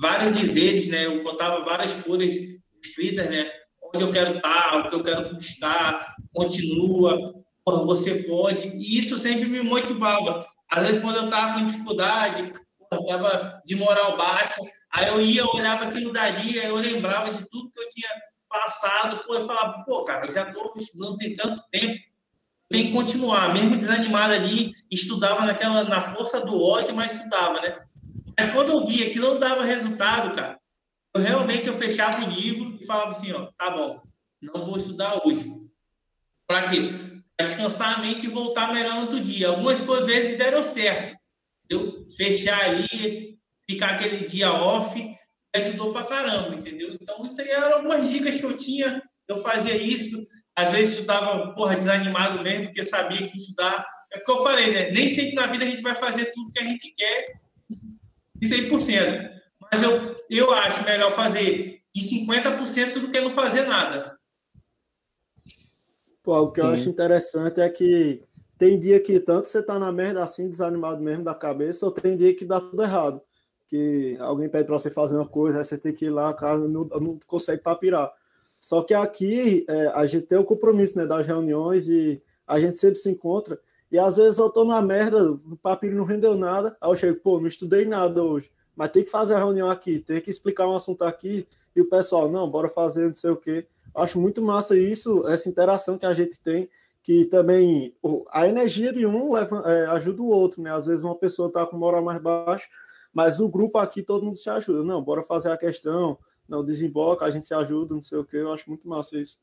vários 0.00 0.36
dizeres, 0.36 0.88
né? 0.88 1.06
Eu 1.06 1.22
botava 1.22 1.64
várias 1.64 1.92
folhas 1.92 2.34
escritas, 2.82 3.28
né? 3.30 3.50
onde 3.94 4.04
eu 4.04 4.12
quero 4.12 4.36
estar, 4.36 4.76
o 4.76 4.88
que 4.88 4.94
eu 4.94 5.04
quero 5.04 5.28
conquistar, 5.28 6.14
continua, 6.32 7.34
você 7.64 8.22
pode. 8.24 8.68
E 8.68 8.98
isso 8.98 9.18
sempre 9.18 9.48
me 9.48 9.62
motivava. 9.62 10.46
Às 10.70 10.86
vezes, 10.86 11.02
quando 11.02 11.16
eu 11.16 11.24
estava 11.24 11.54
com 11.54 11.66
dificuldade, 11.66 12.52
estava 12.92 13.60
de 13.64 13.74
moral 13.76 14.16
baixa, 14.16 14.60
aí 14.92 15.08
eu 15.08 15.20
ia, 15.20 15.44
olhava 15.46 15.86
aquilo 15.86 16.12
dali, 16.12 16.56
eu 16.56 16.76
lembrava 16.76 17.30
de 17.30 17.46
tudo 17.48 17.70
que 17.72 17.80
eu 17.80 17.88
tinha 17.90 18.08
passado, 18.48 19.24
pô, 19.26 19.34
eu 19.34 19.46
falava, 19.46 19.84
pô, 19.84 20.02
cara, 20.04 20.26
eu 20.26 20.32
já 20.32 20.48
estou 20.48 20.72
estudando 20.76 21.16
tem 21.16 21.34
tanto 21.34 21.62
tempo, 21.70 22.00
tem 22.68 22.86
que 22.86 22.92
continuar, 22.92 23.52
mesmo 23.52 23.76
desanimado 23.76 24.32
ali, 24.32 24.72
estudava 24.90 25.44
naquela, 25.44 25.84
na 25.84 26.00
força 26.00 26.44
do 26.44 26.60
ódio, 26.60 26.94
mas 26.94 27.14
estudava, 27.14 27.60
né? 27.60 27.78
Mas 28.40 28.54
quando 28.54 28.70
eu 28.72 28.86
via 28.86 29.10
que 29.10 29.18
não 29.18 29.38
dava 29.38 29.64
resultado, 29.64 30.34
cara, 30.34 30.58
eu 31.14 31.20
realmente 31.20 31.68
eu 31.68 31.74
fechava 31.74 32.24
o 32.24 32.30
livro 32.30 32.78
e 32.80 32.86
falava 32.86 33.10
assim, 33.10 33.30
ó, 33.32 33.50
tá 33.58 33.68
bom, 33.68 34.00
não 34.40 34.64
vou 34.64 34.78
estudar 34.78 35.20
hoje. 35.26 35.52
Para 36.46 36.66
quê? 36.66 36.90
Para 37.36 37.46
descansar 37.46 37.98
a 37.98 38.00
mente 38.00 38.24
e 38.24 38.30
voltar 38.30 38.72
melhor 38.72 38.94
no 38.94 39.00
outro 39.02 39.20
dia. 39.20 39.48
Algumas 39.48 39.80
vezes 40.06 40.38
deram 40.38 40.64
certo. 40.64 41.18
Eu 41.68 42.06
fechar 42.16 42.58
ali, 42.62 43.38
ficar 43.68 43.90
aquele 43.90 44.24
dia 44.24 44.50
off, 44.50 44.98
ajudou 45.54 45.92
pra 45.92 46.04
caramba, 46.04 46.54
entendeu? 46.54 46.96
Então, 46.98 47.26
isso 47.26 47.42
aí 47.42 47.50
eram 47.50 47.74
algumas 47.74 48.08
dicas 48.08 48.40
que 48.40 48.46
eu 48.46 48.56
tinha. 48.56 49.02
Eu 49.28 49.36
fazia 49.36 49.76
isso. 49.76 50.18
Às 50.56 50.70
vezes 50.70 50.98
estava, 50.98 51.52
porra, 51.52 51.76
desanimado 51.76 52.42
mesmo, 52.42 52.68
porque 52.68 52.86
sabia 52.86 53.28
que 53.28 53.36
estudar. 53.36 53.86
É 54.10 54.18
que 54.18 54.30
eu 54.30 54.42
falei, 54.42 54.72
né? 54.72 54.90
Nem 54.92 55.14
sempre 55.14 55.34
na 55.34 55.46
vida 55.46 55.62
a 55.62 55.68
gente 55.68 55.82
vai 55.82 55.94
fazer 55.94 56.32
tudo 56.32 56.50
que 56.50 56.58
a 56.58 56.64
gente 56.64 56.94
quer 56.94 57.26
100%. 58.40 59.30
Mas 59.70 59.82
eu, 59.82 60.16
eu 60.28 60.52
acho 60.52 60.84
melhor 60.84 61.12
fazer 61.12 61.80
em 61.94 62.00
50% 62.00 63.00
do 63.00 63.10
que 63.10 63.20
não 63.20 63.30
fazer 63.30 63.62
nada. 63.62 64.18
Pô, 66.22 66.38
o 66.38 66.52
que 66.52 66.60
Sim. 66.60 66.66
eu 66.66 66.72
acho 66.72 66.88
interessante 66.88 67.60
é 67.60 67.68
que 67.68 68.22
tem 68.58 68.78
dia 68.78 69.00
que 69.00 69.18
tanto 69.18 69.48
você 69.48 69.62
tá 69.62 69.78
na 69.78 69.90
merda 69.90 70.22
assim, 70.22 70.48
desanimado 70.48 71.02
mesmo 71.02 71.24
da 71.24 71.34
cabeça, 71.34 71.86
ou 71.86 71.92
tem 71.92 72.16
dia 72.16 72.34
que 72.34 72.44
dá 72.44 72.60
tudo 72.60 72.82
errado. 72.82 73.22
Que 73.66 74.16
alguém 74.20 74.48
pede 74.48 74.66
para 74.66 74.78
você 74.78 74.90
fazer 74.90 75.16
uma 75.16 75.26
coisa, 75.26 75.58
aí 75.58 75.64
você 75.64 75.78
tem 75.78 75.94
que 75.94 76.06
ir 76.06 76.10
lá, 76.10 76.34
casa 76.34 76.68
não, 76.68 76.84
não 76.84 77.18
consegue 77.26 77.62
papirar. 77.62 78.12
Só 78.58 78.82
que 78.82 78.92
aqui 78.92 79.64
é, 79.68 79.86
a 79.88 80.06
gente 80.06 80.26
tem 80.26 80.36
o 80.36 80.44
compromisso 80.44 80.98
né, 80.98 81.06
das 81.06 81.26
reuniões 81.26 81.88
e 81.88 82.22
a 82.46 82.60
gente 82.60 82.76
sempre 82.76 82.98
se 82.98 83.10
encontra. 83.10 83.58
E 83.90 83.98
às 83.98 84.16
vezes 84.16 84.38
eu 84.38 84.48
tô 84.50 84.64
na 84.64 84.80
merda, 84.80 85.32
o 85.32 85.56
papiro 85.56 85.96
não 85.96 86.04
rendeu 86.04 86.36
nada, 86.36 86.76
aí 86.80 86.90
eu 86.90 86.96
chego, 86.96 87.20
pô, 87.20 87.40
não 87.40 87.46
estudei 87.46 87.84
nada 87.84 88.22
hoje 88.22 88.50
mas 88.80 88.92
tem 88.92 89.04
que 89.04 89.10
fazer 89.10 89.34
a 89.34 89.38
reunião 89.38 89.68
aqui, 89.68 89.98
tem 89.98 90.22
que 90.22 90.30
explicar 90.30 90.66
um 90.66 90.74
assunto 90.74 91.04
aqui, 91.04 91.46
e 91.76 91.82
o 91.82 91.88
pessoal, 91.90 92.30
não, 92.30 92.50
bora 92.50 92.66
fazer 92.66 93.08
não 93.08 93.14
sei 93.14 93.30
o 93.30 93.36
quê. 93.36 93.66
Acho 93.94 94.18
muito 94.18 94.40
massa 94.40 94.74
isso, 94.74 95.26
essa 95.28 95.50
interação 95.50 95.98
que 95.98 96.06
a 96.06 96.14
gente 96.14 96.40
tem, 96.40 96.66
que 97.02 97.26
também 97.26 97.94
a 98.30 98.48
energia 98.48 98.90
de 98.90 99.04
um 99.04 99.34
leva, 99.34 99.62
é, 99.66 99.84
ajuda 99.88 100.22
o 100.22 100.28
outro, 100.28 100.62
né? 100.62 100.72
Às 100.72 100.86
vezes 100.86 101.04
uma 101.04 101.14
pessoa 101.14 101.48
está 101.48 101.66
com 101.66 101.76
moral 101.76 102.02
mais 102.02 102.22
baixo, 102.22 102.70
mas 103.12 103.38
o 103.38 103.50
grupo 103.50 103.76
aqui 103.76 104.02
todo 104.02 104.24
mundo 104.24 104.38
se 104.38 104.48
ajuda. 104.48 104.82
Não, 104.82 105.02
bora 105.02 105.22
fazer 105.22 105.50
a 105.50 105.58
questão, 105.58 106.18
não, 106.48 106.64
desemboca, 106.64 107.26
a 107.26 107.30
gente 107.30 107.44
se 107.44 107.52
ajuda, 107.52 107.94
não 107.94 108.02
sei 108.02 108.16
o 108.16 108.24
quê. 108.24 108.38
Eu 108.38 108.50
acho 108.50 108.66
muito 108.66 108.88
massa 108.88 109.18
isso. 109.18 109.38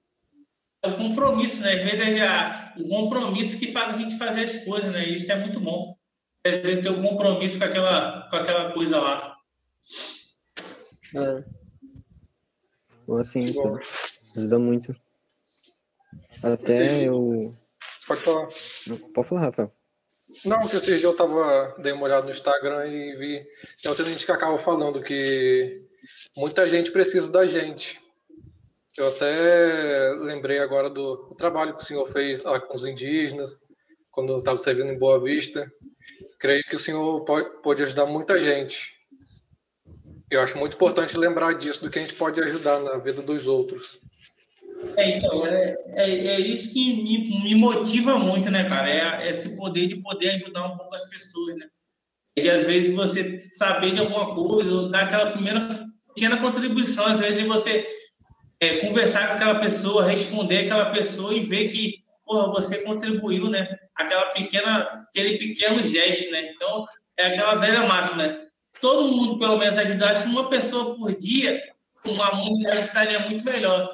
É 0.83 0.87
o 0.89 0.95
compromisso, 0.95 1.61
né? 1.61 1.73
Às 1.73 1.91
vezes 1.91 2.21
é 2.21 2.73
o 2.77 2.87
compromisso 2.87 3.57
que 3.57 3.71
faz 3.71 3.95
a 3.95 3.97
gente 3.97 4.17
fazer 4.17 4.45
as 4.45 4.63
coisas, 4.63 4.91
né? 4.91 5.05
Isso 5.05 5.31
é 5.31 5.35
muito 5.35 5.59
bom 5.59 5.97
às 6.47 6.61
vezes 6.61 6.83
tem 6.83 6.91
um 6.91 7.03
compromisso 7.03 7.59
com 7.59 7.65
aquela, 7.65 8.29
com 8.29 8.35
aquela 8.35 8.71
coisa 8.71 8.99
lá. 8.99 9.37
É. 11.15 11.43
Bom, 13.05 13.17
assim, 13.17 13.39
ajuda 14.35 14.59
muito. 14.59 14.95
Até 16.41 17.03
eu. 17.03 17.55
Pode 18.07 18.23
falar. 18.23 18.47
Pode 19.13 19.29
falar, 19.29 19.41
Rafael. 19.41 19.73
Não, 20.45 20.59
porque 20.59 20.75
esses 20.75 20.87
dias 20.87 21.03
eu 21.03 21.15
tava, 21.15 21.75
dei 21.79 21.93
uma 21.93 22.03
olhada 22.03 22.25
no 22.25 22.31
Instagram 22.31 22.85
e 22.87 23.15
vi. 23.15 23.47
Tem 23.81 23.89
outra 23.89 24.05
gente 24.05 24.25
que 24.25 24.31
acaba 24.31 24.57
falando 24.57 25.01
que 25.01 25.85
muita 26.35 26.69
gente 26.69 26.91
precisa 26.91 27.31
da 27.31 27.47
gente. 27.47 27.99
Eu 28.97 29.09
até 29.09 30.13
lembrei 30.21 30.59
agora 30.59 30.89
do, 30.89 31.35
trabalho 31.37 31.75
que 31.75 31.83
o 31.83 31.85
senhor 31.85 32.05
fez 32.05 32.43
lá 32.43 32.59
com 32.59 32.75
os 32.75 32.85
indígenas, 32.85 33.59
quando 34.11 34.33
eu 34.33 34.39
estava 34.39 34.57
servindo 34.57 34.91
em 34.91 34.97
Boa 34.97 35.19
Vista 35.19 35.71
creio 36.39 36.63
que 36.63 36.75
o 36.75 36.79
senhor 36.79 37.23
pode, 37.61 37.83
ajudar 37.83 38.05
muita 38.05 38.39
gente. 38.39 38.95
Eu 40.29 40.41
acho 40.41 40.57
muito 40.57 40.75
importante 40.75 41.17
lembrar 41.17 41.53
disso, 41.53 41.81
do 41.81 41.89
que 41.89 41.99
a 41.99 42.01
gente 42.01 42.15
pode 42.15 42.39
ajudar 42.41 42.79
na 42.79 42.97
vida 42.97 43.21
dos 43.21 43.47
outros. 43.47 43.99
É, 44.95 45.17
então, 45.17 45.45
é, 45.47 45.75
é, 45.95 46.09
é, 46.09 46.39
isso 46.39 46.73
que 46.73 47.01
me, 47.01 47.43
me 47.43 47.55
motiva 47.55 48.17
muito, 48.19 48.51
né, 48.51 48.67
cara? 48.67 48.89
É, 48.89 49.27
é 49.27 49.29
esse 49.29 49.55
poder 49.55 49.87
de 49.87 49.95
poder 49.97 50.31
ajudar 50.31 50.65
um 50.65 50.77
pouco 50.77 50.93
as 50.93 51.09
pessoas, 51.09 51.55
né? 51.55 51.67
De 52.37 52.49
às 52.49 52.65
vezes 52.65 52.93
você 52.93 53.39
saber 53.39 53.93
de 53.93 53.99
alguma 53.99 54.35
coisa, 54.35 54.89
dar 54.89 55.05
aquela 55.05 55.31
primeira 55.31 55.87
pequena 56.13 56.37
contribuição, 56.37 57.05
às 57.05 57.19
vezes 57.19 57.43
você 57.43 57.87
é, 58.59 58.77
conversar 58.77 59.27
com 59.27 59.33
aquela 59.33 59.59
pessoa, 59.59 60.07
responder 60.07 60.65
aquela 60.65 60.91
pessoa 60.91 61.33
e 61.33 61.41
ver 61.41 61.69
que 61.69 62.03
porra, 62.27 62.51
você 62.51 62.79
contribuiu, 62.79 63.49
né? 63.49 63.67
Aquela 63.95 64.25
pequena, 64.27 65.07
aquele 65.07 65.37
pequeno 65.37 65.83
gesto, 65.83 66.29
né? 66.31 66.51
Então, 66.51 66.85
é 67.17 67.27
aquela 67.27 67.55
velha 67.55 67.87
máxima, 67.87 68.23
né? 68.23 68.47
Todo 68.81 69.07
mundo, 69.07 69.39
pelo 69.39 69.57
menos, 69.57 69.79
ajudasse 69.79 70.27
uma 70.27 70.49
pessoa 70.49 70.95
por 70.95 71.15
dia, 71.15 71.63
uma 72.05 72.31
humanidade 72.31 72.81
estaria 72.81 73.19
muito 73.21 73.43
melhor. 73.43 73.89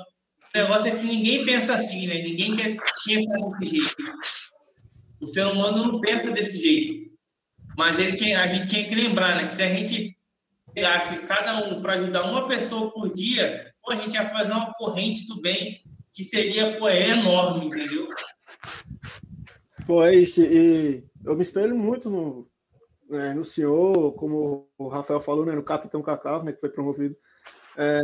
O 0.54 0.58
negócio 0.58 0.92
é 0.92 0.96
que 0.96 1.06
ninguém 1.06 1.46
pensa 1.46 1.76
assim, 1.76 2.08
né? 2.08 2.16
Ninguém 2.16 2.56
quer 2.56 2.76
pensar 3.06 3.40
desse 3.60 3.78
jeito. 3.78 4.04
O 5.22 5.28
ser 5.28 5.46
humano 5.48 5.92
não 5.94 6.02
pensa 6.02 6.32
desse 6.32 6.60
jeito. 6.60 7.14
Mas 7.78 7.98
ele 7.98 8.16
tinha, 8.16 8.42
a 8.42 8.48
gente 8.48 8.68
tinha 8.68 8.86
que 8.86 8.94
lembrar, 8.94 9.38
né? 9.38 9.48
Que 9.48 9.56
se 9.56 9.64
a 9.64 9.70
gente 9.70 10.18
pegasse 10.74 11.26
cada 11.26 11.66
um 11.66 11.82
para 11.82 11.94
ajudar 11.94 12.24
uma 12.24 12.48
pessoa 12.48 12.92
por 12.92 13.12
dia, 13.14 13.73
pô, 13.84 13.92
a 13.92 13.96
gente 13.96 14.14
ia 14.14 14.30
fazer 14.30 14.54
uma 14.54 14.74
corrente 14.74 15.28
do 15.28 15.42
bem 15.42 15.82
que 16.14 16.24
seria 16.24 16.78
pô, 16.78 16.88
é 16.88 17.10
enorme, 17.10 17.66
entendeu? 17.66 18.08
Pô, 19.86 20.04
é 20.04 20.16
isso. 20.16 20.42
E 20.42 21.04
eu 21.26 21.36
me 21.36 21.42
espelho 21.42 21.76
muito 21.76 22.10
no, 22.10 22.48
né, 23.10 23.34
no 23.34 23.44
senhor, 23.44 24.14
como 24.14 24.68
o 24.78 24.88
Rafael 24.88 25.20
falou, 25.20 25.46
né, 25.46 25.54
no 25.54 25.64
Capitão 25.64 26.02
Cacau, 26.02 26.44
né, 26.44 26.54
que 26.54 26.60
foi 26.60 26.70
promovido. 26.70 27.16
É, 27.76 28.02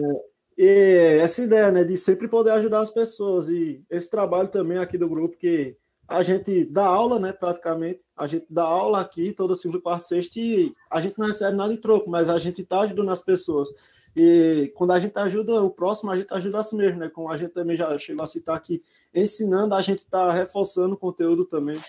e 0.58 1.20
essa 1.22 1.42
ideia 1.42 1.72
né, 1.72 1.84
de 1.84 1.98
sempre 1.98 2.28
poder 2.28 2.52
ajudar 2.52 2.80
as 2.80 2.90
pessoas. 2.90 3.48
E 3.48 3.84
esse 3.90 4.10
trabalho 4.10 4.50
também 4.50 4.78
aqui 4.78 4.98
do 4.98 5.08
grupo, 5.08 5.38
que 5.38 5.78
a 6.08 6.24
gente 6.24 6.66
dá 6.66 6.86
aula, 6.86 7.20
né, 7.20 7.32
praticamente. 7.32 8.04
A 8.18 8.28
gente 8.28 8.46
dá 8.50 8.64
aula 8.64 9.00
aqui 9.00 9.32
toda 9.32 9.56
segunda, 9.56 9.80
quarta, 9.80 10.08
sexta 10.08 10.40
e 10.40 10.74
a 10.92 11.00
gente 11.00 11.18
não 11.18 11.28
recebe 11.28 11.56
nada 11.56 11.72
em 11.72 11.78
troco, 11.78 12.10
mas 12.10 12.30
a 12.30 12.38
gente 12.38 12.62
está 12.62 12.82
ajudando 12.82 13.12
as 13.12 13.22
pessoas. 13.22 13.70
E 14.16 14.72
quando 14.76 14.92
a 14.92 15.00
gente 15.00 15.18
ajuda 15.18 15.62
o 15.62 15.70
próximo, 15.70 16.12
a 16.12 16.18
gente 16.18 16.34
ajuda 16.34 16.60
a 16.60 16.64
si 16.64 16.76
mesmo, 16.76 17.00
né? 17.00 17.10
Como 17.10 17.30
a 17.30 17.38
gente 17.38 17.52
também 17.52 17.78
já 17.78 17.98
chegou 17.98 18.24
a 18.24 18.28
citar 18.28 18.56
aqui, 18.56 18.82
ensinando, 19.14 19.76
a 19.76 19.82
gente 19.82 20.00
está 20.00 20.32
reforçando 20.32 20.96
o 20.96 20.98
conteúdo 20.98 21.46
também. 21.46 21.80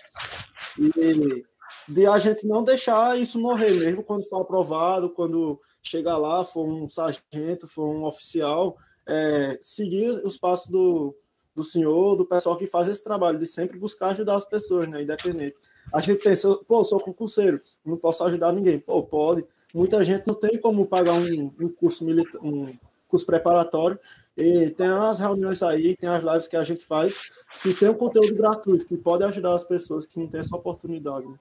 E 0.77 1.43
de 1.87 2.05
a 2.05 2.17
gente 2.19 2.45
não 2.47 2.63
deixar 2.63 3.17
isso 3.17 3.39
morrer, 3.39 3.71
mesmo 3.71 4.03
quando 4.03 4.27
for 4.27 4.41
aprovado, 4.41 5.09
quando 5.09 5.59
chegar 5.81 6.17
lá, 6.17 6.45
for 6.45 6.65
um 6.65 6.87
sargento, 6.87 7.67
for 7.67 7.87
um 7.87 8.03
oficial, 8.05 8.77
é, 9.07 9.57
seguir 9.61 10.09
os 10.23 10.37
passos 10.37 10.67
do, 10.67 11.15
do 11.55 11.63
senhor, 11.63 12.15
do 12.15 12.25
pessoal 12.25 12.55
que 12.55 12.67
faz 12.67 12.87
esse 12.87 13.03
trabalho, 13.03 13.39
de 13.39 13.47
sempre 13.47 13.79
buscar 13.79 14.09
ajudar 14.09 14.35
as 14.35 14.45
pessoas, 14.45 14.87
né? 14.87 15.01
Independente. 15.01 15.55
A 15.93 15.99
gente 15.99 16.23
pensa, 16.23 16.55
pô, 16.67 16.83
sou 16.83 16.99
concurseiro, 16.99 17.61
não 17.83 17.97
posso 17.97 18.23
ajudar 18.23 18.53
ninguém. 18.53 18.79
Pô, 18.79 19.03
pode. 19.03 19.45
Muita 19.73 20.03
gente 20.03 20.27
não 20.27 20.35
tem 20.35 20.59
como 20.59 20.85
pagar 20.85 21.13
um, 21.13 21.51
um 21.59 21.69
curso 21.69 22.03
militar, 22.03 22.39
um 22.41 22.75
curso 23.07 23.25
preparatório. 23.25 23.99
E 24.37 24.69
tem 24.71 24.87
as 24.87 25.19
reuniões 25.19 25.61
aí, 25.61 25.95
tem 25.95 26.09
as 26.09 26.23
lives 26.23 26.47
que 26.47 26.55
a 26.55 26.63
gente 26.63 26.85
faz, 26.85 27.17
que 27.61 27.73
tem 27.73 27.89
um 27.89 27.93
conteúdo 27.93 28.33
gratuito, 28.33 28.85
que 28.85 28.97
pode 28.97 29.23
ajudar 29.25 29.53
as 29.53 29.63
pessoas 29.63 30.05
que 30.07 30.17
não 30.17 30.27
têm 30.27 30.39
essa 30.39 30.55
oportunidade. 30.55 31.27
Né? 31.27 31.35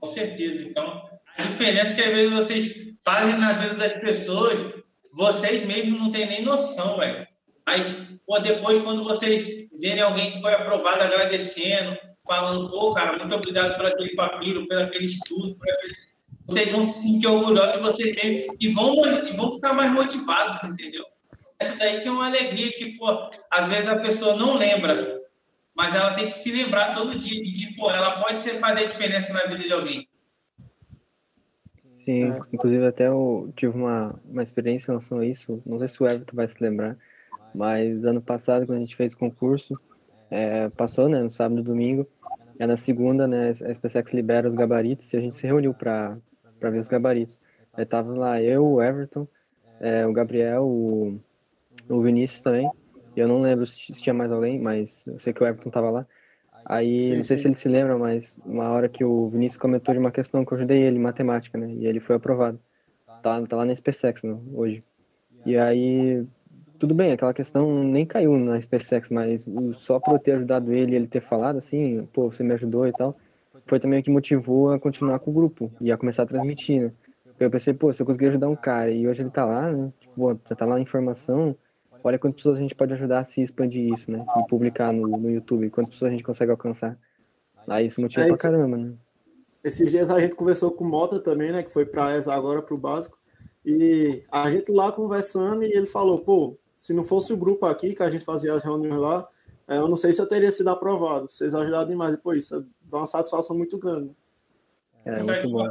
Com 0.00 0.06
certeza. 0.06 0.68
Então, 0.68 1.08
a 1.36 1.42
diferença 1.42 1.92
é 1.92 1.94
que 1.94 2.02
às 2.02 2.14
vezes 2.14 2.32
vocês 2.32 2.94
fazem 3.04 3.38
na 3.38 3.52
vida 3.52 3.74
das 3.74 3.96
pessoas, 3.96 4.58
vocês 5.12 5.66
mesmos 5.66 6.00
não 6.00 6.10
têm 6.10 6.26
nem 6.26 6.42
noção, 6.42 6.96
velho. 6.96 7.26
Mas 7.66 8.06
pô, 8.26 8.38
depois, 8.38 8.82
quando 8.82 9.04
vocês 9.04 9.68
verem 9.80 10.00
alguém 10.00 10.32
que 10.32 10.40
foi 10.40 10.54
aprovado 10.54 11.02
agradecendo, 11.02 11.96
falando, 12.26 12.70
pô, 12.70 12.92
cara, 12.92 13.18
muito 13.18 13.34
obrigado 13.34 13.76
por 13.76 13.86
aquele 13.86 14.14
papiro, 14.14 14.66
por 14.66 14.78
aquele 14.78 15.04
estudo, 15.04 15.54
por 15.56 15.70
aquele... 15.70 16.05
vocês 16.48 16.70
vão 16.70 16.82
se 16.82 17.02
sentir 17.02 17.26
orgulhosos 17.26 17.72
de 17.74 17.80
você 17.80 18.12
ter 18.12 18.46
e 18.60 18.68
vão, 18.68 19.02
e 19.04 19.36
vão 19.36 19.52
ficar 19.52 19.72
mais 19.72 19.92
motivados, 19.92 20.62
entendeu? 20.62 21.04
Essa 21.58 21.76
daí 21.76 22.00
que 22.00 22.08
é 22.08 22.10
uma 22.10 22.26
alegria 22.26 22.70
que, 22.72 22.92
pô, 22.98 23.30
às 23.50 23.66
vezes 23.66 23.88
a 23.88 23.98
pessoa 23.98 24.36
não 24.36 24.56
lembra, 24.56 25.22
mas 25.74 25.94
ela 25.94 26.14
tem 26.14 26.26
que 26.26 26.36
se 26.36 26.52
lembrar 26.52 26.94
todo 26.94 27.18
dia 27.18 27.42
de 27.42 27.52
que, 27.52 27.74
pô, 27.74 27.90
ela 27.90 28.22
pode 28.22 28.48
fazer 28.50 28.88
diferença 28.88 29.32
na 29.32 29.40
vida 29.40 29.64
de 29.64 29.72
alguém. 29.72 30.08
Sim, 32.04 32.30
é. 32.30 32.40
inclusive 32.52 32.86
até 32.86 33.08
eu 33.08 33.52
tive 33.56 33.76
uma, 33.76 34.14
uma 34.24 34.42
experiência 34.42 34.86
em 34.86 34.92
relação 34.92 35.18
a 35.18 35.26
isso, 35.26 35.60
não 35.66 35.78
sei 35.78 35.88
se 35.88 36.00
o 36.00 36.06
Everton 36.06 36.36
vai 36.36 36.46
se 36.46 36.62
lembrar, 36.62 36.96
mas 37.52 38.04
ano 38.04 38.22
passado, 38.22 38.64
quando 38.64 38.78
a 38.78 38.80
gente 38.80 38.94
fez 38.94 39.12
concurso, 39.12 39.74
é, 40.30 40.68
passou, 40.68 41.08
né, 41.08 41.20
no 41.20 41.30
sábado 41.30 41.60
e 41.60 41.64
domingo, 41.64 42.06
é 42.60 42.66
na 42.66 42.76
segunda, 42.76 43.26
né, 43.26 43.50
a 43.50 43.74
SpaceX 43.74 44.12
libera 44.12 44.48
os 44.48 44.54
gabaritos 44.54 45.12
e 45.12 45.16
a 45.16 45.20
gente 45.20 45.34
se 45.34 45.46
reuniu 45.46 45.74
para 45.74 46.16
ver 46.60 46.78
os 46.78 46.88
gabaritos. 46.88 47.40
Aí 47.72 47.84
tava 47.84 48.14
lá 48.14 48.42
eu, 48.42 48.64
o 48.64 48.82
Everton, 48.82 49.26
é, 49.80 50.06
o 50.06 50.12
Gabriel, 50.12 50.64
o, 50.64 51.20
o 51.88 52.00
Vinícius 52.00 52.40
também, 52.40 52.70
eu 53.16 53.26
não 53.26 53.40
lembro 53.40 53.66
se 53.66 53.92
tinha 53.94 54.14
mais 54.14 54.30
alguém, 54.30 54.58
mas 54.58 55.06
eu 55.06 55.18
sei 55.18 55.32
que 55.32 55.42
o 55.42 55.46
Everton 55.46 55.70
tava 55.70 55.90
lá. 55.90 56.06
Aí, 56.64 57.00
sim, 57.00 57.16
não 57.16 57.22
sei 57.22 57.36
sim. 57.36 57.42
se 57.42 57.48
ele 57.48 57.54
se 57.54 57.68
lembra, 57.68 57.96
mas 57.96 58.40
uma 58.44 58.70
hora 58.70 58.88
que 58.88 59.04
o 59.04 59.28
Vinícius 59.28 59.60
comentou 59.60 59.94
de 59.94 60.00
uma 60.00 60.10
questão 60.10 60.44
que 60.44 60.52
eu 60.52 60.58
ajudei 60.58 60.82
ele, 60.82 60.98
matemática, 60.98 61.56
né? 61.56 61.72
E 61.72 61.86
ele 61.86 62.00
foi 62.00 62.16
aprovado. 62.16 62.58
Tá, 63.22 63.40
tá 63.46 63.56
lá 63.56 63.64
na 63.64 63.74
SpaceX, 63.74 64.22
né, 64.22 64.36
hoje. 64.52 64.84
E 65.44 65.56
aí, 65.56 66.26
tudo 66.78 66.94
bem, 66.94 67.12
aquela 67.12 67.32
questão 67.32 67.84
nem 67.84 68.04
caiu 68.04 68.36
na 68.36 68.60
SpaceX, 68.60 69.08
mas 69.10 69.50
só 69.74 69.98
por 69.98 70.14
eu 70.14 70.18
ter 70.18 70.32
ajudado 70.32 70.72
ele 70.72 70.92
e 70.92 70.96
ele 70.96 71.06
ter 71.06 71.20
falado 71.20 71.56
assim, 71.56 72.06
pô, 72.12 72.30
você 72.30 72.42
me 72.42 72.52
ajudou 72.54 72.86
e 72.86 72.92
tal, 72.92 73.16
foi 73.66 73.80
também 73.80 74.00
o 74.00 74.02
que 74.02 74.10
motivou 74.10 74.72
a 74.72 74.78
continuar 74.78 75.18
com 75.18 75.30
o 75.30 75.34
grupo 75.34 75.70
e 75.80 75.90
a 75.92 75.96
começar 75.96 76.22
a 76.22 76.26
transmitir, 76.26 76.82
né? 76.82 76.92
Eu 77.38 77.50
pensei, 77.50 77.74
pô, 77.74 77.92
se 77.92 78.00
eu 78.00 78.06
conseguir 78.06 78.28
ajudar 78.28 78.48
um 78.48 78.56
cara 78.56 78.90
e 78.90 79.06
hoje 79.06 79.22
ele 79.22 79.30
tá 79.30 79.44
lá, 79.44 79.70
né? 79.70 79.92
Tipo, 80.00 80.40
já 80.48 80.56
tá 80.56 80.64
lá 80.64 80.76
a 80.76 80.80
informação, 80.80 81.54
olha 82.02 82.18
quantas 82.18 82.36
pessoas 82.36 82.56
a 82.56 82.60
gente 82.60 82.74
pode 82.74 82.94
ajudar 82.94 83.18
a 83.18 83.24
se 83.24 83.42
expandir 83.42 83.92
isso, 83.92 84.10
né? 84.10 84.24
E 84.38 84.48
publicar 84.48 84.92
no, 84.92 85.06
no 85.06 85.30
YouTube, 85.30 85.68
quantas 85.68 85.92
pessoas 85.92 86.10
a 86.10 86.12
gente 86.12 86.24
consegue 86.24 86.50
alcançar. 86.50 86.98
Aí 87.68 87.86
isso 87.86 88.00
motiva 88.00 88.24
é 88.24 88.30
isso. 88.30 88.40
pra 88.40 88.50
caramba, 88.50 88.76
né? 88.78 88.94
Esses 89.62 89.90
dias 89.90 90.10
a 90.10 90.20
gente 90.20 90.34
conversou 90.34 90.70
com 90.70 90.84
o 90.84 90.88
Mota 90.88 91.18
também, 91.18 91.52
né? 91.52 91.62
Que 91.62 91.72
foi 91.72 91.84
pra 91.84 92.16
ESA 92.16 92.32
agora, 92.32 92.62
pro 92.62 92.78
básico. 92.78 93.18
E 93.64 94.22
a 94.30 94.48
gente 94.48 94.70
lá 94.70 94.92
conversando 94.92 95.64
e 95.64 95.72
ele 95.72 95.88
falou, 95.88 96.20
pô, 96.20 96.56
se 96.76 96.94
não 96.94 97.02
fosse 97.02 97.32
o 97.32 97.36
grupo 97.36 97.66
aqui, 97.66 97.94
que 97.94 98.02
a 98.02 98.08
gente 98.08 98.24
fazia 98.24 98.54
as 98.54 98.62
reuniões 98.62 98.96
lá, 98.96 99.28
é, 99.66 99.78
eu 99.78 99.88
não 99.88 99.96
sei 99.96 100.12
se 100.12 100.22
eu 100.22 100.26
teria 100.26 100.52
sido 100.52 100.68
aprovado. 100.68 101.28
Vocês 101.28 101.54
ajudaram 101.54 101.88
demais. 101.88 102.14
E, 102.14 102.18
pô, 102.18 102.32
isso 102.32 102.64
dá 102.90 102.98
uma 102.98 103.06
satisfação 103.06 103.56
muito 103.56 103.78
grande. 103.78 104.10
É, 105.04 105.22
muito 105.22 105.50
bom. 105.50 105.66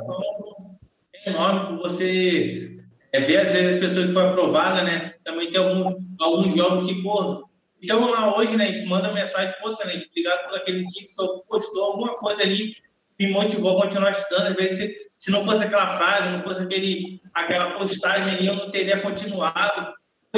É 1.13 1.29
enorme 1.29 1.77
você 1.77 2.79
é, 3.11 3.19
ver 3.19 3.37
às 3.37 3.51
vezes 3.51 3.75
as 3.75 3.79
pessoas 3.79 4.05
que 4.07 4.13
foram 4.13 4.29
aprovadas, 4.29 4.83
né? 4.83 5.15
Também 5.23 5.49
tem 5.49 5.59
algum, 5.59 5.97
alguns 6.19 6.53
jogos 6.53 6.87
que, 6.87 7.01
pô, 7.01 7.47
então 7.81 8.09
lá 8.09 8.37
hoje, 8.37 8.55
né? 8.55 8.65
A 8.65 8.71
gente 8.71 8.87
manda 8.87 9.13
mensagem, 9.13 9.53
pô, 9.61 9.75
Tenente, 9.75 10.07
obrigado 10.09 10.49
por 10.49 10.57
aquele 10.57 10.85
dia 10.85 11.03
que 11.03 11.07
você 11.07 11.41
postou 11.47 11.83
alguma 11.85 12.17
coisa 12.17 12.41
ali, 12.41 12.75
me 13.19 13.27
motivou 13.31 13.77
a 13.77 13.83
continuar 13.83 14.11
estudando. 14.11 14.47
Às 14.47 14.55
vezes, 14.55 14.77
se, 14.77 15.11
se 15.17 15.31
não 15.31 15.43
fosse 15.45 15.63
aquela 15.63 15.97
frase, 15.97 16.29
não 16.29 16.39
fosse 16.39 16.61
aquele, 16.61 17.21
aquela 17.33 17.71
postagem 17.77 18.35
ali, 18.35 18.47
eu 18.47 18.55
não 18.55 18.69
teria 18.69 19.01
continuado. 19.01 19.93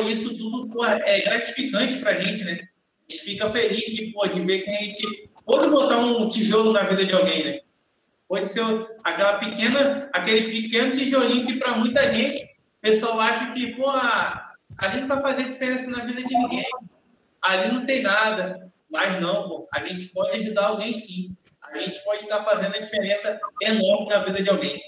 Isso 0.08 0.38
tudo 0.38 0.70
pô, 0.70 0.86
é 0.86 1.22
gratificante 1.22 1.98
para 2.00 2.12
a 2.12 2.24
gente, 2.24 2.44
né? 2.44 2.60
A 3.10 3.12
gente 3.12 3.24
fica 3.24 3.50
feliz 3.50 3.86
de, 3.86 4.12
pô, 4.12 4.28
de 4.28 4.42
ver 4.42 4.60
que 4.60 4.70
a 4.70 4.74
gente 4.74 5.27
pode 5.48 5.70
botar 5.70 5.98
um 5.98 6.28
tijolo 6.28 6.74
na 6.74 6.84
vida 6.84 7.06
de 7.06 7.14
alguém, 7.14 7.44
né? 7.46 7.62
Pode 8.28 8.50
ser 8.50 8.64
aquela 9.04 9.40
pequena, 9.40 10.10
aquele 10.14 10.52
pequeno 10.52 10.92
tijolinho 10.92 11.48
que 11.48 11.56
para 11.58 11.78
muita 11.78 12.14
gente 12.14 12.44
o 12.44 12.82
pessoal 12.82 13.20
acha 13.22 13.54
que, 13.54 13.74
pô, 13.76 13.90
ali 13.90 15.00
não 15.00 15.08
vai 15.08 15.22
fazer 15.22 15.46
diferença 15.46 15.90
na 15.90 16.06
vida 16.06 16.22
de 16.22 16.38
ninguém. 16.38 16.66
Ali 17.42 17.72
não 17.72 17.86
tem 17.86 18.04
nada. 18.04 18.70
Mas 18.90 19.22
não, 19.22 19.48
pô, 19.48 19.68
a 19.74 19.86
gente 19.86 20.08
pode 20.10 20.38
ajudar 20.38 20.68
alguém 20.68 20.94
sim. 20.94 21.36
A 21.62 21.78
gente 21.78 22.04
pode 22.04 22.24
estar 22.24 22.44
fazendo 22.44 22.76
a 22.76 22.80
diferença 22.80 23.40
enorme 23.62 24.10
na 24.10 24.20
vida 24.20 24.44
de 24.44 24.50
alguém. 24.50 24.82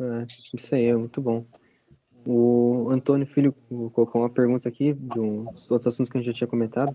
É, 0.00 0.26
isso 0.54 0.74
aí 0.74 0.86
é 0.86 0.94
muito 0.94 1.20
bom. 1.20 1.44
O 2.30 2.90
Antônio 2.90 3.26
Filho 3.26 3.54
colocou 3.94 4.20
uma 4.20 4.28
pergunta 4.28 4.68
aqui 4.68 4.92
de 4.92 5.18
uns 5.18 5.70
outros 5.70 5.86
assuntos 5.86 6.12
que 6.12 6.18
a 6.18 6.20
gente 6.20 6.26
já 6.26 6.34
tinha 6.34 6.46
comentado. 6.46 6.94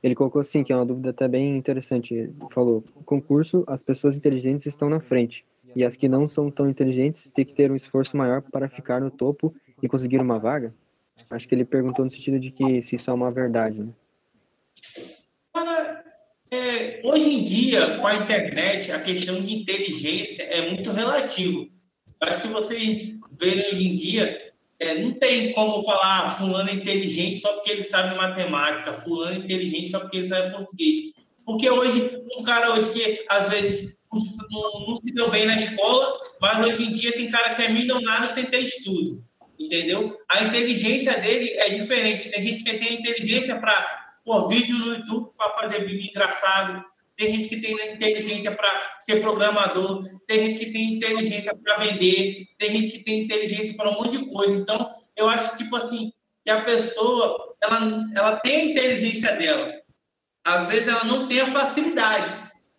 Ele 0.00 0.14
colocou 0.14 0.40
assim, 0.40 0.62
que 0.62 0.72
é 0.72 0.76
uma 0.76 0.86
dúvida 0.86 1.10
até 1.10 1.26
bem 1.26 1.56
interessante. 1.56 2.14
Ele 2.14 2.32
falou: 2.52 2.84
concurso, 3.04 3.64
as 3.66 3.82
pessoas 3.82 4.16
inteligentes 4.16 4.66
estão 4.66 4.88
na 4.88 5.00
frente 5.00 5.44
e 5.74 5.84
as 5.84 5.96
que 5.96 6.08
não 6.08 6.28
são 6.28 6.48
tão 6.48 6.70
inteligentes 6.70 7.28
têm 7.28 7.44
que 7.44 7.54
ter 7.54 7.72
um 7.72 7.74
esforço 7.74 8.16
maior 8.16 8.40
para 8.40 8.68
ficar 8.68 9.00
no 9.00 9.10
topo 9.10 9.52
e 9.82 9.88
conseguir 9.88 10.20
uma 10.20 10.38
vaga? 10.38 10.72
Acho 11.28 11.48
que 11.48 11.56
ele 11.56 11.64
perguntou 11.64 12.04
no 12.04 12.10
sentido 12.12 12.38
de 12.38 12.52
que 12.52 12.80
se 12.80 12.94
isso 12.94 13.10
é 13.10 13.12
uma 13.12 13.32
verdade, 13.32 13.80
né? 13.80 13.92
é, 16.52 17.00
hoje 17.02 17.34
em 17.34 17.42
dia, 17.42 17.98
com 17.98 18.06
a 18.06 18.14
internet, 18.14 18.92
a 18.92 19.00
questão 19.00 19.42
de 19.42 19.56
inteligência 19.56 20.44
é 20.44 20.70
muito 20.70 20.92
relativo. 20.92 21.68
Mas 22.20 22.36
se 22.36 22.46
vocês 22.46 23.16
verem 23.32 23.66
hoje 23.72 23.88
em 23.88 23.96
dia, 23.96 24.47
é, 24.80 25.00
não 25.00 25.12
tem 25.12 25.52
como 25.52 25.82
falar 25.82 26.24
ah, 26.24 26.30
fulano 26.30 26.70
é 26.70 26.74
inteligente 26.74 27.38
só 27.38 27.52
porque 27.54 27.70
ele 27.70 27.84
sabe 27.84 28.16
matemática, 28.16 28.92
fulano 28.92 29.32
é 29.32 29.38
inteligente 29.38 29.90
só 29.90 30.00
porque 30.00 30.18
ele 30.18 30.28
sabe 30.28 30.54
português. 30.54 31.12
Porque 31.44 31.68
hoje, 31.68 32.22
um 32.38 32.42
cara 32.42 32.72
hoje 32.72 32.92
que 32.92 33.24
às 33.28 33.48
vezes 33.48 33.96
não, 34.12 34.20
não, 34.50 34.86
não 34.88 34.96
se 34.96 35.14
deu 35.14 35.30
bem 35.30 35.46
na 35.46 35.56
escola, 35.56 36.18
mas 36.40 36.66
hoje 36.66 36.84
em 36.84 36.92
dia 36.92 37.12
tem 37.12 37.30
cara 37.30 37.54
que 37.54 37.62
é 37.62 37.68
milionário 37.68 38.30
sem 38.30 38.44
ter 38.44 38.60
estudo, 38.60 39.24
entendeu? 39.58 40.16
A 40.30 40.44
inteligência 40.44 41.18
dele 41.18 41.50
é 41.54 41.70
diferente. 41.70 42.30
Tem 42.30 42.42
gente 42.42 42.62
que 42.62 42.78
tem 42.78 43.00
inteligência 43.00 43.58
para 43.58 44.14
pôr 44.24 44.48
vídeo 44.48 44.78
no 44.78 44.94
YouTube 44.94 45.32
para 45.36 45.54
fazer 45.54 45.84
vídeo 45.86 46.08
engraçado, 46.10 46.84
tem 47.18 47.34
gente 47.34 47.48
que 47.48 47.60
tem 47.60 47.94
inteligência 47.94 48.54
para 48.54 48.96
ser 49.00 49.20
programador, 49.20 50.04
tem 50.24 50.46
gente 50.46 50.66
que 50.66 50.72
tem 50.72 50.94
inteligência 50.94 51.52
para 51.52 51.78
vender, 51.78 52.46
tem 52.56 52.70
gente 52.70 52.92
que 52.92 53.04
tem 53.04 53.24
inteligência 53.24 53.76
para 53.76 53.90
um 53.90 53.94
monte 53.94 54.18
de 54.18 54.30
coisa. 54.30 54.56
Então, 54.56 54.94
eu 55.16 55.28
acho, 55.28 55.58
tipo 55.58 55.74
assim, 55.74 56.12
que 56.44 56.50
a 56.50 56.62
pessoa, 56.62 57.56
ela, 57.60 58.06
ela 58.14 58.36
tem 58.36 58.54
a 58.54 58.64
inteligência 58.66 59.34
dela. 59.34 59.74
Às 60.44 60.68
vezes, 60.68 60.86
ela 60.86 61.02
não 61.04 61.26
tem 61.26 61.40
a 61.40 61.48
facilidade. 61.48 62.32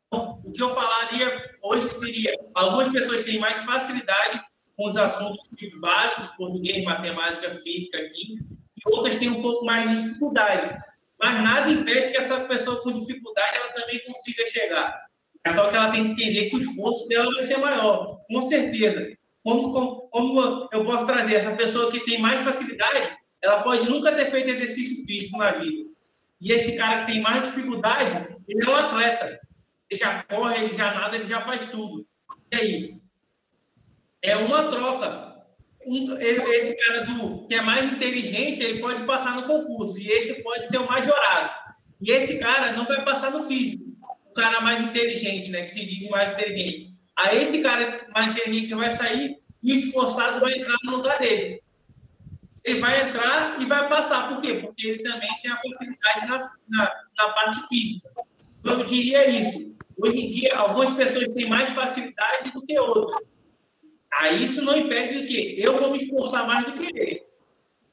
Então, 0.07 0.41
o 0.45 0.53
que 0.53 0.63
eu 0.63 0.73
falaria 0.73 1.57
hoje 1.61 1.89
seria, 1.89 2.33
algumas 2.55 2.87
pessoas 2.93 3.25
têm 3.25 3.39
mais 3.39 3.59
facilidade 3.59 4.41
com 4.77 4.87
os 4.87 4.95
assuntos 4.95 5.43
básicos, 5.81 6.29
português, 6.37 6.81
matemática, 6.85 7.51
física, 7.51 7.97
química, 8.07 8.45
e 8.77 8.95
outras 8.95 9.17
têm 9.17 9.31
um 9.31 9.41
pouco 9.41 9.65
mais 9.65 9.89
de 9.89 10.01
dificuldade 10.01 10.88
mas 11.19 11.43
nada 11.43 11.69
impede 11.69 12.11
que 12.11 12.17
essa 12.17 12.39
pessoa 12.41 12.81
com 12.81 12.93
dificuldade 12.93 13.57
ela 13.57 13.73
também 13.73 14.03
consiga 14.05 14.45
chegar. 14.45 14.99
É 15.45 15.49
só 15.49 15.69
que 15.69 15.75
ela 15.75 15.91
tem 15.91 16.03
que 16.03 16.23
entender 16.23 16.49
que 16.49 16.55
o 16.55 16.59
esforço 16.59 17.07
dela 17.07 17.31
vai 17.33 17.41
ser 17.41 17.57
maior, 17.57 18.19
com 18.27 18.41
certeza. 18.41 19.07
Como, 19.43 19.71
como, 19.71 20.09
como 20.09 20.69
eu 20.71 20.83
posso 20.85 21.05
trazer 21.05 21.35
essa 21.35 21.55
pessoa 21.55 21.91
que 21.91 22.05
tem 22.05 22.19
mais 22.19 22.41
facilidade, 22.41 23.17
ela 23.41 23.63
pode 23.63 23.89
nunca 23.89 24.13
ter 24.13 24.25
feito 24.25 24.49
exercício 24.49 25.05
físico 25.05 25.37
na 25.37 25.51
vida. 25.51 25.89
E 26.41 26.51
esse 26.51 26.75
cara 26.77 27.05
que 27.05 27.13
tem 27.13 27.21
mais 27.21 27.45
dificuldade, 27.45 28.37
ele 28.47 28.65
é 28.65 28.69
um 28.69 28.75
atleta. 28.75 29.39
Ele 29.89 29.99
já 29.99 30.23
corre, 30.23 30.63
ele 30.63 30.73
já 30.73 30.93
nada, 30.93 31.15
ele 31.15 31.25
já 31.25 31.41
faz 31.41 31.67
tudo. 31.67 32.05
E 32.51 32.55
aí? 32.55 33.01
É 34.21 34.35
uma 34.35 34.63
troca 34.69 35.28
ele, 35.95 36.41
esse 36.55 36.77
cara 36.85 37.05
do, 37.05 37.47
que 37.47 37.55
é 37.55 37.61
mais 37.61 37.91
inteligente, 37.91 38.61
ele 38.61 38.79
pode 38.79 39.03
passar 39.03 39.35
no 39.35 39.43
concurso, 39.43 39.99
e 39.99 40.07
esse 40.07 40.43
pode 40.43 40.69
ser 40.69 40.77
o 40.77 40.87
majorado. 40.87 41.49
E 42.01 42.11
esse 42.11 42.39
cara 42.39 42.71
não 42.73 42.85
vai 42.85 43.03
passar 43.03 43.31
no 43.31 43.45
físico. 43.47 43.83
O 44.29 44.33
cara 44.33 44.61
mais 44.61 44.81
inteligente, 44.81 45.51
né? 45.51 45.63
Que 45.63 45.73
se 45.73 45.85
diz 45.85 46.09
mais 46.09 46.33
inteligente. 46.33 46.93
Aí 47.17 47.41
esse 47.41 47.61
cara 47.61 48.07
mais 48.13 48.27
inteligente 48.27 48.73
vai 48.73 48.91
sair 48.91 49.35
e 49.61 49.75
esforçado 49.75 50.39
vai 50.39 50.53
entrar 50.53 50.77
no 50.85 50.97
lugar 50.97 51.19
dele. 51.19 51.61
Ele 52.63 52.79
vai 52.79 53.09
entrar 53.09 53.61
e 53.61 53.65
vai 53.65 53.89
passar. 53.89 54.29
Por 54.29 54.41
quê? 54.41 54.55
Porque 54.55 54.87
ele 54.87 55.03
também 55.03 55.29
tem 55.41 55.51
a 55.51 55.57
facilidade 55.57 56.27
na, 56.27 56.37
na, 56.69 56.95
na 57.17 57.29
parte 57.33 57.67
física. 57.67 58.09
Eu 58.63 58.83
diria 58.85 59.29
isso. 59.29 59.75
Hoje 59.97 60.19
em 60.19 60.29
dia, 60.29 60.55
algumas 60.55 60.91
pessoas 60.91 61.27
têm 61.35 61.49
mais 61.49 61.69
facilidade 61.71 62.51
do 62.51 62.61
que 62.61 62.79
outras. 62.79 63.29
Aí 64.13 64.43
isso 64.43 64.63
não 64.63 64.75
impede 64.75 65.25
que 65.25 65.61
eu 65.61 65.79
vou 65.79 65.91
me 65.91 66.01
esforçar 66.01 66.47
mais 66.47 66.65
do 66.65 66.73
que 66.73 66.85
ele. 66.85 67.23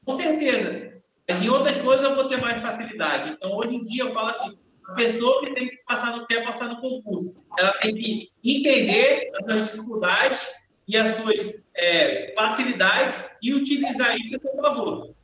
Com 0.05 0.17
certeza. 0.17 1.03
Mas 1.29 1.43
em 1.43 1.49
outras 1.49 1.79
coisas 1.79 2.05
eu 2.05 2.15
vou 2.15 2.29
ter 2.29 2.41
mais 2.41 2.61
facilidade. 2.63 3.31
Então, 3.31 3.55
hoje 3.57 3.75
em 3.75 3.83
dia, 3.83 4.05
eu 4.05 4.13
falo 4.13 4.29
assim: 4.29 4.57
a 4.87 4.95
pessoa 4.95 5.41
que 5.41 5.55
tem 5.55 5.69
que 5.69 5.77
passar 5.79 6.17
no, 6.17 6.27
quer 6.27 6.45
passar 6.45 6.69
no 6.69 6.81
concurso, 6.81 7.35
ela 7.59 7.73
tem 7.79 7.95
que 7.95 8.31
entender 8.45 9.31
as 9.35 9.45
suas 9.45 9.73
dificuldades 9.73 10.53
e 10.87 10.97
as 10.97 11.09
suas 11.17 11.55
é, 11.75 12.33
facilidades 12.35 13.25
e 13.43 13.53
utilizar 13.53 14.17
isso 14.17 14.37
a 14.37 14.41
seu 14.41 14.57
favor. 14.57 15.15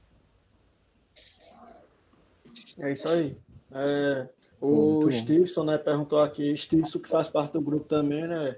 É 2.78 2.92
isso 2.92 3.08
aí. 3.08 3.36
É, 3.72 4.28
o 4.60 5.10
Stevenson 5.10 5.64
né, 5.64 5.78
perguntou 5.78 6.18
aqui, 6.18 6.56
Stevenson 6.56 6.98
que 6.98 7.08
faz 7.08 7.28
parte 7.28 7.52
do 7.52 7.60
grupo 7.60 7.86
também, 7.86 8.26
né? 8.26 8.56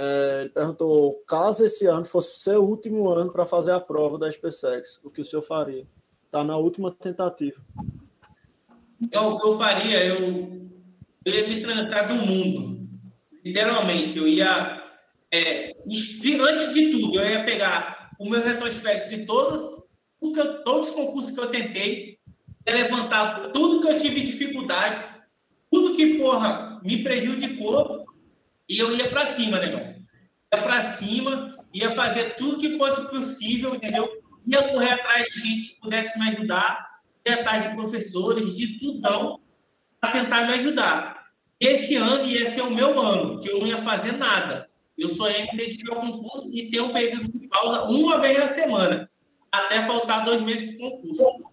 É, 0.00 0.42
ele 0.42 0.50
perguntou: 0.50 1.24
caso 1.26 1.64
esse 1.64 1.84
ano 1.86 2.04
fosse 2.04 2.36
o 2.36 2.38
seu 2.38 2.64
último 2.64 3.08
ano 3.08 3.32
para 3.32 3.44
fazer 3.44 3.72
a 3.72 3.80
prova 3.80 4.16
da 4.16 4.30
SpaceX, 4.30 5.00
o 5.02 5.10
que 5.10 5.20
o 5.20 5.24
senhor 5.24 5.42
faria? 5.42 5.84
Está 6.24 6.44
na 6.44 6.56
última 6.56 6.92
tentativa. 6.92 7.60
Então, 9.02 9.34
o 9.34 9.40
que 9.40 9.48
eu 9.48 9.58
faria? 9.58 10.04
Eu, 10.04 10.70
eu 11.24 11.34
ia 11.34 11.62
trancar 11.62 12.06
do 12.06 12.14
mundo. 12.14 12.88
Literalmente, 13.44 14.16
eu 14.18 14.28
ia. 14.28 14.84
É, 15.32 15.72
antes 15.84 16.72
de 16.72 16.92
tudo, 16.92 17.18
eu 17.18 17.28
ia 17.28 17.42
pegar 17.44 18.12
o 18.20 18.30
meu 18.30 18.40
retrospecto 18.40 19.08
de 19.08 19.26
todos, 19.26 19.82
todos 20.64 20.90
os 20.90 20.94
concursos 20.94 21.32
que 21.32 21.40
eu 21.40 21.50
tentei, 21.50 22.18
ia 22.68 22.74
levantar 22.74 23.50
tudo 23.50 23.80
que 23.80 23.92
eu 23.92 23.98
tive 23.98 24.20
dificuldade, 24.20 25.04
tudo 25.72 25.96
que, 25.96 26.18
porra, 26.18 26.80
me 26.84 27.02
prejudicou 27.02 28.06
e 28.68 28.78
eu 28.78 28.94
ia 28.94 29.08
para 29.08 29.26
cima, 29.26 29.58
negão. 29.58 29.87
Ia 30.54 30.62
para 30.62 30.82
cima, 30.82 31.56
ia 31.74 31.90
fazer 31.90 32.36
tudo 32.36 32.58
que 32.58 32.78
fosse 32.78 33.02
possível, 33.08 33.74
entendeu? 33.74 34.08
Ia 34.46 34.68
correr 34.68 34.92
atrás 34.92 35.26
de 35.26 35.40
gente 35.40 35.74
que 35.74 35.80
pudesse 35.80 36.18
me 36.18 36.28
ajudar, 36.28 37.00
ia 37.26 37.34
atrás 37.34 37.68
de 37.68 37.76
professores, 37.76 38.56
de 38.56 38.78
tudão, 38.78 39.40
para 40.00 40.12
tentar 40.12 40.46
me 40.46 40.54
ajudar. 40.54 41.18
Esse 41.60 41.96
ano 41.96 42.24
ia 42.24 42.46
ser 42.46 42.62
o 42.62 42.70
meu 42.70 42.98
ano, 42.98 43.40
que 43.40 43.50
eu 43.50 43.58
não 43.58 43.66
ia 43.66 43.78
fazer 43.78 44.12
nada. 44.12 44.66
Eu 44.96 45.08
só 45.08 45.28
ia 45.30 45.44
me 45.46 45.56
dedicar 45.56 45.94
ao 45.94 46.00
concurso 46.00 46.50
e 46.52 46.70
ter 46.70 46.80
um 46.80 46.92
período 46.92 47.30
de 47.30 47.48
pausa 47.48 47.84
uma 47.84 48.18
vez 48.18 48.38
na 48.38 48.48
semana, 48.48 49.10
até 49.50 49.84
faltar 49.86 50.24
dois 50.24 50.40
meses 50.42 50.76
para 50.76 50.86
o 50.86 50.90
concurso. 50.90 51.44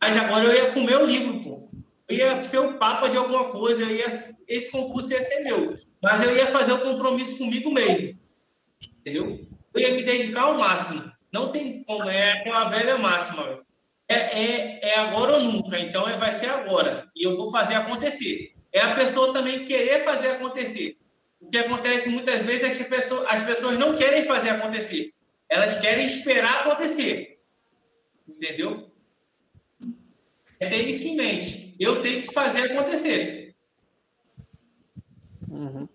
Mas 0.00 0.16
agora 0.16 0.46
eu 0.46 0.54
ia 0.54 0.72
comer 0.72 0.96
o 0.96 1.06
livro, 1.06 1.42
pô. 1.42 1.68
Eu 2.08 2.16
ia 2.16 2.42
ser 2.42 2.58
o 2.58 2.74
papa 2.74 3.08
de 3.08 3.16
alguma 3.16 3.50
coisa, 3.50 3.84
ia, 3.84 4.06
esse 4.48 4.70
concurso 4.70 5.12
ia 5.12 5.22
ser 5.22 5.40
meu. 5.40 5.78
Mas 6.02 6.22
eu 6.22 6.34
ia 6.34 6.46
fazer 6.46 6.72
o 6.72 6.80
compromisso 6.80 7.36
comigo 7.36 7.70
mesmo. 7.70 8.18
Entendeu? 9.00 9.46
Eu 9.74 9.80
ia 9.80 9.94
me 9.94 10.02
dedicar 10.02 10.42
ao 10.42 10.54
máximo. 10.54 11.10
Não 11.32 11.52
tem 11.52 11.84
como, 11.84 12.08
é 12.08 12.32
aquela 12.32 12.68
velha 12.68 12.98
máxima. 12.98 13.64
É, 14.08 14.14
é, 14.14 14.90
é 14.90 14.98
agora 14.98 15.36
ou 15.36 15.40
nunca. 15.40 15.78
Então 15.78 16.08
é, 16.08 16.16
vai 16.16 16.32
ser 16.32 16.50
agora. 16.50 17.08
E 17.14 17.24
eu 17.24 17.36
vou 17.36 17.50
fazer 17.50 17.74
acontecer. 17.74 18.54
É 18.72 18.80
a 18.80 18.94
pessoa 18.94 19.32
também 19.32 19.64
querer 19.64 20.04
fazer 20.04 20.30
acontecer. 20.30 20.96
O 21.40 21.48
que 21.48 21.58
acontece 21.58 22.08
muitas 22.08 22.44
vezes 22.44 22.64
é 22.64 22.70
que 22.70 22.82
as 22.82 22.88
pessoas, 22.88 23.26
as 23.28 23.42
pessoas 23.44 23.78
não 23.78 23.96
querem 23.96 24.24
fazer 24.24 24.50
acontecer. 24.50 25.12
Elas 25.48 25.80
querem 25.80 26.06
esperar 26.06 26.60
acontecer. 26.60 27.40
Entendeu? 28.28 28.90
É 30.58 30.68
ter 30.68 30.88
isso 30.88 31.08
em 31.08 31.16
mente. 31.16 31.74
Eu 31.78 32.02
tenho 32.02 32.22
que 32.22 32.32
fazer 32.32 32.70
acontecer. 32.70 33.54
Uhum. 35.48 35.88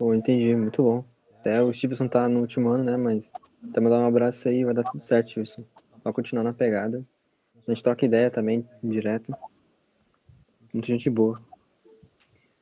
Entendi, 0.00 0.54
muito 0.54 0.82
bom. 0.82 1.04
Até 1.40 1.62
o 1.62 1.72
Stevenson 1.72 2.08
tá 2.08 2.28
no 2.28 2.40
último 2.40 2.68
ano, 2.68 2.84
né? 2.84 2.96
Mas 2.96 3.32
até 3.70 3.80
mandar 3.80 4.00
um 4.00 4.06
abraço 4.06 4.48
aí, 4.48 4.64
vai 4.64 4.74
dar 4.74 4.84
tudo 4.84 5.00
certo, 5.00 5.30
Stevenson. 5.30 5.64
Só 6.02 6.12
continuar 6.12 6.44
na 6.44 6.52
pegada. 6.52 7.04
A 7.66 7.70
gente 7.72 7.82
troca 7.82 8.04
ideia 8.04 8.30
também, 8.30 8.66
direto. 8.82 9.34
Muita 10.72 10.88
gente 10.88 11.10
boa. 11.10 11.40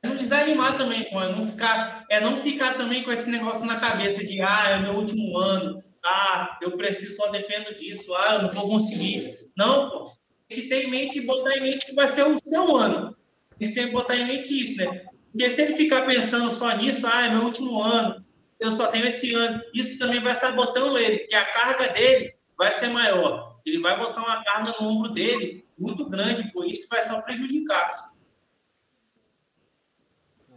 É 0.03 0.09
não 0.09 0.17
desanimar 0.17 0.77
também, 0.77 1.11
pô. 1.11 1.21
É 1.21 1.33
não 1.33 1.47
ficar, 1.47 2.05
é 2.11 2.21
não 2.21 2.37
ficar 2.37 2.75
também 2.75 3.03
com 3.03 3.11
esse 3.11 3.31
negócio 3.31 3.67
na 3.67 3.77
cabeça 3.77 4.25
de, 4.25 4.41
ah, 4.41 4.71
é 4.71 4.79
meu 4.81 4.95
último 4.95 5.37
ano. 5.37 5.83
Ah, 6.05 6.59
eu 6.63 6.77
preciso, 6.77 7.17
só 7.17 7.31
dependo 7.31 7.75
disso. 7.75 8.15
Ah, 8.15 8.35
eu 8.35 8.43
não 8.43 8.51
vou 8.51 8.69
conseguir. 8.69 9.35
Não, 9.57 9.91
pô. 9.91 10.11
Tem 10.49 10.63
que 10.63 10.69
ter 10.69 10.85
em 10.85 10.91
mente 10.91 11.19
e 11.19 11.27
botar 11.27 11.57
em 11.57 11.63
mente 11.63 11.87
que 11.87 11.95
vai 11.95 12.07
ser 12.07 12.25
o 12.25 12.39
seu 12.39 12.77
ano. 12.77 13.17
Tem 13.59 13.73
que 13.73 13.87
botar 13.87 14.17
em 14.17 14.27
mente 14.27 14.53
isso, 14.55 14.77
né? 14.77 15.07
Porque 15.35 15.51
se 15.51 15.63
ele 15.63 15.73
ficar 15.73 16.07
pensando 16.07 16.49
só 16.49 16.77
nisso, 16.77 17.09
ah, 17.09 17.27
é 17.27 17.31
meu 17.31 17.43
último 17.43 17.83
ano, 17.83 18.25
eu 18.61 18.71
só 18.71 18.87
tenho 18.87 19.05
esse 19.05 19.35
ano, 19.35 19.61
isso 19.75 19.99
também 19.99 20.21
vai 20.21 20.33
sabotando 20.33 20.97
ele, 20.97 21.19
porque 21.19 21.35
a 21.35 21.45
carga 21.45 21.89
dele 21.89 22.31
vai 22.57 22.73
ser 22.73 22.87
maior. 22.91 23.59
Ele 23.67 23.81
vai 23.81 23.99
botar 23.99 24.21
uma 24.21 24.45
carga 24.45 24.73
no 24.79 24.87
ombro 24.87 25.13
dele 25.13 25.67
muito 25.77 26.09
grande, 26.09 26.53
por 26.53 26.65
isso 26.65 26.87
vai 26.89 27.03
só 27.03 27.21
prejudicar. 27.21 27.91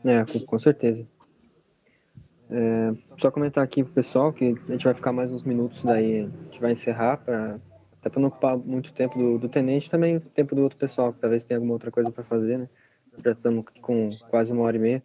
É, 0.06 0.24
com 0.46 0.60
certeza. 0.60 1.08
É, 2.52 2.94
só 3.18 3.32
comentar 3.32 3.64
aqui 3.64 3.84
pro 3.84 3.94
pessoal 3.94 4.32
que 4.32 4.56
a 4.70 4.72
gente 4.74 4.86
vai 4.86 4.94
ficar 4.94 5.12
mais 5.12 5.32
uns 5.32 5.42
minutos, 5.42 5.82
daí 5.82 6.20
a 6.20 6.44
gente 6.44 6.62
vai 6.62 6.74
encerrar, 6.74 7.18
pra, 7.18 7.60
até 8.00 8.12
para 8.12 8.22
não 8.22 8.28
ocupar 8.28 8.56
muito 8.56 8.94
tempo 8.94 9.18
do, 9.18 9.40
do 9.40 9.50
tenente, 9.50 9.90
também 9.90 10.18
o 10.18 10.22
tempo 10.22 10.54
do 10.54 10.62
outro 10.62 10.78
pessoal, 10.78 11.12
que 11.12 11.20
talvez 11.20 11.44
tenha 11.44 11.58
alguma 11.58 11.74
outra 11.74 11.90
coisa 11.90 12.12
para 12.12 12.24
fazer, 12.24 12.60
né? 12.60 12.70
Já 13.24 13.32
estamos 13.32 13.66
com 13.82 14.08
quase 14.30 14.52
uma 14.52 14.64
hora 14.64 14.78
e 14.78 14.80
meia. 14.80 15.04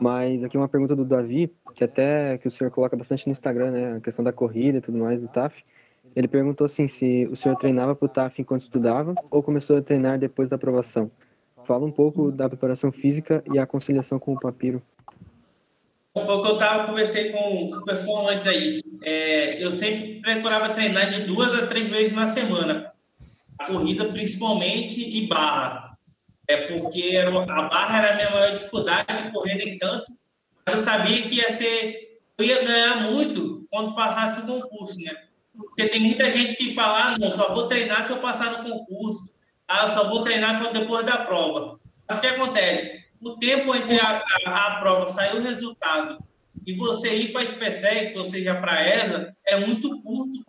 Mas 0.00 0.42
aqui 0.42 0.56
uma 0.56 0.68
pergunta 0.68 0.96
do 0.96 1.04
Davi, 1.04 1.52
que 1.74 1.84
até 1.84 2.38
que 2.38 2.48
o 2.48 2.50
senhor 2.50 2.70
coloca 2.70 2.96
bastante 2.96 3.26
no 3.26 3.32
Instagram, 3.32 3.70
né? 3.70 3.96
A 3.96 4.00
questão 4.00 4.24
da 4.24 4.32
corrida 4.32 4.78
e 4.78 4.80
tudo 4.80 4.98
mais, 4.98 5.20
do 5.20 5.28
TAF. 5.28 5.64
Ele 6.14 6.28
perguntou 6.28 6.64
assim, 6.64 6.86
se 6.86 7.26
o 7.30 7.36
senhor 7.36 7.56
treinava 7.56 7.94
para 7.94 8.06
o 8.06 8.08
TAF 8.08 8.40
enquanto 8.40 8.62
estudava 8.62 9.14
ou 9.30 9.42
começou 9.42 9.76
a 9.76 9.82
treinar 9.82 10.18
depois 10.18 10.48
da 10.48 10.56
aprovação. 10.56 11.10
Fala 11.64 11.84
um 11.84 11.90
pouco 11.90 12.30
da 12.30 12.48
preparação 12.48 12.92
física 12.92 13.42
e 13.52 13.58
a 13.58 13.66
conciliação 13.66 14.18
com 14.18 14.34
o 14.34 14.40
papiro. 14.40 14.82
Foi 16.12 16.22
o 16.22 16.42
que 16.42 16.48
eu 16.48 16.58
tava, 16.58 16.86
conversei 16.86 17.32
com 17.32 17.72
o 17.72 17.84
pessoal 17.84 18.28
antes 18.28 18.46
aí. 18.46 18.82
É, 19.02 19.64
eu 19.64 19.72
sempre 19.72 20.20
procurava 20.20 20.68
treinar 20.72 21.10
de 21.10 21.22
duas 21.22 21.52
a 21.54 21.66
três 21.66 21.90
vezes 21.90 22.14
na 22.14 22.26
semana. 22.26 22.92
A 23.58 23.66
corrida, 23.66 24.04
principalmente, 24.12 25.00
e 25.00 25.26
barra. 25.26 25.93
É 26.46 26.68
porque 26.68 27.16
a 27.16 27.62
barra 27.62 27.98
era 27.98 28.12
a 28.12 28.16
minha 28.16 28.30
maior 28.30 28.52
dificuldade, 28.52 29.32
correr 29.32 29.54
nem 29.56 29.78
tanto. 29.78 30.12
Mas 30.66 30.78
eu 30.78 30.84
sabia 30.84 31.22
que 31.22 31.36
ia 31.36 31.50
ser. 31.50 32.20
Eu 32.36 32.44
ia 32.44 32.64
ganhar 32.64 33.10
muito 33.10 33.66
quando 33.70 33.94
passasse 33.94 34.40
o 34.40 34.46
concurso, 34.46 34.98
né? 35.00 35.12
Porque 35.56 35.86
tem 35.86 36.00
muita 36.00 36.30
gente 36.30 36.56
que 36.56 36.74
fala, 36.74 37.14
ah, 37.14 37.18
não, 37.18 37.30
só 37.30 37.54
vou 37.54 37.68
treinar 37.68 38.04
se 38.04 38.12
eu 38.12 38.18
passar 38.18 38.58
no 38.58 38.70
concurso. 38.70 39.34
Ah, 39.68 39.88
só 39.88 40.08
vou 40.08 40.22
treinar 40.22 40.72
depois 40.72 41.06
da 41.06 41.24
prova. 41.24 41.78
Mas 42.08 42.18
o 42.18 42.20
que 42.20 42.26
acontece? 42.26 43.08
O 43.20 43.38
tempo 43.38 43.74
entre 43.74 43.98
a, 43.98 44.22
a, 44.46 44.66
a 44.66 44.80
prova 44.80 45.08
sair 45.08 45.36
o 45.36 45.42
resultado 45.42 46.18
e 46.66 46.74
você 46.74 47.14
ir 47.14 47.32
para 47.32 47.42
a 47.42 47.46
SpaceX, 47.46 48.16
ou 48.16 48.24
seja, 48.24 48.54
para 48.54 48.72
a 48.72 48.88
ESA, 48.88 49.36
é 49.46 49.58
muito 49.58 50.02
curto. 50.02 50.44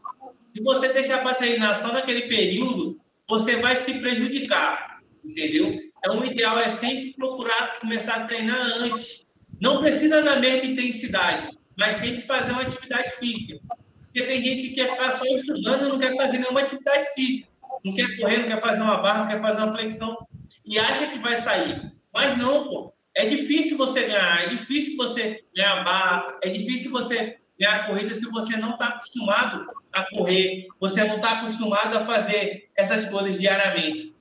Se 0.53 0.63
você 0.63 0.91
deixar 0.91 1.21
para 1.21 1.35
treinar 1.35 1.75
só 1.75 1.91
naquele 1.91 2.23
período, 2.23 2.99
você 3.29 3.57
vai 3.57 3.75
se 3.75 3.99
prejudicar, 3.99 4.99
entendeu? 5.23 5.77
Então, 5.99 6.19
o 6.19 6.25
ideal 6.25 6.59
é 6.59 6.69
sempre 6.69 7.13
procurar 7.13 7.79
começar 7.79 8.15
a 8.15 8.27
treinar 8.27 8.59
antes. 8.79 9.25
Não 9.61 9.81
precisa 9.81 10.21
na 10.21 10.35
mesma 10.37 10.69
intensidade, 10.69 11.57
mas 11.77 11.97
sempre 11.97 12.21
fazer 12.21 12.51
uma 12.51 12.61
atividade 12.61 13.11
física. 13.11 13.59
Porque 14.05 14.23
tem 14.23 14.43
gente 14.43 14.69
que 14.69 14.75
quer 14.75 14.91
ficar 14.91 15.11
só 15.11 15.25
estudando 15.25 15.85
e 15.85 15.89
não 15.89 15.99
quer 15.99 16.15
fazer 16.15 16.37
nenhuma 16.37 16.61
atividade 16.61 17.07
física. 17.13 17.49
Não 17.83 17.93
quer 17.93 18.17
correr, 18.17 18.37
não 18.37 18.47
quer 18.47 18.61
fazer 18.61 18.81
uma 18.81 18.97
barra, 18.97 19.19
não 19.19 19.27
quer 19.27 19.41
fazer 19.41 19.61
uma 19.61 19.73
flexão. 19.73 20.27
E 20.65 20.79
acha 20.79 21.07
que 21.07 21.19
vai 21.19 21.35
sair. 21.35 21.91
Mas 22.13 22.37
não, 22.37 22.67
pô. 22.67 22.93
É 23.13 23.25
difícil 23.25 23.77
você 23.77 24.03
ganhar, 24.03 24.43
é 24.43 24.47
difícil 24.47 24.97
você 24.97 25.43
ganhar 25.55 25.83
barra, 25.83 26.37
é 26.43 26.49
difícil 26.49 26.91
você 26.91 27.37
ganhar 27.59 27.87
corrida 27.87 28.13
se 28.13 28.25
você 28.29 28.57
não 28.57 28.71
está 28.71 28.87
acostumado 28.87 29.65
a 29.93 30.03
correr, 30.09 30.67
você 30.79 31.03
não 31.05 31.15
está 31.15 31.39
acostumado 31.39 31.97
a 31.97 32.05
fazer 32.05 32.69
essas 32.75 33.05
coisas 33.05 33.39
diariamente. 33.39 34.14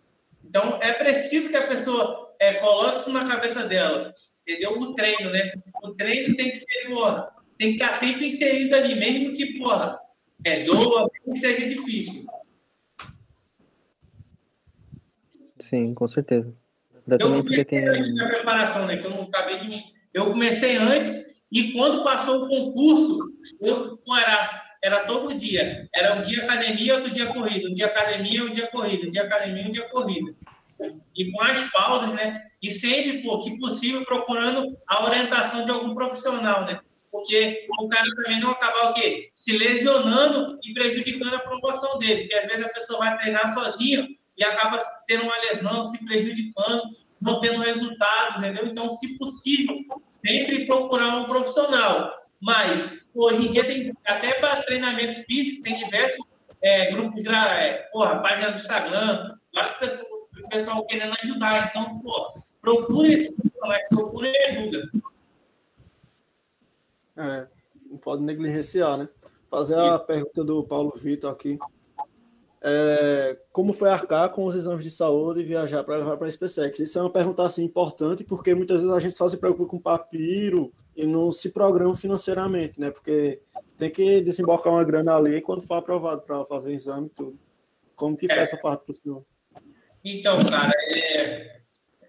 Então, 0.55 0.78
é 0.81 0.93
preciso 0.93 1.48
que 1.48 1.56
a 1.56 1.66
pessoa 1.66 2.32
é, 2.39 2.55
coloque 2.55 3.01
isso 3.01 3.12
na 3.12 3.26
cabeça 3.26 3.66
dela, 3.66 4.14
entendeu? 4.43 4.78
O 4.78 4.94
treino, 4.94 5.31
né? 5.31 5.52
O 5.82 5.90
treino 5.94 6.36
tem 6.36 6.48
que 6.48 6.56
ser, 6.56 6.90
porra, 6.90 7.28
tem 7.59 7.70
que 7.70 7.74
estar 7.74 7.89
tá 7.89 7.93
sempre 7.94 8.28
inserido 8.28 8.72
ali, 8.76 8.94
mesmo 8.94 9.35
que, 9.35 9.59
porra, 9.59 9.98
é 10.44 10.62
doa, 10.62 11.10
mesmo 11.12 11.35
que 11.35 11.40
seja 11.40 11.68
difícil. 11.68 12.24
Sim, 15.68 15.93
com 15.93 16.06
certeza. 16.06 16.55
Eu 17.09 17.18
comecei 17.18 17.64
tem... 17.64 17.89
antes 17.89 18.14
da 18.14 18.28
preparação, 18.28 18.86
né? 18.86 18.98
Que 18.98 19.06
eu 19.06 19.10
não 19.10 19.22
acabei 19.24 19.66
de. 19.66 19.82
Eu 20.12 20.26
comecei 20.26 20.76
antes 20.76 21.43
e 21.51 21.72
quando 21.72 22.05
passou 22.05 22.44
o 22.44 22.48
concurso, 22.48 23.18
eu 23.60 23.98
era, 24.16 24.73
era 24.85 25.06
todo 25.06 25.35
dia. 25.35 25.89
Era 25.94 26.15
um 26.15 26.20
dia 26.20 26.43
academia, 26.43 26.97
outro 26.97 27.11
dia 27.11 27.24
corrida. 27.24 27.70
Um 27.70 27.74
dia 27.74 27.86
academia, 27.86 28.44
um 28.44 28.52
dia 28.52 28.66
corrida. 28.66 29.06
Um 29.06 29.11
dia 29.11 29.23
academia, 29.23 29.66
um 29.66 29.73
dia 29.73 29.89
corrida. 29.89 30.35
E 31.16 31.32
com 31.32 31.43
as 31.43 31.62
pausas, 31.70 32.12
né? 32.12 32.44
E 32.62 32.70
sempre, 32.70 33.23
pô, 33.23 33.40
que 33.40 33.59
possível, 33.59 34.05
procurando 34.05 34.77
a 34.86 35.05
orientação 35.06 35.65
de 35.65 35.70
algum 35.70 35.94
profissional, 35.94 36.66
né? 36.66 36.78
Porque 37.11 37.66
o 37.81 37.89
cara 37.89 38.06
também 38.15 38.40
não 38.40 38.51
acabar 38.51 38.90
o 38.90 38.94
quê? 38.94 39.31
Se 39.35 39.56
lesionando 39.56 40.59
e 40.62 40.74
prejudicando 40.74 41.35
a 41.35 41.39
promoção 41.39 41.98
dele. 41.98 42.23
Porque 42.23 42.35
às 42.35 42.47
vezes 42.47 42.65
a 42.65 42.69
pessoa 42.69 42.98
vai 42.98 43.16
treinar 43.16 43.55
sozinho 43.55 44.06
e 44.36 44.44
acaba 44.44 44.77
tendo 45.06 45.23
uma 45.23 45.39
lesão, 45.39 45.89
se 45.89 46.05
prejudicando, 46.05 46.82
não 47.23 47.40
tendo 47.40 47.62
resultado, 47.62 48.39
entendeu? 48.39 48.66
Então, 48.66 48.90
se 48.90 49.16
possível, 49.16 49.78
sempre 50.11 50.66
procurar 50.66 51.16
um 51.16 51.24
profissional. 51.24 52.12
Mas, 52.39 53.03
hoje 53.15 53.47
em 53.47 53.51
dia, 53.51 53.65
tem 53.65 53.93
até 54.07 54.35
para 54.41 54.62
treinamento 54.62 55.23
físico, 55.24 55.62
tem 55.62 55.78
diversos 55.78 56.27
é, 56.62 56.91
grupos, 56.93 57.23
de, 57.23 57.28
é, 57.28 57.89
porra, 57.93 58.20
página 58.20 58.51
do 58.51 58.57
Instagram, 58.57 59.36
várias 59.55 59.74
pessoas, 59.77 60.09
o 60.43 60.49
pessoal 60.49 60.86
querendo 60.86 61.15
ajudar. 61.23 61.69
Então, 61.70 62.01
pô, 62.01 62.39
procure 62.61 63.12
esse 63.12 63.35
procure 63.91 64.36
ajuda. 64.49 64.91
É, 67.16 67.49
não 67.86 67.99
pode 67.99 68.23
negligenciar, 68.23 68.99
né? 68.99 69.09
Fazer 69.47 69.78
a 69.78 69.97
Isso. 69.97 70.07
pergunta 70.07 70.45
do 70.45 70.65
Paulo 70.65 70.93
Vitor 70.97 71.31
aqui 71.31 71.59
é, 72.66 73.39
como 73.53 73.74
foi 73.74 73.91
arcar 73.91 74.31
com 74.31 74.47
os 74.47 74.55
exames 74.55 74.82
de 74.82 74.91
saúde 74.91 75.41
e 75.41 75.45
viajar 75.45 75.85
para 75.85 75.99
levar 75.99 76.16
para 76.16 76.27
a 76.27 76.31
SpaceX? 76.31 76.81
Isso 76.81 76.99
é 76.99 77.03
uma 77.03 77.12
pergunta 77.12 77.45
assim, 77.45 77.62
importante, 77.62 78.24
porque 78.24 78.55
muitas 78.55 78.81
vezes 78.81 78.97
a 78.97 78.99
gente 78.99 79.15
só 79.15 79.28
se 79.28 79.36
preocupa 79.36 79.69
com 79.69 79.78
papiro 79.78 80.73
e 80.96 81.06
não 81.06 81.32
se 81.32 81.50
programa 81.50 81.94
financeiramente, 81.96 82.80
né? 82.80 82.90
Porque 82.90 83.40
tem 83.76 83.90
que 83.90 84.20
desembolsar 84.20 84.72
uma 84.72 84.84
grana 84.84 85.16
ali 85.16 85.40
quando 85.40 85.66
for 85.66 85.74
aprovado 85.74 86.22
para 86.22 86.44
fazer 86.46 86.72
exame 86.72 87.06
e 87.06 87.10
tudo. 87.10 87.38
Como 87.96 88.16
que 88.16 88.30
é. 88.30 88.38
essa 88.38 88.56
parte 88.56 88.84
para 88.84 88.92
o 88.92 88.94
senhor? 88.94 89.24
Então, 90.04 90.44
cara, 90.44 90.72
é, 90.90 91.60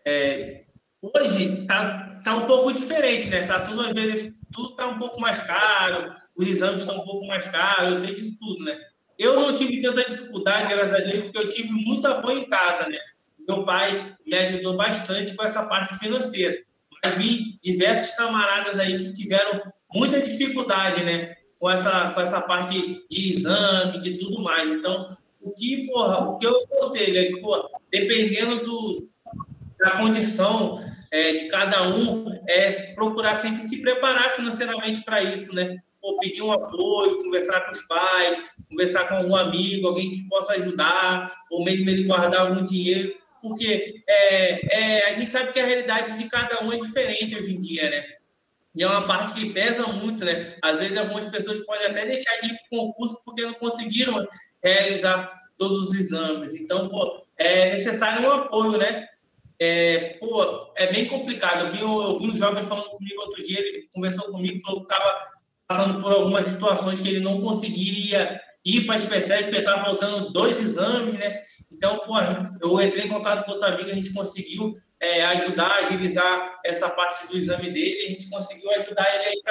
é, 0.06 0.66
hoje 1.02 1.66
tá, 1.66 2.22
tá 2.24 2.36
um 2.36 2.46
pouco 2.46 2.74
diferente, 2.74 3.30
né? 3.30 3.48
Tá 3.48 3.62
tudo, 3.62 3.82
às 3.82 3.94
vezes, 3.94 4.34
tudo 4.52 4.76
tá 4.76 4.88
um 4.88 4.98
pouco 5.00 5.20
mais 5.20 5.42
caro, 5.42 6.14
os 6.36 6.48
exames 6.48 6.82
estão 6.82 7.02
um 7.02 7.06
pouco 7.06 7.26
mais 7.26 7.48
caros, 7.48 8.00
eu 8.00 8.06
sei 8.06 8.16
disso 8.16 8.38
tudo, 8.40 8.66
né? 8.66 8.78
Eu 9.18 9.40
não 9.40 9.56
tive 9.56 9.82
tanta 9.82 10.10
dificuldade, 10.10 10.68
graças 10.68 10.94
a 10.94 11.00
Deus, 11.00 11.24
porque 11.24 11.38
eu 11.38 11.48
tive 11.48 11.72
muito 11.72 12.06
apoio 12.06 12.40
em 12.40 12.48
casa, 12.48 12.90
né? 12.90 12.98
Meu 13.48 13.64
pai 13.64 14.16
me 14.26 14.36
ajudou 14.36 14.76
bastante 14.76 15.36
com 15.36 15.44
essa 15.44 15.64
parte 15.66 15.98
financeira. 15.98 16.58
Vi 17.10 17.58
diversos 17.62 18.16
camaradas 18.16 18.80
aí 18.80 18.98
que 18.98 19.12
tiveram 19.12 19.62
muita 19.94 20.22
dificuldade, 20.22 21.04
né? 21.04 21.36
Com 21.60 21.70
essa, 21.70 22.12
com 22.12 22.22
essa 22.22 22.42
parte 22.42 23.06
de 23.10 23.32
exame, 23.32 24.00
de 24.02 24.18
tudo 24.18 24.42
mais. 24.42 24.70
Então, 24.70 25.16
o 25.42 25.52
que, 25.52 25.88
porra, 25.88 26.20
o 26.30 26.38
que 26.38 26.46
eu 26.46 26.56
aconselho 26.64 27.18
é 27.18 27.26
que, 27.26 27.38
porra, 27.38 27.70
dependendo 27.92 28.66
do, 28.66 29.08
da 29.80 29.92
condição 29.92 30.84
é, 31.12 31.34
de 31.34 31.48
cada 31.48 31.88
um, 31.88 32.26
é 32.48 32.94
procurar 32.94 33.36
sempre 33.36 33.64
se 33.64 33.82
preparar 33.82 34.32
financeiramente 34.32 35.04
para 35.04 35.24
isso, 35.24 35.54
né? 35.56 35.78
ou 36.06 36.20
pedir 36.20 36.44
um 36.44 36.52
apoio, 36.52 37.24
conversar 37.24 37.62
com 37.62 37.72
os 37.72 37.82
pais, 37.82 38.52
conversar 38.70 39.10
com 39.10 39.16
algum 39.16 39.36
amigo, 39.36 39.88
alguém 39.88 40.12
que 40.12 40.30
possa 40.30 40.54
ajudar, 40.54 41.34
ou 41.50 41.66
mesmo 41.66 41.90
ele 41.90 42.04
guardar 42.04 42.42
algum 42.42 42.64
dinheiro, 42.64 43.16
porque 43.46 44.02
é, 44.10 44.76
é, 44.76 45.12
a 45.12 45.14
gente 45.14 45.32
sabe 45.32 45.54
que 45.54 45.60
a 45.60 45.66
realidade 45.66 46.18
de 46.18 46.28
cada 46.28 46.64
um 46.64 46.74
é 46.74 46.80
diferente 46.80 47.36
hoje 47.36 47.56
em 47.56 47.60
dia, 47.60 47.88
né? 47.92 48.04
E 48.74 48.82
é 48.82 48.88
uma 48.88 49.06
parte 49.06 49.36
que 49.36 49.54
pesa 49.54 49.86
muito, 49.86 50.26
né? 50.26 50.58
Às 50.64 50.80
vezes 50.80 50.98
algumas 50.98 51.26
pessoas 51.26 51.60
podem 51.64 51.86
até 51.86 52.08
deixar 52.08 52.36
de 52.42 52.48
ir 52.48 52.58
para 52.58 52.80
o 52.80 52.88
concurso 52.88 53.22
porque 53.24 53.44
não 53.44 53.54
conseguiram 53.54 54.28
realizar 54.64 55.32
todos 55.60 55.86
os 55.86 55.94
exames. 55.94 56.56
Então, 56.56 56.90
pô, 56.90 57.24
é 57.38 57.74
necessário 57.74 58.28
um 58.28 58.32
apoio, 58.32 58.80
né? 58.80 59.08
É, 59.60 60.18
pô, 60.20 60.74
é 60.76 60.92
bem 60.92 61.06
complicado. 61.06 61.68
Eu 61.68 61.72
vi, 61.72 61.82
eu 61.82 62.18
vi 62.18 62.32
um 62.32 62.36
jovem 62.36 62.66
falando 62.66 62.90
comigo 62.90 63.22
outro 63.22 63.44
dia, 63.44 63.60
ele 63.60 63.88
conversou 63.94 64.32
comigo, 64.32 64.60
falou 64.62 64.88
que 64.88 64.92
estava 64.92 65.20
passando 65.68 66.02
por 66.02 66.12
algumas 66.12 66.48
situações 66.48 67.00
que 67.00 67.10
ele 67.10 67.20
não 67.20 67.40
conseguiria 67.42 68.42
ir 68.66 68.86
para 68.86 68.96
a 68.96 69.00
SpaceX, 69.00 69.44
porque 69.44 69.60
estava 69.60 69.86
faltando 69.86 70.32
dois 70.32 70.60
exames, 70.60 71.14
né? 71.16 71.40
Então, 71.72 72.00
pô, 72.00 72.16
eu 72.62 72.82
entrei 72.82 73.06
em 73.06 73.10
contato 73.10 73.46
com 73.46 73.52
outra 73.52 73.70
amiga, 73.70 73.92
a 73.92 73.96
gente 73.96 74.12
conseguiu 74.12 74.74
é, 75.00 75.24
ajudar, 75.26 75.84
agilizar 75.84 76.60
essa 76.66 76.90
parte 76.90 77.28
do 77.28 77.38
exame 77.38 77.70
dele, 77.70 78.06
a 78.08 78.10
gente 78.10 78.30
conseguiu 78.30 78.72
ajudar 78.72 79.08
ele 79.14 79.26
aí 79.26 79.42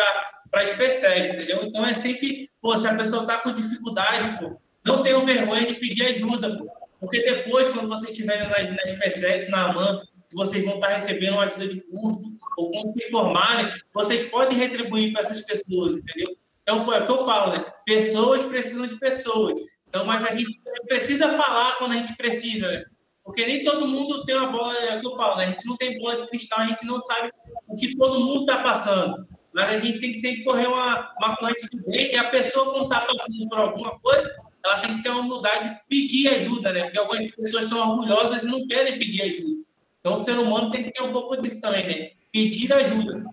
para 0.50 0.60
a 0.60 0.66
SpaceX, 0.66 1.28
entendeu? 1.28 1.64
Então, 1.64 1.86
é 1.86 1.94
sempre, 1.94 2.50
pô, 2.60 2.76
se 2.76 2.88
a 2.88 2.96
pessoa 2.96 3.22
está 3.22 3.38
com 3.38 3.52
dificuldade, 3.52 4.40
pô, 4.40 4.56
não 4.84 5.02
tenham 5.02 5.24
vergonha 5.24 5.66
de 5.66 5.74
pedir 5.74 6.06
ajuda, 6.06 6.56
pô. 6.58 6.68
Porque 6.98 7.22
depois, 7.22 7.68
quando 7.68 7.88
vocês 7.88 8.10
estiverem 8.10 8.48
na, 8.48 8.72
na 8.72 8.88
SpaceX, 8.88 9.48
na 9.48 9.70
AMAN, 9.70 10.00
que 10.28 10.36
vocês 10.36 10.64
vão 10.64 10.76
estar 10.76 10.88
recebendo 10.88 11.34
uma 11.34 11.44
ajuda 11.44 11.68
de 11.68 11.80
custo, 11.82 12.34
ou 12.56 12.70
quando 12.70 13.00
se 13.00 13.10
formarem, 13.10 13.70
vocês 13.92 14.24
podem 14.24 14.58
retribuir 14.58 15.12
para 15.12 15.22
essas 15.22 15.42
pessoas, 15.42 15.98
entendeu? 15.98 16.36
Então, 16.64 16.92
é 16.92 17.00
o 17.00 17.06
que 17.06 17.12
eu 17.12 17.24
falo, 17.26 17.52
né? 17.52 17.64
Pessoas 17.84 18.42
precisam 18.42 18.86
de 18.86 18.98
pessoas. 18.98 19.60
Então, 19.86 20.06
mas 20.06 20.24
a 20.24 20.34
gente 20.34 20.58
precisa 20.88 21.28
falar 21.36 21.76
quando 21.76 21.92
a 21.92 21.96
gente 21.96 22.16
precisa, 22.16 22.66
né? 22.66 22.84
Porque 23.22 23.46
nem 23.46 23.62
todo 23.62 23.86
mundo 23.86 24.24
tem 24.24 24.34
uma 24.34 24.48
bola, 24.48 24.74
é 24.78 24.96
o 24.96 25.00
que 25.00 25.06
eu 25.06 25.16
falo, 25.16 25.36
né? 25.36 25.44
A 25.44 25.50
gente 25.50 25.66
não 25.66 25.76
tem 25.76 25.98
bola 25.98 26.16
de 26.16 26.26
cristal, 26.26 26.60
a 26.60 26.66
gente 26.66 26.84
não 26.86 27.00
sabe 27.02 27.30
o 27.68 27.76
que 27.76 27.96
todo 27.96 28.20
mundo 28.20 28.40
está 28.40 28.62
passando. 28.62 29.26
Mas 29.52 29.68
a 29.68 29.78
gente 29.78 30.00
tem 30.00 30.12
que 30.12 30.20
sempre 30.20 30.42
correr 30.42 30.66
uma, 30.66 31.14
uma 31.18 31.36
corrente 31.36 31.68
do 31.70 31.84
bem 31.90 32.12
e 32.12 32.16
a 32.16 32.30
pessoa, 32.30 32.72
quando 32.72 32.84
está 32.84 33.02
passando 33.02 33.48
por 33.48 33.58
alguma 33.58 33.98
coisa, 34.00 34.34
ela 34.64 34.80
tem 34.80 34.96
que 34.96 35.02
ter 35.02 35.10
uma 35.10 35.20
humildade 35.20 35.68
de 35.68 35.80
pedir 35.88 36.28
ajuda, 36.28 36.72
né? 36.72 36.84
Porque 36.84 36.98
algumas 36.98 37.30
pessoas 37.36 37.66
são 37.66 37.90
orgulhosas 37.90 38.42
e 38.42 38.48
não 38.48 38.66
querem 38.66 38.98
pedir 38.98 39.22
ajuda. 39.22 39.62
Então, 40.00 40.14
o 40.14 40.18
ser 40.18 40.38
humano 40.38 40.70
tem 40.70 40.84
que 40.84 40.92
ter 40.92 41.02
um 41.02 41.12
pouco 41.12 41.36
disso 41.36 41.60
também, 41.60 41.86
né? 41.86 42.10
Pedir 42.32 42.72
ajuda. 42.72 43.24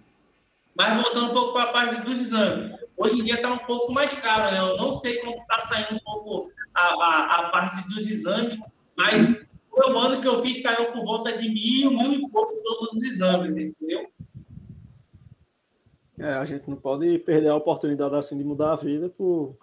Mas 0.75 1.01
voltando 1.01 1.31
um 1.31 1.33
pouco 1.33 1.53
para 1.53 1.63
a 1.63 1.73
parte 1.73 2.01
dos 2.01 2.21
exames. 2.21 2.80
Hoje 3.01 3.19
em 3.19 3.23
dia 3.23 3.35
está 3.35 3.51
um 3.51 3.57
pouco 3.57 3.91
mais 3.91 4.13
caro, 4.13 4.51
né? 4.51 4.59
Eu 4.59 4.77
não 4.77 4.93
sei 4.93 5.17
como 5.17 5.35
está 5.35 5.59
saindo 5.59 5.95
um 5.95 5.99
pouco 5.99 6.51
a, 6.71 6.81
a, 6.81 7.35
a, 7.39 7.49
parte 7.49 7.87
dos 7.87 8.07
exames, 8.07 8.59
mas 8.95 9.25
o 9.71 9.97
ano 9.97 10.21
que 10.21 10.27
eu 10.27 10.37
fiz 10.37 10.61
saiu 10.61 10.91
por 10.91 11.03
volta 11.03 11.33
de 11.33 11.49
mil, 11.49 11.91
mil 11.91 12.13
e 12.13 12.29
pouco 12.29 12.53
todos 12.61 12.93
os 12.93 13.03
exames, 13.03 13.57
entendeu? 13.57 14.07
É, 16.19 16.33
a 16.33 16.45
gente 16.45 16.69
não 16.69 16.77
pode 16.77 17.17
perder 17.17 17.49
a 17.49 17.55
oportunidade 17.55 18.15
assim 18.15 18.37
de 18.37 18.43
mudar 18.43 18.73
a 18.73 18.75
vida 18.75 19.09
por, 19.09 19.57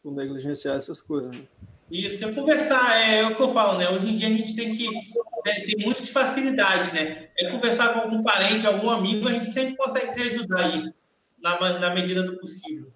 por 0.00 0.12
negligenciar 0.12 0.76
essas 0.76 1.02
coisas. 1.02 1.34
Né? 1.34 1.42
Isso, 1.90 2.24
é 2.24 2.32
conversar, 2.32 3.00
é, 3.00 3.18
é, 3.18 3.26
o 3.26 3.34
que 3.34 3.42
eu 3.42 3.48
falo, 3.48 3.78
né? 3.78 3.90
Hoje 3.90 4.12
em 4.12 4.16
dia 4.16 4.28
a 4.28 4.30
gente 4.30 4.54
tem 4.54 4.70
que 4.70 4.88
né, 4.88 5.54
ter 5.66 5.84
muitas 5.84 6.08
facilidades, 6.10 6.92
né? 6.92 7.30
É 7.36 7.50
conversar 7.50 7.92
com 7.92 8.00
algum 8.00 8.22
parente, 8.22 8.64
algum 8.64 8.90
amigo, 8.90 9.26
a 9.26 9.32
gente 9.32 9.48
sempre 9.48 9.74
consegue 9.74 10.12
se 10.12 10.22
ajudar 10.22 10.66
aí, 10.66 10.92
na, 11.42 11.78
na 11.78 11.94
medida 11.94 12.22
do 12.22 12.38
possível. 12.38 12.90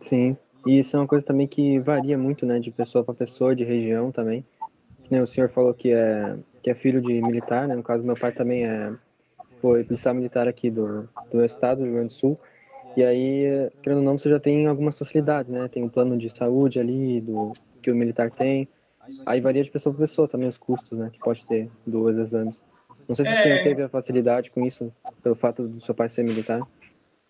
Sim, 0.00 0.36
e 0.66 0.78
isso 0.78 0.96
é 0.96 1.00
uma 1.00 1.06
coisa 1.06 1.24
também 1.24 1.46
que 1.46 1.78
varia 1.78 2.18
muito, 2.18 2.44
né, 2.44 2.58
de 2.58 2.70
pessoa 2.70 3.04
para 3.04 3.14
pessoa, 3.14 3.54
de 3.54 3.64
região 3.64 4.12
também. 4.12 4.44
O 5.10 5.26
senhor 5.26 5.48
falou 5.48 5.72
que 5.72 5.92
é, 5.92 6.36
que 6.62 6.70
é 6.70 6.74
filho 6.74 7.00
de 7.00 7.22
militar, 7.22 7.68
né? 7.68 7.76
No 7.76 7.82
caso, 7.82 8.02
meu 8.02 8.16
pai 8.16 8.32
também 8.32 8.66
é, 8.66 8.92
foi 9.60 9.84
policial 9.84 10.12
militar 10.12 10.48
aqui 10.48 10.68
do, 10.68 11.08
do 11.30 11.44
estado, 11.44 11.78
do 11.78 11.84
Rio 11.84 11.94
Grande 11.94 12.08
do 12.08 12.12
Sul. 12.12 12.38
E 12.96 13.04
aí, 13.04 13.70
querendo 13.82 13.98
ou 13.98 14.04
não, 14.04 14.18
você 14.18 14.28
já 14.28 14.40
tem 14.40 14.66
algumas 14.66 14.98
facilidades, 14.98 15.48
né? 15.48 15.68
Tem 15.68 15.84
um 15.84 15.88
plano 15.88 16.18
de 16.18 16.28
saúde 16.28 16.80
ali, 16.80 17.20
do 17.20 17.52
que 17.80 17.90
o 17.90 17.94
militar 17.94 18.32
tem. 18.32 18.68
Aí 19.24 19.40
varia 19.40 19.62
de 19.62 19.70
pessoa 19.70 19.94
para 19.94 20.02
pessoa 20.02 20.26
também 20.26 20.48
os 20.48 20.58
custos, 20.58 20.98
né? 20.98 21.08
Que 21.12 21.20
pode 21.20 21.46
ter 21.46 21.70
dos 21.86 22.16
exames. 22.18 22.60
Não 23.08 23.14
sei 23.14 23.24
se 23.24 23.30
é... 23.30 23.40
o 23.40 23.42
senhor 23.42 23.62
teve 23.62 23.82
a 23.82 23.88
facilidade 23.88 24.50
com 24.50 24.66
isso, 24.66 24.92
pelo 25.22 25.34
fato 25.34 25.66
do 25.66 25.80
seu 25.80 25.94
pai 25.94 26.08
ser 26.08 26.24
militar. 26.24 26.60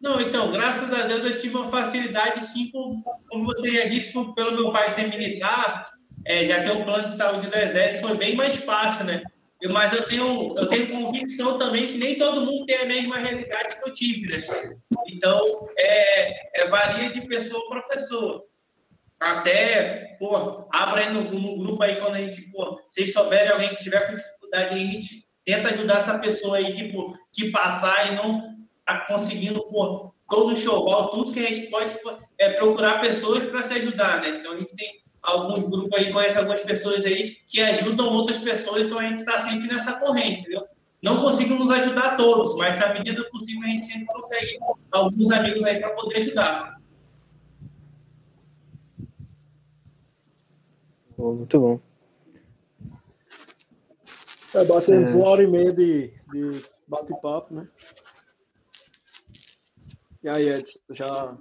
Não, 0.00 0.20
então, 0.20 0.52
graças 0.52 0.92
a 0.92 1.06
Deus 1.06 1.24
eu 1.24 1.38
tive 1.38 1.56
uma 1.56 1.70
facilidade, 1.70 2.40
sim, 2.40 2.70
com, 2.70 3.02
como 3.28 3.44
você 3.44 3.72
já 3.72 3.88
disse, 3.88 4.12
pelo 4.34 4.52
meu 4.52 4.70
pai 4.72 4.90
ser 4.90 5.08
militar, 5.08 5.90
é, 6.24 6.46
já 6.46 6.62
ter 6.62 6.72
um 6.72 6.84
plano 6.84 7.06
de 7.06 7.16
saúde 7.16 7.46
do 7.46 7.56
Exército 7.56 8.08
foi 8.08 8.16
bem 8.16 8.36
mais 8.36 8.56
fácil, 8.56 9.04
né? 9.04 9.22
mas 9.70 9.92
eu 9.92 10.02
tenho, 10.06 10.54
eu 10.56 10.68
tenho 10.68 10.88
convicção 10.88 11.56
também 11.56 11.86
que 11.86 11.96
nem 11.96 12.16
todo 12.16 12.44
mundo 12.44 12.66
tem 12.66 12.76
a 12.76 12.84
mesma 12.84 13.16
realidade 13.16 13.76
que 13.76 13.88
eu 13.88 13.92
tive, 13.92 14.30
né? 14.30 14.42
Então, 15.08 15.66
é, 15.78 16.62
é 16.62 16.68
varia 16.68 17.10
de 17.10 17.22
pessoa 17.22 17.66
para 17.68 17.82
pessoa. 17.82 18.44
Até, 19.18 20.16
pô, 20.18 20.68
abra 20.70 21.00
aí 21.00 21.12
no, 21.12 21.22
no, 21.22 21.58
grupo 21.58 21.82
aí 21.82 21.96
quando 21.96 22.16
a 22.16 22.18
gente, 22.18 22.42
pô, 22.50 22.78
vocês 22.90 23.12
souberem 23.14 23.50
alguém 23.50 23.70
que 23.70 23.80
tiver 23.80 24.06
com 24.06 24.14
dificuldade, 24.14 24.74
a 24.74 24.78
gente 24.78 25.25
tenta 25.46 25.68
ajudar 25.68 25.98
essa 25.98 26.18
pessoa 26.18 26.56
aí, 26.56 26.74
tipo, 26.74 27.16
que 27.32 27.50
passar 27.50 28.12
e 28.12 28.16
não 28.16 28.42
tá 28.84 29.06
conseguindo, 29.06 29.62
pô, 29.68 30.12
todo 30.28 30.52
o 30.52 30.56
showval, 30.56 31.10
tudo 31.10 31.32
que 31.32 31.38
a 31.38 31.48
gente 31.48 31.70
pode 31.70 31.96
é 32.38 32.50
procurar 32.54 33.00
pessoas 33.00 33.44
para 33.46 33.62
se 33.62 33.74
ajudar, 33.74 34.20
né? 34.20 34.40
Então 34.40 34.52
a 34.52 34.56
gente 34.56 34.74
tem 34.74 35.00
alguns 35.22 35.62
grupos 35.68 35.98
aí, 35.98 36.12
conhece 36.12 36.36
algumas 36.36 36.60
pessoas 36.60 37.04
aí 37.06 37.36
que 37.48 37.60
ajudam 37.60 38.08
outras 38.08 38.38
pessoas, 38.38 38.86
então 38.86 38.98
a 38.98 39.04
gente 39.04 39.20
está 39.20 39.38
sempre 39.38 39.68
nessa 39.68 39.94
corrente, 39.94 40.40
entendeu? 40.40 40.66
Não 41.00 41.22
conseguimos 41.22 41.70
ajudar 41.70 42.16
todos, 42.16 42.56
mas 42.56 42.78
na 42.78 42.92
medida 42.92 43.22
do 43.22 43.30
possível 43.30 43.62
a 43.62 43.66
gente 43.70 43.86
sempre 43.86 44.06
consegue 44.06 44.58
alguns 44.90 45.30
amigos 45.30 45.62
aí 45.64 45.78
para 45.78 45.90
poder 45.90 46.18
ajudar. 46.18 46.76
Muito 51.16 51.60
bom. 51.60 51.85
É, 54.56 54.64
batemos 54.64 55.14
é... 55.14 55.18
uma 55.18 55.28
hora 55.28 55.42
e 55.42 55.46
meia 55.46 55.72
de, 55.72 56.10
de 56.32 56.64
bate-papo, 56.88 57.54
né? 57.54 57.68
E 60.22 60.28
aí, 60.28 60.48
Edson, 60.48 60.78
já 60.90 61.36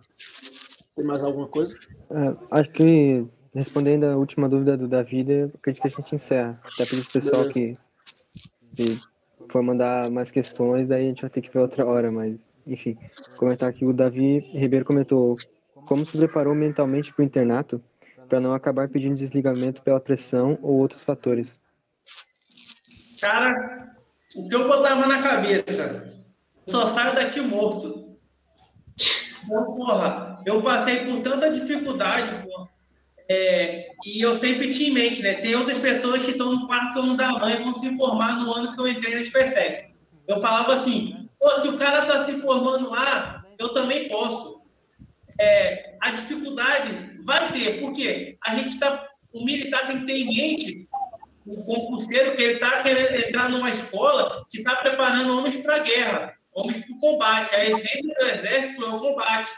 tem 0.95 1.05
mais 1.05 1.23
alguma 1.23 1.47
coisa? 1.47 1.77
É, 2.11 2.35
acho 2.51 2.69
que 2.71 3.25
respondendo 3.53 4.03
a 4.03 4.17
última 4.17 4.49
dúvida 4.49 4.77
do 4.77 4.87
Davi, 4.87 5.25
acredito 5.53 5.81
que 5.81 5.87
a 5.87 5.91
gente 5.91 6.13
encerra. 6.13 6.59
Até 6.61 6.85
pedir 6.85 7.03
pro 7.03 7.21
pessoal 7.21 7.47
que 7.47 7.77
se 8.59 8.99
for 9.49 9.63
mandar 9.63 10.11
mais 10.11 10.29
questões, 10.29 10.87
daí 10.87 11.05
a 11.05 11.07
gente 11.07 11.21
vai 11.21 11.29
ter 11.29 11.41
que 11.41 11.49
ver 11.49 11.59
outra 11.59 11.85
hora, 11.85 12.11
mas 12.11 12.53
enfim. 12.67 12.97
Comentar 13.37 13.69
aqui, 13.69 13.85
o 13.85 13.93
Davi 13.93 14.39
Ribeiro 14.39 14.83
comentou 14.83 15.37
como 15.87 16.05
se 16.05 16.17
preparou 16.17 16.53
mentalmente 16.53 17.13
para 17.13 17.23
o 17.23 17.25
internato 17.25 17.81
para 18.27 18.41
não 18.41 18.53
acabar 18.53 18.89
pedindo 18.89 19.15
desligamento 19.15 19.81
pela 19.83 20.01
pressão 20.01 20.59
ou 20.61 20.79
outros 20.79 21.03
fatores. 21.03 21.57
Cara, 23.25 23.95
o 24.35 24.47
que 24.47 24.55
eu 24.55 24.67
botava 24.67 25.07
na 25.07 25.21
cabeça, 25.21 26.13
só 26.67 26.85
saio 26.85 27.15
daqui 27.15 27.41
morto. 27.41 28.17
Então, 29.43 29.75
porra, 29.75 30.41
eu 30.45 30.61
passei 30.61 31.05
por 31.05 31.21
tanta 31.21 31.51
dificuldade, 31.51 32.47
porra 32.47 32.75
é, 33.27 33.89
e 34.05 34.21
eu 34.21 34.33
sempre 34.35 34.71
tinha 34.71 34.89
em 34.89 34.93
mente, 34.93 35.21
né? 35.21 35.33
Tem 35.35 35.55
outras 35.55 35.79
pessoas 35.79 36.23
que 36.23 36.31
estão 36.31 36.51
no 36.51 36.67
quarto 36.67 36.99
ano 36.99 37.17
da 37.17 37.31
mãe 37.31 37.55
e 37.55 37.63
vão 37.63 37.73
se 37.73 37.95
formar 37.97 38.39
no 38.39 38.53
ano 38.53 38.71
que 38.73 38.79
eu 38.79 38.87
entrei 38.87 39.15
na 39.15 39.23
SpaceX. 39.23 39.91
Eu 40.27 40.39
falava 40.39 40.75
assim, 40.75 41.27
se 41.61 41.67
o 41.67 41.77
cara 41.77 42.03
está 42.03 42.23
se 42.23 42.39
formando 42.41 42.91
lá, 42.91 43.43
eu 43.57 43.69
também 43.69 44.07
posso. 44.07 44.61
É, 45.39 45.95
a 46.01 46.11
dificuldade 46.11 47.19
vai 47.23 47.51
ter, 47.51 47.79
porque 47.79 48.37
a 48.45 48.55
gente 48.55 48.75
está, 48.75 49.07
o 49.33 49.43
militar 49.43 49.87
tem 49.87 50.01
que 50.01 50.05
ter 50.05 50.17
em 50.19 50.27
mente 50.27 50.84
o 51.45 51.63
concurseiro 51.63 52.35
que 52.35 52.41
ele 52.41 52.53
está 52.53 52.81
querendo 52.81 53.15
entrar 53.15 53.49
numa 53.49 53.69
escola 53.69 54.45
que 54.49 54.57
está 54.57 54.75
preparando 54.77 55.37
homens 55.37 55.57
para 55.57 55.75
a 55.75 55.79
guerra, 55.79 56.33
homens 56.51 56.83
para 56.83 56.95
o 56.95 56.99
combate. 56.99 57.55
A 57.55 57.65
essência 57.65 58.15
do 58.19 58.25
exército 58.25 58.83
é 58.83 58.89
o 58.89 58.99
combate. 58.99 59.51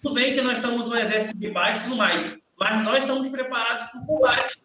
Tudo 0.00 0.16
bem 0.16 0.34
que 0.34 0.42
nós 0.42 0.58
somos 0.58 0.88
um 0.88 0.96
exército 0.96 1.38
de 1.38 1.50
baixo 1.50 1.94
mais, 1.94 2.36
mas 2.58 2.84
nós 2.84 3.04
somos 3.04 3.28
preparados 3.28 3.84
para 3.84 4.00
o 4.00 4.04
combate. 4.04 4.62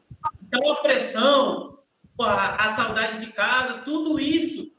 Então, 0.48 0.72
a 0.72 0.76
pressão, 0.78 1.78
a, 2.20 2.70
saudade 2.70 3.24
de 3.24 3.32
casa, 3.32 3.80
tudo 3.80 4.20
isso 4.20 4.72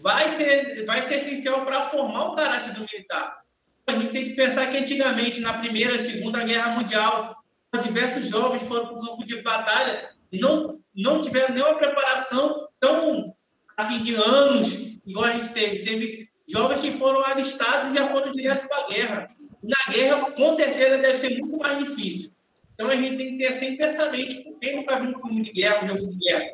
vai 0.00 0.28
ser, 0.30 0.86
vai 0.86 1.02
ser 1.02 1.16
essencial 1.16 1.66
para 1.66 1.82
formar 1.82 2.28
o 2.28 2.34
caráter 2.34 2.72
do 2.72 2.80
militar. 2.80 3.40
A 3.86 3.92
gente 3.92 4.12
tem 4.12 4.24
que 4.24 4.34
pensar 4.34 4.70
que 4.70 4.78
antigamente, 4.78 5.40
na 5.40 5.54
Primeira 5.54 5.96
e 5.96 5.98
Segunda 5.98 6.42
Guerra 6.42 6.70
Mundial, 6.70 7.36
diversos 7.82 8.30
jovens 8.30 8.66
foram 8.66 8.86
para 8.86 8.96
o 8.96 9.00
campo 9.00 9.26
de 9.26 9.42
batalha 9.42 10.10
e 10.32 10.38
não, 10.38 10.78
não 10.94 11.20
tiveram 11.20 11.54
nenhuma 11.54 11.74
preparação 11.74 12.68
tão 12.78 13.34
assim 13.76 13.98
de 14.00 14.14
anos, 14.14 14.98
igual 15.06 15.26
a 15.26 15.32
gente 15.32 15.52
teve. 15.52 15.84
Teve 15.84 16.28
jovens 16.48 16.80
que 16.80 16.92
foram 16.92 17.24
alistados 17.24 17.92
e 17.92 17.96
já 17.96 18.06
foram 18.08 18.30
direto 18.32 18.68
para 18.68 18.84
a 18.84 18.88
guerra 18.88 19.28
na 19.62 19.92
guerra, 19.92 20.30
com 20.32 20.56
certeza, 20.56 20.98
deve 20.98 21.16
ser 21.16 21.38
muito 21.38 21.58
mais 21.58 21.78
difícil. 21.78 22.30
Então, 22.74 22.88
a 22.88 22.96
gente 22.96 23.16
tem 23.16 23.36
que 23.36 23.44
ter 23.44 23.52
sempre 23.52 23.84
essa 23.84 24.10
mente. 24.10 24.54
Quem 24.60 24.76
nunca 24.76 24.98
viu 24.98 25.10
um 25.10 25.18
filme 25.18 25.42
de 25.42 25.52
guerra, 25.52 25.84
um 25.84 25.88
jogo 25.88 26.06
de 26.06 26.16
guerra? 26.16 26.50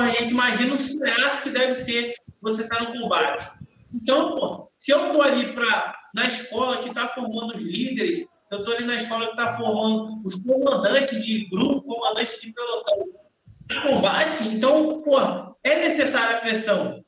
A 0.00 0.06
gente 0.08 0.32
imagina 0.32 0.74
o 0.74 0.76
cineasta 0.76 1.42
que 1.44 1.50
deve 1.50 1.74
ser 1.74 2.14
você 2.42 2.62
estar 2.62 2.76
tá 2.76 2.84
no 2.84 3.00
combate. 3.00 3.48
Então, 3.94 4.34
pô, 4.34 4.68
se 4.76 4.90
eu 4.90 5.06
estou 5.06 5.22
ali 5.22 5.52
pra, 5.52 5.96
na 6.14 6.26
escola 6.26 6.82
que 6.82 6.88
está 6.88 7.06
formando 7.08 7.54
os 7.54 7.62
líderes, 7.62 8.26
se 8.50 8.56
eu 8.56 8.58
estou 8.58 8.74
ali 8.74 8.84
na 8.84 8.96
escola 8.96 9.26
que 9.26 9.30
está 9.30 9.56
formando 9.56 10.20
os 10.24 10.34
comandantes 10.42 11.24
de 11.24 11.48
grupo, 11.48 11.82
comandantes 11.82 12.40
de 12.40 12.52
pelotão, 12.52 13.08
combate, 13.86 14.48
então, 14.48 15.00
pô, 15.02 15.16
é 15.62 15.78
necessária 15.78 16.38
a 16.38 16.40
pressão. 16.40 17.04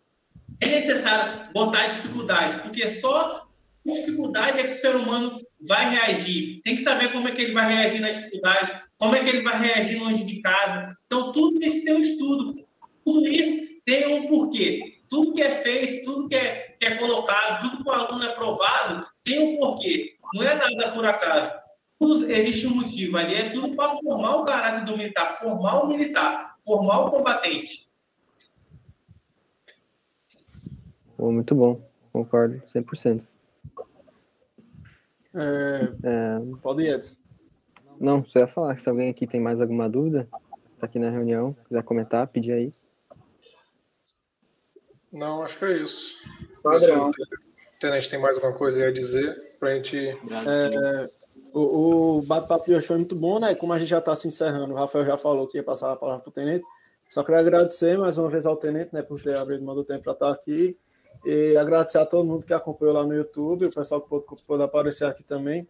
É 0.61 0.67
necessário 0.67 1.53
botar 1.53 1.89
dificuldade, 1.89 2.61
porque 2.63 2.89
só 2.89 3.49
dificuldade 3.85 4.61
é 4.61 4.65
que 4.69 4.71
o 4.71 4.77
ser 4.77 4.95
humano 4.95 5.41
vai 5.67 5.91
reagir. 5.91 6.61
Tem 6.63 6.77
que 6.77 6.83
saber 6.83 7.11
como 7.11 7.27
é 7.27 7.33
que 7.33 7.43
ele 7.43 7.53
vai 7.53 7.75
reagir 7.75 8.01
na 8.01 8.13
dificuldade, 8.13 8.81
como 8.97 9.17
é 9.17 9.25
que 9.25 9.31
ele 9.31 9.43
vai 9.43 9.59
reagir 9.59 9.99
longe 9.99 10.25
de 10.25 10.41
casa. 10.41 10.97
Então, 11.07 11.33
tudo 11.33 11.61
isso 11.61 11.85
tem 11.85 11.95
um 11.95 11.99
estudo. 11.99 12.65
Tudo 13.05 13.27
isso 13.27 13.81
tem 13.85 14.07
um 14.07 14.29
porquê. 14.29 15.02
Tudo 15.13 15.35
que 15.35 15.43
é 15.43 15.51
feito, 15.51 16.11
tudo 16.11 16.27
que 16.27 16.35
é, 16.35 16.75
que 16.81 16.87
é 16.87 16.97
colocado, 16.97 17.61
tudo 17.61 17.85
que 17.85 17.91
o 17.91 17.93
aluno 17.93 18.25
é 18.25 18.35
provado, 18.35 19.07
tem 19.23 19.39
um 19.41 19.59
porquê. 19.59 20.17
Não 20.33 20.43
é 20.43 20.55
nada 20.55 20.91
por 20.91 21.05
acaso. 21.05 21.53
Tudo, 22.01 22.33
existe 22.33 22.67
um 22.67 22.77
motivo 22.77 23.19
ali. 23.19 23.35
É 23.35 23.51
tudo 23.51 23.77
para 23.77 23.95
formar 23.97 24.37
o 24.37 24.45
caráter 24.45 24.87
do 24.87 24.97
militar, 24.97 25.39
formar 25.39 25.85
o 25.85 25.87
militar, 25.87 26.57
formar 26.65 27.01
o 27.01 27.11
combatente. 27.11 27.91
muito 31.19 31.55
bom. 31.55 31.87
Concordo 32.11 32.63
100%. 32.75 33.27
É, 35.35 35.93
é... 36.05 36.57
Pode 36.63 36.85
ir, 36.85 36.95
Edson. 36.95 37.17
Não, 38.01 38.25
só 38.25 38.39
ia 38.39 38.47
falar 38.47 38.75
que 38.75 38.81
se 38.81 38.89
alguém 38.89 39.11
aqui 39.11 39.27
tem 39.27 39.43
mais 39.43 39.61
alguma 39.61 39.91
dúvida, 39.91 40.27
tá 40.81 40.87
aqui 40.87 40.99
na 40.99 41.11
reunião, 41.11 41.55
quiser 41.69 41.83
comentar, 41.83 42.27
pedir 42.29 42.53
aí. 42.53 42.73
Não, 45.13 45.43
acho 45.43 45.59
que 45.59 45.65
é 45.65 45.79
isso. 45.79 46.23
Padrão. 46.63 47.11
O 47.11 47.81
Tenente 47.81 48.09
tem 48.09 48.19
mais 48.19 48.37
alguma 48.37 48.55
coisa 48.55 48.87
a 48.87 48.93
dizer 48.93 49.37
pra 49.59 49.75
gente. 49.75 49.99
É, 49.99 51.11
o, 51.53 52.19
o 52.19 52.23
bate-papo 52.23 52.65
de 52.65 52.75
hoje 52.75 52.87
foi 52.87 52.97
muito 52.97 53.15
bom, 53.15 53.39
né? 53.39 53.55
Como 53.55 53.73
a 53.73 53.79
gente 53.79 53.89
já 53.89 53.99
está 53.99 54.17
se 54.17 54.27
encerrando, 54.27 54.73
o 54.73 54.77
Rafael 54.77 55.05
já 55.05 55.19
falou 55.19 55.47
que 55.47 55.59
ia 55.59 55.63
passar 55.63 55.93
a 55.93 55.97
palavra 55.97 56.23
para 56.23 56.31
o 56.31 56.33
Tenente. 56.33 56.65
Só 57.09 57.23
queria 57.23 57.41
agradecer 57.41 57.99
mais 57.99 58.17
uma 58.17 58.31
vez 58.31 58.47
ao 58.47 58.57
Tenente, 58.57 58.95
né, 58.95 59.03
por 59.03 59.21
ter 59.21 59.37
abrido 59.37 59.63
mão 59.63 59.75
do 59.75 59.85
tempo 59.85 60.03
para 60.03 60.13
estar 60.15 60.31
aqui. 60.31 60.79
E 61.27 61.55
agradecer 61.59 61.99
a 61.99 62.07
todo 62.07 62.27
mundo 62.27 62.47
que 62.47 62.55
acompanhou 62.55 62.95
lá 62.95 63.05
no 63.05 63.15
YouTube, 63.15 63.67
o 63.67 63.71
pessoal 63.71 64.01
que 64.01 64.09
pôde, 64.09 64.25
pôde 64.47 64.63
aparecer 64.63 65.07
aqui 65.07 65.23
também. 65.23 65.69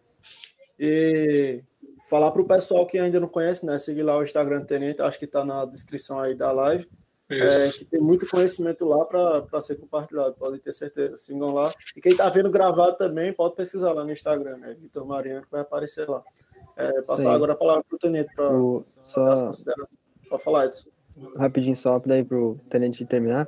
E 0.79 1.61
falar 2.09 2.31
para 2.31 2.41
o 2.41 2.47
pessoal 2.47 2.85
que 2.87 2.97
ainda 2.97 3.19
não 3.19 3.27
conhece, 3.27 3.65
né? 3.65 3.77
Seguir 3.77 4.03
lá 4.03 4.17
o 4.17 4.23
Instagram 4.23 4.61
do 4.61 4.67
Tenente, 4.67 5.01
acho 5.01 5.19
que 5.19 5.25
está 5.25 5.43
na 5.43 5.65
descrição 5.65 6.17
aí 6.17 6.33
da 6.33 6.51
live. 6.51 6.87
É, 7.29 7.69
que 7.69 7.85
tem 7.85 8.01
muito 8.01 8.27
conhecimento 8.27 8.85
lá 8.85 9.05
para 9.05 9.61
ser 9.61 9.75
compartilhado, 9.77 10.35
podem 10.35 10.59
ter 10.59 10.73
certeza. 10.73 11.17
Sigam 11.17 11.53
lá. 11.53 11.71
E 11.95 12.01
quem 12.01 12.11
está 12.11 12.29
vendo 12.29 12.49
gravado 12.49 12.97
também, 12.97 13.33
pode 13.33 13.55
pesquisar 13.55 13.93
lá 13.93 14.03
no 14.03 14.11
Instagram, 14.11 14.57
né? 14.57 14.75
Vitor 14.79 15.05
Mariano, 15.05 15.43
que 15.43 15.51
vai 15.51 15.61
aparecer 15.61 16.07
lá. 16.07 16.23
É, 16.75 17.01
passar 17.03 17.29
Sim. 17.29 17.35
agora 17.35 17.53
a 17.53 17.55
palavra 17.55 17.83
para 17.83 17.95
o 17.95 17.99
Tenente 17.99 18.33
para 18.35 18.49
só... 19.03 19.51
Falar, 20.39 20.65
Edson. 20.65 20.89
Rapidinho, 21.37 21.75
só 21.75 21.99
daí 21.99 22.23
para 22.23 22.37
o 22.37 22.59
Tenente 22.69 23.05
terminar 23.05 23.47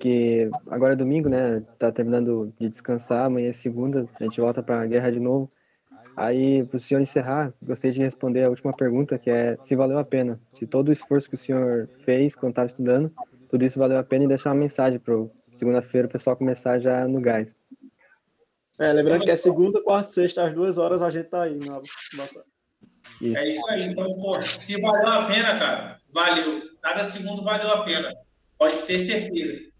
que 0.00 0.50
agora 0.66 0.94
é 0.94 0.96
domingo, 0.96 1.28
né? 1.28 1.62
Tá 1.78 1.92
terminando 1.92 2.52
de 2.58 2.68
descansar, 2.68 3.26
amanhã 3.26 3.50
é 3.50 3.52
segunda, 3.52 4.08
a 4.18 4.24
gente 4.24 4.40
volta 4.40 4.62
para 4.62 4.80
a 4.80 4.86
guerra 4.86 5.12
de 5.12 5.20
novo. 5.20 5.52
Aí, 6.20 6.62
para 6.66 6.76
o 6.76 6.80
senhor 6.80 7.00
encerrar, 7.00 7.50
gostaria 7.62 7.94
de 7.94 8.00
responder 8.00 8.44
a 8.44 8.50
última 8.50 8.76
pergunta, 8.76 9.18
que 9.18 9.30
é 9.30 9.56
se 9.58 9.74
valeu 9.74 9.98
a 9.98 10.04
pena. 10.04 10.38
Se 10.52 10.66
todo 10.66 10.88
o 10.88 10.92
esforço 10.92 11.30
que 11.30 11.34
o 11.34 11.38
senhor 11.38 11.88
fez 12.04 12.34
quando 12.34 12.50
estava 12.50 12.66
estudando, 12.66 13.10
tudo 13.48 13.64
isso 13.64 13.78
valeu 13.78 13.96
a 13.98 14.04
pena 14.04 14.24
e 14.24 14.28
deixar 14.28 14.50
uma 14.50 14.56
mensagem 14.56 15.00
para 15.00 15.14
segunda-feira 15.50 16.06
o 16.06 16.10
pessoal 16.10 16.36
começar 16.36 16.78
já 16.78 17.08
no 17.08 17.22
gás. 17.22 17.56
É, 18.78 18.92
lembrando 18.92 19.24
que 19.24 19.30
é 19.30 19.36
segunda, 19.36 19.82
quarta 19.82 20.10
e 20.10 20.12
sexta, 20.12 20.44
às 20.44 20.52
duas 20.52 20.76
horas 20.76 21.00
a 21.00 21.08
gente 21.08 21.30
tá 21.30 21.44
aí 21.44 21.56
na 21.56 21.80
isso. 21.80 23.36
É 23.38 23.48
isso 23.48 23.70
aí. 23.70 23.90
Então, 23.90 24.14
pô, 24.16 24.42
se 24.42 24.78
valeu 24.78 25.08
a 25.08 25.24
pena, 25.24 25.58
cara, 25.58 26.00
valeu. 26.12 26.60
Cada 26.82 27.02
segundo 27.02 27.42
valeu 27.42 27.70
a 27.70 27.82
pena. 27.82 28.12
Pode 28.58 28.82
ter 28.82 28.98
certeza 28.98 29.70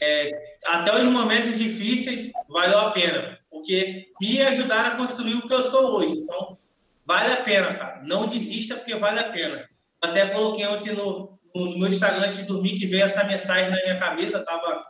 é, 0.00 0.30
até 0.66 0.94
os 0.94 1.04
momentos 1.04 1.58
difíceis, 1.58 2.30
valeu 2.48 2.78
a 2.78 2.90
pena, 2.90 3.38
porque 3.60 4.08
me 4.20 4.40
ajudaram 4.42 4.94
a 4.94 4.96
construir 4.96 5.34
o 5.34 5.46
que 5.46 5.54
eu 5.54 5.64
sou 5.64 5.96
hoje. 5.96 6.12
Então, 6.12 6.58
vale 7.06 7.32
a 7.32 7.42
pena, 7.42 7.74
cara. 7.74 8.02
Não 8.02 8.26
desista, 8.26 8.76
porque 8.76 8.94
vale 8.96 9.20
a 9.20 9.30
pena. 9.30 9.68
Até 10.02 10.26
coloquei 10.28 10.66
ontem 10.66 10.92
no, 10.94 11.38
no 11.54 11.78
meu 11.78 11.88
Instagram 11.88 12.26
antes 12.26 12.38
de 12.38 12.44
dormir 12.44 12.78
que 12.78 12.86
veio 12.86 13.04
essa 13.04 13.24
mensagem 13.24 13.70
na 13.70 13.82
minha 13.82 13.98
cabeça, 13.98 14.38
eu 14.38 14.44
tava 14.44 14.84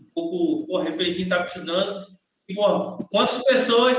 um 0.00 0.04
pouco 0.14 0.66
pô, 0.66 0.80
refletindo, 0.80 1.22
estava 1.22 1.44
estudando. 1.44 2.06
E, 2.48 2.54
pô, 2.54 2.98
quantas 3.10 3.42
pessoas 3.44 3.96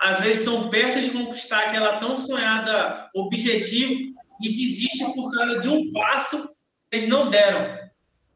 às 0.00 0.20
vezes 0.20 0.40
estão 0.40 0.68
perto 0.68 1.00
de 1.00 1.10
conquistar 1.10 1.64
aquela 1.64 1.98
tão 1.98 2.16
sonhada 2.16 3.10
objetivo 3.14 3.94
e 4.42 4.48
desistem 4.48 5.12
por 5.14 5.32
causa 5.34 5.60
de 5.60 5.68
um 5.68 5.92
passo 5.92 6.48
que 6.90 6.98
eles 6.98 7.08
não 7.08 7.30
deram 7.30 7.86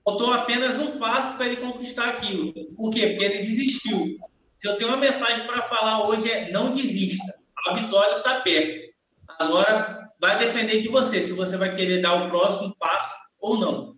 faltou 0.04 0.32
apenas 0.32 0.78
um 0.78 0.98
passo 0.98 1.36
para 1.36 1.46
ele 1.46 1.56
conquistar 1.56 2.08
aquilo. 2.08 2.52
Por 2.74 2.90
quê? 2.90 3.08
Porque 3.08 3.24
ele 3.24 3.38
desistiu. 3.38 4.18
Se 4.60 4.68
eu 4.68 4.76
tenho 4.76 4.90
uma 4.90 4.98
mensagem 4.98 5.46
para 5.46 5.62
falar 5.62 6.06
hoje 6.06 6.30
é 6.30 6.50
não 6.50 6.74
desista. 6.74 7.34
A 7.66 7.72
vitória 7.72 8.18
está 8.18 8.42
perto. 8.42 8.92
Agora 9.38 10.06
vai 10.20 10.36
depender 10.36 10.82
de 10.82 10.88
você, 10.88 11.22
se 11.22 11.32
você 11.32 11.56
vai 11.56 11.74
querer 11.74 12.02
dar 12.02 12.12
o 12.12 12.28
próximo 12.28 12.76
passo 12.76 13.16
ou 13.40 13.56
não. 13.56 13.96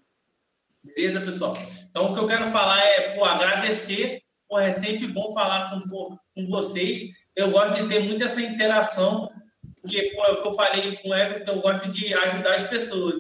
Beleza, 0.85 1.21
pessoal? 1.21 1.59
Então, 1.91 2.13
o 2.13 2.15
que 2.15 2.21
eu 2.21 2.29
quero 2.29 2.47
falar 2.47 2.79
é 2.79 3.17
pô, 3.17 3.25
agradecer. 3.25 4.23
Pô, 4.49 4.57
é 4.57 4.73
sempre 4.73 5.09
bom 5.09 5.33
falar 5.33 5.69
com, 5.69 5.81
com 5.91 6.47
vocês. 6.49 7.11
Eu 7.35 7.51
gosto 7.51 7.83
de 7.83 7.89
ter 7.89 8.05
muita 8.05 8.27
essa 8.27 8.41
interação, 8.41 9.29
porque, 9.81 10.13
pô, 10.15 10.25
é 10.27 10.31
o 10.31 10.43
que 10.43 10.47
eu 10.47 10.53
falei 10.53 10.97
com 10.99 11.09
o 11.09 11.15
Everton, 11.15 11.53
eu 11.55 11.61
gosto 11.61 11.91
de 11.91 12.15
ajudar 12.15 12.55
as 12.55 12.69
pessoas. 12.69 13.17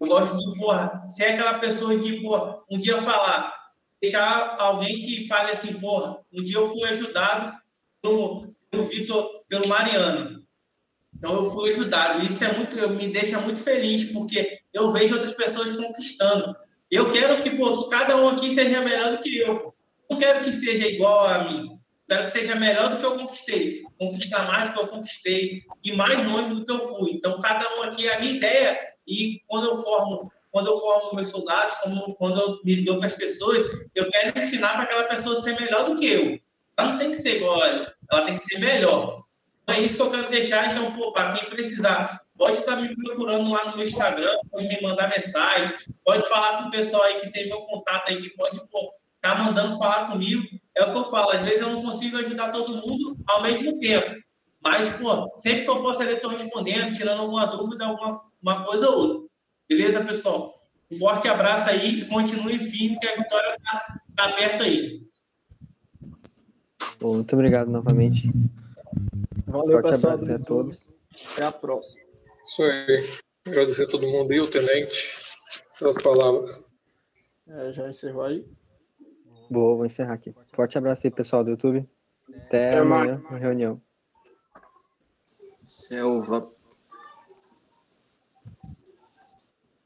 Eu 0.00 0.08
gosto 0.08 0.36
de, 0.36 0.58
porra, 0.58 1.04
ser 1.08 1.26
aquela 1.26 1.60
pessoa 1.60 1.96
que, 1.96 2.20
porra, 2.20 2.58
um 2.68 2.78
dia 2.78 3.00
falar, 3.00 3.61
deixar 4.02 4.56
alguém 4.58 5.06
que 5.06 5.28
fale 5.28 5.52
assim, 5.52 5.74
porra, 5.74 6.18
um 6.32 6.42
dia 6.42 6.56
eu 6.56 6.68
fui 6.68 6.88
ajudado 6.88 7.56
pelo, 8.02 8.52
pelo 8.68 8.84
Vitor, 8.84 9.44
pelo 9.48 9.68
Mariano. 9.68 10.42
Então 11.14 11.34
eu 11.34 11.44
fui 11.44 11.70
ajudado. 11.70 12.24
Isso 12.24 12.44
é 12.44 12.52
muito, 12.52 12.76
me 12.90 13.12
deixa 13.12 13.40
muito 13.40 13.60
feliz, 13.60 14.12
porque 14.12 14.58
eu 14.72 14.90
vejo 14.90 15.14
outras 15.14 15.34
pessoas 15.34 15.76
conquistando. 15.76 16.56
Eu 16.90 17.12
quero 17.12 17.40
que, 17.40 17.50
pô, 17.50 17.88
cada 17.88 18.16
um 18.16 18.28
aqui 18.28 18.50
seja 18.50 18.80
melhor 18.80 19.12
do 19.12 19.22
que 19.22 19.38
eu. 19.38 19.72
Não 20.10 20.18
quero 20.18 20.44
que 20.44 20.52
seja 20.52 20.86
igual 20.88 21.26
a 21.26 21.44
mim. 21.44 21.78
Quero 22.08 22.26
que 22.26 22.32
seja 22.32 22.56
melhor 22.56 22.90
do 22.90 22.98
que 22.98 23.06
eu 23.06 23.16
conquistei. 23.16 23.82
Conquistar 23.96 24.46
mais 24.46 24.70
do 24.70 24.74
que 24.74 24.82
eu 24.82 24.88
conquistei. 24.88 25.62
E 25.84 25.92
mais 25.92 26.26
longe 26.26 26.52
do 26.52 26.64
que 26.64 26.72
eu 26.72 26.80
fui. 26.80 27.12
Então, 27.12 27.38
cada 27.40 27.78
um 27.78 27.82
aqui, 27.84 28.08
a 28.08 28.18
minha 28.18 28.32
ideia 28.32 28.78
e 29.06 29.40
quando 29.46 29.68
eu 29.68 29.76
formo 29.76 30.30
quando 30.52 30.66
eu 30.66 30.76
formo 30.76 31.14
meus 31.14 31.28
soldados, 31.28 31.76
como, 31.78 32.14
quando 32.14 32.38
eu 32.38 32.60
lido 32.64 32.98
com 32.98 33.04
as 33.04 33.14
pessoas, 33.14 33.62
eu 33.94 34.08
quero 34.10 34.38
ensinar 34.38 34.74
para 34.74 34.82
aquela 34.82 35.04
pessoa 35.04 35.34
ser 35.34 35.58
melhor 35.58 35.86
do 35.86 35.96
que 35.96 36.06
eu. 36.06 36.38
Ela 36.76 36.90
não 36.90 36.98
tem 36.98 37.10
que 37.10 37.16
ser 37.16 37.38
igual, 37.38 37.60
ela 37.62 38.22
tem 38.24 38.34
que 38.34 38.40
ser 38.40 38.58
melhor. 38.58 39.24
Então, 39.62 39.74
é 39.74 39.80
isso 39.80 39.96
que 39.96 40.02
eu 40.02 40.10
quero 40.10 40.30
deixar. 40.30 40.70
Então, 40.70 41.12
para 41.12 41.32
quem 41.32 41.48
precisar, 41.48 42.20
pode 42.36 42.58
estar 42.58 42.76
me 42.76 42.94
procurando 42.94 43.50
lá 43.50 43.64
no 43.64 43.76
meu 43.76 43.86
Instagram, 43.86 44.30
pode 44.50 44.68
me 44.68 44.80
mandar 44.82 45.08
mensagem, 45.08 45.74
pode 46.04 46.28
falar 46.28 46.58
com 46.58 46.68
o 46.68 46.70
pessoal 46.70 47.02
aí 47.04 47.18
que 47.20 47.32
tem 47.32 47.48
meu 47.48 47.62
contato 47.62 48.10
aí, 48.10 48.20
que 48.20 48.30
pode 48.36 48.56
estar 48.56 48.78
tá 49.22 49.34
mandando 49.36 49.78
falar 49.78 50.06
comigo. 50.06 50.42
É 50.74 50.84
o 50.84 50.92
que 50.92 50.98
eu 50.98 51.04
falo, 51.06 51.30
às 51.30 51.42
vezes 51.42 51.62
eu 51.62 51.70
não 51.70 51.82
consigo 51.82 52.18
ajudar 52.18 52.50
todo 52.50 52.76
mundo 52.76 53.16
ao 53.26 53.42
mesmo 53.42 53.80
tempo. 53.80 54.20
Mas, 54.62 54.90
pô, 54.90 55.32
sempre 55.36 55.64
que 55.64 55.70
eu 55.70 55.82
posso 55.82 56.02
ali, 56.02 56.12
estou 56.12 56.30
respondendo, 56.30 56.94
tirando 56.94 57.20
alguma 57.20 57.46
dúvida, 57.46 57.86
alguma 57.86 58.22
uma 58.42 58.64
coisa 58.64 58.90
ou 58.90 58.98
outra. 58.98 59.31
Beleza, 59.68 60.04
pessoal? 60.04 60.54
Um 60.92 60.98
forte 60.98 61.28
abraço 61.28 61.70
aí 61.70 62.00
e 62.00 62.04
continue 62.06 62.58
firme, 62.58 62.98
que 62.98 63.08
a 63.08 63.16
vitória 63.16 63.56
está 63.56 64.00
tá 64.16 64.32
perto 64.32 64.62
aí. 64.62 65.02
Bom, 67.00 67.14
muito 67.14 67.32
obrigado 67.34 67.70
novamente. 67.70 68.30
Valeu, 69.46 69.80
forte 69.80 69.90
pessoal. 69.90 70.14
Abraço 70.14 70.32
a 70.32 70.38
todos. 70.44 70.80
Até 71.32 71.44
a 71.44 71.52
próxima. 71.52 72.04
Isso 72.44 72.62
aí. 72.62 73.08
Agradecer 73.46 73.84
a 73.84 73.88
todo 73.88 74.06
mundo 74.06 74.32
e 74.32 74.40
o 74.40 74.48
tenente 74.48 75.14
pelas 75.78 75.96
palavras. 76.00 76.64
É, 77.48 77.72
já 77.72 77.88
encerrou 77.88 78.22
aí? 78.22 78.46
Boa, 79.50 79.76
vou 79.76 79.86
encerrar 79.86 80.14
aqui. 80.14 80.34
Forte 80.54 80.78
abraço 80.78 81.06
aí, 81.06 81.10
pessoal 81.10 81.42
do 81.42 81.50
YouTube. 81.50 81.88
Até, 82.46 82.68
Até 82.68 82.78
amanhã 82.78 83.22
na 83.30 83.36
reunião. 83.36 83.82
Selva. 85.64 86.50